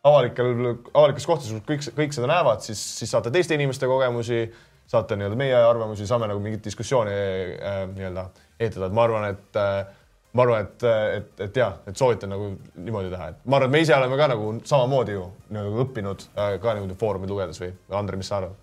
avalikel, 0.06 0.54
avalikes 0.94 1.26
kohtades, 1.26 1.52
kus 1.52 1.66
kõik, 1.66 1.84
kõik 1.96 2.16
seda 2.16 2.30
näevad, 2.30 2.62
siis, 2.66 2.80
siis 3.00 3.12
saate 3.12 3.32
teiste 3.34 3.56
inimeste 3.56 3.88
kogemusi, 3.90 4.44
saate 4.90 5.18
nii-öelda 5.18 5.38
meie 5.38 5.56
arvamusi, 5.58 6.06
saame 6.06 6.28
nagu 6.30 6.42
mingit 6.42 6.64
diskussiooni 6.66 7.14
äh, 7.14 7.80
nii-öelda 7.94 8.28
eetada, 8.60 8.86
et 8.88 8.96
ma 8.96 9.06
arvan, 9.06 9.30
et 9.34 9.58
äh, 9.60 10.04
ma 10.36 10.44
arvan, 10.44 10.66
et, 10.66 10.84
et, 11.16 11.32
et 11.46 11.58
jah, 11.62 11.80
et 11.88 11.96
soovitan 11.96 12.30
nagu 12.34 12.50
niimoodi 12.76 13.10
teha, 13.12 13.32
et 13.32 13.48
ma 13.48 13.58
arvan, 13.58 13.70
et 13.70 13.76
me 13.78 13.82
ise 13.84 13.96
oleme 13.96 14.20
ka 14.20 14.28
nagu 14.34 14.52
samamoodi 14.64 15.16
ju 15.16 15.24
nagu 15.56 15.82
õppinud 15.86 16.28
äh, 16.34 16.54
ka 16.62 16.76
niimoodi 16.76 16.98
foorumid 17.00 17.32
lugedes 17.32 17.60
või 17.62 17.72
Andre, 17.96 18.20
mis 18.20 18.30
sa 18.32 18.40
arvad? 18.42 18.62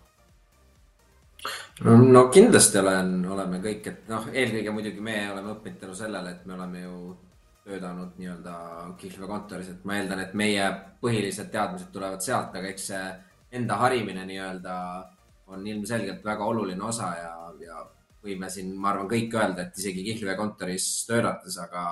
no 1.84 2.28
kindlasti 2.32 2.80
olen, 2.80 3.13
oleme 3.34 3.59
kõik, 3.63 3.88
et 3.91 4.09
noh, 4.11 4.30
eelkõige 4.32 4.74
muidugi 4.76 5.03
me 5.03 5.17
oleme 5.32 5.55
õppinud 5.57 5.82
tänu 5.82 5.95
sellele, 5.97 6.38
et 6.38 6.45
me 6.45 6.55
oleme 6.55 6.84
ju 6.86 7.15
töötanud 7.63 8.17
nii-öelda 8.19 8.53
Kihlve 8.99 9.28
kontoris, 9.28 9.69
et 9.71 9.84
ma 9.88 9.97
eeldan, 9.97 10.21
et 10.24 10.34
meie 10.38 10.67
põhilised 11.01 11.50
teadmised 11.51 11.91
tulevad 11.95 12.24
sealt, 12.24 12.55
aga 12.55 12.70
eks 12.70 12.87
see 12.91 13.04
enda 13.59 13.78
harimine 13.79 14.25
nii-öelda 14.28 14.78
on 15.54 15.67
ilmselgelt 15.67 16.24
väga 16.25 16.45
oluline 16.45 16.83
osa 16.83 17.13
ja, 17.20 17.33
ja 17.62 17.86
võime 18.24 18.50
siin, 18.51 18.74
ma 18.79 18.93
arvan, 18.93 19.09
kõik 19.12 19.33
öelda, 19.36 19.67
et 19.67 19.79
isegi 19.79 20.04
Kihlve 20.08 20.36
kontoris 20.39 20.87
töötates, 21.08 21.58
aga 21.62 21.83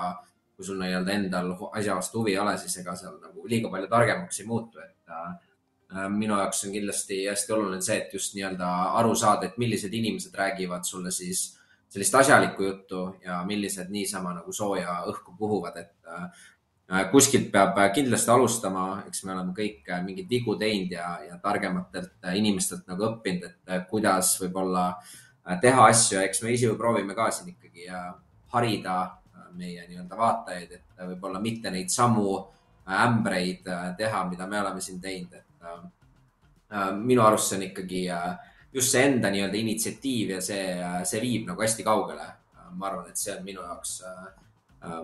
kui 0.56 0.66
sul 0.66 0.80
nii-öelda 0.80 1.16
endal 1.16 1.54
asja 1.72 1.96
vastu 1.98 2.20
huvi 2.20 2.34
ei 2.34 2.40
ole, 2.42 2.54
siis 2.60 2.76
ega 2.82 2.94
seal 2.98 3.16
nagu 3.22 3.46
liiga 3.48 3.70
palju 3.72 3.88
targemaks 3.90 4.40
ei 4.40 4.48
muutu, 4.48 4.80
et 4.82 5.12
äh, 5.12 6.06
minu 6.12 6.36
jaoks 6.38 6.64
on 6.66 6.76
kindlasti 6.76 7.24
hästi 7.26 7.56
oluline 7.56 7.82
see, 7.84 7.98
et 8.04 8.14
just 8.16 8.36
nii-öelda 8.36 8.70
aru 9.00 9.16
saada, 9.18 9.48
et 9.48 9.58
millised 9.60 9.92
inimesed 9.92 10.36
räägivad 10.38 10.88
sulle 10.88 11.12
siis 11.12 11.50
sellist 11.92 12.14
asjalikku 12.16 12.64
juttu 12.64 13.02
ja 13.24 13.42
millised 13.44 13.90
niisama 13.92 14.32
nagu 14.38 14.52
sooja 14.52 15.02
õhku 15.12 15.34
puhuvad, 15.38 15.76
et 15.82 16.12
äh, 16.12 17.08
kuskilt 17.12 17.50
peab 17.52 17.76
kindlasti 17.96 18.32
alustama, 18.32 18.86
eks 19.08 19.24
me 19.24 19.34
oleme 19.34 19.56
kõik 19.56 19.90
äh, 19.90 20.00
mingeid 20.04 20.30
vigu 20.30 20.56
teinud 20.60 20.96
ja, 20.96 21.10
ja 21.28 21.36
targematelt 21.42 22.14
äh, 22.24 22.38
inimestelt 22.40 22.88
nagu 22.88 23.08
õppinud, 23.10 23.50
et 23.50 23.76
äh, 23.76 23.84
kuidas 23.90 24.36
võib-olla 24.40 24.88
äh, 24.94 25.20
teha 25.62 25.86
asju 25.90 26.20
eks 26.22 26.42
me 26.42 26.52
ise 26.52 26.66
ju 26.66 26.78
proovime 26.78 27.14
ka 27.14 27.30
siin 27.30 27.48
ikkagi 27.54 27.88
äh, 27.90 28.12
harida 28.54 28.96
äh, 29.02 29.48
meie 29.58 29.86
nii-öelda 29.88 30.18
vaatajaid, 30.18 30.72
et 30.72 30.98
äh, 30.98 31.06
võib-olla 31.08 31.40
mitte 31.42 31.70
neid 31.70 31.90
samu 31.90 32.36
äh, 32.38 33.02
ämbreid 33.06 33.66
äh, 33.66 33.96
teha, 33.96 34.24
mida 34.30 34.46
me 34.46 34.60
oleme 34.60 34.80
siin 34.80 35.00
teinud, 35.00 35.34
et 35.34 35.66
äh, 35.66 35.82
äh, 36.72 36.92
minu 36.98 37.24
arust 37.26 37.50
see 37.50 37.58
on 37.58 37.66
ikkagi 37.70 38.04
äh, 38.10 38.30
just 38.72 38.94
see 38.94 39.02
enda 39.06 39.30
nii-öelda 39.30 39.58
initsiatiiv 39.58 40.36
ja 40.36 40.40
see, 40.40 40.62
see 41.08 41.20
viib 41.22 41.50
nagu 41.50 41.62
hästi 41.62 41.84
kaugele. 41.86 42.30
ma 42.72 42.86
arvan, 42.88 43.10
et 43.10 43.20
see 43.20 43.34
on 43.34 43.42
minu 43.44 43.60
jaoks 43.60 43.98
äh, 44.08 45.00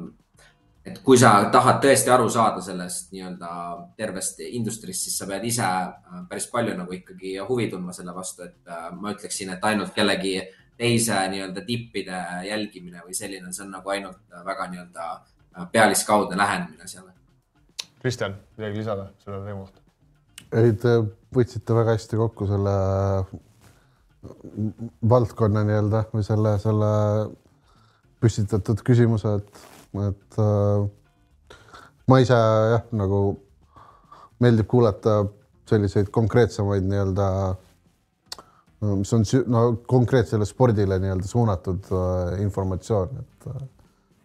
et 0.86 1.00
kui 1.04 1.18
sa 1.20 1.32
tahad 1.52 1.80
tõesti 1.82 2.12
aru 2.12 2.28
saada 2.32 2.62
sellest 2.64 3.10
nii-öelda 3.12 3.50
tervest 3.98 4.40
industriist, 4.46 5.06
siis 5.06 5.18
sa 5.20 5.26
pead 5.30 5.44
ise 5.48 5.66
äh, 5.66 6.22
päris 6.30 6.48
palju 6.52 6.76
nagu 6.78 6.94
ikkagi 6.96 7.36
huvi 7.48 7.68
tundma 7.72 7.94
selle 7.96 8.14
vastu, 8.16 8.46
et 8.48 8.72
äh, 8.72 8.88
ma 8.96 9.12
ütleksin, 9.14 9.52
et 9.54 9.68
ainult 9.70 9.94
kellegi 9.96 10.38
teise 10.78 11.18
nii-öelda 11.32 11.64
tippide 11.66 12.22
jälgimine 12.46 13.02
või 13.04 13.16
selline, 13.18 13.52
see 13.52 13.66
on 13.66 13.74
nagu 13.74 13.94
ainult 13.94 14.38
väga 14.46 14.68
nii-öelda 14.72 15.10
äh, 15.14 15.68
pealiskaudne 15.72 16.38
lähenemine 16.38 16.88
seal. 16.88 17.10
Kristjan, 17.98 18.36
midagi 18.56 18.84
lisada 18.84 19.10
selle 19.24 19.42
teema 19.44 19.66
kohta? 19.66 19.82
ei, 20.56 20.72
te 20.80 20.94
võtsite 21.34 21.74
väga 21.76 21.96
hästi 21.98 22.20
kokku 22.20 22.46
selle 22.48 22.74
valdkonna 25.10 25.64
nii-öelda 25.66 26.04
või 26.12 26.24
selle, 26.26 26.54
selle 26.62 26.92
püstitatud 28.22 28.80
küsimuse, 28.86 29.34
et, 29.38 29.66
et 29.96 30.38
äh, 30.42 31.56
ma 32.08 32.20
ise 32.22 32.36
jah, 32.74 32.84
nagu 32.96 33.22
meeldib 34.42 34.68
kuulata 34.70 35.22
selliseid 35.68 36.12
konkreetsemaid 36.14 36.86
nii-öelda, 36.88 37.26
mis 39.00 39.12
on 39.16 39.26
no 39.52 39.64
konkreetsele 39.90 40.46
spordile 40.48 41.00
nii-öelda 41.02 41.28
suunatud 41.28 41.90
äh, 41.92 42.38
informatsioon, 42.44 43.20
et 43.24 43.50
äh, 43.52 43.66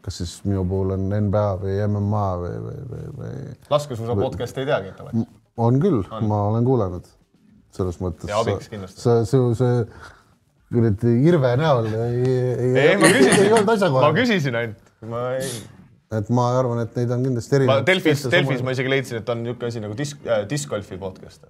kas 0.03 0.19
siis 0.21 0.37
minu 0.47 0.63
puhul 0.69 0.95
on 0.97 1.09
NBA 1.09 1.47
või 1.63 1.77
MMA 1.87 2.25
või, 2.43 2.55
või, 2.67 2.79
või, 2.91 3.09
või 3.19 3.35
laskesuusa 3.73 4.17
podcast 4.19 4.59
ei 4.61 4.69
teagi, 4.69 4.93
et 4.93 5.03
oled. 5.03 5.27
on 5.67 5.79
küll, 5.83 6.03
ma 6.27 6.45
olen 6.51 6.67
kuulanud 6.67 7.07
selles 7.73 7.97
mõttes. 8.03 8.29
Ja 8.29 8.43
abiks 8.43 8.69
kindlasti. 8.69 9.01
see, 9.01 9.23
see, 9.25 9.55
see 9.57 9.79
kuradi 10.73 11.13
Irve 11.29 11.53
näol 11.59 11.87
ei, 11.89 12.23
ei, 12.23 12.73
ei, 12.73 12.97
ma 12.97 13.09
ei 13.09 13.19
küsisin 13.19 13.47
olnud, 13.51 13.67
ma 13.67 13.75
asjakohane. 13.77 14.19
küsisin 14.19 14.57
ainult, 14.59 14.92
ma 15.09 15.23
ei, 15.37 15.49
et 16.19 16.29
ma 16.33 16.47
arvan, 16.59 16.83
et 16.85 16.95
neid 16.99 17.11
on 17.15 17.23
kindlasti 17.25 17.55
ma 17.55 17.59
erinevaid. 17.61 17.87
Delfis, 17.89 18.25
Delfis 18.31 18.63
ma 18.65 18.75
isegi 18.75 18.91
leidsin, 18.91 19.21
et 19.23 19.29
on 19.33 19.41
niisugune 19.43 19.71
asi 19.71 19.83
nagu 19.83 19.97
disk 19.97 20.25
äh,, 20.27 20.43
discgolfi 20.49 20.97
podcast. 21.01 21.45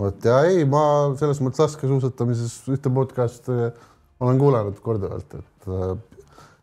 vot 0.00 0.24
ja 0.24 0.38
ei, 0.48 0.64
ma 0.68 0.82
selles 1.20 1.42
mõttes 1.44 1.60
laskesuusatamises 1.64 2.60
ühte 2.72 2.92
podcast'i 2.94 3.58
olen 4.20 4.38
kuulanud 4.40 4.80
korduvalt, 4.84 5.34
et 5.40 5.68
äh, 5.68 5.92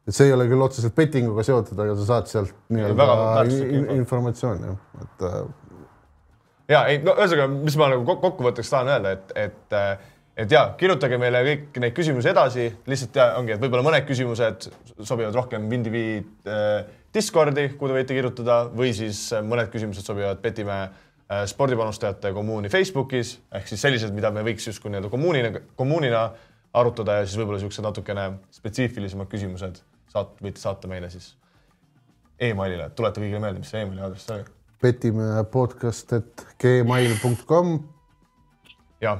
et 0.07 0.15
see 0.15 0.29
ei 0.29 0.33
ole 0.33 0.45
küll 0.47 0.61
otseselt 0.63 0.95
bettinguga 0.95 1.43
seotud, 1.43 1.79
aga 1.83 1.95
sa 1.99 2.05
saad 2.13 2.29
sealt 2.31 2.53
nii-öelda 2.71 3.95
informatsiooni, 3.97 4.75
et 5.03 5.25
äh, 5.27 5.41
ja 6.71 6.83
ei, 6.91 7.01
no 7.03 7.15
ühesõnaga, 7.17 7.49
mis 7.57 7.75
ma 7.79 7.89
nagu 7.91 8.05
kok- 8.07 8.21
kokkuvõtteks 8.23 8.71
tahan 8.71 8.93
öelda, 8.95 9.11
et, 9.17 9.33
et, 9.47 9.75
et 10.37 10.51
ja 10.53 10.63
kirjutage 10.77 11.17
meile 11.21 11.41
kõik 11.45 11.79
neid 11.81 11.95
küsimusi 11.97 12.29
edasi, 12.31 12.67
lihtsalt 12.89 13.17
ja 13.17 13.27
ongi, 13.39 13.55
et 13.55 13.61
võib-olla 13.63 13.85
mõned 13.87 14.05
küsimused 14.07 14.69
sobivad 15.01 15.35
rohkem 15.35 15.65
Windivi 15.71 16.05
äh, 16.21 16.85
Discordi, 17.13 17.71
kuhu 17.73 17.89
te 17.89 17.97
võite 17.97 18.17
kirjutada 18.17 18.59
või 18.69 18.93
siis 18.95 19.27
äh, 19.33 19.41
mõned 19.45 19.71
küsimused 19.73 20.05
sobivad 20.05 20.41
Petimäe 20.43 20.85
äh, 20.85 21.45
spordipanustajate 21.49 22.33
kommuuni 22.35 22.69
Facebookis. 22.69 23.37
Ehk 23.57 23.71
siis 23.71 23.81
sellised, 23.81 24.13
mida 24.13 24.31
me 24.33 24.45
võiks 24.45 24.69
justkui 24.69 24.93
nii-öelda 24.93 25.11
kommuunina, 25.13 25.63
kommuunina 25.79 26.27
arutada 26.77 27.19
ja 27.19 27.25
siis 27.25 27.39
võib-olla 27.39 27.57
niisugused 27.57 27.85
natukene 27.87 28.27
spetsiifilisemad 28.59 29.29
küsimused 29.31 29.81
saat-, 30.13 30.37
võite 30.43 30.61
saata 30.61 30.91
meile 30.91 31.09
siis 31.13 31.31
emailile, 32.37 32.91
tuleta 32.95 33.23
kõigile 33.23 33.41
meelde, 33.41 33.63
mis 33.63 33.73
see 33.73 33.81
emaili 33.81 34.03
aadress 34.05 34.29
oli? 34.35 34.45
Petime 34.81 35.31
podcast, 35.49 36.13
et 36.13 36.45
gmail.com 36.61 37.71
ja, 39.01 39.15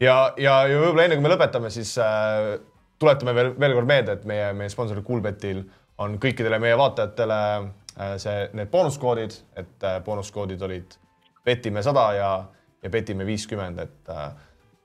ja, 0.00 0.16
ja, 0.36 0.60
ja 0.68 0.80
võib-olla 0.82 1.06
enne 1.06 1.18
kui 1.18 1.26
me 1.26 1.32
lõpetame, 1.34 1.70
siis 1.74 1.94
äh, 2.02 2.56
tuletame 2.98 3.34
veel, 3.34 3.52
veel 3.60 3.76
kord 3.78 3.90
meelde, 3.90 4.18
et 4.18 4.26
meie, 4.28 4.52
meie 4.56 4.72
sponsoril 4.72 5.06
Coolbetil 5.06 5.62
on 6.02 6.18
kõikidele 6.22 6.60
meie 6.62 6.76
vaatajatele 6.78 7.40
äh, 7.58 8.14
see, 8.22 8.48
need 8.58 8.70
boonuskoodid, 8.72 9.38
et 9.58 9.86
äh, 9.86 9.98
boonuskoodid 10.04 10.62
olid 10.66 10.98
petime 11.44 11.82
sada 11.82 12.10
ja, 12.16 12.30
ja 12.82 12.92
petime 12.92 13.26
viiskümmend, 13.26 13.82
et 13.86 14.14
äh, 14.14 14.28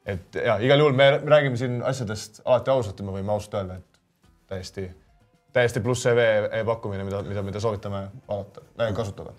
et 0.06 0.36
ja 0.36 0.58
igal 0.60 0.82
juhul 0.84 0.96
me 0.98 1.06
räägime 1.24 1.58
siin 1.58 1.78
asjadest 1.86 2.42
alati 2.46 2.72
ausalt 2.74 3.00
ja 3.00 3.06
me 3.08 3.14
võime 3.16 3.32
ausalt 3.32 3.54
öelda, 3.60 3.78
et 3.80 4.02
täiesti, 4.52 4.88
täiesti 5.56 5.80
pluss 5.84 6.04
CV 6.04 6.26
e-pakkumine, 6.60 7.06
mida, 7.08 7.22
mida, 7.28 7.44
mida 7.46 7.62
soovitame 7.64 8.02
vaadata, 8.28 8.66
kasutada. 8.98 9.32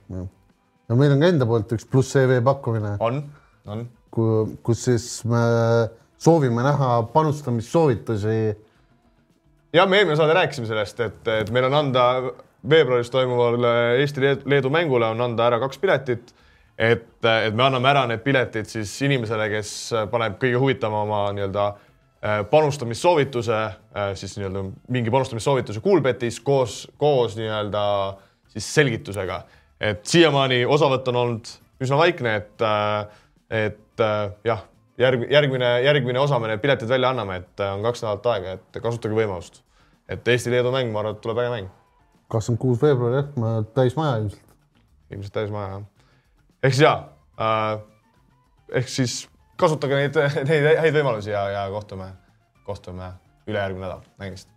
ja 0.89 0.97
meil 0.97 1.13
on 1.13 1.21
ka 1.21 1.33
enda 1.35 1.49
poolt 1.49 1.77
üks 1.77 1.85
pluss 1.91 2.17
CV 2.17 2.41
pakkumine, 2.45 2.95
on, 3.05 3.21
on 3.69 3.85
kus 4.15 4.85
siis 4.85 5.09
me 5.29 5.43
soovime 6.19 6.63
näha 6.63 7.03
panustamissoovitusi 7.13 8.39
ja 9.73 9.87
me 9.87 9.99
eelmine 9.99 10.17
saade 10.17 10.35
rääkisime 10.35 10.67
sellest, 10.67 11.01
et, 11.01 11.29
et 11.29 11.51
meil 11.51 11.67
on 11.69 11.75
anda 11.75 12.05
veebruaris 12.71 13.11
toimuvale 13.11 13.75
Eesti-Leedu 14.01 14.71
mängule 14.73 15.07
on 15.13 15.21
anda 15.21 15.49
ära 15.51 15.59
kaks 15.61 15.79
piletit. 15.79 16.35
et, 16.79 17.07
et 17.23 17.55
me 17.55 17.63
anname 17.63 17.89
ära 17.91 18.07
need 18.11 18.23
piletid 18.25 18.67
siis 18.67 18.93
inimesele, 19.07 19.47
kes 19.53 19.73
paneb 20.11 20.41
kõige 20.43 20.59
huvitavama 20.59 21.21
nii-öelda 21.37 21.67
äh, 21.69 22.41
panustamissoovituse, 22.51 23.59
siis 24.19 24.39
nii-öelda 24.39 24.65
mingi 24.89 25.11
panustamissoovituse 25.11 25.81
Coolbetis 25.81 26.41
koos, 26.41 26.89
koos 26.99 27.37
nii-öelda 27.39 27.85
siis 28.49 28.75
selgitusega. 28.75 29.43
et 29.81 30.07
siiamaani 30.07 30.65
osavõtt 30.65 31.09
on 31.09 31.17
olnud 31.17 31.55
üsna 31.83 31.97
vaikne, 31.99 32.37
et, 32.37 32.63
et 33.51 33.84
äh, 34.01 34.33
jah, 34.45 34.65
järg, 34.99 35.27
järgmine, 35.31 35.71
järgmine 35.85 36.21
osa 36.21 36.39
me 36.39 36.51
need 36.51 36.63
piletid 36.63 36.89
välja 36.89 37.11
anname, 37.15 37.41
et 37.43 37.63
äh, 37.63 37.75
on 37.75 37.83
kaks 37.87 38.05
nädalat 38.05 38.29
aega, 38.35 38.57
et 38.59 38.83
kasutage 38.83 39.17
võimalust. 39.17 39.63
et 40.09 40.29
Eesti-Leedu 40.29 40.73
mäng, 40.73 40.93
ma 40.93 41.01
arvan, 41.01 41.17
et 41.17 41.23
tuleb 41.25 41.41
äge 41.41 41.53
mäng, 41.53 41.69
kakskümmend 42.33 42.61
kuus 42.61 42.83
veebruar 42.83 43.19
jah, 43.19 43.29
ma 43.41 43.57
täismaja 43.77 44.17
ilmselt. 44.23 44.57
ilmselt 45.11 45.37
täismaja 45.39 45.69
jah. 45.69 45.85
ehk 46.63 46.75
siis 46.75 46.85
jaa 46.85 46.97
äh,, 47.41 47.79
ehk 48.81 48.89
siis 48.89 49.19
kasutage 49.61 50.01
neid, 50.01 50.19
neid 50.51 50.71
häid 50.83 50.99
võimalusi 50.99 51.33
ja, 51.35 51.47
ja 51.53 51.69
kohtume, 51.73 52.11
kohtume 52.67 53.13
ülejärgmine 53.47 53.87
nädal, 53.87 54.05
nägemist. 54.19 54.54